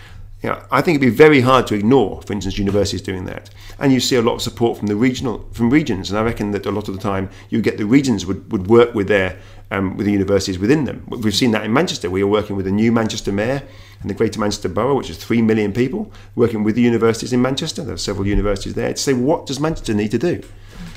You 0.43 0.51
know, 0.51 0.63
I 0.73 0.81
think 0.81 0.97
it'd 0.97 1.09
be 1.09 1.17
very 1.17 1.41
hard 1.41 1.69
to 1.69 1.75
ignore, 1.75 2.21
for 2.23 2.33
instance, 2.33 2.59
universities 2.59 3.01
doing 3.01 3.27
that. 3.27 3.51
And 3.79 3.93
you 3.93 4.01
see 4.01 4.17
a 4.17 4.23
lot 4.23 4.35
of 4.35 4.43
support 4.43 4.77
from 4.77 4.89
the 4.89 4.97
regional 4.97 5.49
from 5.53 5.71
regions, 5.71 6.11
and 6.11 6.19
I 6.19 6.23
reckon 6.23 6.51
that 6.51 6.67
a 6.67 6.71
lot 6.71 6.89
of 6.89 6.95
the 6.95 7.01
time 7.01 7.31
you 7.49 7.63
get 7.63 7.79
the 7.79 7.87
regions 7.87 8.27
would, 8.27 8.51
would 8.51 8.67
work 8.67 8.93
with 8.93 9.07
their 9.07 9.39
um, 9.71 9.97
with 9.97 10.07
the 10.07 10.13
universities 10.13 10.59
within 10.59 10.85
them. 10.85 11.05
We've 11.09 11.35
seen 11.35 11.53
that 11.53 11.65
in 11.65 11.73
Manchester. 11.73 12.11
We 12.11 12.23
are 12.23 12.27
working 12.27 12.57
with 12.57 12.67
the 12.67 12.73
new 12.73 12.91
Manchester 12.93 13.33
mayor 13.33 13.63
and 14.01 14.11
the 14.11 14.15
Greater 14.15 14.41
Manchester 14.41 14.69
Borough, 14.69 14.97
which 14.97 15.11
is 15.11 15.17
three 15.17 15.41
million 15.41 15.73
people, 15.73 16.13
working 16.35 16.65
with 16.65 16.75
the 16.75 16.83
universities 16.83 17.33
in 17.33 17.41
Manchester. 17.41 17.85
There 17.85 17.95
are 17.95 17.99
several 17.99 18.27
universities 18.27 18.75
there 18.75 18.93
to 18.93 18.99
say 18.99 19.13
what 19.13 19.47
does 19.47 19.61
Manchester 19.61 19.95
need 19.95 20.11
to 20.11 20.19
do. 20.19 20.43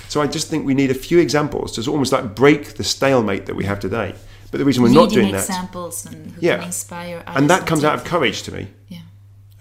So 0.09 0.21
I 0.21 0.27
just 0.27 0.49
think 0.49 0.65
we 0.65 0.73
need 0.73 0.91
a 0.91 0.95
few 0.95 1.19
examples 1.19 1.71
to 1.73 1.91
almost 1.91 2.11
like 2.11 2.35
break 2.35 2.75
the 2.75 2.83
stalemate 2.83 3.45
that 3.45 3.55
we 3.55 3.65
have 3.65 3.79
today. 3.79 4.15
But 4.51 4.59
the 4.59 4.65
reason 4.65 4.83
we're 4.83 4.89
Leading 4.89 5.03
not 5.03 5.11
doing 5.11 5.35
examples 5.35 6.03
that, 6.03 6.13
and 6.13 6.31
who 6.31 6.41
yeah, 6.41 6.65
inspire 6.65 7.23
and 7.27 7.49
that 7.49 7.67
comes 7.67 7.83
out 7.83 7.95
of 7.95 8.05
courage 8.05 8.43
to 8.43 8.53
me. 8.53 8.67
Yeah. 8.87 8.99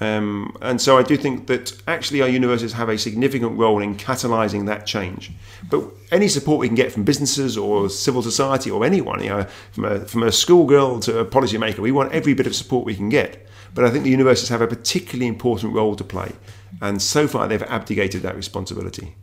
Um, 0.05 0.57
and 0.61 0.81
so 0.81 0.99
I 0.99 1.03
do 1.03 1.17
think 1.17 1.47
that 1.47 1.73
actually 1.87 2.21
our 2.21 2.29
universities 2.29 2.73
have 2.75 2.89
a 2.89 2.99
significant 2.99 3.57
role 3.59 3.81
in 3.81 3.97
catalysing 3.97 4.67
that 4.67 4.87
change. 4.87 5.33
But 5.71 5.85
any 6.11 6.29
support 6.29 6.61
we 6.61 6.69
can 6.69 6.75
get 6.75 6.93
from 6.93 7.05
businesses 7.05 7.57
or 7.57 7.89
civil 7.89 8.23
society 8.23 8.71
or 8.71 8.85
anyone, 8.85 9.23
you 9.23 9.31
know, 9.31 9.47
from 9.73 9.85
a, 9.85 10.01
from 10.01 10.23
a 10.23 10.33
schoolgirl 10.33 11.01
to 11.01 11.21
a 11.21 11.25
policymaker, 11.25 11.79
we 11.79 11.93
want 11.93 12.13
every 12.13 12.35
bit 12.35 12.47
of 12.47 12.55
support 12.55 12.85
we 12.85 12.95
can 12.95 13.09
get. 13.09 13.47
But 13.75 13.85
I 13.85 13.91
think 13.91 14.05
the 14.05 14.11
universities 14.11 14.51
have 14.51 14.61
a 14.61 14.67
particularly 14.67 15.27
important 15.27 15.75
role 15.75 15.97
to 15.97 16.05
play. 16.05 16.33
And 16.81 17.01
so 17.01 17.27
far 17.27 17.49
they've 17.49 17.63
abdicated 17.63 18.23
that 18.23 18.37
responsibility. 18.37 19.17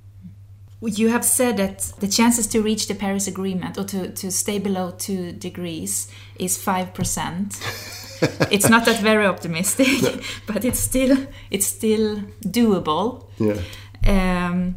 You 0.81 1.09
have 1.09 1.23
said 1.23 1.57
that 1.57 1.93
the 1.99 2.07
chances 2.07 2.47
to 2.47 2.61
reach 2.61 2.87
the 2.87 2.95
Paris 2.95 3.27
Agreement 3.27 3.77
or 3.77 3.83
to, 3.83 4.11
to 4.11 4.31
stay 4.31 4.57
below 4.57 4.91
two 4.97 5.31
degrees 5.31 6.11
is 6.39 6.57
5%. 6.57 7.97
it's 8.51 8.69
not 8.69 8.85
that 8.85 8.99
very 9.01 9.25
optimistic, 9.25 10.23
but 10.47 10.65
it's 10.65 10.79
still 10.79 11.27
it's 11.49 11.65
still 11.65 12.21
doable. 12.45 13.25
Yeah. 13.39 13.59
Um, 14.05 14.75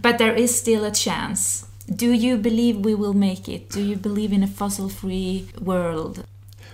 but 0.00 0.18
there 0.18 0.34
is 0.34 0.58
still 0.58 0.84
a 0.84 0.90
chance. 0.90 1.66
Do 1.94 2.12
you 2.12 2.36
believe 2.36 2.78
we 2.78 2.94
will 2.94 3.14
make 3.14 3.48
it? 3.48 3.68
Do 3.70 3.82
you 3.82 3.96
believe 3.96 4.32
in 4.32 4.42
a 4.42 4.46
fossil-free 4.46 5.48
world? 5.60 6.24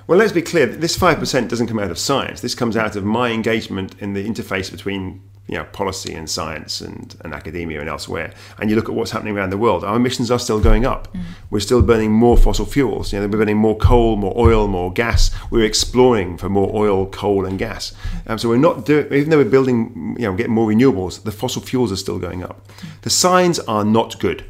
Well, 0.06 0.18
let's 0.18 0.32
be 0.32 0.42
clear. 0.42 0.66
This 0.66 0.96
five 0.96 1.18
percent 1.18 1.50
doesn't 1.50 1.66
come 1.66 1.78
out 1.78 1.90
of 1.90 1.98
science. 1.98 2.40
This 2.40 2.54
comes 2.54 2.76
out 2.76 2.96
of 2.96 3.04
my 3.04 3.30
engagement 3.30 3.94
in 4.00 4.14
the 4.14 4.26
interface 4.26 4.70
between 4.70 5.20
you 5.48 5.56
know, 5.56 5.64
policy 5.64 6.14
and 6.14 6.28
science 6.28 6.80
and, 6.82 7.16
and 7.24 7.32
academia 7.32 7.80
and 7.80 7.88
elsewhere. 7.88 8.32
And 8.58 8.68
you 8.68 8.76
look 8.76 8.88
at 8.88 8.94
what's 8.94 9.10
happening 9.10 9.36
around 9.36 9.50
the 9.50 9.56
world. 9.56 9.82
Our 9.82 9.96
emissions 9.96 10.30
are 10.30 10.38
still 10.38 10.60
going 10.60 10.84
up. 10.84 11.12
Mm. 11.14 11.22
We're 11.50 11.60
still 11.60 11.80
burning 11.80 12.12
more 12.12 12.36
fossil 12.36 12.66
fuels. 12.66 13.12
You 13.12 13.20
know, 13.20 13.26
we're 13.26 13.38
burning 13.38 13.56
more 13.56 13.76
coal, 13.76 14.16
more 14.16 14.34
oil, 14.36 14.68
more 14.68 14.92
gas. 14.92 15.30
We're 15.50 15.64
exploring 15.64 16.36
for 16.36 16.50
more 16.50 16.70
oil, 16.74 17.06
coal, 17.06 17.46
and 17.46 17.58
gas. 17.58 17.94
Um, 18.26 18.38
so 18.38 18.50
we're 18.50 18.58
not 18.58 18.84
doing. 18.84 19.12
Even 19.12 19.30
though 19.30 19.38
we're 19.38 19.46
building, 19.46 20.16
you 20.18 20.26
know, 20.26 20.36
getting 20.36 20.52
more 20.52 20.68
renewables, 20.68 21.22
the 21.22 21.32
fossil 21.32 21.62
fuels 21.62 21.90
are 21.90 21.96
still 21.96 22.18
going 22.18 22.44
up. 22.44 22.68
Mm. 22.68 23.00
The 23.02 23.10
signs 23.10 23.58
are 23.60 23.84
not 23.84 24.20
good. 24.20 24.44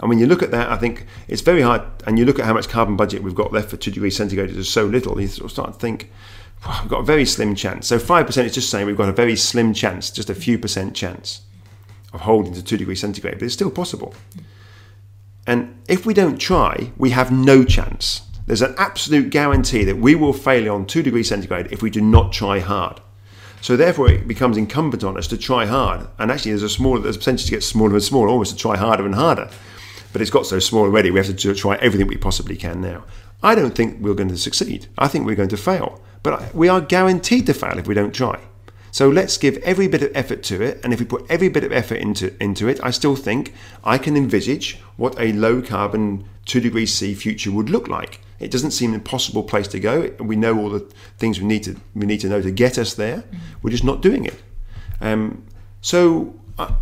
And 0.00 0.08
when 0.08 0.18
you 0.18 0.26
look 0.26 0.42
at 0.42 0.50
that, 0.50 0.70
I 0.70 0.76
think 0.76 1.06
it's 1.26 1.42
very 1.42 1.62
hard. 1.62 1.82
And 2.06 2.18
you 2.18 2.24
look 2.24 2.38
at 2.38 2.44
how 2.44 2.54
much 2.54 2.68
carbon 2.68 2.96
budget 2.96 3.22
we've 3.22 3.34
got 3.34 3.52
left 3.52 3.70
for 3.70 3.76
two 3.76 3.90
degrees 3.90 4.16
centigrade, 4.16 4.50
there's 4.50 4.68
so 4.68 4.84
little. 4.84 5.20
You 5.20 5.26
sort 5.26 5.46
of 5.46 5.50
start 5.50 5.72
to 5.72 5.78
think, 5.78 6.12
well, 6.64 6.78
we've 6.82 6.90
got 6.90 7.00
a 7.00 7.04
very 7.04 7.24
slim 7.24 7.54
chance. 7.54 7.86
So 7.86 7.98
five 7.98 8.26
percent 8.26 8.46
is 8.46 8.54
just 8.54 8.70
saying 8.70 8.86
we've 8.86 8.96
got 8.96 9.08
a 9.08 9.12
very 9.12 9.36
slim 9.36 9.74
chance, 9.74 10.10
just 10.10 10.30
a 10.30 10.34
few 10.34 10.58
percent 10.58 10.94
chance 10.94 11.42
of 12.12 12.22
holding 12.22 12.54
to 12.54 12.62
two 12.62 12.76
degrees 12.76 13.00
centigrade, 13.00 13.34
but 13.34 13.42
it's 13.42 13.54
still 13.54 13.70
possible. 13.70 14.14
And 15.46 15.80
if 15.88 16.06
we 16.06 16.14
don't 16.14 16.38
try, 16.38 16.92
we 16.96 17.10
have 17.10 17.30
no 17.30 17.64
chance. 17.64 18.22
There's 18.46 18.62
an 18.62 18.74
absolute 18.78 19.30
guarantee 19.30 19.84
that 19.84 19.98
we 19.98 20.14
will 20.14 20.32
fail 20.32 20.72
on 20.72 20.86
two 20.86 21.02
degrees 21.02 21.28
centigrade 21.28 21.68
if 21.72 21.82
we 21.82 21.90
do 21.90 22.00
not 22.00 22.32
try 22.32 22.60
hard. 22.60 23.00
So 23.60 23.76
therefore, 23.76 24.10
it 24.10 24.28
becomes 24.28 24.56
incumbent 24.56 25.02
on 25.02 25.16
us 25.16 25.26
to 25.28 25.38
try 25.38 25.66
hard. 25.66 26.06
And 26.18 26.30
actually, 26.30 26.52
there's 26.52 26.62
a 26.62 26.68
smaller, 26.68 27.00
there's 27.00 27.16
a 27.16 27.18
percentage 27.18 27.50
gets 27.50 27.66
smaller 27.66 27.94
and 27.94 28.02
smaller, 28.02 28.28
almost 28.28 28.52
to 28.52 28.56
try 28.56 28.76
harder 28.76 29.04
and 29.04 29.14
harder 29.14 29.50
but 30.16 30.22
it's 30.22 30.30
got 30.30 30.46
so 30.46 30.58
small 30.58 30.84
already. 30.84 31.10
We 31.10 31.18
have 31.18 31.36
to 31.36 31.54
try 31.54 31.76
everything 31.76 32.06
we 32.06 32.16
possibly 32.16 32.56
can 32.56 32.80
now. 32.80 33.04
I 33.42 33.54
don't 33.54 33.74
think 33.74 34.00
we're 34.00 34.14
going 34.14 34.30
to 34.30 34.38
succeed. 34.38 34.86
I 34.96 35.08
think 35.08 35.26
we're 35.26 35.36
going 35.36 35.50
to 35.50 35.58
fail. 35.58 36.00
But 36.26 36.52
we 36.56 36.68
are 36.68 36.80
guaranteed 36.80 37.46
to 37.46 37.54
fail 37.54 37.78
if 37.78 37.86
we 37.86 37.94
don't 37.94 38.12
try. 38.12 38.40
So 38.90 39.08
let's 39.08 39.38
give 39.38 39.58
every 39.58 39.86
bit 39.86 40.02
of 40.02 40.10
effort 40.12 40.42
to 40.50 40.60
it. 40.60 40.80
And 40.82 40.92
if 40.92 40.98
we 40.98 41.06
put 41.06 41.24
every 41.28 41.48
bit 41.48 41.62
of 41.62 41.70
effort 41.70 41.98
into, 41.98 42.34
into 42.42 42.66
it, 42.66 42.80
I 42.82 42.90
still 42.90 43.14
think 43.14 43.54
I 43.84 43.96
can 43.96 44.16
envisage 44.16 44.80
what 44.96 45.14
a 45.20 45.32
low 45.34 45.62
carbon 45.62 46.28
2 46.46 46.58
degrees 46.58 46.92
C 46.92 47.14
future 47.14 47.52
would 47.52 47.70
look 47.70 47.86
like. 47.86 48.18
It 48.40 48.50
doesn't 48.50 48.72
seem 48.72 48.90
an 48.90 48.96
impossible 48.96 49.44
place 49.44 49.68
to 49.68 49.78
go. 49.78 50.10
We 50.18 50.34
know 50.34 50.58
all 50.58 50.68
the 50.68 50.80
things 51.16 51.38
we 51.38 51.46
need 51.46 51.62
to, 51.62 51.76
we 51.94 52.06
need 52.06 52.22
to 52.22 52.28
know 52.28 52.42
to 52.42 52.50
get 52.50 52.76
us 52.76 52.94
there. 52.94 53.22
We're 53.62 53.70
just 53.70 53.84
not 53.84 54.02
doing 54.02 54.24
it. 54.24 54.42
Um, 55.00 55.46
so 55.80 56.34
uh, 56.58 56.72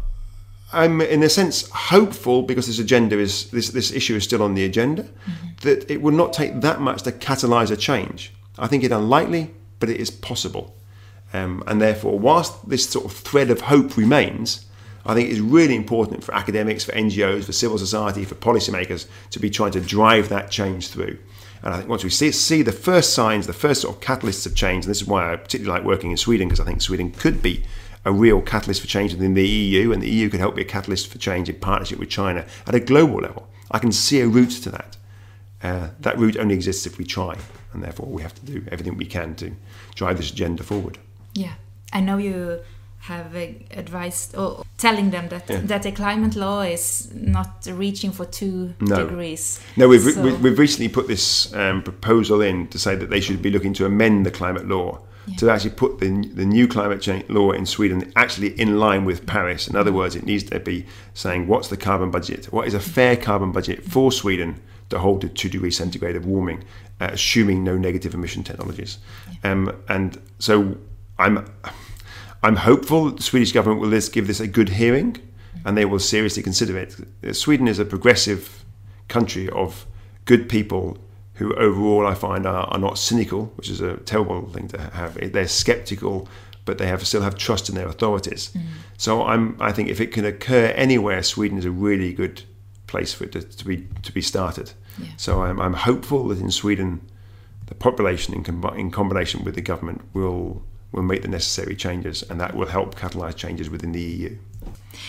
I'm 0.72 1.02
in 1.02 1.22
a 1.22 1.28
sense 1.28 1.68
hopeful 1.68 2.40
because 2.40 2.66
this 2.66 2.78
agenda 2.78 3.18
is 3.18 3.50
this 3.50 3.68
this 3.68 3.92
issue 3.92 4.16
is 4.16 4.24
still 4.24 4.42
on 4.42 4.54
the 4.54 4.64
agenda 4.64 5.02
mm-hmm. 5.02 5.48
that 5.64 5.90
it 5.90 6.00
will 6.00 6.14
not 6.14 6.32
take 6.32 6.62
that 6.62 6.80
much 6.80 7.02
to 7.02 7.12
catalyse 7.12 7.70
a 7.70 7.76
change. 7.76 8.32
I 8.58 8.66
think 8.66 8.84
it 8.84 8.92
unlikely, 8.92 9.52
but 9.80 9.88
it 9.88 10.00
is 10.00 10.10
possible, 10.10 10.74
um, 11.32 11.62
and 11.66 11.80
therefore, 11.80 12.18
whilst 12.18 12.68
this 12.68 12.88
sort 12.88 13.04
of 13.04 13.12
thread 13.12 13.50
of 13.50 13.62
hope 13.62 13.96
remains, 13.96 14.66
I 15.06 15.14
think 15.14 15.30
it's 15.30 15.40
really 15.40 15.74
important 15.74 16.24
for 16.24 16.34
academics, 16.34 16.84
for 16.84 16.92
NGOs, 16.92 17.44
for 17.44 17.52
civil 17.52 17.76
society, 17.76 18.24
for 18.24 18.36
policymakers 18.36 19.06
to 19.30 19.38
be 19.38 19.50
trying 19.50 19.72
to 19.72 19.80
drive 19.80 20.28
that 20.30 20.50
change 20.50 20.88
through. 20.88 21.18
And 21.62 21.74
I 21.74 21.78
think 21.78 21.88
once 21.88 22.04
we 22.04 22.10
see, 22.10 22.30
see 22.30 22.62
the 22.62 22.72
first 22.72 23.14
signs, 23.14 23.46
the 23.46 23.52
first 23.52 23.82
sort 23.82 23.96
of 23.96 24.02
catalysts 24.02 24.46
of 24.46 24.54
change, 24.54 24.84
and 24.84 24.90
this 24.90 25.02
is 25.02 25.08
why 25.08 25.32
I 25.32 25.36
particularly 25.36 25.78
like 25.78 25.86
working 25.86 26.10
in 26.10 26.16
Sweden 26.16 26.48
because 26.48 26.60
I 26.60 26.64
think 26.64 26.82
Sweden 26.82 27.10
could 27.10 27.42
be 27.42 27.64
a 28.04 28.12
real 28.12 28.40
catalyst 28.42 28.82
for 28.82 28.86
change 28.86 29.12
within 29.12 29.34
the 29.34 29.46
EU, 29.48 29.92
and 29.92 30.02
the 30.02 30.10
EU 30.10 30.28
could 30.28 30.40
help 30.40 30.54
be 30.54 30.62
a 30.62 30.66
catalyst 30.66 31.08
for 31.08 31.18
change 31.18 31.48
in 31.48 31.56
partnership 31.56 31.98
with 31.98 32.10
China 32.10 32.44
at 32.66 32.74
a 32.74 32.80
global 32.80 33.16
level. 33.16 33.48
I 33.70 33.78
can 33.78 33.92
see 33.92 34.20
a 34.20 34.28
route 34.28 34.50
to 34.62 34.70
that. 34.70 34.96
Uh, 35.62 35.88
that 36.00 36.18
route 36.18 36.36
only 36.36 36.54
exists 36.54 36.86
if 36.86 36.98
we 36.98 37.04
try, 37.06 37.38
and 37.74 37.82
therefore 37.82 38.06
we 38.06 38.22
have 38.22 38.34
to 38.34 38.44
do 38.46 38.64
everything 38.70 38.96
we 38.96 39.04
can 39.04 39.34
to 39.36 39.52
drive 39.94 40.16
this 40.16 40.30
agenda 40.30 40.62
forward. 40.62 40.98
Yeah, 41.34 41.54
I 41.92 42.00
know 42.00 42.16
you 42.16 42.60
have 43.00 43.36
uh, 43.36 43.46
advised 43.72 44.34
or 44.34 44.64
telling 44.78 45.10
them 45.10 45.28
that 45.28 45.48
yeah. 45.50 45.60
that 45.64 45.82
the 45.82 45.92
climate 45.92 46.36
law 46.36 46.62
is 46.62 47.12
not 47.14 47.66
reaching 47.70 48.10
for 48.12 48.24
two 48.24 48.74
no. 48.80 48.96
degrees. 48.96 49.60
No, 49.76 49.88
we've, 49.88 50.00
so. 50.00 50.22
we've 50.36 50.58
recently 50.58 50.88
put 50.88 51.06
this 51.06 51.52
um, 51.54 51.82
proposal 51.82 52.40
in 52.40 52.68
to 52.68 52.78
say 52.78 52.94
that 52.96 53.10
they 53.10 53.20
should 53.20 53.42
be 53.42 53.50
looking 53.50 53.74
to 53.74 53.84
amend 53.84 54.24
the 54.24 54.30
climate 54.30 54.66
law 54.66 55.00
yeah. 55.26 55.36
to 55.36 55.50
actually 55.50 55.70
put 55.70 55.98
the, 55.98 56.08
the 56.34 56.46
new 56.46 56.66
climate 56.66 57.02
change 57.02 57.28
law 57.28 57.50
in 57.50 57.66
Sweden 57.66 58.10
actually 58.16 58.58
in 58.58 58.78
line 58.78 59.04
with 59.04 59.26
Paris. 59.26 59.68
In 59.68 59.76
other 59.76 59.92
words, 59.92 60.16
it 60.16 60.24
needs 60.24 60.44
to 60.44 60.60
be 60.60 60.86
saying 61.12 61.46
what's 61.46 61.68
the 61.68 61.76
carbon 61.76 62.10
budget, 62.10 62.46
what 62.46 62.66
is 62.66 62.74
a 62.74 62.80
fair 62.80 63.16
carbon 63.16 63.52
budget 63.52 63.84
for 63.84 64.12
Sweden 64.12 64.60
to 64.94 65.00
hold 65.00 65.20
to 65.20 65.28
two 65.28 65.48
degrees 65.48 65.76
centigrade 65.76 66.16
of 66.16 66.24
warming, 66.24 66.64
uh, 67.00 67.10
assuming 67.12 67.64
no 67.64 67.76
negative 67.76 68.14
emission 68.14 68.42
technologies. 68.42 68.98
Yeah. 69.42 69.52
Um, 69.52 69.82
and 69.88 70.20
so 70.38 70.76
I'm 71.18 71.44
I'm 72.42 72.56
hopeful 72.56 73.06
that 73.06 73.16
the 73.16 73.22
Swedish 73.22 73.52
government 73.52 73.80
will 73.80 73.90
give 74.12 74.26
this 74.26 74.40
a 74.40 74.46
good 74.46 74.68
hearing, 74.68 75.16
and 75.64 75.76
they 75.76 75.84
will 75.84 76.00
seriously 76.00 76.42
consider 76.42 76.78
it. 76.78 77.34
Sweden 77.34 77.68
is 77.68 77.78
a 77.78 77.84
progressive 77.84 78.64
country 79.08 79.48
of 79.50 79.86
good 80.24 80.48
people 80.48 80.98
who 81.34 81.54
overall 81.54 82.06
I 82.06 82.14
find 82.14 82.46
are, 82.46 82.66
are 82.68 82.78
not 82.78 82.98
cynical, 82.98 83.46
which 83.56 83.68
is 83.68 83.80
a 83.80 83.96
terrible 83.96 84.48
thing 84.50 84.68
to 84.68 84.78
have. 84.78 85.14
They're 85.32 85.48
skeptical, 85.48 86.28
but 86.64 86.78
they 86.78 86.86
have 86.86 87.04
still 87.06 87.22
have 87.22 87.36
trust 87.36 87.68
in 87.68 87.74
their 87.74 87.88
authorities. 87.88 88.50
Mm. 88.50 88.62
So 88.96 89.24
I'm, 89.24 89.56
I 89.60 89.72
think 89.72 89.88
if 89.88 90.00
it 90.00 90.12
can 90.12 90.24
occur 90.24 90.66
anywhere, 90.76 91.22
Sweden 91.22 91.58
is 91.58 91.64
a 91.64 91.70
really 91.70 92.12
good 92.12 92.42
place 92.86 93.12
for 93.12 93.24
it 93.24 93.32
to, 93.32 93.42
to 93.42 93.64
be 93.64 93.88
to 94.02 94.12
be 94.12 94.22
started. 94.22 94.72
So 95.16 95.42
I'm, 95.42 95.60
I'm 95.60 95.74
hopeful 95.74 96.28
that 96.28 96.38
in 96.38 96.50
Sweden 96.50 97.00
the 97.66 97.74
population 97.74 98.34
in, 98.34 98.44
com- 98.44 98.76
in 98.76 98.90
combination 98.90 99.44
with 99.44 99.54
the 99.54 99.62
government 99.62 100.02
will 100.12 100.62
will 100.92 101.02
make 101.02 101.22
the 101.22 101.28
necessary 101.28 101.74
changes, 101.74 102.22
and 102.22 102.40
that 102.40 102.54
will 102.54 102.68
help 102.68 102.94
catalyse 102.94 103.34
changes 103.34 103.68
within 103.68 103.90
the 103.90 104.00
EU. 104.00 104.38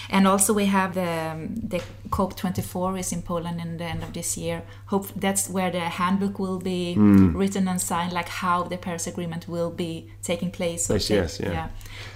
And 0.09 0.27
also 0.27 0.53
we 0.53 0.65
have 0.65 0.93
the 0.93 1.31
um, 1.31 1.55
the 1.69 1.81
COP24 2.09 2.99
is 2.99 3.11
in 3.11 3.21
Poland 3.21 3.59
in 3.61 3.77
the 3.77 3.83
end 3.85 4.03
of 4.03 4.11
this 4.13 4.37
year. 4.37 4.61
Hope 4.87 5.07
that's 5.15 5.49
where 5.49 5.71
the 5.71 5.79
handbook 5.79 6.39
will 6.39 6.59
be 6.59 6.95
Mm. 6.97 7.35
written 7.35 7.67
and 7.67 7.79
signed, 7.81 8.13
like 8.13 8.29
how 8.29 8.63
the 8.63 8.77
Paris 8.77 9.07
Agreement 9.07 9.47
will 9.47 9.71
be 9.71 10.05
taking 10.23 10.51
place. 10.51 10.89
Yes, 10.93 11.09
yes, 11.09 11.39
yeah. 11.39 11.67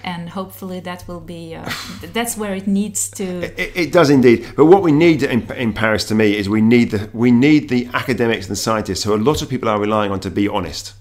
And 0.04 0.28
hopefully 0.30 0.80
that 0.80 1.04
will 1.08 1.20
be 1.20 1.54
uh, 1.56 1.68
that's 2.14 2.36
where 2.36 2.54
it 2.56 2.66
needs 2.66 3.10
to. 3.10 3.24
It, 3.58 3.72
it 3.76 3.92
does 3.92 4.10
indeed. 4.10 4.46
But 4.56 4.66
what 4.66 4.82
we 4.82 4.92
need 4.92 5.22
in, 5.22 5.40
in 5.52 5.72
Paris, 5.72 6.04
to 6.06 6.14
me, 6.14 6.36
is 6.38 6.48
we 6.48 6.60
need 6.62 6.90
the 6.90 7.08
we 7.12 7.30
need 7.30 7.68
the 7.68 7.88
academics 7.92 8.46
and 8.48 8.52
the 8.56 8.62
scientists 8.62 9.04
who 9.04 9.14
a 9.14 9.22
lot 9.30 9.42
of 9.42 9.48
people 9.48 9.68
are 9.68 9.80
relying 9.80 10.12
on 10.12 10.20
to 10.20 10.30
be 10.30 10.48
honest. 10.48 10.94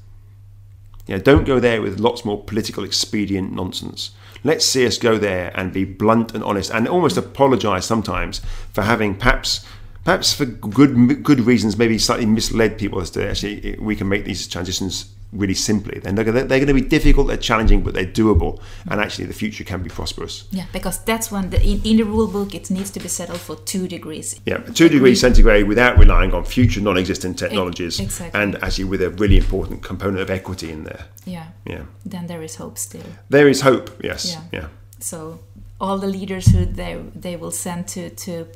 You 1.07 1.15
know, 1.15 1.21
don't 1.23 1.45
go 1.45 1.59
there 1.59 1.81
with 1.81 1.99
lots 1.99 2.23
more 2.25 2.43
political 2.43 2.83
expedient 2.83 3.51
nonsense. 3.53 4.11
Let's 4.43 4.65
see 4.65 4.85
us 4.85 4.97
go 4.97 5.17
there 5.17 5.51
and 5.55 5.73
be 5.73 5.85
blunt 5.85 6.33
and 6.33 6.43
honest, 6.43 6.71
and 6.71 6.87
almost 6.87 7.17
apologise 7.17 7.85
sometimes 7.85 8.41
for 8.73 8.83
having 8.83 9.15
perhaps. 9.15 9.65
Perhaps 10.05 10.33
for 10.33 10.45
good 10.45 11.23
good 11.23 11.41
reasons, 11.41 11.77
maybe 11.77 11.97
slightly 11.97 12.25
misled 12.25 12.77
people 12.77 13.01
as 13.01 13.11
to 13.11 13.29
actually 13.29 13.77
we 13.79 13.95
can 13.95 14.07
make 14.07 14.23
these 14.23 14.47
transitions 14.47 15.13
really 15.31 15.53
simply. 15.53 15.99
Then 15.99 16.15
they're, 16.15 16.25
they're 16.25 16.47
going 16.47 16.67
to 16.67 16.73
be 16.73 16.81
difficult, 16.81 17.27
they're 17.27 17.37
challenging, 17.37 17.83
but 17.83 17.93
they're 17.93 18.05
doable, 18.05 18.61
and 18.89 18.99
mm. 18.99 19.03
actually 19.03 19.25
the 19.25 19.33
future 19.33 19.63
can 19.63 19.83
be 19.83 19.89
prosperous. 19.89 20.45
Yeah, 20.51 20.65
because 20.73 21.03
that's 21.03 21.31
when 21.31 21.49
the, 21.49 21.61
in, 21.61 21.81
in 21.83 21.97
the 21.97 22.03
rule 22.03 22.27
book 22.27 22.55
it 22.55 22.69
needs 22.71 22.89
to 22.91 22.99
be 22.99 23.07
settled 23.07 23.39
for 23.39 23.55
two 23.55 23.87
degrees. 23.87 24.39
Yeah, 24.45 24.57
two 24.57 24.89
degrees 24.89 25.21
centigrade 25.21 25.67
without 25.67 25.97
relying 25.97 26.33
on 26.33 26.45
future 26.45 26.81
non-existent 26.81 27.37
technologies, 27.37 27.99
exactly. 27.99 28.39
and 28.39 28.55
actually 28.63 28.85
with 28.85 29.01
a 29.01 29.09
really 29.11 29.37
important 29.37 29.83
component 29.83 30.21
of 30.21 30.29
equity 30.29 30.71
in 30.71 30.83
there. 30.83 31.05
Yeah. 31.25 31.47
Yeah, 31.65 31.83
Then 32.05 32.27
there 32.27 32.41
is 32.41 32.55
hope 32.55 32.77
still. 32.77 33.03
there 33.29 33.47
is 33.47 33.61
hope. 33.61 33.91
Yes, 34.03 34.33
Yeah. 34.33 34.41
yeah, 34.51 34.67
So 34.99 35.39
all 35.79 35.97
the 35.97 36.07
leaders 36.07 36.47
who 36.47 36.65
they 36.65 36.97
they 37.15 37.37
will 37.37 37.51
send 37.51 37.87
to 37.87 38.09
to 38.09 38.47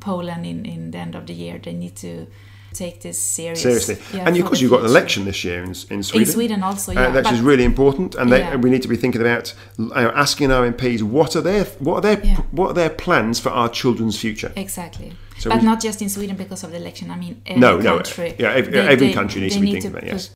Poland 0.00 0.46
in 0.46 0.64
in 0.64 0.90
the 0.90 0.98
end 0.98 1.14
of 1.14 1.26
the 1.26 1.34
year, 1.34 1.58
they 1.58 1.72
need 1.72 1.96
to 1.96 2.26
take 2.72 3.00
this 3.00 3.18
serious. 3.20 3.62
seriously. 3.62 3.98
Yeah, 4.12 4.24
and 4.26 4.36
of 4.36 4.44
course, 4.46 4.60
you've 4.60 4.70
got 4.70 4.80
an 4.80 4.86
election 4.86 5.24
this 5.24 5.42
year 5.44 5.62
in, 5.62 5.70
in 5.90 6.02
Sweden. 6.02 6.20
In 6.28 6.32
Sweden 6.32 6.62
also, 6.62 6.92
Uh, 6.92 6.94
yeah. 7.00 7.10
that 7.10 7.32
is 7.32 7.40
really 7.40 7.64
important, 7.64 8.14
and 8.14 8.30
they, 8.30 8.40
Yeah. 8.40 8.56
we 8.56 8.70
need 8.70 8.82
to 8.82 8.88
be 8.88 8.96
thinking 8.96 9.20
about 9.20 9.54
uh, 9.78 10.12
asking 10.14 10.50
our 10.52 10.66
MPs 10.70 11.02
what 11.02 11.34
are 11.36 11.40
their 11.40 11.64
what 11.78 11.96
are 11.96 12.00
their 12.02 12.20
Yeah. 12.24 12.36
what 12.50 12.68
are 12.70 12.74
their 12.74 12.90
plans 12.90 13.40
for 13.40 13.50
our 13.50 13.68
children's 13.68 14.18
future. 14.18 14.52
Exactly. 14.56 15.12
So 15.38 15.50
but 15.50 15.60
we- 15.60 15.64
not 15.66 15.80
just 15.82 16.02
in 16.02 16.08
Sweden 16.08 16.36
because 16.36 16.64
of 16.64 16.70
the 16.72 16.76
election. 16.78 17.10
I 17.10 17.16
mean, 17.16 17.40
every 17.46 17.60
no, 17.60 17.78
no, 17.78 17.96
country. 17.96 18.34
yeah, 18.38 18.52
every, 18.52 18.72
they- 18.72 18.80
every 18.80 19.06
they- 19.08 19.12
country 19.12 19.40
needs 19.40 19.54
to 19.54 19.60
be 19.60 19.72
thinking 19.72 19.90
about 19.90 20.04
it, 20.04 20.08
yes. 20.12 20.30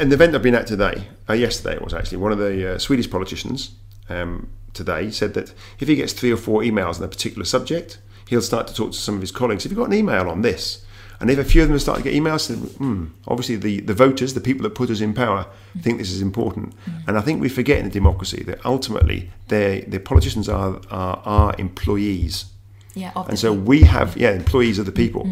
An 0.00 0.12
event 0.12 0.34
I've 0.34 0.42
been 0.42 0.54
at 0.54 0.66
today, 0.66 1.08
uh, 1.28 1.32
yesterday 1.32 1.74
it 1.74 1.82
was 1.82 1.92
actually, 1.92 2.18
one 2.18 2.30
of 2.32 2.38
the 2.38 2.74
uh, 2.74 2.78
Swedish 2.78 3.10
politicians 3.10 3.72
um, 4.08 4.48
today 4.72 5.10
said 5.10 5.34
that 5.34 5.52
if 5.80 5.88
he 5.88 5.96
gets 5.96 6.12
three 6.12 6.30
or 6.32 6.36
four 6.36 6.62
emails 6.62 6.98
on 6.98 7.02
a 7.04 7.08
particular 7.08 7.44
subject, 7.44 7.98
he'll 8.28 8.40
start 8.40 8.68
to 8.68 8.74
talk 8.74 8.92
to 8.92 8.96
some 8.98 9.16
of 9.16 9.20
his 9.20 9.32
colleagues. 9.32 9.64
Have 9.64 9.72
you 9.72 9.76
got 9.78 9.88
an 9.88 9.94
email 9.94 10.28
on 10.30 10.42
this? 10.42 10.84
And 11.20 11.30
if 11.30 11.38
a 11.38 11.44
few 11.44 11.62
of 11.62 11.68
them 11.68 11.78
start 11.78 11.98
to 11.98 12.04
get 12.04 12.14
emails, 12.14 12.48
then, 12.48 12.58
hmm, 12.58 13.06
obviously 13.26 13.56
the, 13.56 13.80
the 13.80 13.94
voters, 13.94 14.34
the 14.34 14.40
people 14.40 14.62
that 14.62 14.74
put 14.76 14.88
us 14.90 15.00
in 15.00 15.14
power, 15.14 15.46
think 15.82 15.98
this 15.98 16.12
is 16.12 16.22
important. 16.22 16.74
And 17.06 17.18
I 17.18 17.20
think 17.22 17.40
we 17.40 17.48
forget 17.48 17.78
in 17.80 17.86
a 17.86 17.90
democracy 17.90 18.44
that 18.44 18.64
ultimately 18.64 19.30
the 19.48 20.00
politicians 20.04 20.48
are, 20.48 20.80
are 20.90 21.20
our 21.24 21.54
employees. 21.58 22.46
Yeah, 22.94 23.12
And 23.28 23.38
so 23.38 23.52
people. 23.52 23.64
we 23.66 23.82
have, 23.82 24.16
yeah, 24.16 24.30
employees 24.32 24.78
of 24.78 24.86
the 24.86 24.92
people. 24.92 25.22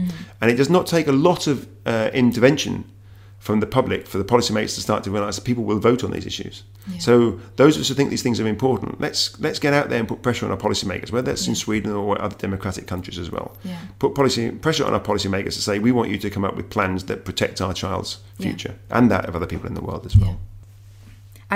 And 0.41 0.51
it 0.51 0.57
does 0.57 0.71
not 0.71 0.87
take 0.87 1.07
a 1.09 1.13
lot 1.13 1.47
of 1.47 1.67
uh, 1.85 2.11
intervention 2.13 2.85
from 3.47 3.61
the 3.61 3.67
public 3.67 4.07
for 4.09 4.19
the 4.19 4.25
policymakers 4.25 4.75
to 4.75 4.81
start 4.81 5.05
to 5.05 5.11
realise 5.11 5.37
that 5.37 5.45
people 5.45 5.65
will 5.65 5.79
vote 5.79 6.03
on 6.03 6.11
these 6.11 6.27
issues. 6.27 6.65
Yeah. 6.89 6.99
So 6.99 7.41
those 7.55 7.77
of 7.77 7.81
us 7.83 7.89
who 7.89 7.95
think 7.95 8.11
these 8.11 8.23
things 8.27 8.41
are 8.41 8.49
important, 8.49 9.01
let's 9.01 9.21
let's 9.41 9.61
get 9.61 9.73
out 9.73 9.89
there 9.89 10.01
and 10.01 10.09
put 10.09 10.21
pressure 10.23 10.45
on 10.47 10.51
our 10.51 10.59
policymakers, 10.59 11.13
whether 11.13 11.31
that's 11.31 11.47
in 11.47 11.55
Sweden 11.55 11.93
or 11.93 12.21
other 12.21 12.37
democratic 12.37 12.87
countries 12.93 13.19
as 13.19 13.31
well. 13.31 13.49
Yeah. 13.63 13.79
Put 14.01 14.15
policy 14.15 14.51
pressure 14.51 14.85
on 14.89 14.93
our 14.93 15.05
policymakers 15.11 15.55
to 15.59 15.63
say 15.67 15.79
we 15.79 15.93
want 15.93 16.09
you 16.11 16.19
to 16.19 16.29
come 16.29 16.45
up 16.49 16.57
with 16.57 16.69
plans 16.77 17.05
that 17.05 17.25
protect 17.25 17.61
our 17.61 17.73
child's 17.83 18.19
Yeah. 18.39 18.47
future 18.47 18.75
and 18.91 19.11
that 19.13 19.25
of 19.29 19.37
other 19.37 19.47
people 19.47 19.67
in 19.69 19.75
the 19.75 19.85
world 19.89 20.05
as 20.07 20.17
well. 20.17 20.37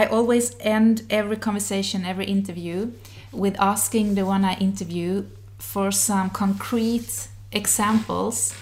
I 0.01 0.07
always 0.07 0.47
end 0.61 1.03
every 1.11 1.37
conversation, 1.37 2.05
every 2.13 2.27
interview, 2.27 2.93
with 3.33 3.57
asking 3.59 4.15
the 4.15 4.25
one 4.25 4.45
I 4.45 4.55
interview 4.69 5.25
for 5.59 5.91
some 5.91 6.31
concrete 6.31 7.29
examples 7.51 8.55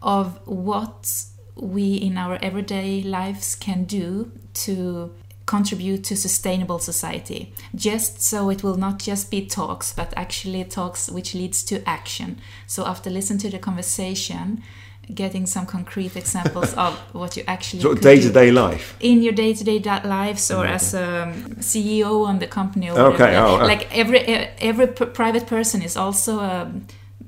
of 0.00 0.24
what 0.46 1.24
we 1.56 1.94
in 1.94 2.16
our 2.18 2.38
everyday 2.42 3.02
lives 3.02 3.54
can 3.54 3.84
do 3.84 4.30
to 4.54 5.12
contribute 5.46 6.02
to 6.02 6.16
sustainable 6.16 6.78
society 6.80 7.52
just 7.74 8.20
so 8.20 8.50
it 8.50 8.64
will 8.64 8.76
not 8.76 8.98
just 8.98 9.30
be 9.30 9.46
talks 9.46 9.92
but 9.92 10.12
actually 10.16 10.64
talks 10.64 11.08
which 11.08 11.34
leads 11.34 11.62
to 11.62 11.88
action 11.88 12.36
so 12.66 12.84
after 12.84 13.08
listening 13.10 13.38
to 13.38 13.48
the 13.48 13.58
conversation 13.58 14.60
getting 15.14 15.46
some 15.46 15.64
concrete 15.64 16.16
examples 16.16 16.74
of 16.86 16.98
what 17.14 17.36
you 17.36 17.44
actually 17.46 17.80
Sort 17.80 17.92
of 17.92 17.98
could 18.02 18.08
day 18.08 18.16
do 18.16 18.26
to 18.26 18.32
day 18.32 18.50
life. 18.50 18.96
in 18.98 19.22
your 19.22 19.32
day-to-day 19.32 19.78
da- 19.78 20.00
lives 20.04 20.50
or 20.50 20.66
as 20.66 20.94
a 20.94 21.32
CEO 21.60 22.26
on 22.26 22.40
the 22.40 22.48
company 22.48 22.90
or 22.90 22.98
Okay, 22.98 23.22
whatever. 23.36 23.46
oh, 23.46 23.60
uh. 23.60 23.66
like 23.68 23.86
every 23.96 24.18
every 24.18 24.88
private 24.88 25.46
person 25.46 25.80
is 25.80 25.96
also 25.96 26.40
a 26.40 26.72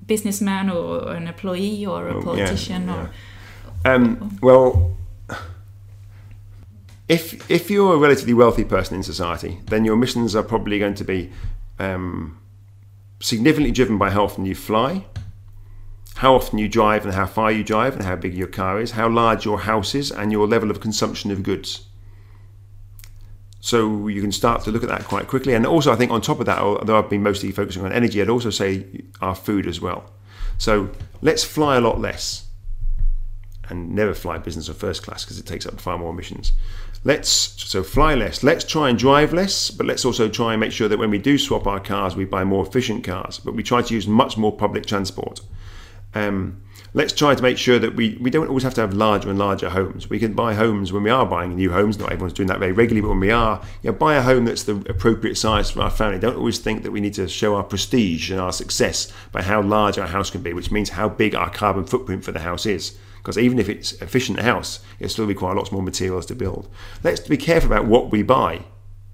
businessman 0.06 0.70
or 0.70 1.12
an 1.12 1.28
employee 1.28 1.86
or 1.86 2.08
a 2.08 2.14
Oh, 2.14 2.18
yeah, 2.18 2.24
politician 2.24 2.88
or 2.90 3.10
Um, 3.84 4.38
well, 4.42 4.96
if 7.08 7.50
if 7.50 7.70
you're 7.70 7.94
a 7.94 7.98
relatively 7.98 8.34
wealthy 8.34 8.64
person 8.64 8.96
in 8.96 9.02
society, 9.02 9.60
then 9.66 9.84
your 9.84 9.96
missions 9.96 10.36
are 10.36 10.42
probably 10.42 10.78
going 10.78 10.94
to 10.94 11.04
be 11.04 11.32
um, 11.78 12.38
significantly 13.20 13.72
driven 13.72 13.98
by 13.98 14.10
how 14.10 14.24
often 14.24 14.44
you 14.44 14.54
fly, 14.54 15.06
how 16.16 16.34
often 16.34 16.58
you 16.58 16.68
drive, 16.68 17.04
and 17.04 17.14
how 17.14 17.26
far 17.26 17.50
you 17.50 17.64
drive, 17.64 17.94
and 17.94 18.04
how 18.04 18.16
big 18.16 18.34
your 18.34 18.48
car 18.48 18.80
is, 18.80 18.92
how 18.92 19.08
large 19.08 19.44
your 19.44 19.60
house 19.60 19.94
is, 19.94 20.10
and 20.10 20.32
your 20.32 20.46
level 20.46 20.70
of 20.70 20.80
consumption 20.80 21.30
of 21.30 21.42
goods. 21.42 21.86
So 23.60 24.06
you 24.06 24.20
can 24.20 24.32
start 24.32 24.62
to 24.64 24.70
look 24.70 24.82
at 24.82 24.88
that 24.88 25.04
quite 25.04 25.26
quickly. 25.26 25.54
And 25.54 25.66
also, 25.66 25.92
I 25.92 25.96
think 25.96 26.12
on 26.12 26.20
top 26.20 26.40
of 26.40 26.46
that, 26.46 26.58
although 26.58 26.96
I've 26.96 27.10
been 27.10 27.22
mostly 27.22 27.50
focusing 27.50 27.84
on 27.84 27.92
energy, 27.92 28.20
I'd 28.20 28.28
also 28.28 28.50
say 28.50 28.86
our 29.20 29.34
food 29.34 29.66
as 29.66 29.80
well. 29.80 30.12
So 30.58 30.90
let's 31.22 31.42
fly 31.42 31.76
a 31.76 31.80
lot 31.80 32.00
less 32.00 32.47
and 33.68 33.94
never 33.94 34.14
fly 34.14 34.38
business 34.38 34.68
or 34.68 34.74
first 34.74 35.02
class 35.02 35.24
because 35.24 35.38
it 35.38 35.46
takes 35.46 35.66
up 35.66 35.80
far 35.80 35.98
more 35.98 36.10
emissions. 36.10 36.52
Let's 37.04 37.28
so 37.28 37.82
fly 37.82 38.14
less. 38.14 38.42
Let's 38.42 38.64
try 38.64 38.88
and 38.88 38.98
drive 38.98 39.32
less, 39.32 39.70
but 39.70 39.86
let's 39.86 40.04
also 40.04 40.28
try 40.28 40.52
and 40.52 40.60
make 40.60 40.72
sure 40.72 40.88
that 40.88 40.98
when 40.98 41.10
we 41.10 41.18
do 41.18 41.38
swap 41.38 41.66
our 41.66 41.80
cars, 41.80 42.16
we 42.16 42.24
buy 42.24 42.44
more 42.44 42.66
efficient 42.66 43.04
cars. 43.04 43.38
But 43.38 43.54
we 43.54 43.62
try 43.62 43.82
to 43.82 43.94
use 43.94 44.08
much 44.08 44.36
more 44.36 44.56
public 44.56 44.84
transport. 44.84 45.40
Um, 46.14 46.62
let's 46.94 47.12
try 47.12 47.34
to 47.34 47.42
make 47.42 47.56
sure 47.56 47.78
that 47.78 47.94
we, 47.94 48.18
we 48.20 48.30
don't 48.30 48.48
always 48.48 48.64
have 48.64 48.74
to 48.74 48.80
have 48.80 48.94
larger 48.94 49.30
and 49.30 49.38
larger 49.38 49.70
homes. 49.70 50.10
We 50.10 50.18
can 50.18 50.32
buy 50.32 50.54
homes 50.54 50.92
when 50.92 51.04
we 51.04 51.10
are 51.10 51.24
buying 51.24 51.54
new 51.54 51.70
homes. 51.70 51.98
Not 51.98 52.10
everyone's 52.10 52.32
doing 52.32 52.48
that 52.48 52.58
very 52.58 52.72
regularly, 52.72 53.02
but 53.02 53.10
when 53.10 53.20
we 53.20 53.30
are, 53.30 53.62
you 53.82 53.92
know, 53.92 53.96
buy 53.96 54.16
a 54.16 54.22
home 54.22 54.46
that's 54.46 54.64
the 54.64 54.76
appropriate 54.88 55.36
size 55.36 55.70
for 55.70 55.82
our 55.82 55.90
family. 55.90 56.18
Don't 56.18 56.36
always 56.36 56.58
think 56.58 56.82
that 56.82 56.90
we 56.90 57.00
need 57.00 57.14
to 57.14 57.28
show 57.28 57.54
our 57.54 57.62
prestige 57.62 58.30
and 58.30 58.40
our 58.40 58.52
success 58.52 59.12
by 59.30 59.42
how 59.42 59.62
large 59.62 59.98
our 59.98 60.08
house 60.08 60.30
can 60.30 60.42
be, 60.42 60.52
which 60.52 60.72
means 60.72 60.90
how 60.90 61.08
big 61.08 61.34
our 61.34 61.50
carbon 61.50 61.84
footprint 61.84 62.24
for 62.24 62.32
the 62.32 62.40
house 62.40 62.66
is. 62.66 62.98
Because 63.28 63.44
even 63.44 63.58
if 63.58 63.68
it's 63.68 63.92
efficient 64.00 64.40
house, 64.40 64.80
it 64.98 65.10
still 65.10 65.26
requires 65.26 65.54
lots 65.54 65.70
more 65.70 65.82
materials 65.82 66.24
to 66.24 66.34
build. 66.34 66.66
Let's 67.04 67.20
be 67.20 67.36
careful 67.36 67.70
about 67.70 67.84
what 67.84 68.10
we 68.10 68.22
buy 68.22 68.64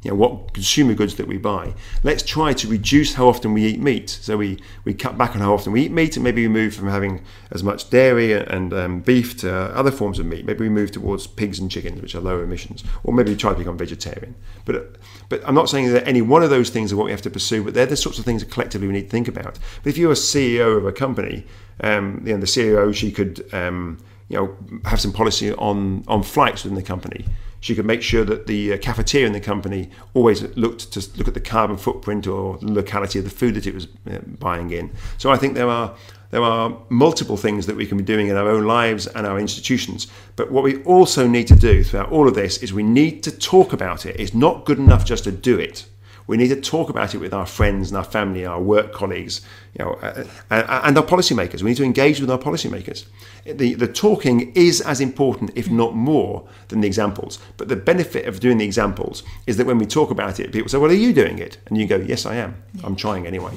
you 0.04 0.10
know, 0.10 0.16
what 0.16 0.52
consumer 0.52 0.92
goods 0.92 1.14
that 1.14 1.26
we 1.26 1.38
buy. 1.38 1.74
Let's 2.02 2.22
try 2.22 2.52
to 2.52 2.68
reduce 2.68 3.14
how 3.14 3.26
often 3.26 3.54
we 3.54 3.64
eat 3.64 3.80
meat. 3.80 4.10
So 4.10 4.36
we, 4.36 4.60
we 4.84 4.92
cut 4.92 5.16
back 5.16 5.34
on 5.34 5.40
how 5.40 5.54
often 5.54 5.72
we 5.72 5.82
eat 5.82 5.90
meat, 5.90 6.16
and 6.16 6.22
maybe 6.22 6.42
we 6.42 6.52
move 6.52 6.74
from 6.74 6.88
having 6.88 7.24
as 7.50 7.62
much 7.62 7.88
dairy 7.88 8.32
and 8.34 8.72
um, 8.74 9.00
beef 9.00 9.36
to 9.38 9.50
other 9.50 9.90
forms 9.90 10.18
of 10.18 10.26
meat. 10.26 10.44
Maybe 10.44 10.60
we 10.60 10.68
move 10.68 10.92
towards 10.92 11.26
pigs 11.26 11.58
and 11.58 11.70
chickens, 11.70 12.02
which 12.02 12.14
are 12.14 12.20
lower 12.20 12.44
emissions, 12.44 12.84
or 13.02 13.14
maybe 13.14 13.32
we 13.32 13.36
try 13.36 13.52
to 13.52 13.58
become 13.58 13.78
vegetarian. 13.78 14.34
But 14.66 14.96
but 15.30 15.42
I'm 15.48 15.54
not 15.54 15.70
saying 15.70 15.90
that 15.92 16.06
any 16.06 16.20
one 16.20 16.42
of 16.42 16.50
those 16.50 16.68
things 16.68 16.92
are 16.92 16.96
what 16.96 17.06
we 17.06 17.10
have 17.10 17.22
to 17.22 17.30
pursue, 17.30 17.64
but 17.64 17.72
they're 17.72 17.86
the 17.86 17.96
sorts 17.96 18.18
of 18.18 18.26
things 18.26 18.44
that 18.44 18.52
collectively 18.52 18.86
we 18.86 18.92
need 18.92 19.04
to 19.04 19.10
think 19.10 19.26
about. 19.26 19.58
But 19.82 19.90
if 19.90 19.96
you're 19.96 20.12
a 20.12 20.14
CEO 20.14 20.76
of 20.76 20.84
a 20.84 20.92
company, 20.92 21.46
um, 21.82 22.22
you 22.24 22.32
know, 22.34 22.40
the 22.40 22.46
CEO 22.46 22.94
she 22.94 23.10
could 23.10 23.52
um, 23.54 23.98
you 24.28 24.36
know 24.36 24.56
have 24.84 25.00
some 25.00 25.12
policy 25.12 25.52
on 25.52 26.04
on 26.08 26.22
flights 26.22 26.64
within 26.64 26.76
the 26.76 26.82
company 26.82 27.24
she 27.64 27.74
could 27.74 27.86
make 27.86 28.02
sure 28.02 28.26
that 28.26 28.46
the 28.46 28.74
uh, 28.74 28.76
cafeteria 28.76 29.26
in 29.26 29.32
the 29.32 29.40
company 29.40 29.88
always 30.12 30.42
looked 30.54 30.92
to 30.92 31.00
look 31.16 31.28
at 31.28 31.32
the 31.32 31.40
carbon 31.40 31.78
footprint 31.78 32.26
or 32.26 32.58
the 32.58 32.70
locality 32.70 33.18
of 33.18 33.24
the 33.24 33.30
food 33.30 33.54
that 33.54 33.66
it 33.66 33.72
was 33.72 33.88
uh, 34.06 34.18
buying 34.38 34.70
in. 34.70 34.92
So 35.16 35.30
I 35.30 35.38
think 35.38 35.54
there 35.54 35.70
are 35.70 35.94
there 36.30 36.42
are 36.42 36.76
multiple 36.90 37.38
things 37.38 37.64
that 37.64 37.74
we 37.74 37.86
can 37.86 37.96
be 37.96 38.04
doing 38.04 38.28
in 38.28 38.36
our 38.36 38.50
own 38.50 38.64
lives 38.64 39.06
and 39.06 39.26
our 39.26 39.38
institutions. 39.38 40.08
But 40.36 40.52
what 40.52 40.62
we 40.62 40.82
also 40.82 41.26
need 41.26 41.46
to 41.46 41.56
do 41.56 41.82
throughout 41.82 42.12
all 42.12 42.28
of 42.28 42.34
this 42.34 42.58
is 42.58 42.74
we 42.74 42.82
need 42.82 43.22
to 43.22 43.30
talk 43.30 43.72
about 43.72 44.04
it. 44.04 44.20
It's 44.20 44.34
not 44.34 44.66
good 44.66 44.78
enough 44.78 45.06
just 45.06 45.24
to 45.24 45.32
do 45.32 45.58
it. 45.58 45.86
We 46.26 46.36
need 46.36 46.48
to 46.48 46.60
talk 46.60 46.88
about 46.88 47.14
it 47.14 47.18
with 47.18 47.34
our 47.34 47.46
friends 47.46 47.90
and 47.90 47.98
our 47.98 48.04
family, 48.04 48.46
our 48.46 48.60
work 48.60 48.92
colleagues, 48.92 49.42
you 49.78 49.84
know, 49.84 49.92
uh, 50.02 50.24
uh, 50.50 50.80
and 50.84 50.96
our 50.96 51.04
policymakers. 51.04 51.62
We 51.62 51.70
need 51.70 51.76
to 51.76 51.84
engage 51.84 52.20
with 52.20 52.30
our 52.30 52.38
policymakers. 52.38 53.04
The, 53.44 53.74
the 53.74 53.88
talking 53.88 54.52
is 54.54 54.80
as 54.80 55.00
important, 55.00 55.50
if 55.54 55.70
not 55.70 55.94
more, 55.94 56.48
than 56.68 56.80
the 56.80 56.86
examples. 56.86 57.38
But 57.58 57.68
the 57.68 57.76
benefit 57.76 58.26
of 58.26 58.40
doing 58.40 58.58
the 58.58 58.64
examples 58.64 59.22
is 59.46 59.58
that 59.58 59.66
when 59.66 59.78
we 59.78 59.86
talk 59.86 60.10
about 60.10 60.40
it, 60.40 60.52
people 60.52 60.68
say, 60.68 60.78
Well, 60.78 60.90
are 60.90 60.94
you 60.94 61.12
doing 61.12 61.38
it? 61.38 61.58
And 61.66 61.76
you 61.76 61.86
go, 61.86 61.96
Yes, 61.96 62.24
I 62.24 62.36
am. 62.36 62.56
Yeah. 62.74 62.86
I'm 62.86 62.96
trying 62.96 63.26
anyway. 63.26 63.52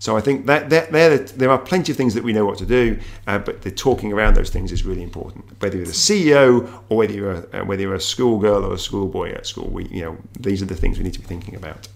So 0.00 0.16
I 0.16 0.20
think 0.20 0.46
that, 0.46 0.70
that 0.70 0.92
there, 0.92 1.18
there 1.18 1.50
are 1.50 1.58
plenty 1.58 1.90
of 1.90 1.98
things 1.98 2.14
that 2.14 2.22
we 2.22 2.32
know 2.32 2.46
what 2.46 2.58
to 2.58 2.66
do, 2.66 2.98
uh, 3.26 3.38
but 3.38 3.62
the 3.62 3.70
talking 3.70 4.12
around 4.12 4.34
those 4.34 4.50
things 4.50 4.70
is 4.70 4.84
really 4.84 5.02
important. 5.02 5.44
Whether 5.60 5.76
you're 5.76 5.86
the 5.86 5.92
CEO 5.92 6.82
or 6.88 6.98
whether 6.98 7.12
you're 7.12 7.32
a, 7.32 7.60
uh, 7.60 7.64
whether 7.64 7.82
you're 7.82 7.96
a 7.96 8.00
schoolgirl 8.00 8.64
or 8.64 8.74
a 8.74 8.78
schoolboy 8.78 9.32
at 9.32 9.46
school, 9.46 9.68
we 9.68 9.86
you 9.88 10.02
know 10.02 10.16
these 10.38 10.62
are 10.62 10.66
the 10.66 10.76
things 10.76 10.98
we 10.98 11.04
need 11.04 11.14
to 11.14 11.20
be 11.20 11.26
thinking 11.26 11.56
about. 11.56 11.88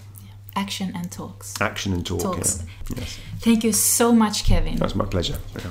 Action 0.55 0.93
and 0.95 1.11
talks. 1.11 1.61
Action 1.61 1.93
and 1.93 2.05
talk. 2.05 2.21
Talks. 2.21 2.63
Yeah. 2.91 2.97
Yes. 2.99 3.19
Thank 3.39 3.65
you 3.65 3.73
so 3.73 4.13
much, 4.13 4.45
Kevin. 4.45 4.77
That's 4.77 4.95
my 4.95 5.07
pleasure. 5.07 5.39
Yeah. 5.57 5.71